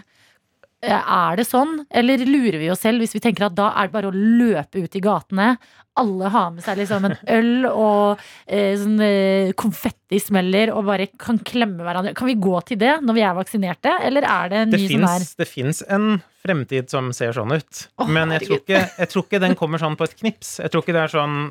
er 0.88 1.40
det 1.40 1.46
sånn? 1.48 1.82
Eller 1.90 2.22
lurer 2.24 2.60
vi 2.62 2.70
oss 2.72 2.84
selv 2.86 3.04
hvis 3.04 3.16
vi 3.16 3.22
tenker 3.24 3.50
at 3.50 3.56
da 3.58 3.72
er 3.76 3.90
det 3.90 3.96
bare 3.98 4.12
å 4.12 4.16
løpe 4.16 4.84
ut 4.84 4.96
i 4.96 5.02
gatene? 5.04 5.52
Alle 6.00 6.30
har 6.32 6.52
med 6.56 6.64
seg 6.64 6.80
liksom 6.80 7.10
en 7.10 7.16
øl 7.38 7.68
og 7.70 8.22
eh, 8.48 8.78
sånn 8.80 9.02
eh, 9.04 9.52
konfettismeller 9.60 10.72
og 10.72 10.88
bare 10.88 11.10
kan 11.20 11.42
klemme 11.44 11.84
hverandre. 11.84 12.16
Kan 12.16 12.30
vi 12.30 12.38
gå 12.40 12.56
til 12.70 12.80
det 12.80 12.96
når 13.04 13.18
vi 13.18 13.26
er 13.28 13.38
vaksinerte, 13.38 13.96
eller 14.08 14.28
er 14.30 14.54
det 14.54 14.62
en 14.64 14.76
Det 14.76 14.84
ny 14.86 14.92
sånn 14.94 15.08
her 15.10 15.26
det 15.44 15.50
fins 15.50 15.84
en 15.92 16.12
fremtid 16.40 16.92
som 16.92 17.12
ser 17.16 17.36
sånn 17.36 17.52
ut. 17.52 17.88
oh, 18.00 18.08
Men 18.08 18.32
jeg 18.38 18.48
tror, 18.48 18.62
ikke, 18.64 18.86
jeg 19.02 19.12
tror 19.12 19.28
ikke 19.28 19.44
den 19.44 19.58
kommer 19.60 19.82
sånn 19.82 20.00
på 20.00 20.08
et 20.08 20.16
knips. 20.22 20.60
Jeg 20.64 20.72
tror 20.72 20.86
ikke 20.86 20.96
det 20.96 21.04
er 21.10 21.18
sånn 21.18 21.42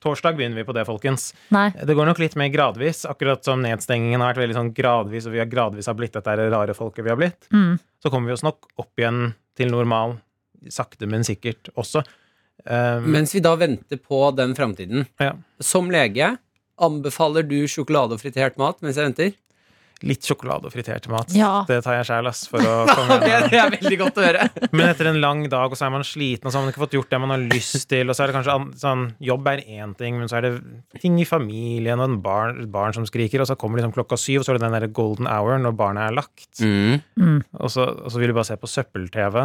Torsdag 0.00 0.36
begynner 0.38 0.56
vi 0.56 0.64
på 0.64 0.72
det, 0.76 0.86
folkens. 0.88 1.30
Nei. 1.52 1.66
Det 1.76 1.94
går 1.96 2.08
nok 2.08 2.20
litt 2.22 2.36
mer 2.40 2.48
gradvis, 2.52 3.02
akkurat 3.08 3.44
som 3.44 3.60
nedstengingen 3.64 4.22
har 4.22 4.32
vært 4.32 4.42
veldig 4.46 4.56
sånn 4.56 4.72
gradvis, 4.76 5.26
og 5.28 5.34
vi 5.34 5.42
har 5.42 5.50
gradvis 5.50 5.90
har 5.90 5.98
blitt 5.98 6.16
dette 6.16 6.36
rare 6.40 6.76
folket 6.76 7.04
vi 7.04 7.12
har 7.12 7.20
blitt. 7.20 7.50
Mm. 7.52 7.74
Så 8.00 8.12
kommer 8.12 8.32
vi 8.32 8.36
oss 8.38 8.44
nok 8.46 8.70
opp 8.80 9.00
igjen 9.02 9.34
til 9.60 9.68
normal, 9.74 10.16
sakte, 10.72 11.08
men 11.10 11.26
sikkert 11.26 11.68
også. 11.76 12.02
Um, 12.64 13.10
Mens 13.12 13.34
vi 13.36 13.40
da 13.44 13.54
venter 13.60 14.00
på 14.00 14.22
den 14.36 14.54
framtiden, 14.56 15.06
Ja. 15.20 15.34
som 15.60 15.90
lege, 15.92 16.34
anbefaler 16.80 17.44
du 17.44 17.58
sjokolade 17.68 18.16
og 18.16 18.20
fritert 18.22 18.56
mat 18.60 18.80
mens 18.80 18.96
jeg 18.96 19.04
venter? 19.10 19.32
Litt 20.06 20.24
sjokolade 20.24 20.68
og 20.68 20.72
fritert 20.72 21.06
mat. 21.12 21.32
Ja. 21.36 21.64
Det 21.68 21.80
tar 21.84 21.98
jeg 21.98 22.08
sjæl, 22.08 22.28
ass, 22.30 22.42
for 22.50 22.64
å 22.64 22.74
komme 22.96 23.18
det, 23.22 23.32
det 23.52 23.58
er 23.60 23.72
veldig 23.74 23.98
godt 24.00 24.20
å 24.20 24.24
høre. 24.24 24.46
Men 24.76 24.86
etter 24.88 25.10
en 25.10 25.20
lang 25.22 25.44
dag, 25.52 25.72
og 25.72 25.78
så 25.78 25.86
er 25.88 25.94
man 25.94 26.06
sliten, 26.06 26.48
og 26.48 26.52
så 26.52 26.58
har 26.58 26.66
man 26.66 26.74
ikke 26.74 26.84
fått 26.84 26.96
gjort 26.96 27.12
det 27.12 27.20
man 27.22 27.34
har 27.34 27.44
lyst 27.52 27.88
til, 27.90 28.08
og 28.08 28.16
så 28.16 28.24
er 28.24 28.30
det 28.30 28.38
kanskje 28.38 28.56
sånn 28.80 29.06
Jobb 29.30 29.48
er 29.52 29.62
én 29.66 29.92
ting, 29.98 30.16
men 30.20 30.30
så 30.30 30.38
er 30.38 30.46
det 30.46 31.00
ting 31.02 31.18
i 31.20 31.26
familien, 31.28 32.00
og 32.00 32.08
en 32.08 32.20
barn, 32.24 32.62
et 32.62 32.72
barn 32.72 32.96
som 32.96 33.06
skriker, 33.08 33.42
og 33.42 33.50
så 33.50 33.58
kommer 33.60 33.80
liksom 33.80 33.94
klokka 33.96 34.18
syv, 34.20 34.40
og 34.40 34.46
så 34.46 34.54
er 34.54 34.60
det 34.60 34.64
den 34.66 34.76
der 34.78 34.92
golden 34.96 35.28
hour 35.30 35.60
når 35.60 35.76
barnet 35.78 36.08
er 36.08 36.16
lagt. 36.16 36.50
Mm. 36.62 37.00
Mm. 37.20 37.38
Og, 37.58 37.68
så, 37.72 37.86
og 37.90 38.12
så 38.12 38.22
vil 38.22 38.32
du 38.32 38.36
bare 38.38 38.48
se 38.48 38.58
på 38.60 38.70
søppel-TV, 38.70 39.40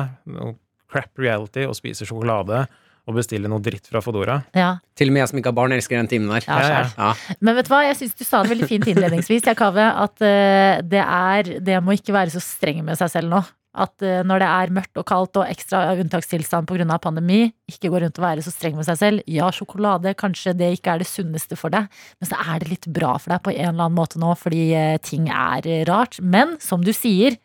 crap 0.91 1.19
reality, 1.19 1.65
og 1.67 1.75
spise 1.77 2.07
sjokolade, 2.07 2.65
og 3.05 3.17
bestille 3.19 3.49
noe 3.51 3.61
dritt 3.63 3.89
fra 3.89 4.01
Fodora. 4.01 4.39
Ja. 4.57 4.75
Til 4.97 5.11
og 5.11 5.15
med 5.15 5.23
jeg 5.23 5.31
som 5.31 5.41
ikke 5.41 5.51
har 5.51 5.57
barn, 5.59 5.75
elsker 5.75 5.99
den 5.99 6.09
timen 6.11 6.31
der. 6.33 6.47
Ja, 6.47 6.85
Ja. 6.97 7.11
Men 7.39 7.57
vet 7.57 7.67
du 7.67 7.73
hva, 7.73 7.83
jeg 7.85 7.99
syns 7.99 8.15
du 8.17 8.23
sa 8.25 8.41
det 8.43 8.53
veldig 8.55 8.69
fint 8.69 8.87
innledningsvis, 8.89 9.45
Jakave, 9.51 9.85
at 10.05 10.25
eh, 10.25 10.81
det 10.81 11.03
er 11.03 11.53
Det 11.65 11.77
må 11.83 11.95
ikke 11.97 12.15
være 12.15 12.33
så 12.33 12.41
streng 12.43 12.83
med 12.85 12.97
seg 12.97 13.11
selv 13.13 13.31
nå. 13.33 13.43
At 13.75 14.01
eh, 14.05 14.23
når 14.25 14.41
det 14.41 14.49
er 14.49 14.73
mørkt 14.77 14.99
og 15.01 15.05
kaldt 15.09 15.39
og 15.41 15.49
ekstra 15.51 15.83
unntakstilstand 15.99 16.67
pga. 16.69 16.97
pandemi, 16.97 17.51
ikke 17.69 17.91
gå 17.91 18.01
rundt 18.01 18.19
og 18.21 18.25
være 18.25 18.45
så 18.45 18.53
streng 18.53 18.77
med 18.79 18.87
seg 18.87 18.97
selv. 19.01 19.25
Ja, 19.27 19.51
sjokolade, 19.51 20.15
kanskje 20.15 20.55
det 20.57 20.71
ikke 20.77 20.95
er 20.95 21.03
det 21.03 21.09
sunneste 21.11 21.57
for 21.59 21.69
deg, 21.69 21.89
men 22.19 22.29
så 22.29 22.39
er 22.39 22.63
det 22.63 22.71
litt 22.71 22.87
bra 22.87 23.17
for 23.19 23.35
deg 23.35 23.43
på 23.43 23.51
en 23.53 23.73
eller 23.73 23.89
annen 23.89 23.99
måte 23.99 24.21
nå, 24.21 24.31
fordi 24.39 24.69
eh, 24.73 24.97
ting 25.03 25.27
er 25.29 25.67
rart. 25.89 26.21
Men 26.21 26.55
som 26.63 26.85
du 26.85 26.93
sier, 26.95 27.37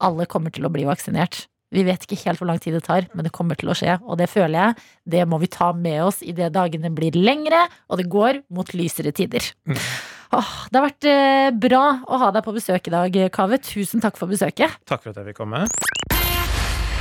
alle 0.00 0.26
kommer 0.30 0.54
til 0.54 0.66
å 0.66 0.72
bli 0.72 0.86
vaksinert. 0.86 1.44
Vi 1.74 1.84
vet 1.86 2.06
ikke 2.06 2.20
helt 2.24 2.40
hvor 2.40 2.48
lang 2.50 2.60
tid 2.62 2.76
det 2.78 2.84
tar, 2.86 3.08
men 3.14 3.26
det 3.26 3.34
kommer 3.34 3.58
til 3.58 3.72
å 3.72 3.76
skje. 3.78 3.98
Og 4.06 4.18
det 4.20 4.30
føler 4.32 4.56
jeg, 4.58 4.88
det 5.16 5.24
må 5.30 5.40
vi 5.42 5.50
ta 5.50 5.72
med 5.76 6.04
oss 6.06 6.22
idet 6.22 6.52
dagene 6.54 6.92
blir 6.94 7.16
lengre, 7.18 7.66
og 7.90 8.00
det 8.00 8.08
går 8.12 8.44
mot 8.54 8.70
lysere 8.76 9.14
tider. 9.14 9.50
Åh, 10.34 10.54
det 10.70 10.80
har 10.80 10.86
vært 10.88 11.06
eh, 11.10 11.50
bra 11.66 11.84
å 12.06 12.18
ha 12.22 12.30
deg 12.34 12.46
på 12.46 12.54
besøk 12.56 12.88
i 12.90 12.94
dag, 12.94 13.18
Kaveh. 13.34 13.62
Tusen 13.62 14.02
takk 14.02 14.18
for 14.18 14.30
besøket. 14.30 14.78
Takk 14.88 15.04
for 15.04 15.12
at 15.12 15.20
jeg 15.20 15.32
fikk 15.32 15.42
komme. 15.42 15.66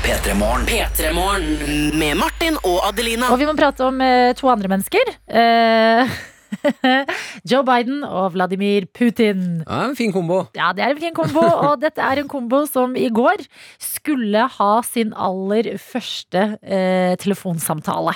Petremorne. 0.03 0.67
Petremorne. 0.67 1.71
Med 1.95 2.17
Martin 2.19 2.57
og 2.67 2.82
Adelina. 2.89 3.30
Og 3.32 3.39
vi 3.39 3.47
må 3.47 3.55
prate 3.55 3.86
om 3.88 4.01
eh, 4.03 4.34
to 4.36 4.49
andre 4.51 4.74
mennesker. 4.74 5.13
Eh, 5.32 6.17
Joe 7.49 7.64
Biden 7.68 8.03
og 8.07 8.34
Vladimir 8.36 8.88
Putin. 8.93 9.64
Ja, 9.66 9.84
en 9.89 9.97
fin 9.99 10.14
kombo. 10.16 10.43
Ja, 10.57 10.72
det 10.76 10.86
er 10.86 10.95
en 10.95 11.01
fin 11.01 11.16
kombo, 11.18 11.43
og 11.43 11.82
dette 11.84 12.03
er 12.03 12.22
en 12.22 12.32
kombo 12.32 12.64
som 12.70 12.95
i 12.99 13.09
går 13.14 13.45
skulle 13.82 14.47
ha 14.57 14.74
sin 14.88 15.14
aller 15.14 15.74
første 15.82 16.53
eh, 16.61 17.16
telefonsamtale. 17.22 18.16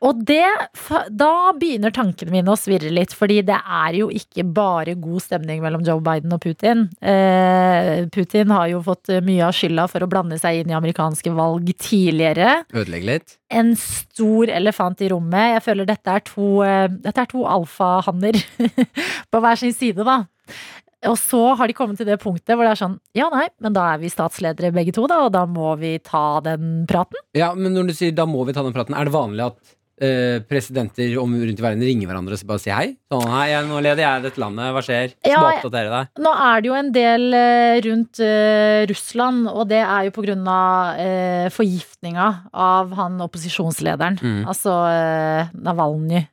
Og 0.00 0.22
det, 0.24 0.46
da 1.12 1.32
begynner 1.60 1.92
tankene 1.92 2.32
mine 2.32 2.48
å 2.48 2.56
svirre 2.56 2.88
litt, 2.88 3.12
fordi 3.12 3.42
det 3.44 3.58
er 3.60 3.98
jo 3.98 4.06
ikke 4.16 4.46
bare 4.56 4.94
god 4.96 5.20
stemning 5.26 5.60
mellom 5.60 5.82
Joe 5.84 6.00
Biden 6.00 6.32
og 6.32 6.40
Putin. 6.40 6.86
Eh, 7.04 8.06
Putin 8.08 8.54
har 8.56 8.70
jo 8.72 8.80
fått 8.86 9.12
mye 9.26 9.44
av 9.44 9.52
skylda 9.52 9.84
for 9.92 10.00
å 10.00 10.08
blande 10.08 10.38
seg 10.40 10.62
inn 10.62 10.72
i 10.72 10.76
amerikanske 10.78 11.34
valg 11.36 11.68
tidligere 11.76 12.62
Ødelegge 12.72 13.10
litt. 13.10 13.36
en 13.52 13.74
stor 13.76 14.48
elefant 14.56 15.02
i 15.04 15.10
rommet. 15.12 15.56
Jeg 15.58 15.64
føler 15.68 15.88
dette 15.90 16.14
er 16.16 16.24
to, 16.24 16.48
eh, 16.64 16.86
dette 16.88 17.20
er 17.20 17.28
to 17.34 17.44
alfahanner 17.44 18.38
på 19.30 19.42
hver 19.44 19.60
sin 19.60 19.74
side, 19.76 20.06
da. 20.08 20.22
Og 21.08 21.16
så 21.16 21.42
har 21.56 21.68
de 21.68 21.76
kommet 21.76 21.96
til 22.00 22.08
det 22.08 22.18
punktet 22.20 22.56
hvor 22.56 22.64
det 22.66 22.72
er 22.74 22.80
sånn 22.80 22.96
Ja, 23.16 23.28
nei, 23.32 23.46
men 23.64 23.72
da 23.76 23.86
er 23.94 24.00
vi 24.02 24.08
statsledere 24.12 24.72
begge 24.72 24.92
to, 24.96 25.04
da, 25.08 25.22
og 25.28 25.32
da 25.36 25.44
må 25.48 25.74
vi 25.80 25.94
ta 26.04 26.40
den 26.44 26.86
praten. 26.88 27.20
Ja, 27.36 27.52
men 27.56 27.76
når 27.76 27.92
du 27.92 27.94
sier 27.96 28.16
da 28.16 28.24
må 28.28 28.44
vi 28.48 28.56
ta 28.56 28.64
den 28.64 28.72
praten, 28.76 28.96
er 28.96 29.08
det 29.08 29.14
vanlig 29.14 29.46
at 29.50 29.76
eh, 30.02 30.40
presidenter 30.48 31.14
om 31.20 31.34
rundt 31.36 31.60
i 31.60 31.64
verden 31.64 31.84
ringer 31.84 32.10
hverandre 32.10 32.38
og 32.38 32.48
bare 32.48 32.62
sier 32.62 32.76
hei? 32.76 32.88
Sånn, 33.12 33.26
hei, 33.30 33.52
nå 33.68 33.80
leder 33.84 34.04
jeg 34.04 34.24
dette 34.26 34.42
landet, 34.42 34.72
hva 34.74 34.82
skjer? 34.84 35.14
Så 35.16 35.32
Ja, 35.32 35.42
bare 35.44 35.60
oppdatere 35.60 35.92
deg. 35.94 36.10
Nå 36.24 36.34
er 36.48 36.60
det 36.64 36.70
jo 36.70 36.76
en 36.78 36.90
del 36.96 37.28
eh, 37.36 37.76
rundt 37.86 38.22
eh, 38.24 38.80
Russland, 38.90 39.48
og 39.52 39.68
det 39.70 39.82
er 39.84 40.08
jo 40.08 40.16
på 40.16 40.26
grunn 40.26 40.44
av 40.50 41.00
eh, 41.04 41.46
forgiftninga 41.54 42.28
av 42.52 42.92
han 42.98 43.20
opposisjonslederen. 43.26 44.20
Mm. 44.20 44.42
Altså 44.50 44.76
eh, 44.90 45.54
Navalny, 45.60 46.24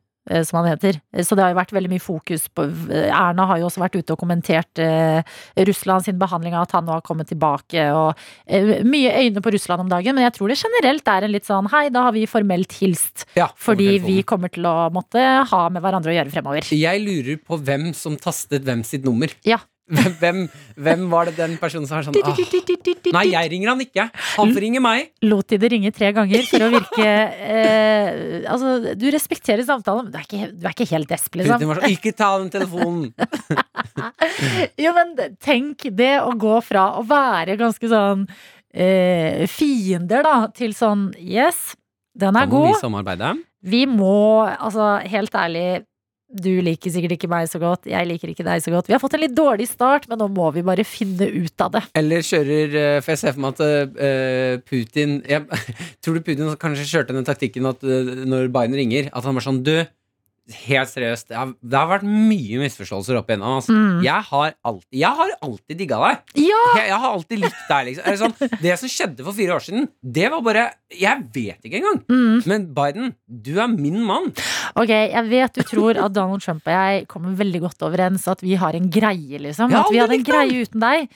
som 0.44 0.60
han 0.60 0.70
heter. 0.72 1.00
Eh, 1.14 1.24
Så 1.24 1.36
det 1.36 1.44
har 1.46 1.54
jo 1.54 1.60
vært 1.60 1.74
veldig 1.76 1.92
mye 1.92 2.04
fokus 2.04 2.48
på 2.50 2.66
Erna 2.92 3.46
har 3.48 3.60
jo 3.62 3.68
også 3.70 3.82
vært 3.84 3.98
ute 4.00 4.16
og 4.16 4.20
kommentert 4.20 4.80
eh, 4.84 5.22
Russland 5.68 6.06
sin 6.06 6.20
behandling 6.20 6.56
av 6.56 6.68
at 6.68 6.76
han 6.78 6.86
nå 6.88 6.96
har 6.98 7.06
kommet 7.06 7.30
tilbake, 7.32 7.88
og 7.96 8.18
eh, 8.48 8.84
mye 8.88 9.14
øyne 9.24 9.44
på 9.44 9.54
Russland 9.56 9.86
om 9.86 9.90
dagen. 9.92 10.16
Men 10.18 10.28
jeg 10.28 10.36
tror 10.38 10.52
det 10.52 10.60
generelt 10.62 11.08
er 11.14 11.28
en 11.28 11.36
litt 11.36 11.48
sånn 11.48 11.72
hei, 11.74 11.88
da 11.94 12.08
har 12.08 12.16
vi 12.16 12.26
formelt 12.30 12.76
hilst. 12.82 13.28
Ja, 13.38 13.50
Fordi 13.56 13.98
vi 14.04 14.22
kommer 14.28 14.52
til 14.54 14.68
å 14.68 14.90
måtte 14.94 15.24
ha 15.52 15.64
med 15.70 15.84
hverandre 15.84 16.14
å 16.14 16.18
gjøre 16.18 16.34
fremover. 16.34 16.68
Jeg 16.76 17.04
lurer 17.04 17.40
på 17.42 17.60
hvem 17.62 17.90
som 17.98 18.18
tastet 18.20 18.66
hvem 18.68 18.84
sitt 18.88 19.06
nummer. 19.08 19.32
Ja. 19.48 19.60
Hvem, 19.88 20.42
hvem 20.76 21.04
var 21.08 21.30
det 21.30 21.38
den 21.38 21.54
personen 21.62 21.88
som 21.88 21.96
var 21.96 22.04
sånn 22.04 22.18
ah, 22.20 22.40
Nei, 23.16 23.24
jeg 23.32 23.52
ringer 23.54 23.70
han 23.72 23.84
ikke. 23.86 24.04
Han 24.36 24.52
får 24.52 24.60
ringe 24.66 24.82
meg. 24.84 25.14
lot 25.24 25.48
de 25.48 25.60
det 25.62 25.70
ringe 25.72 25.92
tre 25.96 26.10
ganger 26.16 26.44
for 26.50 26.66
å 26.66 26.68
virke 26.74 27.06
eh, 27.08 28.44
Altså, 28.52 28.96
du 29.00 29.08
respekterer 29.16 29.64
samtalen, 29.68 30.10
men 30.10 30.12
du 30.12 30.20
er 30.20 30.28
ikke, 30.28 30.52
du 30.52 30.68
er 30.68 30.76
ikke 30.76 30.90
helt 30.92 31.12
desp, 31.12 31.40
liksom. 31.40 31.64
var 31.72 31.80
sånn 31.80 31.96
Ikke 31.96 32.14
ta 32.18 32.34
den 32.42 32.52
telefonen. 32.52 33.14
Jo, 34.84 34.92
men 34.98 35.16
tenk 35.44 35.88
det 35.98 36.18
å 36.20 36.36
gå 36.38 36.60
fra 36.66 36.90
å 37.00 37.04
være 37.08 37.56
ganske 37.60 37.90
sånn 37.92 38.28
eh, 38.74 39.48
fiender, 39.50 40.26
da, 40.28 40.38
til 40.54 40.76
sånn 40.78 41.10
Yes, 41.22 41.78
Den 42.18 42.36
er 42.36 42.50
god. 42.52 42.76
vi. 42.76 43.46
Vi 43.68 43.86
må, 43.90 44.46
altså 44.46 44.98
helt 45.08 45.36
ærlig 45.36 45.68
Du 46.28 46.50
liker 46.60 46.92
sikkert 46.92 47.14
ikke 47.16 47.30
meg 47.32 47.46
så 47.48 47.60
godt, 47.62 47.86
jeg 47.88 48.04
liker 48.10 48.28
ikke 48.34 48.44
deg 48.44 48.60
så 48.60 48.72
godt. 48.74 48.90
Vi 48.90 48.96
har 48.96 49.00
fått 49.00 49.14
en 49.16 49.22
litt 49.24 49.36
dårlig 49.36 49.70
start, 49.70 50.10
men 50.12 50.20
nå 50.20 50.28
må 50.36 50.50
vi 50.52 50.64
bare 50.68 50.84
finne 50.84 51.24
ut 51.24 51.64
av 51.64 51.72
det. 51.78 51.82
Eller 51.96 52.26
kjører 52.26 52.76
eh, 52.76 52.96
For 53.00 53.14
jeg 53.14 53.22
ser 53.22 53.36
for 53.38 53.46
meg 53.46 53.56
at 53.56 54.02
eh, 54.04 54.58
Putin 54.68 55.22
jeg, 55.24 55.62
Tror 56.04 56.18
du 56.18 56.26
Putin 56.26 56.52
kanskje 56.60 56.90
kjørte 56.90 57.16
den 57.16 57.28
taktikken 57.28 57.70
at 57.72 57.86
eh, 57.88 58.12
når 58.28 58.52
Biden 58.52 58.76
ringer, 58.76 59.08
at 59.08 59.24
han 59.24 59.40
var 59.40 59.48
sånn 59.48 59.64
Du, 59.64 59.78
helt 60.68 60.89
seriøst, 60.91 61.28
det 61.30 61.36
har, 61.38 61.50
det 61.62 61.78
har 61.78 61.89
vært 61.89 62.06
mye 62.08 62.60
misforståelser 62.62 63.18
opp 63.20 63.30
igjennom. 63.32 63.58
Altså. 63.60 63.74
Mm. 63.76 64.02
Jeg 64.06 64.26
har 64.30 64.54
alltid 64.64 65.00
Jeg 65.02 65.12
har 65.20 65.34
alltid 65.43 65.78
digga 65.82 65.98
deg. 66.04 66.22
Ja! 66.45 66.62
Jeg, 66.78 66.86
jeg 66.91 67.00
har 67.04 67.16
alltid 67.18 67.41
likt 67.43 67.64
deg. 67.70 67.89
Liksom. 67.89 68.18
Sånn, 68.22 68.52
det 68.66 68.76
som 68.82 68.91
skjedde 68.93 69.26
for 69.28 69.38
fire 69.38 69.58
år 69.58 69.66
siden, 69.68 69.88
det 70.02 70.30
var 70.34 70.43
bare 70.45 70.66
Jeg 70.93 71.26
vet 71.36 71.68
ikke 71.68 71.82
engang. 71.82 72.00
Mm. 72.08 72.38
Men 72.48 72.68
Biden, 72.78 73.12
du 73.28 73.52
er 73.60 73.68
min 73.74 74.00
mann. 74.08 74.30
Ok, 74.80 74.91
jeg 74.93 75.26
vet 75.32 75.58
du 75.58 75.64
tror 75.68 76.00
at 76.06 76.14
Donald 76.16 76.43
Trump 76.45 76.64
og 76.68 76.74
jeg 76.74 77.08
kommer 77.12 77.36
veldig 77.38 77.62
godt 77.66 77.84
overens, 77.88 78.28
at 78.32 78.41
vi 78.43 78.56
har 78.60 78.76
en 78.78 78.88
greie, 78.91 79.39
liksom. 79.41 79.74
At 79.76 79.91
vi 79.91 80.00
hadde 80.00 80.16
en 80.20 80.26
greie 80.28 80.64
uten 80.64 80.84
deg. 80.84 81.08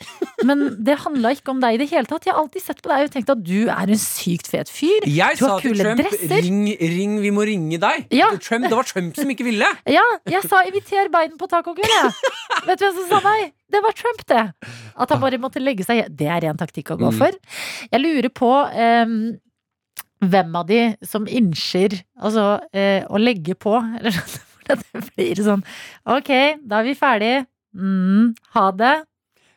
Men 0.47 0.65
det 0.83 0.97
handla 1.05 1.31
ikke 1.35 1.53
om 1.53 1.61
deg 1.63 1.77
i 1.77 1.81
det 1.83 1.89
hele 1.91 2.09
tatt. 2.09 2.25
Jeg 2.27 2.33
har 2.35 2.41
alltid 2.43 2.63
sett 2.65 2.81
på 2.83 2.91
deg 2.91 3.07
og 3.07 3.13
tenkt 3.15 3.31
at 3.33 3.41
du 3.45 3.69
er 3.71 3.91
en 3.95 4.01
sykt 4.01 4.49
fet 4.51 4.71
fyr. 4.71 5.07
Jeg 5.07 5.39
Du 5.39 5.45
sa 5.45 5.53
har 5.55 5.63
kule 5.63 5.83
Trump 5.85 6.01
dresser. 6.03 6.41
ring, 6.43 6.63
ring, 6.79 7.17
vi 7.23 7.31
må 7.35 7.45
ringe 7.47 7.79
deg. 7.81 8.05
Ja. 8.15 8.31
Trump, 8.41 8.67
det 8.67 8.75
var 8.75 8.87
Trump 8.89 9.20
som 9.21 9.31
ikke 9.33 9.45
ville. 9.47 9.67
Ja, 9.89 10.03
jeg 10.29 10.43
sa 10.49 10.63
inviter 10.67 11.09
Biden 11.13 11.37
på 11.39 11.47
tacokveld, 11.51 11.93
jeg. 11.95 12.11
Vet 12.67 12.81
du 12.81 12.85
hvem 12.87 12.97
som 12.99 13.07
sa 13.13 13.21
nei? 13.25 13.51
Det 13.71 13.81
var 13.85 13.95
Trump, 13.95 14.23
det. 14.27 14.43
At 14.99 15.13
han 15.13 15.21
bare 15.23 15.39
måtte 15.41 15.61
legge 15.63 15.85
seg 15.87 16.03
Det 16.19 16.27
er 16.27 16.41
ren 16.43 16.59
taktikk 16.59 16.91
å 16.91 16.99
gå 16.99 17.11
Mm. 17.13 17.17
for. 17.21 17.37
Jeg 17.93 18.01
lurer 18.03 18.29
på 18.35 18.49
um, 18.51 19.15
hvem 20.21 20.55
av 20.59 20.67
de 20.69 20.81
som 21.07 21.25
innser 21.27 21.95
altså, 22.21 22.59
uh, 22.75 23.01
å 23.09 23.21
legge 23.21 23.55
på. 23.55 23.77
Eller 23.99 24.11
det 24.67 24.77
blir 25.15 25.41
sånn 25.45 25.63
Ok, 26.05 26.29
da 26.61 26.81
er 26.81 26.89
vi 26.91 26.97
ferdig. 26.99 27.33
Mm, 27.73 28.33
ha 28.57 28.65
det. 28.75 28.93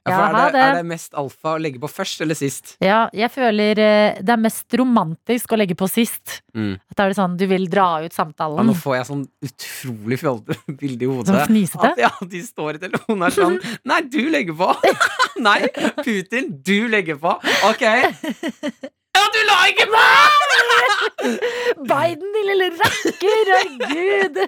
Ja, 0.04 0.12
Ja, 0.12 0.24
for 0.28 0.36
er, 0.36 0.52
det, 0.52 0.60
er 0.60 0.74
det 0.76 0.86
mest 0.90 1.14
alfa 1.16 1.54
å 1.54 1.60
legge 1.64 1.80
på 1.80 1.88
først 1.88 2.20
eller 2.20 2.36
sist? 2.36 2.74
Ja, 2.84 3.06
jeg 3.16 3.30
føler 3.32 3.78
eh, 3.80 4.18
det 4.20 4.34
er 4.34 4.40
mest 4.42 4.74
romantisk 4.76 5.54
å 5.54 5.56
legge 5.56 5.76
på 5.80 5.88
sist. 5.88 6.42
Mm. 6.52 6.74
At 6.92 6.98
da 6.98 7.06
er 7.06 7.14
det 7.14 7.16
sånn 7.18 7.36
du 7.40 7.46
vil 7.48 7.64
dra 7.72 7.86
ut 8.04 8.10
Ja, 8.10 8.16
samtalen. 8.18 8.68
nå 8.68 8.74
får 8.76 8.98
jeg 8.98 9.06
sånn 9.08 9.22
utrolig 9.48 10.18
fjollete 10.20 10.58
bilde 10.82 11.06
i 11.06 11.08
hodet. 11.08 11.30
Sånn 11.32 11.48
fnisete. 11.48 11.92
At 11.94 12.02
ja, 12.04 12.10
de 12.34 12.42
står 12.44 12.76
i 12.76 12.82
telefonen 12.84 13.24
og 13.24 13.30
er 13.30 13.38
sånn 13.38 13.56
Nei, 13.94 14.00
du 14.12 14.20
legger 14.34 14.58
på! 14.60 14.68
Nei, 15.48 15.60
Putin, 16.04 16.52
du 16.68 16.76
legger 16.92 17.16
på! 17.24 17.32
Ok. 17.70 17.84
Ja, 17.84 19.24
du 19.32 19.40
la 19.48 19.56
ikke 19.70 19.88
på! 19.88 20.04
Biden, 21.88 22.28
din 22.36 22.46
lille 22.52 22.68
rakker! 22.76 23.54
Herregud! 23.54 24.44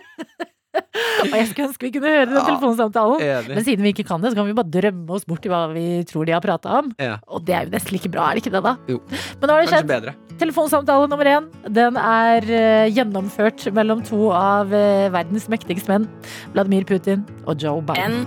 Og 1.26 1.32
jeg 1.32 1.46
skulle 1.50 1.68
ønske 1.70 1.86
vi 1.86 1.90
kunne 1.94 2.10
høre 2.12 2.26
den 2.28 2.36
Ja, 2.38 2.44
telefonsamtalen. 2.46 3.22
Men 3.50 3.64
siden 3.66 3.84
vi 3.86 3.92
ikke 3.94 4.04
kan 4.08 4.22
det, 4.22 4.32
så 4.32 4.38
kan 4.38 4.48
vi 4.48 4.54
bare 4.56 4.70
drømme 4.76 5.16
oss 5.16 5.24
bort 5.28 5.46
i 5.46 5.50
hva 5.52 5.62
vi 5.72 5.84
tror 6.08 6.28
de 6.28 6.34
har 6.36 6.42
prata 6.44 6.78
om. 6.82 6.90
Ja, 7.02 7.16
Og 7.28 7.44
det 7.46 7.54
er 7.56 7.66
jo 7.68 7.74
nesten 7.76 7.96
like 7.96 8.10
bra, 8.12 8.28
er 8.30 8.38
det 8.38 8.44
ikke 8.44 8.54
det, 8.56 8.62
da? 8.66 8.74
Jo. 8.90 9.00
Men 9.08 9.48
nå 9.48 9.56
har 9.56 9.62
det 9.62 9.68
kanskje 9.70 9.80
skjedd. 9.80 9.90
bedre. 9.92 10.14
Telefonsamtale 10.40 11.08
nummer 11.08 11.30
én. 11.32 11.46
Den 11.72 11.96
er 12.00 12.44
eh, 12.52 12.90
gjennomført 12.92 13.64
mellom 13.76 14.02
to 14.04 14.28
av 14.36 14.74
eh, 14.76 15.06
verdens 15.14 15.48
mektigste 15.52 15.88
menn. 15.94 16.08
Vladimir 16.52 16.84
Putin 16.88 17.24
og 17.46 17.56
Joe 17.62 17.80
Biden. 17.88 18.26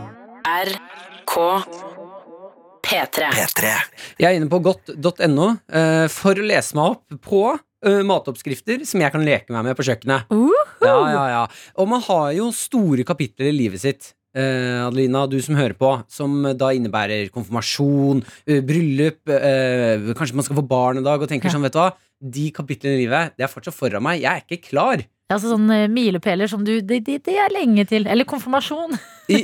NRK 0.49 1.35
P3. 2.89 3.29
P3. 3.35 3.71
Jeg 4.19 4.25
er 4.31 4.37
inne 4.39 4.49
på 4.49 4.59
godt.no 4.65 5.49
eh, 5.69 6.05
for 6.09 6.39
å 6.39 6.45
lese 6.47 6.77
meg 6.79 6.95
opp 6.95 7.19
på 7.27 7.43
eh, 7.85 8.01
matoppskrifter 8.07 8.85
som 8.87 9.03
jeg 9.03 9.13
kan 9.13 9.25
leke 9.25 9.55
meg 9.55 9.69
med 9.69 9.77
på 9.79 9.85
kjøkkenet. 9.87 10.31
Uhu! 10.33 10.55
Ja, 10.83 10.95
ja, 11.11 11.25
ja. 11.33 11.43
Og 11.79 11.89
man 11.91 12.03
har 12.05 12.31
jo 12.37 12.49
store 12.55 13.05
kapitler 13.07 13.51
i 13.51 13.55
livet 13.55 13.83
sitt. 13.83 14.13
Uh, 14.37 14.85
Adelina, 14.85 15.23
du 15.25 15.39
som 15.41 15.57
hører 15.57 15.73
på, 15.73 15.89
som 16.13 16.43
da 16.53 16.69
innebærer 16.77 17.31
konfirmasjon, 17.33 18.21
eh, 18.45 18.59
bryllup, 18.61 19.23
kanskje 19.25 20.37
man 20.37 20.45
skal 20.45 20.59
få 20.59 20.67
barn 20.69 21.01
en 21.01 21.07
dag, 21.07 21.17
og 21.17 21.31
tenker 21.31 21.49
sånn, 21.49 21.65
vet 21.65 21.73
du 21.73 21.79
hva, 21.81 21.89
de 22.21 22.49
kapitlene 22.55 22.97
i 22.99 23.05
livet, 23.05 23.33
det 23.39 23.45
er 23.47 23.51
fortsatt 23.51 23.75
foran 23.77 24.03
meg. 24.03 24.21
Jeg 24.23 24.31
er 24.31 24.43
ikke 24.45 24.69
klar. 24.71 25.05
Altså 25.29 25.51
Sånne 25.51 25.75
eh, 25.83 25.89
milepæler 25.93 26.49
som 26.49 26.63
du 26.65 26.71
det, 26.81 27.03
de, 27.05 27.19
de 27.21 27.33
er 27.37 27.51
lenge 27.53 27.83
til. 27.85 28.07
Eller 28.09 28.25
konfirmasjon. 28.25 28.95
I, 29.29 29.43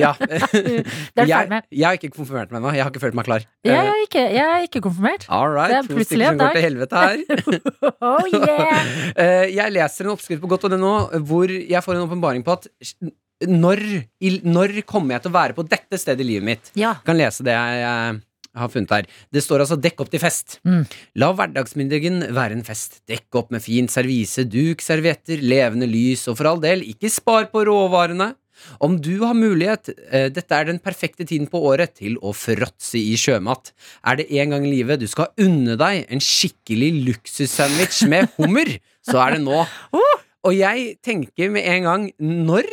ja. 0.00 0.14
Det 0.22 1.26
jeg, 1.28 1.50
jeg 1.68 1.84
har 1.84 1.98
ikke 1.98 2.14
konfirmert 2.16 2.48
meg 2.54 2.62
ennå. 2.62 2.72
Jeg 2.72 2.86
har 2.86 2.88
ikke 2.94 3.02
følt 3.02 3.18
meg 3.18 3.28
klar. 3.28 3.44
Jeg 3.68 3.76
Eh, 3.76 3.90
er 3.92 4.00
ikke, 4.06 4.22
jeg 4.38 4.46
er 4.54 4.64
ikke 4.64 4.80
konfirmert. 4.86 5.26
All 5.28 5.52
Det 5.52 5.58
right, 5.58 5.90
to 5.90 6.00
stykker 6.00 6.30
som 6.32 6.40
går 6.40 6.56
til 6.56 6.64
helvete 6.64 7.02
her. 7.04 7.16
Oh 8.08 8.24
yeah! 8.32 8.88
Eh, 9.20 9.46
jeg 9.52 9.74
leser 9.76 10.08
en 10.08 10.14
oppskrift 10.16 10.40
på 10.40 10.48
godt.no 10.54 10.94
hvor 11.28 11.52
jeg 11.52 11.84
får 11.84 11.98
en 11.98 12.06
åpenbaring 12.08 12.46
på 12.46 12.56
at 12.56 12.70
når, 13.48 13.84
når 14.48 14.80
kommer 14.88 15.14
jeg 15.18 15.26
til 15.26 15.30
å 15.30 15.36
være 15.36 15.54
på 15.54 15.62
dette 15.68 16.00
stedet 16.00 16.24
i 16.24 16.30
livet 16.32 16.46
mitt? 16.48 16.72
Ja. 16.72 16.96
Jeg 16.96 17.06
kan 17.06 17.20
lese 17.20 17.44
det 17.46 17.52
jeg, 17.54 17.84
eh, 17.84 18.16
har 18.58 18.72
funnet 18.72 18.90
her. 18.94 19.06
Det 19.32 19.42
står 19.44 19.64
altså 19.64 19.78
'dekk 19.80 20.02
opp 20.04 20.10
til 20.10 20.20
fest'. 20.22 20.58
Mm. 20.66 20.84
La 21.16 21.30
hverdagsmiddagen 21.32 22.20
være 22.34 22.58
en 22.58 22.64
fest. 22.66 23.00
Dekk 23.08 23.40
opp 23.40 23.50
med 23.54 23.62
fint 23.62 23.90
servise, 23.90 24.44
duk, 24.44 24.82
servietter, 24.84 25.40
levende 25.42 25.88
lys, 25.88 26.26
og 26.28 26.36
for 26.38 26.50
all 26.52 26.60
del, 26.60 26.82
ikke 26.82 27.10
spar 27.10 27.48
på 27.52 27.64
råvarene. 27.68 28.34
Om 28.82 28.96
du 29.00 29.20
har 29.22 29.36
mulighet, 29.38 29.88
eh, 30.10 30.28
dette 30.34 30.50
er 30.54 30.64
den 30.66 30.80
perfekte 30.82 31.22
tiden 31.24 31.46
på 31.46 31.60
året 31.62 31.94
til 31.94 32.16
å 32.18 32.32
fråtse 32.34 32.98
i 32.98 33.14
sjømat. 33.14 33.70
Er 34.04 34.16
det 34.18 34.26
en 34.34 34.50
gang 34.50 34.66
i 34.66 34.72
livet 34.72 34.98
du 34.98 35.06
skal 35.06 35.28
unne 35.38 35.76
deg 35.78 36.06
en 36.10 36.18
skikkelig 36.18 36.90
luksussandwich 37.06 38.02
med 38.10 38.28
hummer, 38.36 38.66
så 39.06 39.22
er 39.26 39.36
det 39.36 39.44
nå. 39.44 39.62
Og 40.44 40.52
jeg 40.54 40.96
tenker 41.06 41.50
med 41.54 41.66
en 41.66 41.82
gang, 41.86 42.12
når 42.18 42.66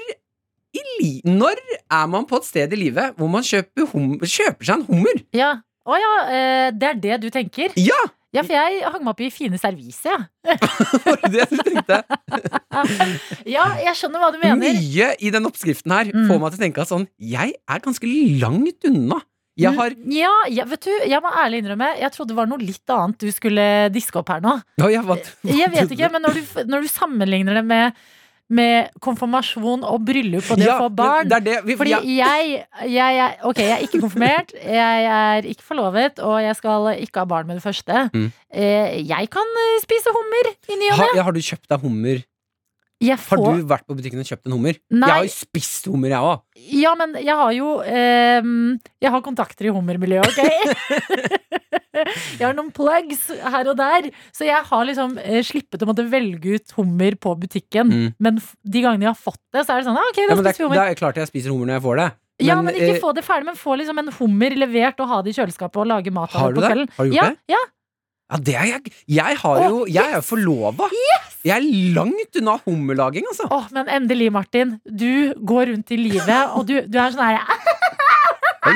Når 1.23 1.55
er 1.89 2.07
man 2.07 2.25
på 2.27 2.35
et 2.37 2.45
sted 2.49 2.73
i 2.73 2.75
livet 2.75 3.15
hvor 3.15 3.29
man 3.31 3.43
kjøper, 3.45 3.87
kjøper 4.27 4.65
seg 4.65 4.75
en 4.75 4.85
hummer? 4.89 5.21
ja. 5.33 5.53
Å 5.85 5.97
ja, 6.01 6.13
eh, 6.33 6.67
det 6.73 6.87
er 6.93 7.01
det 7.07 7.17
du 7.25 7.29
tenker? 7.33 7.75
Ja! 7.77 7.97
Ja, 8.35 8.41
for 8.43 8.51
jeg 8.51 8.81
hang 8.83 8.99
meg 9.05 9.13
opp 9.13 9.21
i 9.23 9.29
fine 9.31 9.55
servise, 9.61 10.11
ja. 10.11 10.17
Var 11.05 11.21
det 11.23 11.29
det 11.31 11.45
du 11.53 11.61
tenkte? 11.63 12.01
Ja, 13.55 13.67
jeg 13.79 13.93
skjønner 13.95 14.19
hva 14.19 14.31
du 14.33 14.39
mener. 14.41 14.59
Mye 14.59 15.13
i 15.23 15.31
den 15.31 15.47
oppskriften 15.47 15.93
her 15.95 16.09
Mm. 16.11 16.25
får 16.27 16.41
meg 16.41 16.51
til 16.51 16.59
å 16.59 16.63
tenke 16.65 16.83
at 16.83 16.89
sånn 16.91 17.05
Jeg 17.21 17.53
er 17.69 17.79
ganske 17.85 18.09
langt 18.41 18.89
unna. 18.89 19.21
Jeg 19.55 19.71
har 19.77 19.93
Ja, 20.11 20.33
ja, 20.51 20.65
vet 20.67 20.83
du, 20.83 20.91
jeg 21.07 21.21
må 21.23 21.31
ærlig 21.31 21.61
innrømme, 21.63 21.93
jeg 22.01 22.11
trodde 22.11 22.33
det 22.33 22.39
var 22.41 22.49
noe 22.51 22.59
litt 22.59 22.91
annet 22.91 23.21
du 23.23 23.29
skulle 23.31 23.63
diske 23.95 24.19
opp 24.19 24.33
her 24.33 24.41
nå. 24.43 24.57
Ja, 24.81 24.89
jeg, 24.91 25.05
var, 25.07 25.21
Jeg 25.47 25.71
vet 25.71 25.95
ikke, 25.95 26.09
men 26.11 26.25
når 26.27 26.35
du, 26.35 26.41
når 26.67 26.83
du 26.83 26.91
sammenligner 26.91 27.61
det 27.61 27.63
med, 27.69 27.95
med 28.49 28.91
konfirmasjon 29.01 29.81
og 29.83 30.03
bryllup 30.05 30.45
og 30.53 30.59
det 30.61 30.67
Ja, 30.67 30.75
å 30.77 30.83
få 30.85 30.89
barn 30.93 31.27
Det 31.31 31.39
det 31.47 31.55
vi, 31.65 31.75
Fordi 31.79 31.89
ja, 31.95 31.99
jeg, 32.05 32.65
jeg, 32.93 33.17
er- 33.17 33.39
Ok, 33.49 33.57
jeg 33.63 33.71
er 33.73 33.83
ikke 33.87 34.01
konfirmert, 34.03 34.53
jeg 34.61 35.07
er 35.09 35.41
ikke 35.49 35.63
forlovet, 35.65 36.19
og 36.21 36.37
jeg 36.43 36.55
skal 36.59 36.91
ikke 37.01 37.23
ha 37.23 37.25
barn 37.25 37.47
med 37.47 37.57
det 37.57 37.63
første. 37.65 38.03
Mm. 38.13 38.31
Eh, 38.53 39.01
Jeg 39.07 39.29
kan 39.33 39.49
eh, 39.63 39.81
spise 39.81 40.13
hummer 40.13 40.51
i 40.69 40.77
ny 40.77 40.91
og 40.93 41.01
ne. 41.15 41.23
har 41.25 41.31
du 41.33 41.39
kjøpt 41.41 41.67
deg 41.69 41.81
hummer? 41.81 42.21
Jeg 43.03 43.19
Har 43.19 43.41
du 43.41 43.65
vært 43.67 43.83
på 43.83 43.95
butikken 43.97 44.21
og 44.21 44.27
kjøpt 44.27 44.47
en 44.47 44.53
hummer? 44.55 44.77
Nei. 44.93 45.07
Jeg 45.09 45.15
har 45.17 45.25
jo 45.27 45.33
spist 45.33 45.87
hummer, 45.91 46.13
jeg 46.13 46.23
òg. 46.23 46.43
Ja, 46.79 46.93
men 46.95 47.17
jeg 47.19 47.35
har 47.35 47.51
jo 47.51 47.73
eh, 47.83 48.47
Jeg 49.03 49.11
har 49.11 49.23
kontakter 49.25 49.67
i 49.67 49.73
hummermiljøet, 49.75 50.31
ok? 50.31 51.45
jeg 52.39 52.45
har 52.45 52.55
noen 52.55 52.71
plugs 52.75 53.27
her 53.35 53.71
og 53.71 53.75
der. 53.79 54.07
Så 54.35 54.47
jeg 54.47 54.61
har 54.69 54.87
liksom 54.87 55.17
eh, 55.19 55.41
slippet 55.45 55.83
å 55.83 55.89
måtte 55.91 56.07
velge 56.07 56.55
ut 56.55 56.75
hummer 56.79 57.19
på 57.19 57.35
butikken. 57.43 57.91
Mm. 57.91 58.07
Men 58.15 58.39
de 58.39 58.85
gangene 58.85 59.09
jeg 59.09 59.11
har 59.11 59.19
fått 59.19 59.43
det, 59.51 59.65
så 59.65 59.75
er 59.75 59.83
det 59.83 59.89
sånn 59.89 59.99
ah, 59.99 60.11
Ok, 60.13 60.21
da 60.21 60.29
ja, 60.29 60.39
det, 60.39 60.55
spiser 60.55 60.55
vi 60.55 60.63
er, 60.63 60.69
hummer. 60.69 60.79
det 60.79 60.87
er 60.95 61.01
klart 61.03 61.19
jeg 61.19 61.33
spiser 61.33 61.55
hummer 61.55 61.71
når 61.71 61.79
jeg 61.79 61.87
får 61.89 62.01
det. 62.01 62.09
ja, 62.47 62.59
men 62.63 62.75
ikke 62.79 62.93
eh, 62.95 63.03
få 63.03 63.11
det 63.15 63.27
ferdig, 63.27 63.51
men 63.51 63.59
få 63.59 63.75
liksom 63.81 64.03
en 64.05 64.11
hummer 64.21 64.59
levert 64.63 65.03
og 65.03 65.11
ha 65.11 65.21
det 65.25 65.35
i 65.35 65.39
kjøleskapet 65.41 65.83
og 65.83 65.91
lage 65.91 66.15
mat 66.15 66.31
av 66.31 66.47
det 66.47 66.63
på 66.63 66.69
kvelden. 66.69 66.91
Har 66.95 67.07
du 67.07 67.11
gjort 67.11 67.19
ja, 67.19 67.31
det? 67.35 67.57
Ja, 67.57 67.63
Ja, 68.35 68.41
det 68.43 68.55
er 68.59 68.65
jeg. 68.67 68.91
Jeg, 69.15 69.37
har 69.39 69.61
jo, 69.69 69.85
jeg 69.87 70.03
er 70.11 70.17
jo 70.19 70.23
forlova. 70.25 70.89
Jeg 71.45 71.55
er 71.55 71.93
langt 71.95 72.35
unna 72.41 72.57
hummerlaging, 72.65 73.27
altså. 73.31 73.47
Åh, 73.53 73.69
men 73.75 73.87
endelig, 73.95 74.27
Martin. 74.33 74.75
Du 74.83 75.31
går 75.39 75.71
rundt 75.71 75.93
i 75.95 75.99
livet, 76.01 76.51
og 76.57 76.67
du, 76.67 76.81
du 76.83 76.99
er 76.99 77.15
sånn 77.15 77.23
her 77.23 77.39
Oi, 78.65 78.73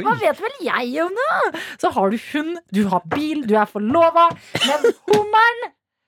Hva 0.00 0.14
vet 0.16 0.38
vel 0.40 0.54
jeg 0.64 0.94
om 1.04 1.12
det? 1.20 1.60
Så 1.82 1.90
har 1.92 2.10
du 2.10 2.16
hund, 2.32 2.56
du 2.72 2.86
har 2.88 3.04
bil, 3.12 3.44
du 3.46 3.52
er 3.60 3.68
forlova. 3.68 4.30
Men 4.64 4.86
hummeren, 5.12 5.66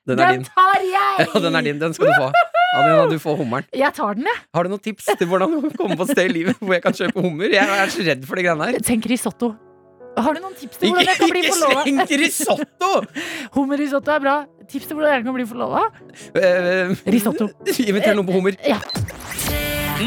Den 0.09 0.17
den 0.17 0.47
tar 0.49 0.81
jeg! 0.81 1.27
Ja, 1.27 1.43
den 1.45 1.55
er 1.59 1.67
din. 1.69 1.79
Den 1.79 1.93
skal 1.93 2.09
du 2.09 2.15
få. 2.17 2.31
Anina, 2.79 3.05
du 3.09 3.19
får 3.21 3.37
hummeren. 3.43 3.69
Jeg 3.77 3.93
tar 3.93 4.17
den, 4.17 4.25
jeg. 4.25 4.43
Har 4.57 4.65
du 4.65 4.73
noen 4.73 4.81
tips 4.81 5.11
til 5.13 5.29
hvordan 5.29 5.71
komme 5.77 5.97
på 5.97 6.09
et 6.09 6.15
sted 6.15 6.25
i 6.25 6.33
livet 6.41 6.57
hvor 6.57 6.73
jeg 6.73 6.83
kan 6.85 6.97
kjøpe 6.97 7.21
hummer? 7.21 7.53
Jeg 7.53 7.65
er 7.85 7.93
så 7.93 8.05
redd 8.09 8.25
for 8.25 8.41
de 8.41 8.49
greiene 8.49 8.71
her. 8.71 8.81
Tenk 8.89 9.05
risotto. 9.13 9.53
Har 10.17 10.33
du 10.35 10.41
noen 10.41 10.55
tips 10.57 10.79
til 10.79 10.89
hvordan 10.91 11.07
jeg 11.07 11.19
kan 11.19 11.31
bli 11.31 11.43
Ikke 11.43 11.57
sleng 11.59 11.99
sleng 12.01 12.21
risotto! 12.23 12.89
Hummerrisotto 13.55 14.15
er 14.15 14.23
bra. 14.23 14.37
Tips 14.69 14.89
til 14.89 14.97
hvordan 14.97 15.17
jeg 15.17 15.25
kan 15.27 15.37
bli 15.37 15.45
forlova? 15.49 15.85
Uh, 16.35 16.95
Risotto. 17.09 17.49
Inviter 17.69 18.17
noen 18.17 18.27
på 18.27 18.35
hummer. 18.37 18.57
Ja. 18.67 18.79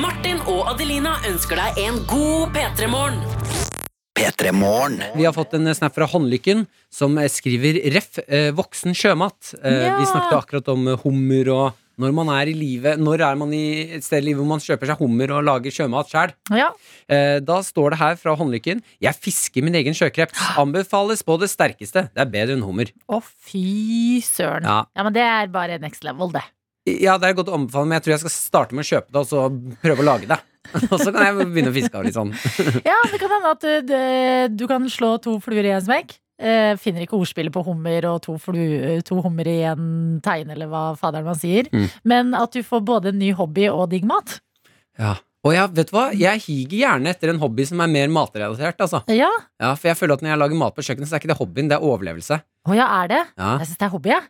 Martin 0.02 0.40
og 0.48 0.70
Adelina 0.72 1.18
ønsker 1.28 1.58
deg 1.58 1.82
en 1.86 2.02
god 2.10 2.54
P3-morgen. 2.54 3.20
P3 4.22 4.52
Vi 5.16 5.24
har 5.24 5.32
fått 5.32 5.54
en 5.56 5.74
snap 5.74 5.94
fra 5.96 6.06
Håndlykken 6.06 6.66
som 6.92 7.16
eh, 7.18 7.28
skriver 7.32 7.80
ref. 7.94 8.20
Eh, 8.28 8.50
voksen 8.54 8.94
sjømat. 8.94 9.54
Eh, 9.62 9.82
Ja. 9.82 9.98
Vi 9.98 10.06
snakket 10.06 10.36
akkurat 10.38 10.68
om 10.68 10.86
eh, 10.88 10.98
hummer 11.02 11.48
og 11.50 11.72
når 12.00 12.14
man 12.16 12.30
er 12.32 12.48
i 12.50 12.54
livet 12.56 13.00
Når 13.00 13.24
er 13.26 13.36
man 13.40 13.52
i 13.56 13.64
et 13.98 14.04
sted 14.04 14.22
i 14.22 14.28
livet 14.30 14.40
hvor 14.40 14.48
man 14.54 14.62
kjøper 14.62 14.88
seg 14.92 15.02
hummer 15.02 15.34
og 15.36 15.44
lager 15.46 15.74
sjømat 15.74 16.12
sjøl? 16.12 16.32
Ja. 16.56 16.70
Eh, 17.08 17.38
da 17.44 17.58
står 17.64 17.94
det 17.94 18.00
her 18.00 18.16
fra 18.20 18.36
Håndlykken 18.38 18.80
Jeg 19.02 19.18
fisker 19.20 19.64
min 19.66 19.76
egen 19.78 19.96
sjøkreps. 19.96 20.38
Anbefales 20.60 21.24
på 21.26 21.36
det 21.42 21.50
sterkeste. 21.52 22.06
Det 22.12 22.24
er 22.24 22.32
bedre 22.32 22.56
enn 22.56 22.64
hummer. 22.64 22.90
Å, 23.08 23.20
fy 23.20 24.20
søren. 24.24 24.68
Ja. 24.68 24.82
Ja, 24.96 25.06
men 25.06 25.16
det 25.16 25.26
er 25.26 25.52
bare 25.52 25.78
next 25.82 26.06
level, 26.06 26.32
det. 26.34 26.44
Ja, 26.88 27.14
det 27.20 27.28
er 27.28 27.36
godt 27.38 27.52
å 27.52 27.58
anbefale, 27.60 27.86
men 27.86 28.00
jeg 28.00 28.06
tror 28.06 28.16
jeg 28.16 28.22
skal 28.24 28.34
starte 28.34 28.74
med 28.74 28.82
å 28.82 28.88
kjøpe 28.88 29.12
det 29.14 29.20
og 29.20 29.28
så 29.30 29.44
prøve 29.84 30.02
å 30.02 30.08
lage 30.08 30.30
det. 30.30 30.38
og 30.92 30.96
så 30.98 31.10
kan 31.10 31.26
jeg 31.26 31.46
begynne 31.52 31.70
å 31.70 31.74
fiske 31.74 31.98
av 31.98 32.06
litt 32.06 32.16
sånn. 32.16 32.32
Ja, 32.88 32.98
det 33.10 33.20
kan 33.22 33.30
hende 33.34 33.52
at 33.54 33.66
du, 33.86 34.58
du 34.62 34.66
kan 34.70 34.86
slå 34.90 35.14
to 35.22 35.36
fluer 35.42 35.68
i 35.68 35.74
en 35.76 35.84
smekk. 35.84 36.16
Eh, 36.42 36.72
finner 36.82 37.04
ikke 37.06 37.14
ordspillet 37.20 37.54
på 37.54 37.62
hummer 37.66 38.06
og 38.10 38.20
to, 38.24 38.34
flu, 38.42 38.58
to 39.06 39.20
hummer 39.22 39.46
i 39.46 39.60
en 39.70 40.20
tein, 40.24 40.50
eller 40.50 40.66
hva 40.70 40.84
faderen 40.98 41.28
man 41.30 41.38
sier. 41.38 41.68
Mm. 41.72 41.86
Men 42.10 42.32
at 42.38 42.52
du 42.56 42.62
får 42.66 42.82
både 42.88 43.12
en 43.12 43.20
ny 43.22 43.30
hobby 43.38 43.68
og 43.70 43.86
digg 43.94 44.04
mat. 44.08 44.40
Ja. 44.98 45.14
Og 45.42 45.54
jeg, 45.56 45.70
vet 45.74 45.88
du 45.90 45.96
hva? 45.96 46.04
Jeg 46.14 46.38
higer 46.44 46.76
gjerne 46.84 47.10
etter 47.10 47.32
en 47.32 47.40
hobby 47.42 47.64
som 47.66 47.80
er 47.82 47.90
mer 47.90 48.10
matrelatert. 48.14 48.78
Altså. 48.84 49.00
Ja. 49.10 49.30
Ja, 49.58 49.72
For 49.74 49.90
jeg 49.90 49.98
føler 49.98 50.14
at 50.14 50.22
når 50.22 50.30
jeg 50.34 50.40
lager 50.44 50.60
mat 50.60 50.76
på 50.76 50.84
kjøkkenet, 50.86 51.10
så 51.10 51.16
er 51.16 51.22
ikke 51.22 51.32
det 51.32 51.38
hobbyen, 51.40 51.70
det 51.72 51.78
er 51.78 51.86
overlevelse. 51.88 52.38
Å 52.42 52.76
ja, 52.78 52.86
er 53.02 53.10
det? 53.10 53.22
Ja, 53.38 53.56
Jeg 53.58 53.70
syns 53.72 53.80
det 53.80 53.86
er 53.88 53.94
hobby, 53.96 54.12
jeg. 54.14 54.28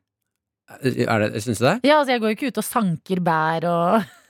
er 1.04 1.24
det, 1.26 1.42
Syns 1.44 1.60
du 1.60 1.66
det? 1.66 1.74
Ja, 1.84 1.98
altså, 1.98 2.14
jeg 2.14 2.22
går 2.22 2.32
jo 2.32 2.36
ikke 2.38 2.48
ut 2.54 2.60
og 2.62 2.64
sanker 2.64 3.20
bær 3.28 3.66
og 3.68 4.10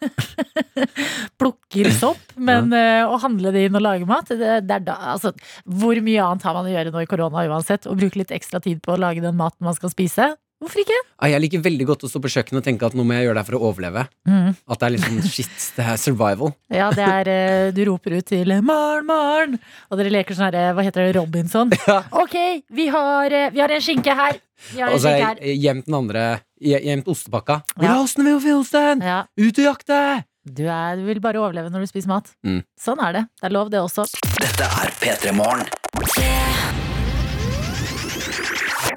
plukker 1.41 1.91
sopp, 1.97 2.37
men 2.37 2.73
ja. 2.75 3.09
å 3.09 3.19
handle 3.23 3.53
det 3.55 3.67
inn 3.69 3.79
og 3.79 3.85
lage 3.85 4.09
mat, 4.09 4.31
det, 4.31 4.63
det 4.69 4.83
da 4.87 4.99
Altså, 5.13 5.33
hvor 5.67 5.99
mye 6.05 6.23
annet 6.25 6.47
har 6.47 6.57
man 6.57 6.69
å 6.69 6.73
gjøre 6.73 6.93
nå 6.95 7.03
i 7.03 7.11
korona 7.11 7.45
uansett? 7.49 7.89
Å 7.89 7.99
bruke 7.99 8.21
litt 8.21 8.33
ekstra 8.35 8.61
tid 8.63 8.83
på 8.85 8.95
å 8.95 9.01
lage 9.01 9.25
den 9.25 9.37
maten 9.39 9.67
man 9.67 9.77
skal 9.77 9.93
spise? 9.93 10.33
Hvorfor 10.63 10.85
ikke? 10.85 10.95
Ja, 10.95 11.33
jeg 11.33 11.43
liker 11.43 11.63
veldig 11.65 11.87
godt 11.89 12.05
å 12.07 12.09
stå 12.11 12.21
på 12.23 12.31
kjøkkenet 12.31 12.61
og 12.61 12.67
tenke 12.67 12.87
at 12.87 12.95
nå 12.95 13.03
må 13.07 13.17
jeg 13.17 13.27
gjøre 13.27 13.35
det 13.35 13.43
her 13.43 13.49
for 13.49 13.59
å 13.59 13.71
overleve. 13.73 14.05
Mm. 14.31 14.53
At 14.71 14.79
det 14.79 14.87
er 14.87 14.95
liksom 14.95 15.17
shit, 15.35 15.57
det 15.75 15.87
er 15.91 15.99
survival. 15.99 16.55
Ja, 16.71 16.93
det 16.95 17.09
er 17.09 17.31
eh, 17.33 17.73
Du 17.75 17.83
roper 17.89 18.15
ut 18.21 18.29
til 18.31 18.55
'Maren, 18.63 19.09
Maren', 19.09 19.59
og 19.91 19.99
dere 19.99 20.13
leker 20.15 20.39
sånn 20.39 20.53
herre 20.53 20.77
Hva 20.77 20.87
heter 20.87 21.09
det? 21.09 21.17
Robinson? 21.19 21.75
Ok, 22.23 22.37
vi 22.71 22.87
har, 22.95 23.35
eh, 23.35 23.51
vi 23.51 23.63
har 23.65 23.75
en 23.75 23.83
skinke 23.83 24.15
her. 24.15 24.39
Vi 24.71 24.83
Og 24.87 24.99
så 25.03 25.11
har 25.11 25.41
jeg 25.43 25.59
gjemt 25.63 25.89
den 25.89 25.97
andre 25.99 26.27
Gjemt 26.63 27.09
ostepakka. 27.11 27.63
Ja. 27.83 27.97
Åssen 27.99 28.23
vil 28.23 28.39
finner 28.41 28.61
osten? 28.63 29.03
Ja, 29.03 29.25
Ut 29.35 29.59
og 29.59 29.65
jakte! 29.67 29.99
du, 30.45 30.65
er, 30.67 30.97
du 30.99 31.05
vil 31.07 31.21
bare 31.23 31.39
overleve 31.39 31.71
når 31.71 31.85
du 31.85 31.91
spiser 31.91 32.11
mat. 32.11 32.31
Mm. 32.47 32.63
Sånn 32.79 33.03
er 33.03 33.17
det. 33.17 33.23
Det 33.41 33.49
er 33.49 33.55
lov, 33.55 33.71
det 33.71 33.83
også. 33.83 34.07
Dette 34.39 34.67
er 34.83 34.95
P3 34.99 35.35
Morgen. 35.39 35.67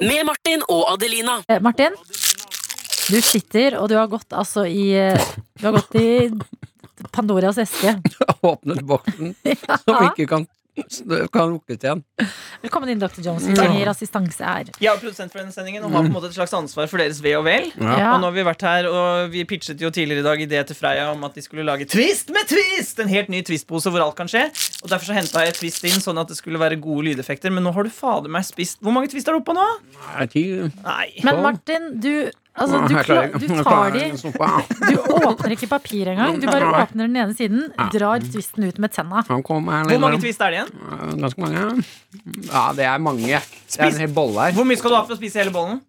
Med 0.02 0.26
Martin 0.28 0.66
og 0.70 0.84
Adelina. 0.94 1.40
Eh, 1.48 1.62
Martin, 1.64 1.94
du 3.06 3.18
sitter, 3.22 3.78
og 3.80 3.90
du 3.90 3.96
har 4.00 4.10
gått 4.12 4.34
altså 4.34 4.66
i 4.66 4.90
eh, 4.98 5.22
Du 5.60 5.68
har 5.68 5.78
gått 5.78 5.96
i 6.02 6.08
Pandoras 7.14 7.60
eske. 7.62 7.96
Åpnet 8.50 8.82
boksen 8.88 9.36
som 9.86 10.10
ikke 10.10 10.28
kan, 10.32 10.48
kan 11.32 11.52
lukkes 11.54 11.78
igjen. 11.80 12.02
Velkommen 12.64 12.90
inn, 12.92 13.00
Dr. 13.00 13.22
Jones. 13.24 13.46
Vi 13.48 13.56
trenger 13.56 13.90
assistanse 13.92 14.44
her. 14.44 14.70
Jeg 14.82 14.90
er 14.92 15.00
produsent 15.02 15.32
for 15.32 15.40
denne 15.42 15.54
sendingen 15.56 15.86
og 15.88 15.94
har 15.96 16.04
på 16.06 16.10
en 16.12 16.16
måte 16.18 16.30
et 16.32 16.36
slags 16.38 16.54
ansvar 16.58 16.90
for 16.92 17.02
deres 17.02 17.22
ve 17.24 17.36
og 17.40 17.46
vel. 17.48 17.70
Ja. 17.80 18.12
Og 18.16 18.22
nå 18.24 18.30
har 18.30 18.36
vi 18.36 18.46
vært 18.48 18.66
her, 18.68 18.90
og 18.92 19.32
vi 19.34 19.46
pitchet 19.48 19.82
jo 19.82 19.92
tidligere 19.96 20.24
i 20.24 20.28
dag 20.28 20.44
idé 20.48 20.64
til 20.68 20.80
Freia 20.80 21.08
om 21.14 21.24
at 21.28 21.38
de 21.38 21.46
skulle 21.46 21.66
lage 21.68 21.88
Twist 21.92 22.32
med 22.36 22.48
twist! 22.52 23.00
En 23.04 23.12
helt 23.12 23.32
ny 23.32 23.42
Twist-pose 23.48 23.92
hvor 23.94 24.04
alt 24.06 24.18
kan 24.20 24.32
skje. 24.32 24.46
Og 24.84 24.92
Derfor 24.92 25.10
så 25.12 25.18
henta 25.18 25.46
jeg 25.48 25.58
Twist 25.62 25.88
inn 25.88 26.02
sånn 26.04 26.20
at 26.22 26.32
det 26.32 26.40
skulle 26.40 26.60
være 26.62 26.80
gode 26.82 27.08
lydeffekter. 27.12 27.54
Men 27.56 27.64
nå 27.68 27.74
har 27.76 27.88
du 27.88 27.94
fader 27.94 28.32
meg 28.32 28.46
spist 28.48 28.82
Hvor 28.84 28.96
mange 28.96 29.12
Twist 29.14 29.28
er 29.30 29.36
du 29.38 29.42
oppe 29.44 29.54
på 29.54 29.58
nå? 29.60 29.68
Nei, 30.16 30.26
ti- 30.32 30.46
Nei. 30.84 31.08
Men 31.26 31.42
Martin, 31.46 31.92
du 32.04 32.12
Altså, 32.56 32.78
du, 32.88 32.94
klar, 33.04 33.26
du 33.36 33.48
tar 33.68 33.90
de. 33.92 34.04
Du 34.16 35.00
åpner 35.12 35.54
ikke 35.58 35.68
papir 35.68 36.08
engang. 36.14 36.38
Du 36.40 36.48
bare 36.48 36.70
åpner 36.86 37.10
den 37.10 37.18
ene 37.20 37.36
siden, 37.36 37.66
drar 37.92 38.24
tvisten 38.24 38.64
ut 38.70 38.80
med 38.80 38.94
tenna. 38.96 39.26
Hvor 39.28 39.60
mange 39.60 40.22
tvist 40.24 40.40
er 40.46 40.54
det 40.56 40.62
igjen? 40.62 40.72
Ganske 41.20 41.44
mange. 41.44 41.84
Ja, 42.48 42.64
det 42.78 42.88
er 42.88 43.04
mange. 43.04 43.28
Det 43.44 43.80
er 43.82 43.92
en 43.92 44.02
hel 44.06 44.14
bolle 44.16 44.48
her. 44.48 44.56
Hvor 44.56 44.68
mye 44.70 44.80
skal 44.80 44.96
du 44.96 45.00
ha 45.02 45.04
for 45.04 45.18
å 45.18 45.20
spise 45.20 45.44
hele 45.44 45.52
bollen? 45.56 45.82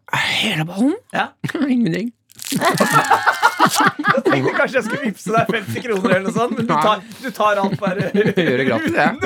Hele 0.42 0.66
bollen? 0.66 0.96
Ja. 1.14 1.28
Ingenting. 1.76 2.10
Jeg 3.66 4.22
tenkte 4.22 4.52
kanskje 4.54 4.76
jeg 4.78 4.84
skulle 4.86 5.06
vippse 5.08 5.32
deg 5.34 5.48
50 5.50 5.82
kroner 5.86 6.12
eller 6.12 6.26
noe 6.28 6.34
sånt, 6.36 6.52
men 6.54 6.68
du 6.68 6.72
tar, 6.74 7.00
du 7.22 7.28
tar 7.34 7.58
alt 7.62 7.78
bare 7.80 8.10
Gjør 8.14 8.60
det 8.60 8.66
gratis, 8.68 8.94
jeg. 8.94 9.16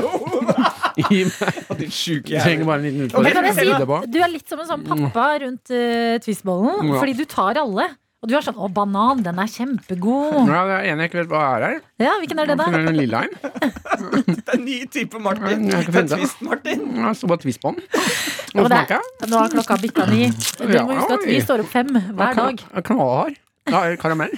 Gi 1.11 1.25
meg. 1.29 1.87
Trenger 1.89 2.69
bare 2.69 2.79
en 2.79 2.87
liten 2.87 3.09
utfordring. 3.09 3.51
si, 3.57 4.13
du 4.13 4.21
er 4.21 4.31
litt 4.33 4.49
som 4.53 4.61
en 4.63 4.69
sånn 4.69 4.87
pappa 4.87 5.27
rundt 5.45 5.73
uh, 5.75 6.19
twistbollen, 6.25 6.87
Ja. 6.91 7.01
fordi 7.01 7.17
du 7.19 7.25
tar 7.31 7.61
alle. 7.63 7.89
Og 8.21 8.29
du 8.29 8.35
er 8.37 8.45
sånn 8.45 8.59
'Å, 8.61 8.69
banan, 8.69 9.23
den 9.25 9.39
er 9.41 9.49
kjempegod'. 9.49 10.45
Ja, 10.45 10.65
det 10.69 10.75
er 10.77 10.89
en 10.93 10.99
jeg 11.01 11.09
ikke 11.09 11.21
vet 11.23 11.31
hva 11.33 11.45
er 11.57 11.63
her. 11.65 11.77
Ja, 12.03 12.11
hvilken 12.21 12.43
er 12.43 12.51
det, 12.51 12.57
da? 12.61 12.67
Den 12.69 12.99
lille 12.99 13.23
en. 13.25 13.33
Det 14.01 14.45
er 14.45 14.59
en 14.59 14.65
ny 14.65 14.77
type 14.93 15.21
Martin. 15.21 15.65
Det 15.69 15.89
er. 15.89 16.07
Twist-Martin. 16.19 16.83
Ja, 17.01 17.15
så 17.17 17.29
bare 17.31 17.41
twist 17.41 17.61
på 17.63 17.73
den. 17.73 17.85
Ja, 18.53 18.65
Og 18.65 18.69
men 18.69 19.31
nå 19.31 19.41
har 19.41 19.49
klokka 19.53 19.77
bikka 19.81 20.07
ni. 20.11 20.29
Du 20.29 20.69
må 20.69 20.97
huske 20.99 21.17
at 21.17 21.27
vi 21.29 21.41
står 21.41 21.65
opp 21.65 21.73
fem 21.73 21.89
hver 21.89 22.37
dag. 22.37 22.61
Knallhard. 22.85 23.41
Ja, 23.71 23.97
karamell. 24.01 24.37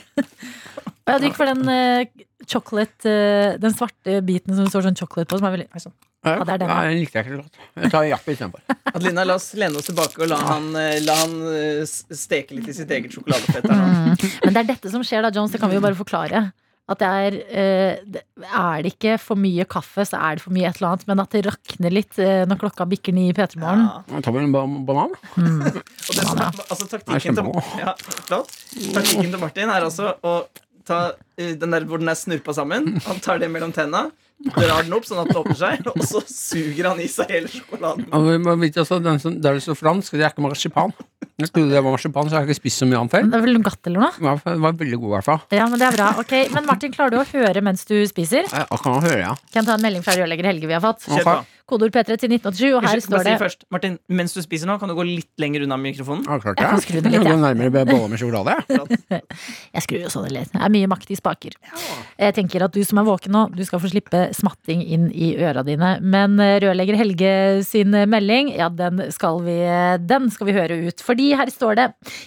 Og 1.02 1.12
jeg 1.16 1.24
gikk 1.26 1.38
for 1.38 1.50
den 1.50 1.66
uh, 1.66 2.04
chocolate 2.46 3.10
uh, 3.10 3.58
Den 3.62 3.74
svarte 3.74 4.20
biten 4.26 4.54
som 4.54 4.68
står 4.70 4.88
sånn 4.88 4.98
chocolate 4.98 5.30
på, 5.30 5.38
som 5.40 5.48
er 5.50 5.56
veldig 5.56 5.70
Ja, 6.22 6.36
det 6.46 6.52
er 6.54 6.58
den, 6.62 6.68
ja. 6.70 6.80
den 6.86 6.98
likte 7.02 7.18
jeg 7.18 7.26
ikke 7.26 7.34
så 7.34 7.42
godt. 7.42 7.56
Jeg 7.82 7.90
tar 7.90 8.04
japp 8.06 8.28
istedenfor. 8.30 8.60
Adelina, 8.94 9.24
la 9.26 9.34
oss 9.40 9.48
lene 9.58 9.80
oss 9.80 9.88
tilbake 9.90 10.22
og 10.22 10.28
la 10.30 10.38
han, 10.46 10.68
eh, 10.78 10.98
la 11.02 11.16
han 11.24 11.32
eh, 11.50 11.82
steke 11.86 12.54
litt 12.54 12.68
i 12.70 12.74
sitt 12.76 12.90
eget 12.94 13.10
sjokoladefett. 13.16 13.66
her 13.66 13.80
nå. 13.80 13.86
Mm. 14.12 14.26
Men 14.44 14.54
det 14.54 14.60
er 14.62 14.68
dette 14.74 14.92
som 14.92 15.02
skjer 15.06 15.24
da, 15.26 15.32
Jones. 15.34 15.50
Det 15.56 15.58
kan 15.62 15.72
vi 15.72 15.80
jo 15.80 15.82
bare 15.82 15.98
forklare. 15.98 16.44
At 16.92 16.98
det 16.98 17.08
er 17.08 17.34
eh, 17.46 17.98
det- 18.14 18.22
Er 18.42 18.82
det 18.82 18.90
ikke 18.96 19.16
for 19.22 19.38
mye 19.38 19.64
kaffe, 19.70 20.02
så 20.06 20.18
er 20.18 20.38
det 20.38 20.42
for 20.46 20.52
mye 20.54 20.66
et 20.70 20.78
eller 20.78 20.92
annet. 20.92 21.04
Men 21.10 21.20
at 21.22 21.30
det 21.34 21.42
rakner 21.46 21.94
litt 21.94 22.18
eh, 22.22 22.42
når 22.50 22.58
klokka 22.62 22.86
bikker 22.90 23.14
ni 23.18 23.28
i 23.30 23.34
P3 23.34 23.58
Morgen. 23.62 23.84
Ja. 24.10 24.20
Tar 24.26 24.34
vel 24.34 24.46
en 24.46 24.54
ba- 24.54 24.66
banan. 24.90 25.14
Og 25.38 26.14
det 26.14 26.26
som 26.26 26.38
er, 26.42 26.50
altså, 26.68 26.86
taktikken, 26.90 27.38
til, 27.38 27.50
ja, 27.82 27.94
taktikken 28.30 29.30
til 29.34 29.40
Martin 29.42 29.70
er 29.74 29.86
altså 29.86 30.14
å 30.22 30.34
ta 30.86 30.98
den 31.38 31.70
der 31.74 31.84
hvor 31.86 32.02
den 32.02 32.10
er 32.10 32.18
snurpa 32.18 32.54
sammen. 32.56 32.96
Han 33.06 33.20
tar 33.22 33.38
det 33.42 33.48
mellom 33.54 33.72
tenna, 33.74 34.08
drar 34.50 34.82
den 34.82 34.94
opp 34.96 35.06
sånn 35.06 35.22
at 35.22 35.30
den 35.30 35.40
åpner 35.42 35.58
seg, 35.58 35.86
og 35.92 36.04
så 36.06 36.22
suger 36.26 36.90
han 36.90 37.00
i 37.02 37.08
seg 37.10 37.30
hele 37.32 37.50
sjokoladen. 37.52 38.08
Og 38.16 38.60
vite 38.62 38.82
også, 38.82 38.98
den 39.04 39.20
som, 39.22 39.36
det 39.42 39.54
så 39.64 39.76
fransk, 39.78 40.16
det 40.18 40.26
er 40.26 40.34
ikke 40.34 40.46
marsipan. 40.46 40.94
Jeg 41.40 41.48
trodde 41.48 41.72
det 41.72 41.80
var 41.80 41.94
marsipan, 41.94 42.28
så 42.28 42.36
jeg 42.36 42.44
har 42.44 42.50
ikke 42.50 42.60
spist 42.60 42.82
så 42.82 42.88
mye 42.88 43.00
annet 43.00 43.14
før. 43.14 43.30
Det 43.30 43.38
er 43.38 43.44
vel 43.46 43.56
Nougat 43.56 43.88
eller 43.90 44.04
noe? 44.04 44.12
Ja, 44.20 44.34
Det 44.42 44.58
var 44.66 44.76
veldig 44.82 44.98
god, 45.00 45.08
i 45.08 45.14
hvert 45.16 45.28
fall. 45.30 45.40
Ja, 45.56 45.66
men 45.70 45.80
det 45.80 45.88
er 45.88 45.96
bra. 45.96 46.10
Ok, 46.22 46.34
Men 46.52 46.68
Martin, 46.68 46.92
klarer 46.92 47.16
du 47.16 47.18
å 47.22 47.26
høre 47.32 47.64
mens 47.64 47.88
du 47.88 47.96
spiser? 48.10 48.44
Jeg 48.44 48.68
jeg 48.72 48.84
kan 48.84 49.00
høre, 49.00 49.18
ja. 49.20 49.32
Kan 49.52 49.62
jeg 49.62 49.70
ta 49.70 49.78
en 49.78 49.84
melding 49.84 50.04
fra 50.04 50.14
rørlegger 50.18 50.52
Helge 50.52 50.68
vi 50.68 50.76
har 50.76 50.84
fått? 50.84 51.08
Okay. 51.08 51.22
Kodord 51.22 51.48
Kodeord 51.72 51.94
P3 51.94 52.16
til 52.18 52.32
1987, 52.34 52.74
og 52.74 52.82
her 52.82 52.98
Unnskyld, 52.98 53.04
står 53.06 53.22
det 53.24 53.32
si 53.32 53.40
først, 53.40 53.64
Martin, 53.72 53.94
mens 54.12 54.34
du 54.34 54.40
spiser 54.42 54.68
nå, 54.68 54.74
kan 54.80 54.90
du 54.90 54.96
gå 54.98 55.04
litt 55.06 55.40
lenger 55.40 55.64
unna 55.64 55.78
mikrofonen? 55.80 56.24
Ja, 56.26 56.38
klart 56.42 56.58
det. 56.58 56.66
Jeg 56.66 56.74
kan 56.74 56.82
skru 56.84 56.98
det 56.98 57.12
litt, 57.14 57.26
ja. 57.30 57.36
nærmere 57.38 57.70
nærmere 57.70 57.86
boller 57.88 58.10
med 58.12 58.20
sjokolade. 58.20 58.56
jeg. 59.14 59.22
Jeg 59.72 59.84
skrur 59.86 60.02
jo 60.02 60.10
sånn 60.12 60.26
litt. 60.34 60.50
Det 60.52 60.60
er 60.66 60.74
mye 60.74 60.90
makt 60.90 61.14
i 61.14 61.18
spaker. 61.18 61.56
Jeg 62.18 62.36
tenker 62.36 62.66
at 62.66 62.74
du 62.74 62.82
som 62.84 63.00
er 63.00 63.06
våken 63.06 63.32
nå, 63.36 63.44
du 63.54 63.62
skal 63.68 63.80
få 63.82 63.92
slippe 63.92 64.24
smatting 64.36 64.82
inn 64.82 65.06
i 65.14 65.32
øra 65.38 65.64
dine. 65.66 65.94
Men 66.02 66.34
eh, 66.42 66.58
rørlegger 66.66 66.98
Helge 66.98 67.32
sin 67.66 67.94
melding, 68.10 68.52
ja, 68.58 68.68
den 68.68 69.06
skal 69.14 69.40
vi, 69.46 69.56
den 70.02 70.28
skal 70.34 70.50
vi 70.50 70.56
høre 70.58 70.80
ut. 70.90 71.04
Fordi 71.06 71.21
her 71.38 71.50
står 71.52 71.78
det 71.78 71.86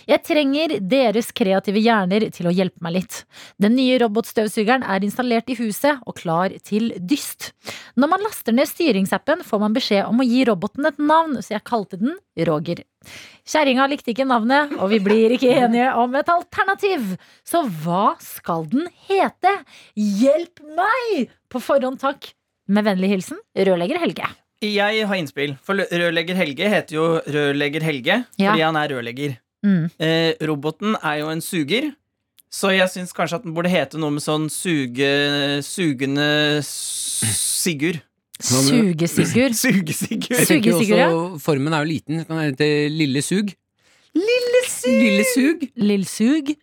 Jeg 0.10 0.24
trenger 0.26 0.76
deres 0.80 1.32
kreative 1.36 1.82
hjerner 1.84 2.28
til 2.36 2.50
å 2.50 2.54
hjelpe 2.56 2.84
meg 2.86 2.98
litt. 3.00 3.22
Den 3.62 3.76
nye 3.78 4.00
robotstøvsugeren 4.02 4.86
er 4.88 5.06
installert 5.06 5.52
i 5.52 5.58
huset 5.60 6.02
og 6.06 6.18
klar 6.22 6.56
til 6.66 6.92
dyst. 7.00 7.52
Når 8.00 8.12
man 8.12 8.26
laster 8.26 8.56
ned 8.56 8.70
styringsappen, 8.72 9.44
får 9.46 9.64
man 9.64 9.76
beskjed 9.76 10.06
om 10.08 10.22
å 10.22 10.28
gi 10.28 10.46
roboten 10.48 10.88
et 10.90 11.02
navn, 11.02 11.38
så 11.42 11.58
jeg 11.58 11.68
kalte 11.68 12.00
den 12.02 12.16
Roger. 12.48 12.82
Kjerringa 13.48 13.86
likte 13.88 14.12
ikke 14.12 14.26
navnet, 14.28 14.74
og 14.82 14.90
vi 14.92 15.00
blir 15.04 15.36
ikke 15.36 15.54
enige 15.54 15.92
om 16.02 16.16
et 16.20 16.32
alternativ. 16.34 17.14
Så 17.48 17.64
hva 17.84 18.16
skal 18.24 18.66
den 18.72 18.90
hete? 19.08 19.54
Hjelp 19.96 20.64
meg! 20.76 21.30
På 21.52 21.62
forhånd 21.64 22.02
takk. 22.02 22.34
Med 22.66 22.88
vennlig 22.88 23.12
hilsen 23.14 23.40
rørlegger 23.56 24.02
Helge. 24.02 24.28
Jeg 24.74 25.06
har 25.08 25.16
innspill. 25.20 25.54
For 25.66 25.76
rørlegger 25.76 26.36
Helge 26.40 26.70
heter 26.72 26.96
jo 26.98 27.06
rørlegger 27.28 27.84
Helge 27.86 28.18
Ja. 28.40 28.52
fordi 28.52 28.64
han 28.66 28.76
er 28.80 28.90
rørlegger. 28.96 29.38
Mm. 29.66 29.86
Eh, 30.00 30.34
roboten 30.46 30.96
er 31.02 31.20
jo 31.22 31.30
en 31.34 31.42
suger, 31.42 31.92
så 32.54 32.70
jeg 32.76 32.88
syns 32.94 33.14
kanskje 33.14 33.40
at 33.40 33.44
den 33.48 33.54
burde 33.56 33.70
hete 33.70 33.98
noe 33.98 34.12
med 34.14 34.22
sånn 34.24 34.46
suge... 34.54 35.10
Sugende 35.66 36.62
Sigurd. 36.64 38.02
Sugesigurd. 38.40 39.56
Sugesigurd. 39.64 40.36
Også, 40.46 41.40
Formen 41.44 41.74
er 41.74 41.84
jo 41.86 41.90
liten. 41.90 42.20
Det 42.22 42.28
kan 42.30 42.42
hete 42.44 42.68
Lille 42.94 43.22
Sug. 43.26 43.54
Lille 44.16 44.62
Sug! 44.70 44.92
Lille 45.02 45.26
Sug. 45.34 45.66
Lillsug. 45.76 46.54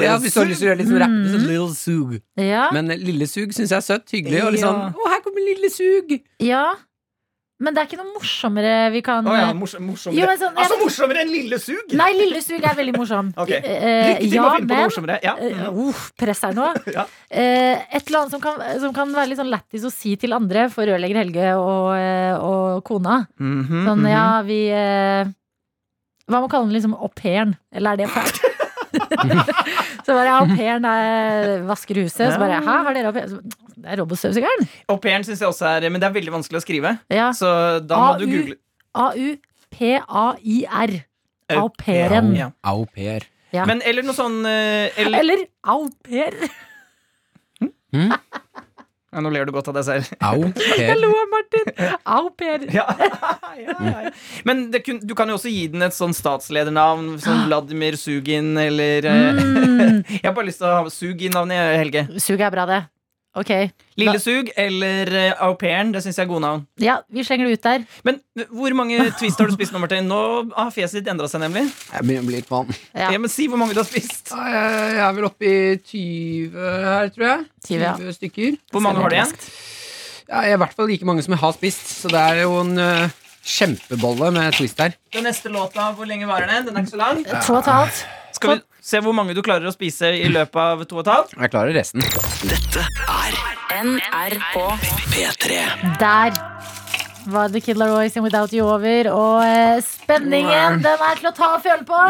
Ja, 0.00 0.14
hvis 0.22 0.32
du 0.32 0.40
har 0.40 0.48
lyst 0.48 0.62
til 0.62 0.66
å 0.66 0.70
gjøre 0.70 0.80
litt 0.80 0.88
sånn 0.88 1.02
rapp, 1.02 1.16
så 1.28 1.36
Mm. 1.36 1.46
Lille 1.50 1.74
Sug. 1.76 2.14
Ja. 2.40 2.62
Men 2.72 2.88
Lille 3.04 3.26
Sug 3.28 3.52
syns 3.52 3.70
jeg 3.74 3.76
er 3.76 3.84
søtt. 3.84 4.06
Hyggelig. 4.14 4.40
Og 4.46 4.52
litt 4.54 4.62
sånn 4.64 4.80
Å, 4.96 5.08
her 5.12 5.20
kommer 5.26 5.44
Lille 5.44 5.70
Sug! 5.70 6.16
ja. 6.40 6.64
Men 7.58 7.72
det 7.72 7.80
er 7.80 7.86
ikke 7.88 7.96
noe 7.96 8.10
morsommere 8.12 8.72
vi 8.92 9.00
kan 9.00 9.24
oh, 9.24 9.32
ja, 9.32 9.46
morsom, 9.56 9.86
morsommere. 9.88 10.18
Jo, 10.20 10.26
men 10.28 10.36
sånn- 10.40 10.58
altså 10.60 10.76
morsommere 10.80 11.22
enn 11.24 11.30
Lille 11.32 11.56
Sug! 11.62 11.94
Nei, 11.96 12.10
Lille 12.18 12.42
Sug 12.44 12.60
er 12.68 12.74
veldig 12.76 12.94
morsom. 12.98 13.30
Ok. 13.42 13.52
Eh, 13.56 13.62
Lykke 13.62 14.26
til 14.26 14.34
med 14.34 14.44
å 14.44 14.50
finne 14.56 14.68
på 14.68 14.76
noe 14.76 14.88
morsommere. 14.90 15.16
Ja. 15.24 15.32
Eh, 15.40 15.62
uff, 15.86 16.02
press 16.20 16.42
her 16.44 16.52
nå. 16.58 16.66
Ja. 16.98 17.06
uh, 17.06 17.86
et 17.96 18.02
eller 18.10 18.18
annet 18.20 18.34
som 18.36 18.42
kan, 18.44 18.60
som 18.82 18.92
kan 18.96 19.14
være 19.16 19.30
litt 19.32 19.40
sånn 19.40 19.48
lættis 19.52 19.86
å 19.88 19.92
si 19.94 20.12
til 20.20 20.36
andre 20.36 20.66
for 20.74 20.84
rørlegger 20.88 21.22
Helge 21.22 21.54
og, 21.56 21.88
eh, 21.96 22.34
og 22.36 22.84
kona. 22.84 23.22
Mhm, 23.40 23.86
Sånn, 23.88 24.04
mhm. 24.04 24.10
ja, 24.12 24.26
vi 24.44 24.60
eh, 24.76 25.32
Hva 26.28 26.36
må 26.36 26.44
man 26.44 26.52
kalle 26.52 26.68
den 26.68 26.76
liksom 26.76 26.94
au 26.98 27.08
pairen? 27.16 27.56
Eller 27.72 27.96
er 27.96 28.04
det 28.04 28.12
fælt? 28.12 28.42
så 30.06 30.14
bare 30.14 30.34
au 30.38 30.46
pairen 30.54 30.84
vasker 31.66 31.98
huset. 32.04 32.28
Så 32.30 32.38
bare 32.38 32.60
hæ, 32.62 32.76
har 32.86 32.94
dere 32.94 33.10
au 33.10 33.16
pair? 33.16 33.26
Det 33.76 33.90
er 33.92 33.98
robotstøvsugeren. 34.00 34.68
Au 34.92 34.96
pairen 35.02 35.26
syns 35.26 35.42
jeg 35.42 35.50
også 35.50 35.66
er 35.68 35.90
Men 35.90 36.00
det 36.00 36.08
er 36.08 36.14
veldig 36.14 36.32
vanskelig 36.38 36.62
å 36.62 36.64
skrive. 36.64 36.94
Ja. 37.12 37.32
Så 37.36 37.48
da 37.84 37.98
må 38.00 38.12
du 38.20 38.26
google 38.30 38.56
A-u-p-a-i-r. 38.96 40.92
Au 41.56 41.68
pairen. 41.78 42.30
Ja. 42.36 42.50
Au 42.64 42.86
pair. 42.88 43.26
Ja. 43.54 43.66
Men 43.68 43.82
eller 43.86 44.02
noe 44.06 44.16
sånn 44.16 44.40
eh, 44.48 44.88
eller, 45.00 45.20
Eller 45.20 45.44
au 45.70 45.86
pair. 46.06 46.34
Ja, 49.16 49.22
Nå 49.24 49.30
ler 49.32 49.48
du 49.48 49.52
godt 49.56 49.70
av 49.72 49.78
deg 49.78 49.86
selv. 49.88 50.10
Au 50.20 50.42
Jeg 50.44 50.76
pair. 50.76 50.98
lo 51.00 51.08
av 51.16 51.30
Martin. 51.32 51.70
Au 52.04 52.28
Per. 52.36 52.66
Ja. 52.76 52.84
ja, 53.56 53.76
ja. 53.80 54.10
Men 54.44 54.66
det 54.74 54.82
kun, 54.84 55.00
du 55.02 55.14
kan 55.16 55.30
jo 55.32 55.38
også 55.38 55.48
gi 55.50 55.66
den 55.72 55.82
et 55.86 55.96
sånn 55.96 56.12
statsledernavn, 56.16 57.14
som 57.24 57.46
Vladimir 57.48 57.96
Sugin 58.00 58.52
eller 58.60 59.08
eh, 59.08 59.42
Mm. 59.76 60.02
Jeg 60.20 60.24
har 60.24 60.34
bare 60.36 60.46
lyst 60.48 60.60
til 60.62 60.68
å 60.68 60.76
ha 60.82 60.90
Sugin-navnet, 60.92 61.76
Helge. 61.80 62.04
Sug 62.22 62.40
er 62.40 62.52
bra, 62.54 62.64
det. 62.68 62.78
Ok. 63.36 63.50
Lille 64.00 64.16
Sug 64.20 64.48
eller 64.56 65.10
uh, 65.12 65.42
au 65.46 65.56
pairen. 65.60 65.90
Det 65.92 66.00
syns 66.04 66.16
jeg 66.16 66.24
er 66.24 66.30
gode 66.30 66.40
navn. 66.44 66.62
Ja, 66.80 66.96
vi 67.12 67.24
slenger 67.24 67.50
det 67.50 67.58
ut 67.58 67.66
der. 67.66 67.84
Men 68.08 68.20
eh, 68.38 68.48
hvor 68.48 68.72
mange 68.78 68.96
twist 69.20 69.40
har 69.40 69.50
du 69.50 69.52
spist 69.56 69.74
nå, 69.74 69.80
Martin? 69.82 70.08
Nå 70.08 70.20
har 70.54 70.72
fjeset 70.72 71.02
ditt 71.02 71.10
endra 71.12 71.28
seg, 71.28 71.42
nemlig. 71.44 71.66
Jeg 71.92 72.06
begynner 72.06 72.24
å 72.24 72.30
bli 72.30 72.38
litt 72.38 72.50
vann. 72.52 72.72
Ja. 72.94 73.10
Ja, 73.12 73.20
men 73.20 73.32
Si 73.32 73.48
hvor 73.52 73.60
mange 73.60 73.76
du 73.76 73.82
har 73.82 73.88
spist. 73.88 74.32
Jeg 74.32 75.04
er 75.04 75.16
vel 75.18 75.28
oppe 75.28 75.50
i 75.50 75.76
20 75.76 76.56
her, 76.88 77.12
tror 77.12 77.28
jeg. 77.28 77.46
20, 77.68 77.84
ja. 77.84 77.94
20 78.00 78.18
stykker. 78.22 78.58
Hvor 78.72 78.84
mange 78.88 79.04
har 79.04 79.12
du 79.12 79.18
igjen? 79.20 79.38
Ja, 80.26 80.42
jeg 80.42 80.56
er 80.56 80.58
I 80.58 80.62
hvert 80.64 80.76
fall 80.80 80.88
like 80.90 81.06
mange 81.06 81.22
som 81.22 81.36
jeg 81.36 81.44
har 81.44 81.54
spist, 81.54 81.88
så 82.00 82.10
det 82.10 82.18
er 82.32 82.44
jo 82.46 82.56
en 82.64 82.72
uh, 82.80 83.16
kjempebolle 83.46 84.32
med 84.34 84.56
twist 84.56 84.80
her. 84.82 84.96
Den 85.14 85.28
neste 85.28 85.52
låta, 85.52 85.92
hvor 85.94 86.08
lenge 86.08 86.26
varer 86.28 86.50
den? 86.56 86.70
Den 86.70 86.80
er 86.80 86.86
ikke 86.86 86.96
så 86.96 87.04
lang. 87.04 87.26
Halvt. 87.68 88.06
Skal 88.36 88.58
vi 88.58 88.84
se 88.84 89.00
hvor 89.02 89.16
mange 89.16 89.34
du 89.36 89.40
klarer 89.44 89.68
å 89.68 89.74
spise 89.74 90.12
i 90.20 90.28
løpet 90.32 90.60
av 90.60 90.84
to 90.88 91.00
og 91.00 91.06
et 91.06 91.12
halvt? 91.14 91.36
Jeg 91.40 91.52
klarer 91.54 91.76
resten. 91.76 92.04
Dette 92.44 92.84
er 93.16 93.38
NRK 93.82 94.58
P3. 95.12 95.62
Der 96.00 96.36
var 97.30 97.50
The 97.54 97.60
Kid 97.64 97.78
Laroi 97.80 98.08
sin 98.12 98.24
Without 98.26 98.52
You 98.54 98.66
over. 98.70 99.10
Og 99.12 99.42
eh, 99.46 99.80
spenningen, 99.84 100.80
den 100.84 101.04
er 101.10 101.20
til 101.20 101.30
å 101.30 101.34
ta 101.36 101.50
og 101.56 101.64
føle 101.66 101.84
på. 101.88 102.00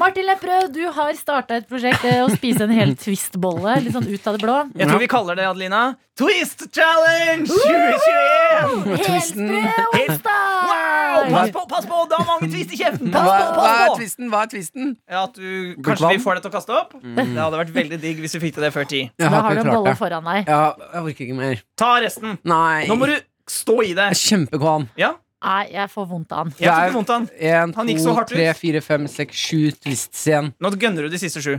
Martin 0.00 0.28
Lepperød, 0.28 0.70
du 0.76 0.84
har 0.96 1.10
starta 1.18 1.58
et 1.60 1.68
prosjekt 1.70 2.04
eh, 2.08 2.20
å 2.24 2.28
spise 2.32 2.64
en 2.66 2.74
hel 2.76 2.94
Twist-bolle. 3.00 3.78
Litt 3.84 3.96
sånn 3.96 4.08
ut 4.10 4.30
av 4.30 4.38
det 4.38 4.44
blå. 4.44 4.58
Jeg 4.76 4.90
tror 4.90 5.02
vi 5.04 5.10
kaller 5.10 5.38
det, 5.40 5.48
Adelina, 5.50 5.82
Twist 6.20 6.66
Challenge 6.76 7.46
2021! 7.48 8.98
Twisten. 9.06 9.50
Wow, 9.50 9.94
Onsdag! 10.00 11.30
pass 11.32 11.50
på, 11.54 11.62
pass 11.70 11.86
på! 11.88 12.00
Du 12.10 12.14
har 12.18 12.26
mange 12.28 12.48
twist 12.52 12.74
i 12.74 12.78
kjeften! 12.80 13.08
Pass 13.14 13.24
Hva, 13.24 13.38
på, 13.40 13.62
hva 13.62 13.70
er 13.70 13.78
pass 13.78 13.88
på! 13.88 13.96
twisten? 14.02 14.28
Hva 14.32 14.42
er 14.44 14.50
twisten? 14.52 14.90
Ja, 15.08 15.22
at 15.28 15.38
du, 15.38 15.48
kanskje 15.86 16.10
vi 16.12 16.20
får 16.22 16.36
deg 16.38 16.44
til 16.44 16.52
å 16.52 16.54
kaste 16.58 16.76
opp? 16.76 16.92
Det 17.00 17.26
hadde 17.38 17.60
vært 17.62 17.72
veldig 17.78 18.00
digg 18.02 18.20
hvis 18.24 18.36
vi 18.36 18.42
fikk 18.46 18.58
til 18.58 18.66
det 18.66 18.72
før 18.74 18.88
ti. 18.90 19.02
Jeg 19.08 19.32
Da 19.32 19.40
har 19.46 19.56
du 19.56 19.62
en 19.62 19.64
klart 19.70 19.78
bolle 19.78 19.94
det. 19.94 19.98
foran 20.02 20.28
deg. 20.30 20.50
Ja, 20.50 20.60
jeg 20.92 21.04
orker 21.08 21.26
ikke 21.28 21.38
mer. 21.40 21.64
Ta 21.80 21.90
resten. 22.04 22.36
Nei. 22.52 22.84
Nå 22.90 22.98
må 23.00 23.08
du 23.10 23.16
stå 23.50 23.76
i 23.84 23.92
det. 23.92 24.06
Jeg 24.10 24.16
er 24.16 24.22
kjempekvalm. 24.28 24.88
Ja, 25.00 25.12
Nei, 25.40 25.60
jeg 25.72 25.88
får 25.88 26.04
vondt 26.10 26.32
av 26.36 26.42
han. 26.44 26.50
jeg 26.60 26.68
får 26.90 26.92
vondt 26.98 27.10
av 27.14 27.16
han. 27.22 27.28
En, 27.40 27.70
Han 27.78 27.88
gikk 27.88 27.96
to, 28.02 28.04
så 28.10 28.14
hardt 28.18 28.28
ut. 28.32 28.36
tre, 28.36 28.50
fire, 28.58 28.80
fem, 28.84 29.06
seks, 29.08 29.36
sju 29.48 29.70
twists 29.72 30.26
igjen. 30.28 30.50
Nå 30.60 30.70
gønner 30.76 31.06
du 31.08 31.14
de 31.14 31.20
siste 31.22 31.40
sju. 31.40 31.54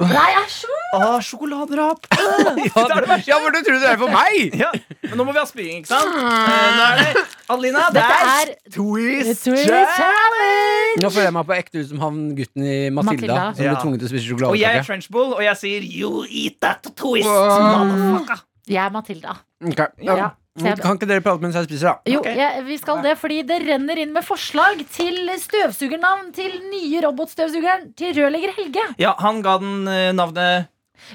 Nei, 0.00 0.30
æsj! 0.40 0.64
Ah, 0.96 1.18
sjokoladerap 1.24 2.04
Ja, 2.12 3.36
for 3.40 3.50
du 3.52 3.58
tror 3.64 3.78
det 3.80 3.88
er 3.90 3.96
for 4.00 4.12
meg? 4.12 4.52
Ja, 4.62 4.68
men 5.08 5.16
nå 5.18 5.24
må 5.24 5.32
vi 5.32 5.40
ha 5.40 5.44
spying, 5.48 5.78
ikke 5.82 5.88
sant? 5.88 6.12
Eh, 6.16 6.76
Nå 6.76 6.84
er 6.84 7.00
det 7.00 7.22
Adelina, 7.52 7.86
det 7.92 8.02
Dette 8.02 8.18
er 8.20 8.52
er 8.52 8.52
Twist 8.76 9.44
Twist 9.46 9.66
Challenge! 9.66 11.00
Nå 11.02 11.10
føler 11.12 11.28
jeg 11.30 11.34
meg 11.38 11.48
på 11.48 11.56
ekte 11.56 11.80
ut 11.82 11.88
som 11.90 12.00
han 12.04 12.20
gutten 12.38 12.64
i 12.68 12.76
Matilda, 12.92 13.08
Matilda. 13.08 13.46
som 13.56 13.64
ble 13.64 13.76
tvunget 13.82 14.04
til 14.04 14.08
å 14.08 14.12
spise 14.12 14.24
Og 14.24 14.28
jeg 14.28 14.36
er 14.36 14.36
sjokoladekake. 14.36 14.86
Trenchbull, 14.90 15.32
og 15.36 15.42
jeg 15.48 15.60
sier 15.64 15.88
You 15.88 16.12
eat 16.28 16.60
that 16.64 16.88
twist, 16.96 17.28
Wow. 17.28 17.84
motherfucker. 17.88 18.44
Jeg 18.68 18.82
er 18.84 18.90
Matilda. 19.00 19.36
Ok. 19.64 19.80
Ja. 19.80 20.16
Jeg- 20.16 20.30
Kan 20.56 20.96
ikke 20.96 21.08
dere 21.10 21.24
prate 21.24 21.42
mens 21.44 21.56
jeg 21.58 21.68
spiser, 21.68 21.90
da? 21.90 22.12
Jo, 22.12 22.20
okay. 22.22 22.36
ja, 22.38 22.48
vi 22.64 22.78
skal 22.80 23.02
det 23.04 23.16
fordi 23.20 23.42
det 23.48 23.60
renner 23.66 23.98
inn 24.02 24.14
med 24.14 24.24
forslag 24.24 24.80
til 24.94 25.18
støvsugernavn 25.42 26.32
til 26.36 26.54
nye 26.70 27.02
robotstøvsugeren 27.04 27.90
til 27.98 28.14
rørlegger 28.16 28.54
Helge. 28.56 28.86
Ja, 29.02 29.12
han 29.20 29.42
ga 29.44 29.58
den 29.62 29.84
eh, 29.90 30.12
navnet 30.16 30.72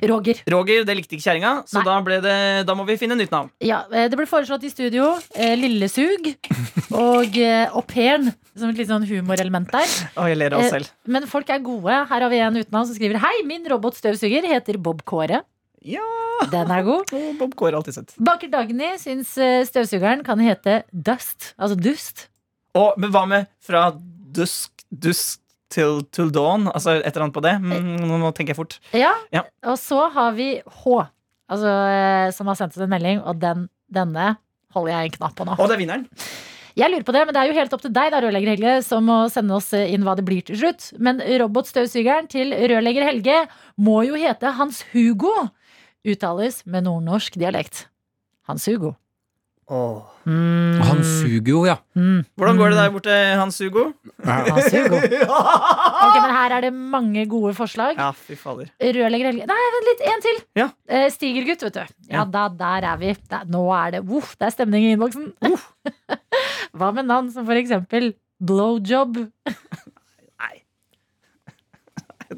Roger. 0.08 0.38
Roger. 0.48 0.84
Det 0.88 0.94
likte 0.96 1.18
ikke 1.18 1.26
kjerringa, 1.26 1.52
så 1.68 1.82
da, 1.84 1.98
ble 2.06 2.20
det, 2.24 2.36
da 2.70 2.76
må 2.78 2.86
vi 2.88 2.96
finne 3.02 3.18
nytt 3.18 3.32
navn. 3.34 3.50
Ja, 3.66 3.82
eh, 3.92 4.06
Det 4.12 4.16
ble 4.20 4.28
foreslått 4.30 4.64
i 4.64 4.72
studio 4.72 5.10
eh, 5.36 5.56
Lillesug 5.60 6.30
og 6.96 7.36
eh, 7.42 7.66
au 7.74 7.82
pairen 7.84 8.30
som 8.54 8.70
et 8.72 8.80
litt 8.80 8.92
sånn 8.92 9.08
humorelement 9.10 9.68
der. 9.74 9.90
Oh, 10.16 10.28
jeg 10.30 10.38
ler 10.40 10.56
av 10.56 10.62
oss 10.64 10.70
Eh, 10.70 10.78
selv. 10.78 10.92
Men 11.12 11.26
folk 11.28 11.50
er 11.52 11.60
gode. 11.66 11.98
Her 12.08 12.24
har 12.28 12.30
vi 12.32 12.40
en 12.46 12.62
uten 12.62 12.78
som 12.86 12.94
skriver 12.96 13.20
Hei, 13.24 13.42
min 13.48 13.66
robotstøvsuger 13.68 14.48
heter 14.54 14.78
Bob 14.80 15.04
Kåre. 15.08 15.42
Ja, 15.82 16.02
Den 16.52 16.70
er 16.74 16.84
god. 16.86 17.10
Bob 17.40 17.56
Kåre 17.58 17.80
alltid 17.80 17.96
sett. 17.98 18.14
Baker 18.22 18.52
Dagny 18.54 18.94
syns 19.02 19.34
eh, 19.42 19.62
støvsugeren 19.68 20.24
kan 20.26 20.42
hete 20.44 20.82
Dust. 20.92 21.54
Altså 21.58 21.78
dust. 21.80 22.28
Og, 22.78 22.94
men 23.02 23.12
hva 23.14 23.26
med 23.28 23.50
fra 23.64 23.90
dusk, 24.32 24.86
dusk 24.90 25.42
til, 25.74 26.04
til 26.14 26.30
dawn? 26.34 26.70
Altså 26.72 27.00
et 27.00 27.10
eller 27.12 27.26
annet 27.28 27.36
på 27.36 27.44
det? 27.46 27.56
Mm, 27.64 28.06
nå, 28.22 28.32
tenker 28.38 28.54
jeg 28.54 28.62
fort. 28.62 28.78
Ja. 28.96 29.12
Ja. 29.34 29.44
Og 29.68 29.80
så 29.82 30.06
har 30.14 30.38
vi 30.38 30.54
H, 30.62 31.02
altså, 31.52 31.74
eh, 31.92 32.30
som 32.36 32.52
har 32.52 32.60
sendt 32.60 32.78
oss 32.78 32.86
en 32.86 32.94
melding, 32.94 33.24
og 33.26 33.42
den, 33.42 33.68
denne 33.92 34.36
holder 34.76 34.94
jeg 34.96 35.10
en 35.12 35.18
knapp 35.20 35.36
på 35.38 35.48
nå. 35.48 35.58
Og 35.58 35.68
det 35.68 35.78
er 35.78 35.84
vinneren. 35.84 36.08
Jeg 36.80 36.88
lurer 36.88 37.04
på 37.04 37.12
det, 37.12 37.26
men 37.28 37.36
det 37.36 37.42
er 37.42 37.50
jo 37.50 37.56
helt 37.58 37.74
opp 37.76 37.82
til 37.84 37.92
deg, 37.92 38.14
da, 38.14 38.22
rørlegger 38.24 38.54
Helge, 38.54 38.76
som 38.88 39.04
må 39.04 39.18
sende 39.32 39.58
oss 39.58 39.74
inn 39.76 40.06
hva 40.08 40.14
det 40.16 40.24
blir 40.28 40.46
til 40.48 40.56
slutt. 40.62 40.94
Men 41.04 41.20
robotstøvsugeren 41.42 42.30
til 42.32 42.54
rørlegger 42.56 43.10
Helge 43.10 43.42
må 43.76 43.98
jo 44.08 44.16
hete 44.20 44.54
Hans 44.56 44.80
Hugo. 44.94 45.50
Uttales 46.08 46.64
med 46.66 46.88
nordnorsk 46.88 47.38
dialekt. 47.40 47.86
Hans 48.50 48.66
Hugo. 48.66 48.96
Mm. 49.72 50.82
Hans 50.84 51.12
Hugo, 51.24 51.62
ja. 51.64 51.78
Mm. 51.96 52.26
Hvordan 52.36 52.58
går 52.60 52.74
det 52.74 52.78
der 52.82 52.90
borte, 52.92 53.14
Hans 53.40 53.60
Hugo? 53.64 53.86
Hans 54.26 54.68
Hugo. 54.74 54.98
Ok, 56.02 56.16
men 56.18 56.34
her 56.34 56.52
er 56.58 56.64
det 56.66 56.72
mange 56.74 57.24
gode 57.30 57.54
forslag. 57.56 57.94
Ja, 57.96 58.10
fy 58.12 58.36
fader. 58.36 58.68
Rørlegger 58.82 59.30
Helge 59.30 59.46
Nei, 59.48 59.60
vent 59.76 59.88
litt, 59.88 60.02
en 60.10 60.24
til. 60.26 60.40
Ja. 60.60 60.66
Eh, 60.90 61.06
Stigergutt, 61.14 61.64
vet 61.68 61.78
du. 61.78 61.94
Ja, 62.10 62.18
Ja. 62.18 62.26
Da, 62.34 62.48
der 62.58 62.88
er 62.90 62.98
vi. 63.00 63.14
Der, 63.32 63.46
nå 63.54 63.62
er 63.78 63.94
det 63.96 64.02
Uff, 64.10 64.34
det 64.36 64.50
er 64.50 64.56
stemning 64.58 64.90
i 64.90 64.92
innboksen. 64.98 65.30
Hva 66.76 66.92
med 66.98 67.08
navn 67.08 67.30
som 67.32 67.46
for 67.48 67.56
eksempel 67.56 68.12
Blowjob? 68.42 69.22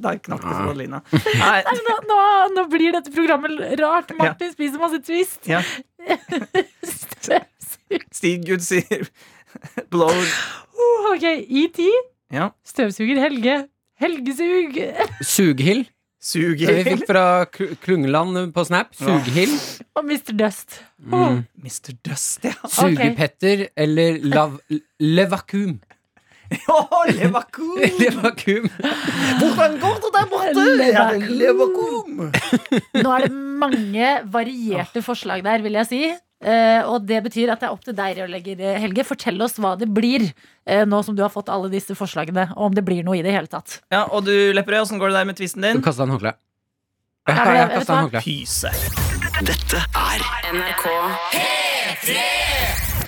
Da 0.02 0.16
knakk 0.18 0.42
det 0.42 0.54
for 0.56 0.70
Adelina. 0.72 1.02
Nei, 1.14 1.60
Nei, 1.68 1.76
nå, 1.88 1.96
nå, 2.10 2.18
nå 2.56 2.64
blir 2.72 2.96
dette 2.96 3.12
programmet 3.14 3.60
rart. 3.82 4.14
Martin 4.18 4.52
spiser 4.56 4.82
masse 4.82 5.02
twist. 5.06 5.46
ja. 5.48 5.62
Stig 8.12 8.46
Gud 8.48 8.64
sier 8.66 9.06
blow 9.94 10.10
Oh, 10.74 11.12
ok, 11.14 11.24
ET. 11.46 11.78
Ja. 12.34 12.48
Støvsuger 12.66 13.20
Helge. 13.22 13.60
Helgesug. 14.02 14.80
Sughild. 15.22 15.86
Det 16.24 16.74
Vi 16.80 16.84
fikk 16.88 17.04
fra 17.08 17.24
Kl- 17.52 17.76
Klungeland 17.84 18.54
på 18.56 18.64
Snap. 18.66 18.96
Sughild. 18.98 19.54
Og 20.00 20.06
Mr. 20.08 20.32
Dust. 20.40 20.80
Mm. 21.04 21.44
Mr. 21.62 21.94
Dust, 22.08 22.48
ja. 22.48 22.56
Sugepetter 22.72 23.68
eller 23.78 24.18
lav, 24.24 24.56
Levakum. 25.04 25.78
Å, 26.74 27.04
Levakum! 27.12 27.78
Levakum. 28.00 28.68
Hvordan 29.40 29.80
går 29.82 29.98
det 30.04 30.12
der 30.18 30.28
borte? 30.32 30.66
Levakum. 30.82 31.26
Levakum. 31.40 32.22
Nå 33.00 33.16
er 33.16 33.26
det 33.28 33.32
mange 33.64 34.12
varierte 34.34 35.04
forslag 35.06 35.44
der, 35.46 35.64
vil 35.66 35.80
jeg 35.82 35.90
si. 35.90 36.04
Uh, 36.44 36.84
og 36.92 37.06
det 37.08 37.22
betyr 37.24 37.54
at 37.54 37.62
det 37.62 37.70
er 37.70 37.74
opp 37.76 37.86
til 37.86 37.96
deg, 37.96 38.18
rørlegger 38.20 38.80
Helge. 38.84 39.06
Fortell 39.08 39.40
oss 39.46 39.56
hva 39.64 39.78
det 39.80 39.88
blir, 39.96 40.26
uh, 40.68 40.84
nå 40.90 41.00
som 41.08 41.16
du 41.16 41.24
har 41.24 41.32
fått 41.32 41.52
alle 41.54 41.72
disse 41.72 41.96
forslagene. 41.96 42.50
Og 42.58 42.64
om 42.70 42.76
det 42.76 42.84
blir 42.88 43.04
noe 43.08 43.18
i 43.20 43.24
det 43.26 43.32
hele 43.36 43.48
tatt. 43.52 43.80
Ja, 43.94 44.04
og 44.10 44.28
du, 44.28 44.36
Lepperød, 44.56 44.84
åssen 44.88 45.00
går 45.02 45.14
det 45.14 45.22
der 45.22 45.30
med 45.32 45.40
tvisten 45.40 45.64
din? 45.64 45.80
Du 45.80 45.86
kasta 45.86 46.04
en 46.08 46.14
håndkle. 46.18 46.36
Ja, 47.24 47.34
Jeg, 47.34 47.46
men 47.48 47.56
jeg 47.56 47.68
vet 47.72 47.90
en 47.90 48.02
håndkle. 48.02 48.22
Pyse. 48.28 48.70
Dette 49.48 49.80
er 49.98 50.20
NRK 50.54 50.86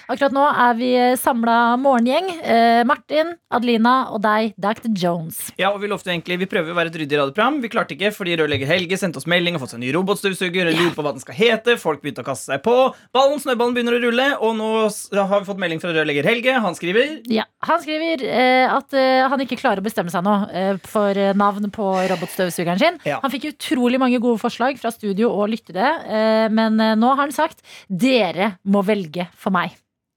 Akkurat 0.05 0.33
nå 0.35 0.43
er 0.45 0.75
vi 0.77 0.89
samla 1.17 1.55
morgengjeng. 1.81 2.27
Eh, 2.45 2.81
Martin, 2.85 3.31
Adelina 3.49 3.93
og 4.13 4.21
deg, 4.21 4.51
Dr. 4.61 4.91
Jones. 4.93 5.39
Ja, 5.57 5.71
og 5.73 5.79
Vi 5.81 5.89
lovte 5.89 6.11
egentlig, 6.13 6.37
vi 6.43 6.47
prøver 6.49 6.73
å 6.73 6.77
være 6.77 6.91
et 6.91 6.97
ryddig 7.01 7.17
radioprogram. 7.17 7.57
Vi 7.63 7.71
klarte 7.73 7.95
ikke 7.95 8.11
fordi 8.13 8.35
rørlegger 8.37 8.69
Helge 8.69 8.99
sendte 9.01 9.17
oss 9.21 9.25
melding 9.29 9.57
og 9.57 9.63
fått 9.63 9.73
seg 9.73 9.79
en 9.79 9.85
ny 9.87 9.93
robotstøvsuger. 9.95 10.69
og 10.69 10.77
lurer 10.77 10.93
på 10.95 11.05
hva 11.05 11.13
den 11.15 11.23
skal 11.23 11.37
hete 11.39 11.77
Folk 11.81 12.01
begynte 12.03 12.21
å 12.21 12.27
kaste 12.27 12.51
seg 12.53 12.61
på. 12.65 12.75
Ballen, 13.15 13.39
snøballen 13.41 13.73
begynner 13.77 13.97
å 13.97 14.01
rulle, 14.03 14.27
og 14.45 14.55
nå 14.59 14.69
har 14.85 15.39
vi 15.41 15.47
fått 15.49 15.61
melding 15.61 15.81
fra 15.81 15.93
rørlegger 15.95 16.27
Helge. 16.29 16.57
Han 16.65 16.77
skriver 16.77 17.15
Ja, 17.31 17.45
Han 17.65 17.81
skriver 17.81 18.21
eh, 18.25 18.65
at 18.71 18.93
eh, 18.93 19.25
han 19.29 19.41
ikke 19.41 19.57
klarer 19.59 19.81
å 19.81 19.85
bestemme 19.85 20.13
seg 20.13 20.25
nå 20.25 20.35
eh, 20.53 20.75
for 20.85 21.17
eh, 21.17 21.33
navn 21.37 21.71
på 21.73 21.87
robotstøvsugeren 22.11 22.81
sin. 22.81 22.99
Ja. 23.09 23.19
Han 23.23 23.33
fikk 23.33 23.49
utrolig 23.53 23.99
mange 24.01 24.21
gode 24.21 24.41
forslag 24.41 24.77
fra 24.81 24.93
studio 24.93 25.31
og 25.33 25.49
lyttere, 25.53 25.95
eh, 26.05 26.45
men 26.53 26.77
nå 26.77 27.09
har 27.15 27.23
han 27.25 27.33
sagt 27.35 27.65
dere 27.89 28.55
må 28.69 28.85
velge 28.85 29.27
for 29.33 29.53
meg. 29.55 29.73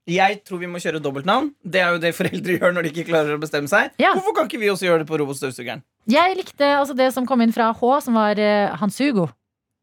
Jeg 0.09 0.39
tror 0.47 0.61
vi 0.61 0.69
må 0.71 0.81
kjøre 0.81 1.01
dobbeltnavn. 1.03 1.51
Det 1.61 1.81
er 1.83 1.93
jo 1.95 2.01
det 2.01 2.13
foreldre 2.17 2.55
gjør 2.59 2.73
når 2.75 2.87
de 2.87 2.93
ikke 2.93 3.07
klarer 3.11 3.35
å 3.35 3.41
bestemme 3.41 3.69
seg. 3.71 3.93
Ja. 4.01 4.13
Hvorfor 4.17 4.35
kan 4.37 4.49
ikke 4.49 4.61
vi 4.61 4.71
også 4.71 4.87
gjøre 4.87 5.03
det 5.03 5.09
på 5.09 5.19
robotstøvsugeren? 5.21 5.83
Jeg 6.09 6.37
likte 6.39 6.71
altså 6.79 6.95
det 6.97 7.11
som 7.15 7.27
kom 7.29 7.43
inn 7.45 7.53
fra 7.55 7.69
H, 7.77 7.91
som 8.05 8.17
var 8.17 8.39
uh, 8.41 8.75
Hans 8.81 8.97
Hugo. 9.01 9.29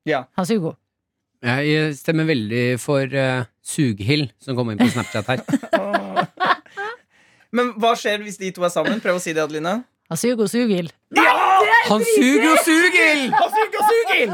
Ja. 0.08 0.24
Hans 0.38 0.50
Hugo. 0.54 0.74
Jeg 1.46 1.92
stemmer 1.98 2.26
veldig 2.26 2.64
for 2.82 3.06
uh, 3.12 3.46
Sughild, 3.62 4.32
som 4.42 4.58
kom 4.58 4.72
inn 4.72 4.80
på 4.80 4.88
Snapchat 4.90 5.34
her. 5.34 5.44
Men 7.56 7.76
hva 7.80 7.94
skjer 7.98 8.24
hvis 8.24 8.40
de 8.40 8.50
to 8.56 8.64
er 8.66 8.72
sammen? 8.72 8.98
Prøv 9.04 9.20
å 9.20 9.22
si 9.22 9.36
det, 9.36 9.44
Adeline. 9.44 9.78
Hans 10.10 10.22
Hugo 10.26 10.46
Sugil. 10.50 10.90
Han 11.88 12.02
suger 12.02 13.30
Hansugo 13.30 13.78
Sughild! 13.88 14.32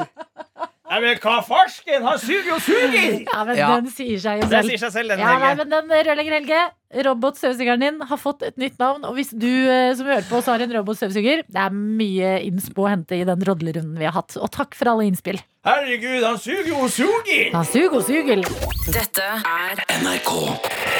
Nei, 0.92 0.98
men 1.00 1.16
hva 1.24 1.38
farsken? 1.40 2.02
Han 2.04 2.18
suger 2.20 2.50
og 2.52 2.60
suger! 2.60 3.14
Ja, 3.32 3.44
men 3.48 3.56
Ja. 3.56 3.68
den 3.80 3.86
sier 3.88 4.18
seg 4.20 4.42
jo 4.42 4.48
Det 4.50 4.58
selv. 4.58 4.68
sier 4.68 4.80
seg 4.82 4.90
selv, 4.92 5.08
den 5.14 5.22
Ja, 5.22 5.30
nei, 5.38 5.48
Helge. 5.48 5.56
men 5.62 5.70
den 5.72 5.94
eh, 5.96 6.02
Rørlegger 6.04 6.34
Helge, 6.36 6.58
robotstøvsugeren 7.06 7.80
din, 7.80 8.00
har 8.10 8.18
fått 8.20 8.42
et 8.44 8.58
nytt 8.60 8.76
navn. 8.82 9.06
Og 9.08 9.14
hvis 9.16 9.30
du 9.32 9.48
eh, 9.48 9.94
som 9.96 10.10
hører 10.10 10.26
på 10.28 10.36
oss 10.42 10.50
har 10.52 10.60
en 10.60 10.74
robotstøvsuger, 10.76 11.46
det 11.48 11.62
er 11.64 11.72
mye 11.72 12.34
innspo 12.44 12.84
å 12.84 12.90
hente 12.92 13.16
i 13.16 13.24
den 13.24 13.40
rodlerunden 13.48 13.96
vi 13.96 14.04
har 14.04 14.12
hatt. 14.18 14.36
Og 14.36 14.52
takk 14.52 14.76
for 14.76 14.92
alle 14.92 15.06
innspill. 15.08 15.40
Herregud, 15.64 16.20
han 16.28 16.36
suger 16.42 16.74
og 16.76 16.90
suger! 16.92 17.48
Han 17.56 17.64
suger 17.72 17.96
og 17.96 18.04
suger! 18.04 18.44
Dette 18.92 19.30
er 19.40 19.80
NRK 20.02 20.30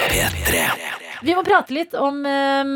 P3. 0.09 0.65
Vi 1.23 1.37
må 1.37 1.45
prate 1.47 1.77
litt 1.77 1.93
om, 2.01 2.25
eh, 2.25 2.73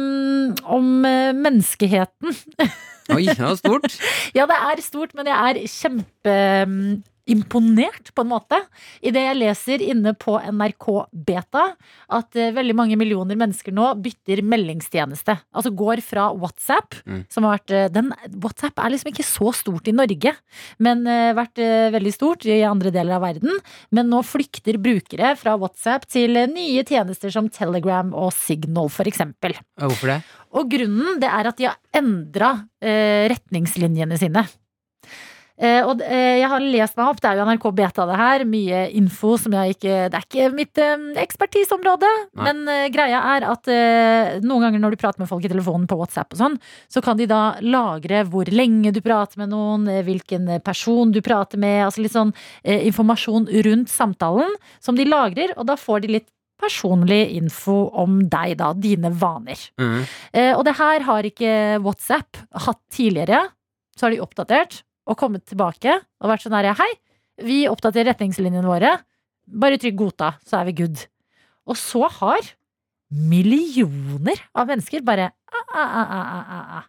om 0.77 0.93
eh, 1.09 1.33
menneskeheten. 1.33 2.37
Oi, 3.15 3.25
det 3.25 3.39
var 3.39 3.55
stort. 3.55 3.99
Ja, 4.37 4.47
det 4.51 4.57
er 4.79 4.83
stort, 4.83 5.15
men 5.15 5.27
jeg 5.27 5.51
er 5.51 5.61
kjempeimponert 7.27 8.15
på 8.15 8.23
en 8.23 8.31
måte. 8.31 8.59
Idet 9.03 9.23
jeg 9.27 9.39
leser 9.39 9.83
inne 9.83 10.15
på 10.15 10.37
NRK 10.39 10.87
Beta 11.13 11.75
at 12.09 12.37
eh, 12.37 12.53
veldig 12.55 12.75
mange 12.77 12.97
millioner 12.97 13.37
mennesker 13.37 13.73
nå 13.75 13.95
bytter 14.03 14.43
meldingstjeneste. 14.43 15.37
Altså 15.53 15.71
går 15.75 16.03
fra 16.03 16.33
WhatsApp, 16.33 16.95
Mm. 17.07 17.25
som 17.29 17.45
har 17.45 17.59
vært 17.59 17.71
eh, 17.75 17.89
den, 17.93 18.13
WhatsApp 18.43 18.79
er 18.79 18.91
liksom 18.91 19.11
ikke 19.13 19.27
så 19.27 19.53
stort 19.55 19.89
i 19.89 19.95
Norge, 19.95 20.33
men 20.83 21.05
uh, 21.07 21.35
vært 21.37 21.59
uh, 21.61 21.91
veldig 21.95 22.13
stort 22.15 22.47
i 22.47 22.61
andre 22.67 22.91
deler 22.95 23.17
av 23.17 23.25
verden. 23.25 23.53
Men 23.95 24.11
nå 24.11 24.23
flykter 24.27 24.79
brukere 24.83 25.35
fra 25.39 25.57
WhatsApp 25.61 26.07
til 26.11 26.37
uh, 26.37 26.47
nye 26.51 26.85
tjenester 26.87 27.33
som 27.33 27.51
Telegram 27.53 28.13
og 28.15 28.33
Signal, 28.35 28.91
f.eks. 28.91 29.23
Hvorfor 29.83 30.13
det? 30.13 30.21
Og 30.57 30.71
grunnen 30.73 31.21
det 31.23 31.31
er 31.31 31.51
at 31.51 31.59
de 31.59 31.69
har 31.69 31.79
endra 31.97 32.55
retningslinjene 32.81 34.19
sine. 34.21 34.45
Eh, 35.57 35.81
og 35.89 36.03
eh, 36.05 36.43
jeg 36.43 36.51
har 36.53 36.65
lest 36.65 36.99
meg 36.99 37.09
opp, 37.09 37.21
det 37.23 37.31
er 37.31 37.39
jo 37.39 37.47
NRK 37.49 37.67
Beta 37.79 38.07
det 38.09 38.19
her. 38.21 38.45
Mye 38.49 38.83
info 38.99 39.37
som 39.41 39.57
jeg 39.57 39.77
ikke 39.77 39.95
Det 40.13 40.19
er 40.19 40.27
ikke 40.27 40.51
mitt 40.55 40.83
eh, 40.83 41.09
ekspertiseområde. 41.23 42.13
Nei. 42.37 42.51
Men 42.51 42.93
greia 42.93 43.23
er 43.37 43.49
at 43.49 43.69
noen 44.45 44.67
ganger 44.67 44.83
når 44.83 44.95
du 44.95 45.01
prater 45.01 45.23
med 45.23 45.31
folk 45.31 45.45
i 45.47 45.51
telefonen 45.51 45.89
på 45.89 45.99
WhatsApp 45.99 46.35
og 46.35 46.41
sånn, 46.41 46.57
så 46.93 47.03
kan 47.05 47.19
de 47.19 47.29
da 47.31 47.57
lagre 47.65 48.23
hvor 48.29 48.49
lenge 48.53 48.93
du 48.95 49.01
prater 49.05 49.41
med 49.41 49.51
noen, 49.53 49.89
hvilken 50.07 50.49
person 50.65 51.13
du 51.15 51.23
prater 51.25 51.61
med, 51.61 51.87
altså 51.87 52.05
litt 52.05 52.15
sånn 52.15 52.33
informasjon 52.65 53.49
rundt 53.67 53.93
samtalen 53.93 54.55
som 54.83 54.99
de 54.99 55.07
lagrer, 55.09 55.55
og 55.57 55.69
da 55.71 55.77
får 55.81 56.05
de 56.05 56.15
litt 56.19 56.29
personlig 56.61 57.37
info 57.37 57.87
om 58.01 58.21
deg, 58.31 58.57
da. 58.61 58.73
Dine 58.77 59.13
vaner. 59.13 59.61
Mm. 59.81 60.01
Eh, 60.33 60.53
og 60.55 60.65
det 60.67 60.77
her 60.81 61.05
har 61.09 61.29
ikke 61.29 61.53
WhatsApp 61.85 62.41
hatt 62.67 62.83
tidligere. 62.93 63.47
Så 63.97 64.07
har 64.07 64.15
de 64.15 64.21
oppdatert 64.25 64.83
og 65.07 65.19
kommet 65.19 65.47
tilbake 65.49 65.99
og 66.01 66.31
vært 66.31 66.47
sånn 66.47 66.57
her 66.59 66.73
Hei, 66.79 66.91
vi 67.47 67.65
oppdaterer 67.71 68.13
retningslinjene 68.13 68.67
våre. 68.67 68.97
Bare 69.47 69.79
trykk 69.79 69.99
godta, 69.99 70.35
så 70.47 70.61
er 70.61 70.71
vi 70.71 70.77
good. 70.83 71.03
Og 71.67 71.79
så 71.79 72.07
har 72.19 72.53
millioner 73.15 74.41
av 74.57 74.67
mennesker 74.67 75.05
bare 75.07 75.31
ah, 75.31 75.79
ah, 75.79 76.77
ah. 76.81 76.85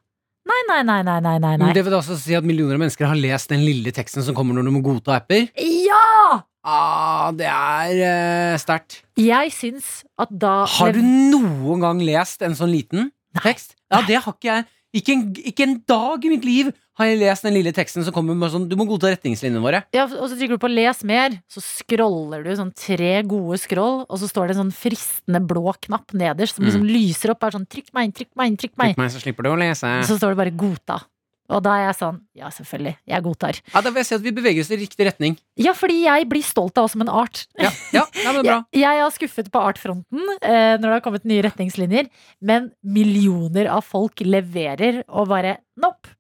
Nei, 0.48 0.62
nei, 0.70 0.80
nei, 0.88 1.02
nei, 1.04 1.20
nei, 1.20 1.38
nei. 1.44 1.56
Men 1.60 1.66
nei. 1.68 1.74
det 1.76 1.84
vil 1.86 1.98
også 1.98 2.16
si 2.20 2.36
at 2.38 2.46
millioner 2.48 2.78
av 2.78 2.86
mennesker 2.86 3.10
har 3.10 3.20
lest 3.20 3.52
den 3.52 3.66
lille 3.68 3.92
teksten 3.94 4.24
som 4.24 4.36
kommer 4.38 4.56
når 4.56 4.70
du 4.70 4.74
må 4.78 4.82
godta 4.86 5.18
apper. 5.18 5.50
Ja! 5.60 6.40
Ah, 6.68 7.30
det 7.36 7.48
er 7.52 8.00
uh, 8.00 8.56
sterkt. 8.60 9.02
Jeg 9.20 9.52
syns 9.56 10.02
at 10.20 10.32
da 10.32 10.62
Har 10.68 10.96
du 10.96 11.02
noen 11.04 11.84
gang 11.84 12.02
lest 12.04 12.44
en 12.48 12.56
sånn 12.58 12.74
liten 12.74 13.12
tekst? 13.44 13.76
Ja, 13.92 14.02
det 14.08 14.22
har 14.24 14.34
ikke 14.34 14.50
jeg. 14.50 14.68
Ikke 14.98 15.14
en, 15.14 15.24
ikke 15.52 15.68
en 15.68 15.78
dag 15.88 16.26
i 16.26 16.32
mitt 16.32 16.48
liv 16.48 16.72
har 16.98 17.10
jeg 17.10 17.20
lest 17.22 17.46
den 17.46 17.54
lille 17.54 17.74
teksten 17.76 18.06
som 18.06 18.14
kommer 18.16 18.38
med 18.38 18.52
sånn 18.54 18.68
Du 18.70 18.76
må 18.80 18.88
godta 18.90 19.12
retningslinjene 19.14 19.62
våre. 19.64 19.84
Ja, 19.96 20.06
og 20.08 20.30
så 20.30 20.36
trykker 20.36 20.58
du 20.58 20.64
på 20.64 20.72
'les 20.72 21.04
mer', 21.06 21.42
så 21.48 21.62
scroller 21.62 22.44
du 22.44 22.52
sånn 22.56 22.74
tre 22.74 23.22
gode 23.24 23.60
scroll, 23.62 24.06
og 24.10 24.18
så 24.18 24.28
står 24.30 24.48
det 24.48 24.58
en 24.58 24.64
sånn 24.66 24.74
fristende 24.76 25.42
blå 25.46 25.74
knapp 25.88 26.14
nederst 26.14 26.56
som 26.58 26.66
liksom 26.66 26.88
lyser 26.88 27.32
opp. 27.32 27.44
Er 27.44 27.52
sånn 27.58 27.68
'trykk 27.68 27.94
meg 27.94 28.06
inn, 28.06 28.16
trykk 28.18 28.34
meg 28.36 28.48
inn', 28.48 28.58
trykk 28.58 28.78
meg 28.78 28.96
Trykk 28.96 28.98
meg, 28.98 29.12
så 29.12 29.22
slipper 29.22 29.44
du 29.44 29.50
å 29.50 29.60
lese. 29.60 29.84
inn. 29.86 30.04
Så 30.10 30.18
står 30.18 30.34
det 30.34 30.42
bare 30.42 30.58
'godta'. 30.58 31.04
Og 31.48 31.64
da 31.64 31.76
er 31.78 31.86
jeg 31.88 31.98
sånn 32.02 32.18
Ja, 32.38 32.50
selvfølgelig. 32.54 32.96
Jeg 33.08 33.24
godtar. 33.24 33.60
Ja, 33.74 33.82
Da 33.82 33.90
vil 33.90 34.02
jeg 34.02 34.06
si 34.10 34.16
at 34.16 34.26
vi 34.26 34.34
beveger 34.36 34.62
oss 34.62 34.72
i 34.72 34.78
riktig 34.78 35.08
retning. 35.08 35.38
Ja, 35.58 35.74
fordi 35.74 36.04
jeg 36.04 36.28
blir 36.30 36.44
stolt 36.44 36.78
av 36.78 36.86
oss 36.86 36.92
som 36.94 37.02
en 37.02 37.10
art. 37.10 37.46
Ja, 37.58 37.72
ja, 37.94 38.04
ja 38.26 38.34
men 38.34 38.44
bra. 38.44 38.58
Jeg, 38.74 38.84
jeg 38.84 39.06
er 39.06 39.16
skuffet 39.16 39.52
på 39.54 39.64
artfronten 39.64 40.22
eh, 40.42 40.76
når 40.78 40.86
det 40.86 40.96
har 40.98 41.06
kommet 41.06 41.26
nye 41.26 41.46
retningslinjer, 41.48 42.10
men 42.42 42.72
millioner 42.84 43.72
av 43.72 43.86
folk 43.88 44.22
leverer 44.26 45.04
og 45.08 45.32
bare 45.32 45.58
Nope. 45.78 46.17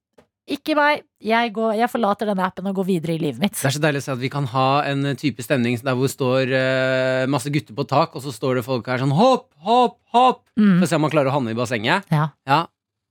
Ikke 0.47 0.75
meg. 0.77 1.01
Jeg, 1.19 1.51
går, 1.51 1.73
jeg 1.75 1.89
forlater 1.91 2.29
denne 2.29 2.45
appen 2.45 2.67
og 2.69 2.77
går 2.77 2.85
videre 2.87 3.15
i 3.17 3.19
livet 3.19 3.41
mitt. 3.41 3.55
Det 3.57 3.67
er 3.67 3.73
så 3.75 3.81
deilig 3.83 3.99
å 3.99 4.05
se 4.05 4.13
at 4.13 4.21
vi 4.21 4.29
kan 4.31 4.45
ha 4.53 4.67
en 4.87 5.03
type 5.19 5.43
stemning 5.43 5.75
der 5.83 5.97
hvor 5.97 6.07
det 6.07 6.13
står 6.13 6.53
uh, 6.53 7.25
masse 7.33 7.51
gutter 7.51 7.75
på 7.75 7.83
tak, 7.89 8.15
og 8.15 8.23
så 8.23 8.31
står 8.31 8.61
det 8.61 8.63
folk 8.67 8.87
her 8.87 9.01
sånn 9.03 9.11
hopp, 9.17 9.49
hopp, 9.67 9.97
hopp, 10.15 10.43
Mm. 10.57 10.79
for 10.79 10.87
å 10.87 10.89
se 10.89 10.95
om 10.97 11.03
man 11.05 11.11
klarer 11.13 11.29
å 11.29 11.35
havne 11.35 11.51
i 11.53 11.57
bassenget. 11.57 12.07
Ja. 12.09 12.29
Ja, 12.49 12.63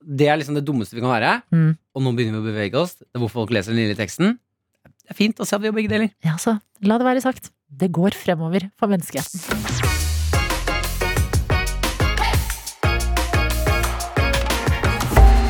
Det 0.02 0.26
er 0.32 0.36
liksom 0.40 0.56
det 0.58 0.64
dummeste 0.66 0.96
vi 0.96 1.02
kan 1.04 1.12
være. 1.12 1.42
Mm. 1.54 1.76
Og 1.94 2.02
nå 2.02 2.14
begynner 2.16 2.40
vi 2.40 2.48
å 2.50 2.54
bevege 2.54 2.80
oss. 2.80 2.96
Det 2.98 3.06
er 3.14 3.22
hvor 3.22 3.30
folk 3.30 3.50
leser 3.54 3.70
den 3.74 3.84
lille 3.84 3.94
teksten. 3.98 4.38
Det 4.86 5.14
er 5.14 5.18
fint 5.20 5.38
å 5.38 5.46
se 5.46 5.54
at 5.54 5.62
vi 5.62 5.68
gjør 5.70 5.76
begge 5.78 5.92
deler. 5.92 6.10
Ja, 6.26 6.34
så 6.42 6.56
la 6.82 6.98
det 6.98 7.06
være 7.06 7.22
sagt. 7.22 7.52
Det 7.70 7.92
går 7.94 8.14
fremover 8.18 8.70
for 8.78 8.90
menneskeheten. 8.90 10.05